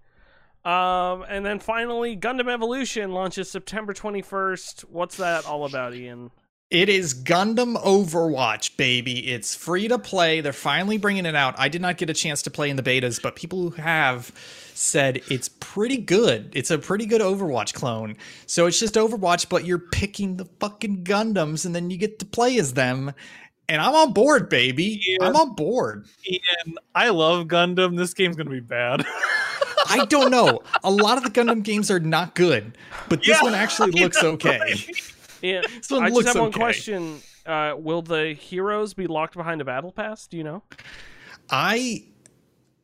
Um, 0.66 1.24
and 1.30 1.46
then 1.46 1.60
finally, 1.60 2.18
Gundam 2.18 2.50
Evolution 2.52 3.12
launches 3.12 3.52
September 3.52 3.94
21st. 3.94 4.82
What's 4.90 5.18
that 5.18 5.46
all 5.46 5.64
about, 5.66 5.94
Ian? 5.94 6.32
It 6.72 6.90
is 6.90 7.14
Gundam 7.14 7.80
Overwatch, 7.84 8.76
baby. 8.76 9.28
It's 9.32 9.54
free 9.54 9.88
to 9.88 10.00
play. 10.00 10.42
They're 10.42 10.52
finally 10.54 10.98
bringing 10.98 11.28
it 11.28 11.36
out. 11.36 11.54
I 11.60 11.70
did 11.70 11.82
not 11.82 11.98
get 11.98 12.10
a 12.10 12.14
chance 12.16 12.42
to 12.42 12.50
play 12.52 12.72
in 12.72 12.76
the 12.78 12.84
betas, 12.84 13.22
but 13.22 13.36
people 13.36 13.70
who 13.70 13.82
have 13.82 14.32
said 14.76 15.22
it's 15.30 15.50
pretty 15.50 15.98
good. 15.98 16.52
It's 16.54 16.70
a 16.72 16.78
pretty 16.78 17.06
good 17.06 17.22
Overwatch 17.22 17.74
clone. 17.74 18.18
So 18.46 18.66
it's 18.66 18.80
just 18.80 18.96
Overwatch, 18.96 19.50
but 19.50 19.66
you're 19.66 19.80
picking 19.80 20.38
the 20.38 20.46
fucking 20.60 21.04
Gundams 21.04 21.66
and 21.66 21.74
then 21.74 21.90
you 21.90 21.98
get 21.98 22.20
to 22.20 22.26
play 22.26 22.58
as 22.60 22.74
them. 22.74 23.14
And 23.68 23.82
I'm 23.82 23.96
on 23.96 24.14
board, 24.14 24.50
baby. 24.50 25.02
Yeah. 25.02 25.28
I'm 25.28 25.36
on 25.36 25.56
board. 25.56 26.06
Ian, 26.30 26.78
I 26.94 27.10
love 27.10 27.48
Gundam. 27.48 27.98
This 27.98 28.14
game's 28.14 28.36
gonna 28.36 28.50
be 28.52 28.60
bad. 28.60 29.04
I 29.88 30.06
don't 30.06 30.30
know. 30.32 30.62
A 30.84 30.92
lot 30.92 31.18
of 31.18 31.24
the 31.24 31.30
Gundam 31.30 31.64
games 31.64 31.90
are 31.90 32.00
not 32.00 32.36
good, 32.36 32.78
but 33.10 33.20
this 33.20 33.30
Yeah, 33.30 33.44
one 33.44 33.54
actually 33.56 33.94
I 34.00 34.04
looks 34.04 34.22
know, 34.22 34.32
okay. 34.32 34.60
right? 34.60 34.90
Yeah, 35.42 35.62
This 35.62 35.92
one 35.92 36.04
I 36.04 36.08
just 36.08 36.16
looks 36.16 36.28
have 36.34 36.42
one 36.42 36.52
question. 36.52 37.22
Uh, 37.46 37.76
will 37.78 38.02
the 38.02 38.34
heroes 38.34 38.96
be 38.96 39.06
locked 39.06 39.36
behind 39.36 39.62
a 39.62 39.66
battle 39.66 39.92
pass? 39.92 40.26
Do 40.26 40.38
you 40.38 40.44
know? 40.44 40.64
I, 41.52 42.06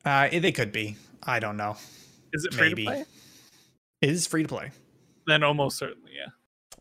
uh, 0.05 0.29
they 0.29 0.51
could 0.51 0.71
be. 0.71 0.95
I 1.23 1.39
don't 1.39 1.57
know. 1.57 1.75
Is 2.33 2.45
it 2.45 2.53
free 2.53 2.69
Maybe. 2.69 2.85
to 2.85 2.91
play? 2.91 3.05
It 4.01 4.09
is 4.09 4.27
free 4.27 4.43
to 4.43 4.47
play. 4.49 4.71
Then 5.27 5.43
almost 5.43 5.77
certainly, 5.77 6.11
yeah. 6.15 6.31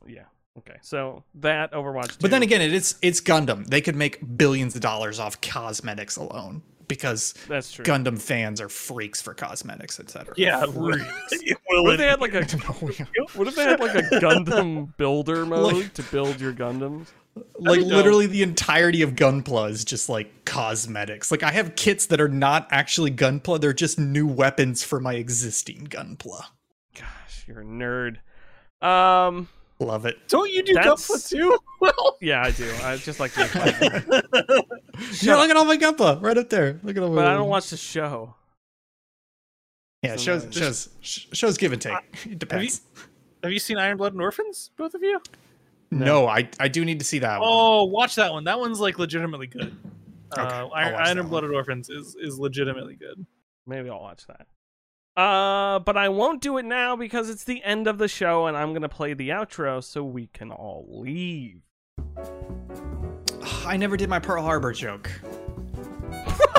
Yeah. 0.06 0.24
Okay. 0.58 0.78
So 0.82 1.24
that 1.36 1.72
Overwatch. 1.72 2.12
2. 2.12 2.16
But 2.20 2.30
then 2.30 2.42
again, 2.42 2.60
it 2.60 2.72
is 2.72 2.96
it's 3.02 3.20
Gundam. 3.20 3.66
They 3.66 3.80
could 3.80 3.96
make 3.96 4.36
billions 4.36 4.74
of 4.74 4.80
dollars 4.80 5.18
off 5.18 5.40
cosmetics 5.40 6.16
alone 6.16 6.62
because 6.90 7.32
that's 7.48 7.72
true. 7.72 7.84
Gundam 7.84 8.20
fans 8.20 8.60
are 8.60 8.68
freaks 8.68 9.22
for 9.22 9.32
cosmetics, 9.32 9.98
etc. 9.98 10.34
Yeah, 10.36 10.64
Freaks. 10.66 10.74
Will 11.70 11.84
What 11.84 11.94
if 11.94 11.98
they 11.98 12.06
had 12.06 12.20
like 12.20 12.34
a 12.34 12.44
What 13.34 13.48
if 13.48 13.54
they 13.56 13.64
had 13.64 13.80
like 13.80 13.94
a 13.94 14.02
Gundam 14.20 14.94
builder 14.98 15.46
mode 15.46 15.72
Like- 15.74 15.94
to 15.94 16.02
build 16.04 16.40
your 16.40 16.52
Gundams? 16.52 17.06
like 17.60 17.78
dope. 17.80 17.88
literally 17.88 18.26
the 18.26 18.42
entirety 18.42 19.02
of 19.02 19.12
Gunpla 19.14 19.70
is 19.70 19.84
just 19.84 20.08
like 20.08 20.44
cosmetics. 20.44 21.30
Like 21.30 21.44
I 21.44 21.52
have 21.52 21.76
kits 21.76 22.06
that 22.06 22.20
are 22.20 22.28
not 22.28 22.66
actually 22.72 23.12
Gunpla; 23.12 23.60
they're 23.60 23.72
just 23.72 23.98
new 24.00 24.26
weapons 24.26 24.82
for 24.82 24.98
my 24.98 25.14
existing 25.14 25.86
Gunpla. 25.86 26.42
Gosh, 26.94 27.44
you're 27.46 27.60
a 27.60 27.64
nerd. 27.64 28.16
Um. 28.84 29.48
Love 29.80 30.04
it. 30.06 30.16
Don't 30.28 30.50
you 30.52 30.62
do 30.62 30.74
That's- 30.74 31.08
Gunpla 31.10 31.28
too? 31.30 31.58
Well, 31.80 32.18
Yeah, 32.20 32.42
I 32.42 32.50
do. 32.50 32.70
I 32.82 32.98
just 32.98 33.18
like 33.20 33.32
to. 33.32 33.40
Yeah, 35.22 35.36
look 35.36 35.48
at 35.48 35.56
all 35.56 35.64
my 35.64 35.78
Gunpla 35.78 36.20
right 36.20 36.36
up 36.36 36.50
there. 36.50 36.78
Look 36.82 36.94
at 36.98 37.02
all 37.02 37.08
my. 37.08 37.14
but 37.22 37.26
I 37.26 37.32
don't 37.34 37.48
watch 37.48 37.70
the 37.70 37.78
show. 37.78 38.34
Yeah, 40.02 40.16
so 40.16 40.22
shows 40.22 40.44
no. 40.44 40.50
shows 40.50 40.88
sh- 41.00 41.26
shows 41.32 41.56
give 41.56 41.72
and 41.72 41.80
take. 41.80 41.96
It 42.26 42.38
depends. 42.38 42.82
have 43.42 43.50
you 43.52 43.58
seen 43.58 43.78
Iron 43.78 43.96
Blooded 43.96 44.20
Orphans? 44.20 44.70
Both 44.76 44.92
of 44.94 45.02
you? 45.02 45.20
No, 45.90 46.26
I 46.28 46.48
I 46.60 46.68
do 46.68 46.84
need 46.84 46.98
to 46.98 47.04
see 47.06 47.18
that 47.20 47.40
one. 47.40 47.48
Oh, 47.50 47.84
watch 47.84 48.14
that 48.16 48.30
one. 48.32 48.44
That 48.44 48.60
one's 48.60 48.78
like 48.78 48.98
legitimately 48.98 49.46
good. 49.46 49.74
Okay, 50.38 50.42
Uh, 50.42 50.68
Iron, 50.68 50.94
Iron 50.96 51.18
one. 51.18 51.28
Blooded 51.28 51.50
Orphans 51.52 51.88
is 51.88 52.14
is 52.20 52.38
legitimately 52.38 52.96
good. 52.96 53.24
Maybe 53.66 53.88
I'll 53.88 54.00
watch 54.00 54.26
that. 54.26 54.46
Uh, 55.16 55.78
but 55.80 55.96
I 55.96 56.08
won't 56.08 56.40
do 56.40 56.56
it 56.58 56.64
now 56.64 56.96
because 56.96 57.28
it's 57.28 57.44
the 57.44 57.62
end 57.64 57.86
of 57.86 57.98
the 57.98 58.08
show 58.08 58.46
and 58.46 58.56
I'm 58.56 58.72
gonna 58.72 58.88
play 58.88 59.14
the 59.14 59.28
outro 59.30 59.82
so 59.82 60.04
we 60.04 60.28
can 60.28 60.50
all 60.50 60.86
leave. 60.88 61.60
I 63.66 63.76
never 63.76 63.96
did 63.96 64.08
my 64.08 64.18
Pearl 64.18 64.42
Harbor 64.42 64.72
joke. 64.72 65.10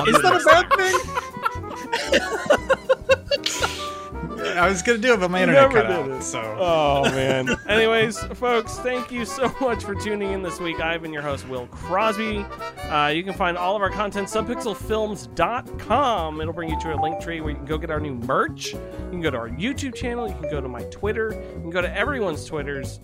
Is 0.06 0.22
that 0.22 0.34
a 0.34 0.44
bad 0.44 0.72
thing? 0.76 0.94
I 4.56 4.68
was 4.68 4.82
gonna 4.82 4.98
do 4.98 5.14
it, 5.14 5.20
but 5.20 5.30
my 5.30 5.40
internet 5.42 5.62
Never 5.70 5.82
cut 5.82 5.88
did 5.88 5.96
out. 6.12 6.20
it. 6.20 6.22
So 6.22 6.56
Oh 6.58 7.02
man. 7.12 7.48
Anyways, 7.68 8.18
folks, 8.34 8.76
thank 8.78 9.10
you 9.10 9.24
so 9.24 9.52
much 9.60 9.84
for 9.84 9.94
tuning 9.94 10.32
in 10.32 10.42
this 10.42 10.60
week. 10.60 10.80
I've 10.80 11.02
been 11.02 11.12
your 11.12 11.22
host, 11.22 11.48
Will 11.48 11.66
Crosby. 11.68 12.44
Uh, 12.90 13.08
you 13.08 13.22
can 13.24 13.34
find 13.34 13.56
all 13.58 13.74
of 13.76 13.82
our 13.82 13.90
content 13.90 14.28
subpixelfilms.com. 14.28 16.40
It'll 16.40 16.52
bring 16.52 16.70
you 16.70 16.80
to 16.80 16.94
a 16.94 16.98
link 17.00 17.20
tree 17.20 17.40
where 17.40 17.50
you 17.50 17.56
can 17.56 17.64
go 17.66 17.78
get 17.78 17.90
our 17.90 18.00
new 18.00 18.14
merch. 18.14 18.72
You 18.74 18.80
can 19.10 19.20
go 19.20 19.30
to 19.30 19.38
our 19.38 19.48
YouTube 19.48 19.94
channel. 19.94 20.28
You 20.28 20.34
can 20.34 20.50
go 20.50 20.60
to 20.60 20.68
my 20.68 20.82
Twitter. 20.84 21.32
You 21.54 21.60
can 21.60 21.70
go 21.70 21.80
to 21.82 21.96
everyone's 21.96 22.44
Twitters. 22.44 23.00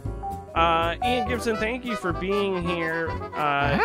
Uh, 0.54 0.96
Ian 1.04 1.28
Gibson, 1.28 1.56
thank 1.56 1.84
you 1.84 1.94
for 1.96 2.12
being 2.12 2.62
here. 2.66 3.08
Uh, 3.34 3.78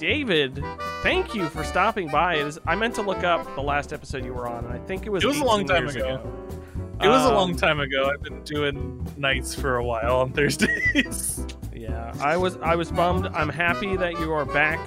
David, 0.00 0.64
thank 1.02 1.34
you 1.34 1.46
for 1.50 1.62
stopping 1.62 2.08
by. 2.08 2.36
It 2.36 2.46
is, 2.46 2.58
I 2.66 2.74
meant 2.74 2.94
to 2.94 3.02
look 3.02 3.22
up 3.22 3.54
the 3.54 3.60
last 3.60 3.92
episode 3.92 4.24
you 4.24 4.32
were 4.32 4.48
on, 4.48 4.64
and 4.64 4.72
I 4.72 4.78
think 4.78 5.04
it 5.06 5.10
was 5.10 5.22
It 5.22 5.26
was 5.26 5.38
a 5.38 5.44
long 5.44 5.66
time 5.66 5.82
years 5.84 5.94
ago. 5.96 6.22
It 7.02 7.08
was 7.08 7.22
a 7.24 7.28
Um, 7.28 7.34
long 7.34 7.54
time 7.56 7.80
ago. 7.80 8.10
I've 8.12 8.22
been 8.22 8.42
doing 8.42 9.06
nights 9.18 9.54
for 9.54 9.76
a 9.76 9.84
while 9.84 10.16
on 10.16 10.32
Thursdays. 10.32 11.46
Yeah, 11.72 12.12
I 12.20 12.36
was 12.36 12.58
I 12.58 12.76
was 12.76 12.92
bummed. 12.92 13.26
I'm 13.28 13.48
happy 13.48 13.96
that 13.96 14.12
you 14.20 14.30
are 14.34 14.44
back 14.44 14.78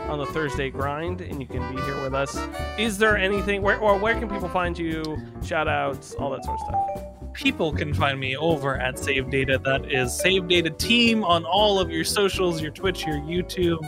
on 0.00 0.18
the 0.18 0.26
Thursday 0.26 0.68
grind 0.68 1.22
and 1.22 1.40
you 1.40 1.46
can 1.46 1.62
be 1.74 1.80
here 1.80 2.02
with 2.02 2.12
us. 2.12 2.38
Is 2.78 2.98
there 2.98 3.16
anything 3.16 3.62
where 3.62 3.78
or 3.78 3.96
where 3.98 4.14
can 4.18 4.28
people 4.28 4.50
find 4.50 4.76
you? 4.78 5.16
Shout 5.42 5.66
outs, 5.66 6.12
all 6.18 6.28
that 6.32 6.44
sort 6.44 6.60
of 6.60 6.66
stuff. 6.66 7.32
People 7.32 7.72
can 7.72 7.94
find 7.94 8.20
me 8.20 8.36
over 8.36 8.76
at 8.76 8.98
Save 8.98 9.30
Data. 9.30 9.58
That 9.64 9.90
is 9.90 10.14
Save 10.14 10.46
Data 10.46 10.68
Team 10.68 11.24
on 11.24 11.46
all 11.46 11.80
of 11.80 11.90
your 11.90 12.04
socials, 12.04 12.60
your 12.60 12.70
Twitch, 12.70 13.06
your 13.06 13.16
YouTube, 13.16 13.78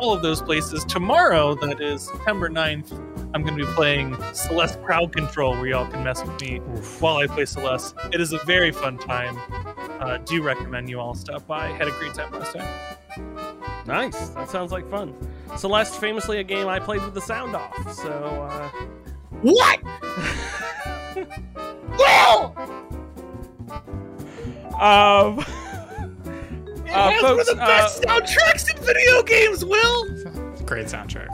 all 0.00 0.12
of 0.14 0.22
those 0.22 0.40
places. 0.40 0.84
Tomorrow, 0.84 1.54
that 1.56 1.80
is 1.80 2.02
September 2.06 2.48
9th, 2.48 2.92
I'm 3.34 3.42
going 3.42 3.56
to 3.56 3.66
be 3.66 3.72
playing 3.74 4.16
Celeste 4.32 4.82
Crowd 4.82 5.14
Control, 5.14 5.52
where 5.52 5.66
y'all 5.66 5.86
can 5.86 6.02
mess 6.02 6.24
with 6.24 6.40
me 6.40 6.58
while 6.98 7.18
I 7.18 7.26
play 7.26 7.44
Celeste. 7.44 7.94
It 8.12 8.20
is 8.20 8.32
a 8.32 8.38
very 8.44 8.72
fun 8.72 8.96
time. 8.98 9.36
Uh, 10.00 10.16
do 10.18 10.42
recommend 10.42 10.88
you 10.88 10.98
all 10.98 11.14
stop 11.14 11.46
by. 11.46 11.68
Had 11.68 11.86
a 11.86 11.92
great 11.92 12.14
time 12.14 12.32
last 12.32 12.56
time. 12.56 13.86
Nice. 13.86 14.30
That 14.30 14.48
sounds 14.48 14.72
like 14.72 14.90
fun. 14.90 15.14
Celeste, 15.56 16.00
famously 16.00 16.38
a 16.38 16.44
game 16.44 16.66
I 16.66 16.80
played 16.80 17.02
with 17.02 17.14
the 17.14 17.20
sound 17.20 17.54
off. 17.54 17.92
So 17.94 18.10
uh, 18.10 18.68
What? 19.42 19.80
Will! 21.98 22.56
um 24.80 25.44
uh, 26.92 27.08
It 27.08 27.12
has 27.14 27.22
one 27.22 27.40
of 27.40 27.46
the 27.46 27.54
best 27.56 28.02
soundtracks 28.02 28.76
in 28.76 28.82
video 28.84 29.22
games, 29.22 29.64
Will! 29.64 30.06
great 30.66 30.86
soundtrack. 30.86 31.28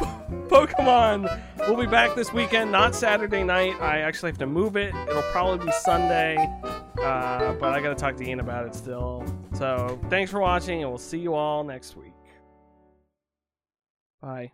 Pokemon 0.49 1.29
We'll 1.69 1.77
be 1.77 1.87
back 1.87 2.15
this 2.15 2.33
weekend, 2.33 2.71
not 2.71 2.95
Saturday 2.95 3.43
night. 3.43 3.75
I 3.81 3.99
actually 3.99 4.31
have 4.31 4.39
to 4.39 4.47
move 4.47 4.77
it. 4.77 4.95
It'll 5.09 5.21
probably 5.33 5.67
be 5.67 5.73
Sunday, 5.73 6.37
uh, 7.03 7.55
but 7.55 7.73
I 7.73 7.81
got 7.81 7.89
to 7.89 7.97
talk 7.97 8.17
to 8.19 8.25
Ian 8.25 8.39
about 8.39 8.67
it 8.67 8.75
still. 8.77 9.25
So 9.55 9.99
thanks 10.09 10.31
for 10.31 10.39
watching, 10.39 10.83
and 10.83 10.89
we'll 10.89 10.99
see 10.99 11.19
you 11.19 11.35
all 11.35 11.65
next 11.65 11.97
week. 11.97 12.13
Bye. 14.23 14.53